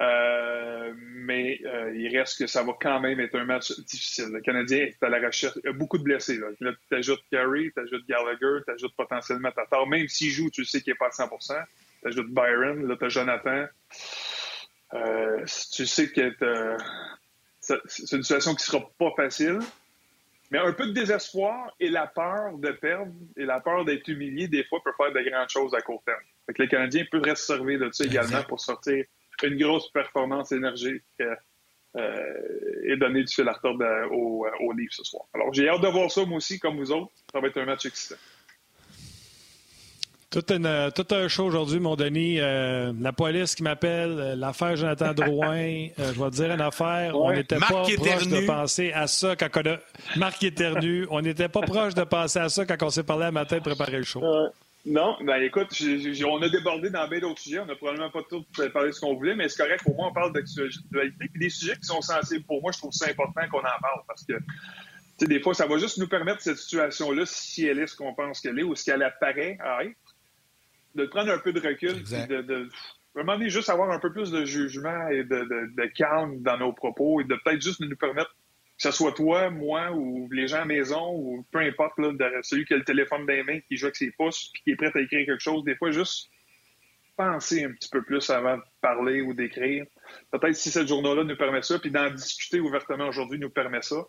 Euh, 0.00 0.92
mais 0.96 1.60
euh, 1.64 1.94
il 1.94 2.16
reste 2.16 2.38
que 2.38 2.46
ça 2.46 2.62
va 2.62 2.72
quand 2.80 2.98
même 3.00 3.20
être 3.20 3.38
un 3.38 3.44
match 3.44 3.72
difficile. 3.80 4.30
Le 4.32 4.40
Canadien 4.40 4.78
est 4.78 5.02
à 5.02 5.08
la 5.08 5.24
recherche. 5.24 5.54
Il 5.62 5.66
y 5.66 5.68
a 5.68 5.72
beaucoup 5.72 5.98
de 5.98 6.02
blessés. 6.02 6.38
Là, 6.60 6.72
tu 6.88 6.96
ajoutes 6.96 7.22
Carey, 7.30 7.70
tu 7.74 7.80
ajoutes 7.80 8.06
Gallagher, 8.08 8.64
tu 8.66 8.72
ajoutes 8.72 8.96
potentiellement 8.96 9.50
Tatar. 9.52 9.86
Même 9.86 10.08
s'il 10.08 10.30
joue, 10.30 10.50
tu 10.50 10.64
sais 10.64 10.80
qu'il 10.80 10.92
n'est 10.92 10.98
pas 10.98 11.08
à 11.08 11.10
100 11.10 11.28
Tu 11.28 12.08
ajoutes 12.08 12.30
Byron, 12.30 12.86
là, 12.88 12.96
tu 12.96 13.04
as 13.04 13.08
Jonathan. 13.08 13.66
Euh, 14.94 15.44
tu 15.72 15.86
sais 15.86 16.10
que 16.10 16.76
c'est 17.60 18.16
une 18.16 18.22
situation 18.22 18.54
qui 18.54 18.64
sera 18.64 18.80
pas 18.98 19.12
facile. 19.14 19.58
Mais 20.50 20.58
un 20.58 20.72
peu 20.72 20.86
de 20.86 20.92
désespoir 20.92 21.74
et 21.80 21.88
la 21.88 22.06
peur 22.06 22.58
de 22.58 22.72
perdre 22.72 23.10
et 23.38 23.44
la 23.46 23.60
peur 23.60 23.86
d'être 23.86 24.06
humilié, 24.08 24.48
des 24.48 24.64
fois, 24.64 24.80
peut 24.84 24.92
faire 24.98 25.10
de 25.10 25.30
grandes 25.30 25.48
choses 25.48 25.74
à 25.74 25.80
court 25.80 26.02
terme. 26.04 26.20
Fait 26.44 26.52
que 26.52 26.62
les 26.62 26.68
Canadiens 26.68 27.04
peuvent 27.10 27.24
se 27.34 27.46
servir 27.46 27.78
de 27.78 27.90
ça 27.90 28.04
également 28.04 28.42
pour 28.42 28.60
sortir 28.60 29.04
une 29.44 29.58
grosse 29.58 29.90
performance 29.90 30.52
énergique 30.52 31.02
euh, 31.20 32.84
et 32.84 32.96
donner 32.96 33.24
du 33.24 33.32
fil 33.32 33.48
à 33.48 33.52
retordre 33.52 33.84
au, 34.12 34.46
au 34.60 34.72
livre 34.72 34.92
ce 34.92 35.04
soir. 35.04 35.24
Alors, 35.34 35.52
j'ai 35.52 35.68
hâte 35.68 35.82
de 35.82 35.88
voir 35.88 36.10
ça, 36.10 36.24
moi 36.24 36.38
aussi, 36.38 36.58
comme 36.58 36.76
vous 36.78 36.90
autres. 36.92 37.12
Ça 37.32 37.40
va 37.40 37.48
être 37.48 37.58
un 37.58 37.66
match 37.66 37.86
excitant. 37.86 38.16
Tout, 40.32 40.40
tout 40.40 41.14
un 41.14 41.28
show 41.28 41.44
aujourd'hui, 41.44 41.78
mon 41.78 41.94
Denis. 41.94 42.40
Euh, 42.40 42.94
la 42.98 43.12
police 43.12 43.54
qui 43.54 43.62
m'appelle, 43.62 44.16
euh, 44.18 44.34
l'affaire 44.34 44.76
Jonathan 44.76 45.12
Drouin. 45.12 45.88
je 45.98 46.02
vais 46.04 46.30
te 46.30 46.34
dire 46.34 46.52
une 46.52 46.62
affaire. 46.62 47.14
On 47.14 47.30
n'était 47.30 47.58
pas 47.58 47.66
proche 47.66 48.28
de 48.28 48.46
penser 48.46 48.92
à 48.92 49.06
ça 49.06 49.36
quand 49.36 49.50
on 49.54 49.70
a. 49.72 49.76
Marc 50.16 50.42
éternu. 50.42 51.06
On 51.10 51.20
n'était 51.20 51.50
pas 51.50 51.60
proche 51.60 51.92
de 51.92 52.04
penser 52.04 52.38
à 52.38 52.48
ça 52.48 52.64
quand 52.64 52.82
on 52.82 52.88
s'est 52.88 53.02
parlé 53.02 53.26
à 53.26 53.30
matin 53.30 53.58
de 53.58 53.62
préparer 53.62 53.98
le 53.98 54.04
show. 54.04 54.22
Non, 54.84 55.16
ben 55.22 55.40
écoute, 55.40 55.68
on 56.26 56.42
a 56.42 56.48
débordé 56.48 56.90
dans 56.90 57.06
bien 57.06 57.20
d'autres 57.20 57.40
sujets. 57.40 57.60
On 57.60 57.66
n'a 57.66 57.76
probablement 57.76 58.10
pas 58.10 58.22
tout 58.28 58.44
parlé 58.72 58.88
de 58.88 58.94
ce 58.94 59.00
qu'on 59.00 59.14
voulait, 59.14 59.36
mais 59.36 59.48
c'est 59.48 59.62
correct. 59.62 59.84
Pour 59.84 59.94
moi, 59.94 60.08
on 60.08 60.12
parle 60.12 60.32
d'actualité. 60.32 60.80
Puis 61.18 61.30
des 61.36 61.50
sujets 61.50 61.76
qui 61.76 61.84
sont 61.84 62.00
sensibles 62.00 62.44
pour 62.44 62.60
moi, 62.60 62.72
je 62.72 62.78
trouve 62.78 62.92
ça 62.92 63.08
important 63.08 63.42
qu'on 63.48 63.60
en 63.60 63.80
parle 63.80 64.00
parce 64.08 64.24
que, 64.24 64.32
tu 64.32 64.44
sais, 65.18 65.26
des 65.26 65.40
fois, 65.40 65.54
ça 65.54 65.66
va 65.66 65.78
juste 65.78 65.98
nous 65.98 66.08
permettre 66.08 66.42
cette 66.42 66.56
situation-là, 66.56 67.24
si 67.26 67.64
elle 67.64 67.78
est 67.78 67.86
ce 67.86 67.94
qu'on 67.94 68.12
pense 68.14 68.40
qu'elle 68.40 68.58
est 68.58 68.64
ou 68.64 68.74
ce 68.74 68.84
qu'elle 68.84 69.04
apparaît 69.04 69.56
à 69.60 69.84
être, 69.84 69.96
de 70.96 71.06
prendre 71.06 71.30
un 71.30 71.38
peu 71.38 71.52
de 71.52 71.60
recul, 71.60 72.02
de, 72.02 72.42
de 72.42 72.68
vraiment 73.14 73.38
juste 73.48 73.70
avoir 73.70 73.90
un 73.90 74.00
peu 74.00 74.12
plus 74.12 74.32
de 74.32 74.44
jugement 74.44 75.08
et 75.08 75.22
de, 75.22 75.36
de, 75.44 75.74
de 75.76 75.86
calme 75.94 76.42
dans 76.42 76.58
nos 76.58 76.72
propos 76.72 77.20
et 77.20 77.24
de 77.24 77.36
peut-être 77.44 77.62
juste 77.62 77.80
nous 77.80 77.96
permettre 77.96 78.34
que 78.82 78.90
ce 78.90 78.96
soit 78.96 79.12
toi, 79.12 79.48
moi 79.50 79.92
ou 79.92 80.28
les 80.32 80.48
gens 80.48 80.56
à 80.56 80.60
la 80.60 80.64
maison 80.66 81.14
ou 81.14 81.46
peu 81.52 81.60
importe, 81.60 81.98
là, 81.98 82.10
celui 82.42 82.64
qui 82.64 82.74
a 82.74 82.76
le 82.76 82.84
téléphone 82.84 83.24
dans 83.26 83.32
les 83.32 83.44
mains, 83.44 83.60
qui 83.68 83.76
joue 83.76 83.86
avec 83.86 83.96
ses 83.96 84.10
pouces 84.10 84.50
puis 84.52 84.62
qui 84.62 84.70
est 84.70 84.76
prêt 84.76 84.90
à 84.92 85.00
écrire 85.00 85.24
quelque 85.24 85.42
chose, 85.42 85.62
des 85.64 85.76
fois, 85.76 85.92
juste 85.92 86.28
penser 87.16 87.64
un 87.64 87.72
petit 87.72 87.88
peu 87.88 88.02
plus 88.02 88.28
avant 88.30 88.56
de 88.56 88.62
parler 88.80 89.20
ou 89.20 89.34
d'écrire. 89.34 89.84
Peut-être 90.32 90.56
si 90.56 90.70
cette 90.70 90.88
journée-là 90.88 91.22
nous 91.22 91.36
permet 91.36 91.62
ça, 91.62 91.78
puis 91.78 91.92
d'en 91.92 92.10
discuter 92.10 92.58
ouvertement 92.58 93.06
aujourd'hui 93.06 93.38
nous 93.38 93.50
permet 93.50 93.82
ça. 93.82 94.02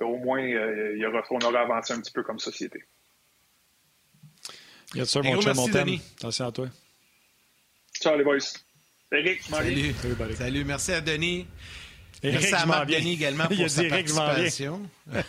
au 0.00 0.18
moins, 0.18 0.42
il 0.42 0.98
y 0.98 1.06
aura, 1.06 1.22
on 1.30 1.38
aura 1.38 1.60
avancé 1.60 1.94
un 1.94 2.00
petit 2.00 2.12
peu 2.12 2.22
comme 2.22 2.38
société. 2.38 2.84
Bien 4.92 5.04
sûr, 5.04 5.24
mon 5.24 5.34
mon 5.34 5.98
Attention 6.18 6.46
à 6.46 6.52
toi. 6.52 6.68
Ciao, 7.94 8.16
les 8.16 8.24
boys. 8.24 8.38
Eric, 9.12 9.42
Salut. 9.42 9.94
Salut, 9.94 10.34
Salut. 10.34 10.64
Merci 10.64 10.92
à 10.92 11.00
Denis. 11.00 11.46
Merci 12.32 12.54
à 12.54 12.66
Marc 12.66 12.88
Denis 12.88 13.14
également 13.14 13.46
pour 13.48 13.70
sa 13.70 13.84
participation. 13.84 14.80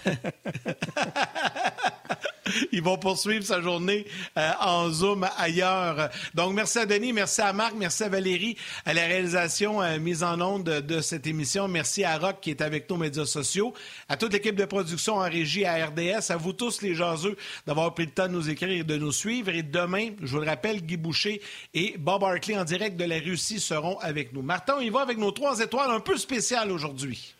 Ils 2.71 2.81
vont 2.81 2.97
poursuivre 2.97 3.45
sa 3.45 3.61
journée 3.61 4.05
euh, 4.37 4.51
en 4.59 4.89
Zoom 4.89 5.27
ailleurs. 5.37 6.09
Donc, 6.33 6.53
merci 6.53 6.79
à 6.79 6.85
Denis, 6.85 7.13
merci 7.13 7.41
à 7.41 7.53
Marc, 7.53 7.73
merci 7.77 8.03
à 8.03 8.09
Valérie 8.09 8.57
à 8.85 8.93
la 8.93 9.05
réalisation 9.05 9.81
euh, 9.81 9.99
mise 9.99 10.23
en 10.23 10.39
onde 10.41 10.63
de, 10.63 11.01
cette 11.01 11.27
émission. 11.27 11.67
Merci 11.67 12.03
à 12.03 12.17
Rock 12.17 12.37
qui 12.41 12.49
est 12.51 12.61
avec 12.61 12.89
nos 12.89 12.97
médias 12.97 13.25
sociaux, 13.25 13.73
à 14.09 14.17
toute 14.17 14.33
l'équipe 14.33 14.55
de 14.55 14.65
production 14.65 15.15
en 15.15 15.29
régie 15.29 15.65
à 15.65 15.85
RDS, 15.85 16.31
à 16.31 16.37
vous 16.37 16.53
tous 16.53 16.81
les 16.81 16.95
jaseux 16.95 17.37
d'avoir 17.65 17.93
pris 17.93 18.05
le 18.05 18.11
temps 18.11 18.27
de 18.27 18.33
nous 18.33 18.49
écrire 18.49 18.69
et 18.69 18.83
de 18.83 18.97
nous 18.97 19.11
suivre. 19.11 19.49
Et 19.49 19.63
demain, 19.63 20.09
je 20.21 20.27
vous 20.27 20.41
le 20.41 20.47
rappelle, 20.47 20.81
Guy 20.81 20.97
Boucher 20.97 21.41
et 21.73 21.95
Bob 21.97 22.23
Hartley 22.23 22.57
en 22.57 22.63
direct 22.63 22.97
de 22.97 23.05
la 23.05 23.19
Russie 23.19 23.59
seront 23.59 23.97
avec 23.99 24.33
nous. 24.33 24.41
Martin, 24.41 24.77
il 24.81 24.91
va 24.91 25.01
avec 25.01 25.17
nos 25.17 25.31
trois 25.31 25.59
étoiles 25.59 25.91
un 25.91 25.99
peu 25.99 26.17
spéciales 26.17 26.71
aujourd'hui. 26.71 27.35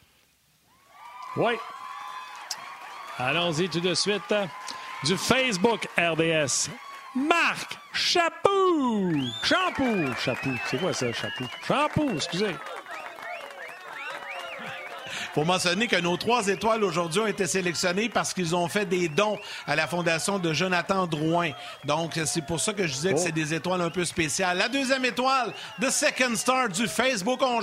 Oui. 1.36 1.54
Allons-y 3.18 3.70
tout 3.70 3.80
de 3.80 3.94
suite. 3.94 4.34
Du 5.03 5.15
Facebook 5.15 5.88
RDS. 5.98 6.69
Marc 7.15 7.78
Chapeau! 7.94 9.11
Shampoo! 9.44 10.14
Chapeau. 10.24 10.49
C'est 10.69 10.80
quoi 10.80 10.94
ça, 10.94 11.11
chapeau? 11.14 11.45
Shampoo, 11.68 12.11
excusez. 12.15 12.56
Pour 15.34 15.45
mentionner 15.45 15.88
que 15.88 15.98
nos 15.98 16.18
trois 16.18 16.48
étoiles 16.48 16.84
aujourd'hui 16.84 17.22
ont 17.22 17.28
été 17.28 17.45
sélectionnées 17.45 18.10
parce 18.10 18.34
qu'ils 18.34 18.56
ont 18.56 18.68
fait 18.68 18.86
des 18.86 19.07
dons 19.07 19.38
à 19.68 19.76
la 19.76 19.86
fondation 19.86 20.40
de 20.40 20.52
Jonathan 20.52 21.06
Drouin. 21.06 21.52
Donc, 21.86 22.19
c'est 22.26 22.45
pour 22.45 22.60
ça 22.60 22.74
que 22.74 22.88
je 22.88 22.94
disais 22.94 23.14
que 23.14 23.19
c'est 23.19 23.30
oh. 23.30 23.32
des 23.32 23.53
étoiles 23.53 23.82
un 23.82 23.91
peu 23.91 24.03
spéciales. 24.03 24.57
La 24.57 24.68
deuxième 24.68 25.06
étoile, 25.06 25.53
The 25.80 25.91
Second 25.91 26.36
Star 26.36 26.69
du 26.69 26.88
Facebook 26.88 27.40
On 27.44 27.61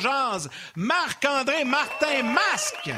Marc-André 0.76 1.64
Martin 1.64 2.22
Masque. 2.22 2.92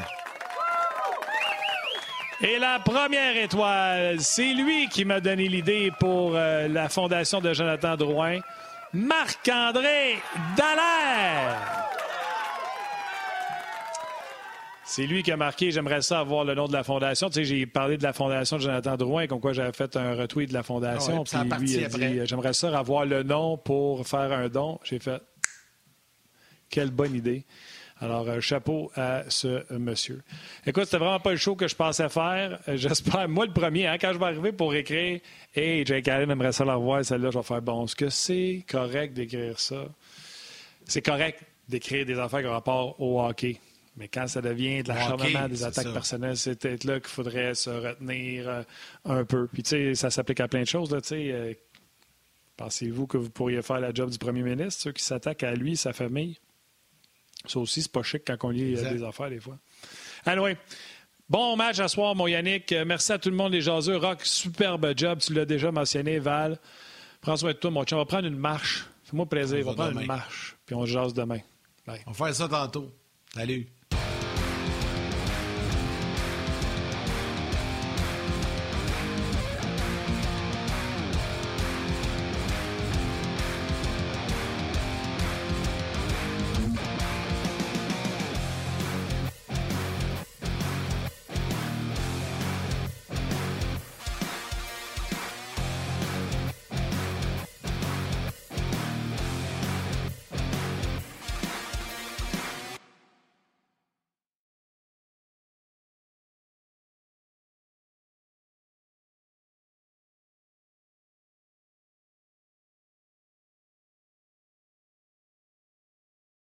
Et 2.42 2.58
la 2.58 2.78
première 2.78 3.34
étoile, 3.36 4.20
c'est 4.20 4.52
lui 4.52 4.88
qui 4.88 5.06
m'a 5.06 5.20
donné 5.20 5.48
l'idée 5.48 5.90
pour 5.98 6.36
euh, 6.36 6.68
la 6.68 6.90
fondation 6.90 7.40
de 7.40 7.54
Jonathan 7.54 7.96
Drouin, 7.96 8.40
Marc-André 8.92 10.16
Dallaire. 10.54 11.86
C'est 14.84 15.06
lui 15.06 15.22
qui 15.22 15.32
a 15.32 15.36
marqué, 15.38 15.70
j'aimerais 15.70 16.02
ça 16.02 16.20
avoir 16.20 16.44
le 16.44 16.54
nom 16.54 16.68
de 16.68 16.74
la 16.74 16.84
fondation. 16.84 17.28
Tu 17.28 17.34
sais, 17.36 17.44
j'ai 17.44 17.66
parlé 17.66 17.96
de 17.96 18.02
la 18.02 18.12
fondation 18.12 18.58
de 18.58 18.62
Jonathan 18.62 18.96
Drouin, 18.96 19.26
comme 19.26 19.40
quoi 19.40 19.54
j'avais 19.54 19.72
fait 19.72 19.96
un 19.96 20.14
retweet 20.14 20.50
de 20.50 20.54
la 20.54 20.62
fondation. 20.62 21.24
puis 21.24 21.38
lui 21.58 21.84
a 21.84 21.88
dit, 21.88 22.20
j'aimerais 22.24 22.52
ça 22.52 22.78
avoir 22.78 23.06
le 23.06 23.22
nom 23.22 23.56
pour 23.56 24.06
faire 24.06 24.30
un 24.32 24.48
don. 24.48 24.78
J'ai 24.84 24.98
fait, 24.98 25.22
quelle 26.68 26.90
bonne 26.90 27.14
idée. 27.14 27.44
Alors, 28.00 28.28
euh, 28.28 28.40
chapeau 28.40 28.92
à 28.94 29.22
ce 29.28 29.48
euh, 29.48 29.78
monsieur. 29.78 30.22
Écoute, 30.66 30.84
c'était 30.84 30.98
vraiment 30.98 31.18
pas 31.18 31.30
le 31.30 31.38
show 31.38 31.56
que 31.56 31.66
je 31.66 31.74
pensais 31.74 32.10
faire. 32.10 32.58
Euh, 32.68 32.76
j'espère, 32.76 33.26
moi 33.28 33.46
le 33.46 33.52
premier, 33.52 33.86
hein, 33.86 33.96
quand 33.98 34.12
je 34.12 34.18
vais 34.18 34.26
arriver 34.26 34.52
pour 34.52 34.74
écrire 34.74 35.20
Hey, 35.54 35.86
Jake 35.86 36.06
Allen 36.08 36.30
aimerait 36.30 36.52
ça 36.52 36.66
la 36.66 36.74
revoir, 36.74 37.04
celle-là, 37.04 37.30
je 37.30 37.38
vais 37.38 37.44
faire 37.44 37.62
bon. 37.62 37.86
Est-ce 37.86 37.96
que 37.96 38.10
c'est 38.10 38.64
correct 38.68 39.14
d'écrire 39.14 39.58
ça? 39.58 39.86
C'est 40.84 41.00
correct 41.00 41.40
d'écrire 41.68 42.04
des 42.04 42.18
affaires 42.18 42.40
qui 42.40 42.46
ont 42.46 42.52
rapport 42.52 43.00
au 43.00 43.22
hockey. 43.22 43.58
Mais 43.96 44.08
quand 44.08 44.26
ça 44.26 44.42
devient 44.42 44.82
de 44.82 44.88
l'acharnement, 44.88 45.48
des 45.48 45.64
attaques 45.64 45.90
personnelles, 45.90 46.36
c'est 46.36 46.60
peut-être 46.60 46.84
là 46.84 47.00
qu'il 47.00 47.08
faudrait 47.08 47.54
se 47.54 47.70
retenir 47.70 48.64
un 49.06 49.24
peu. 49.24 49.48
Puis, 49.50 49.62
tu 49.62 49.70
sais, 49.70 49.94
ça 49.94 50.10
s'applique 50.10 50.40
à 50.40 50.48
plein 50.48 50.60
de 50.60 50.66
choses. 50.66 50.90
Tu 50.90 51.08
sais, 51.08 51.58
pensez-vous 52.58 53.06
que 53.06 53.16
vous 53.16 53.30
pourriez 53.30 53.62
faire 53.62 53.80
la 53.80 53.94
job 53.94 54.10
du 54.10 54.18
premier 54.18 54.42
ministre, 54.42 54.82
ceux 54.82 54.92
qui 54.92 55.02
s'attaquent 55.02 55.44
à 55.44 55.54
lui, 55.54 55.78
sa 55.78 55.94
famille? 55.94 56.36
Ça 57.46 57.58
aussi, 57.58 57.82
c'est 57.82 57.92
pas 57.92 58.02
chic 58.02 58.22
quand 58.26 58.36
on 58.42 58.50
lit 58.50 58.76
euh, 58.76 58.92
des 58.92 59.02
affaires 59.02 59.30
des 59.30 59.40
fois. 59.40 59.58
Anyway, 60.24 60.56
bon 61.28 61.56
match 61.56 61.78
à 61.78 61.88
soir, 61.88 62.14
mon 62.14 62.26
Yannick. 62.26 62.72
Euh, 62.72 62.84
merci 62.86 63.12
à 63.12 63.18
tout 63.18 63.30
le 63.30 63.36
monde, 63.36 63.52
les 63.52 63.60
jaseux. 63.60 63.96
Rock, 63.96 64.20
superbe 64.24 64.92
job. 64.96 65.18
Tu 65.20 65.32
l'as 65.34 65.44
déjà 65.44 65.70
mentionné, 65.70 66.18
Val. 66.18 66.58
Prends 67.20 67.36
soin 67.36 67.52
de 67.52 67.56
toi, 67.56 67.70
mon 67.70 67.84
chum. 67.84 67.98
On 67.98 68.02
va 68.02 68.06
prendre 68.06 68.26
une 68.26 68.36
marche. 68.36 68.86
Fais-moi 69.04 69.26
plaisir. 69.26 69.66
On 69.66 69.70
va, 69.70 69.84
prendre 69.84 70.00
une 70.00 70.06
marche. 70.06 70.56
Puis 70.66 70.74
on 70.74 70.84
jase 70.86 71.14
demain. 71.14 71.40
On 72.06 72.12
va 72.12 72.26
faire 72.26 72.34
ça 72.34 72.48
tantôt. 72.48 72.92
Salut. 73.34 73.66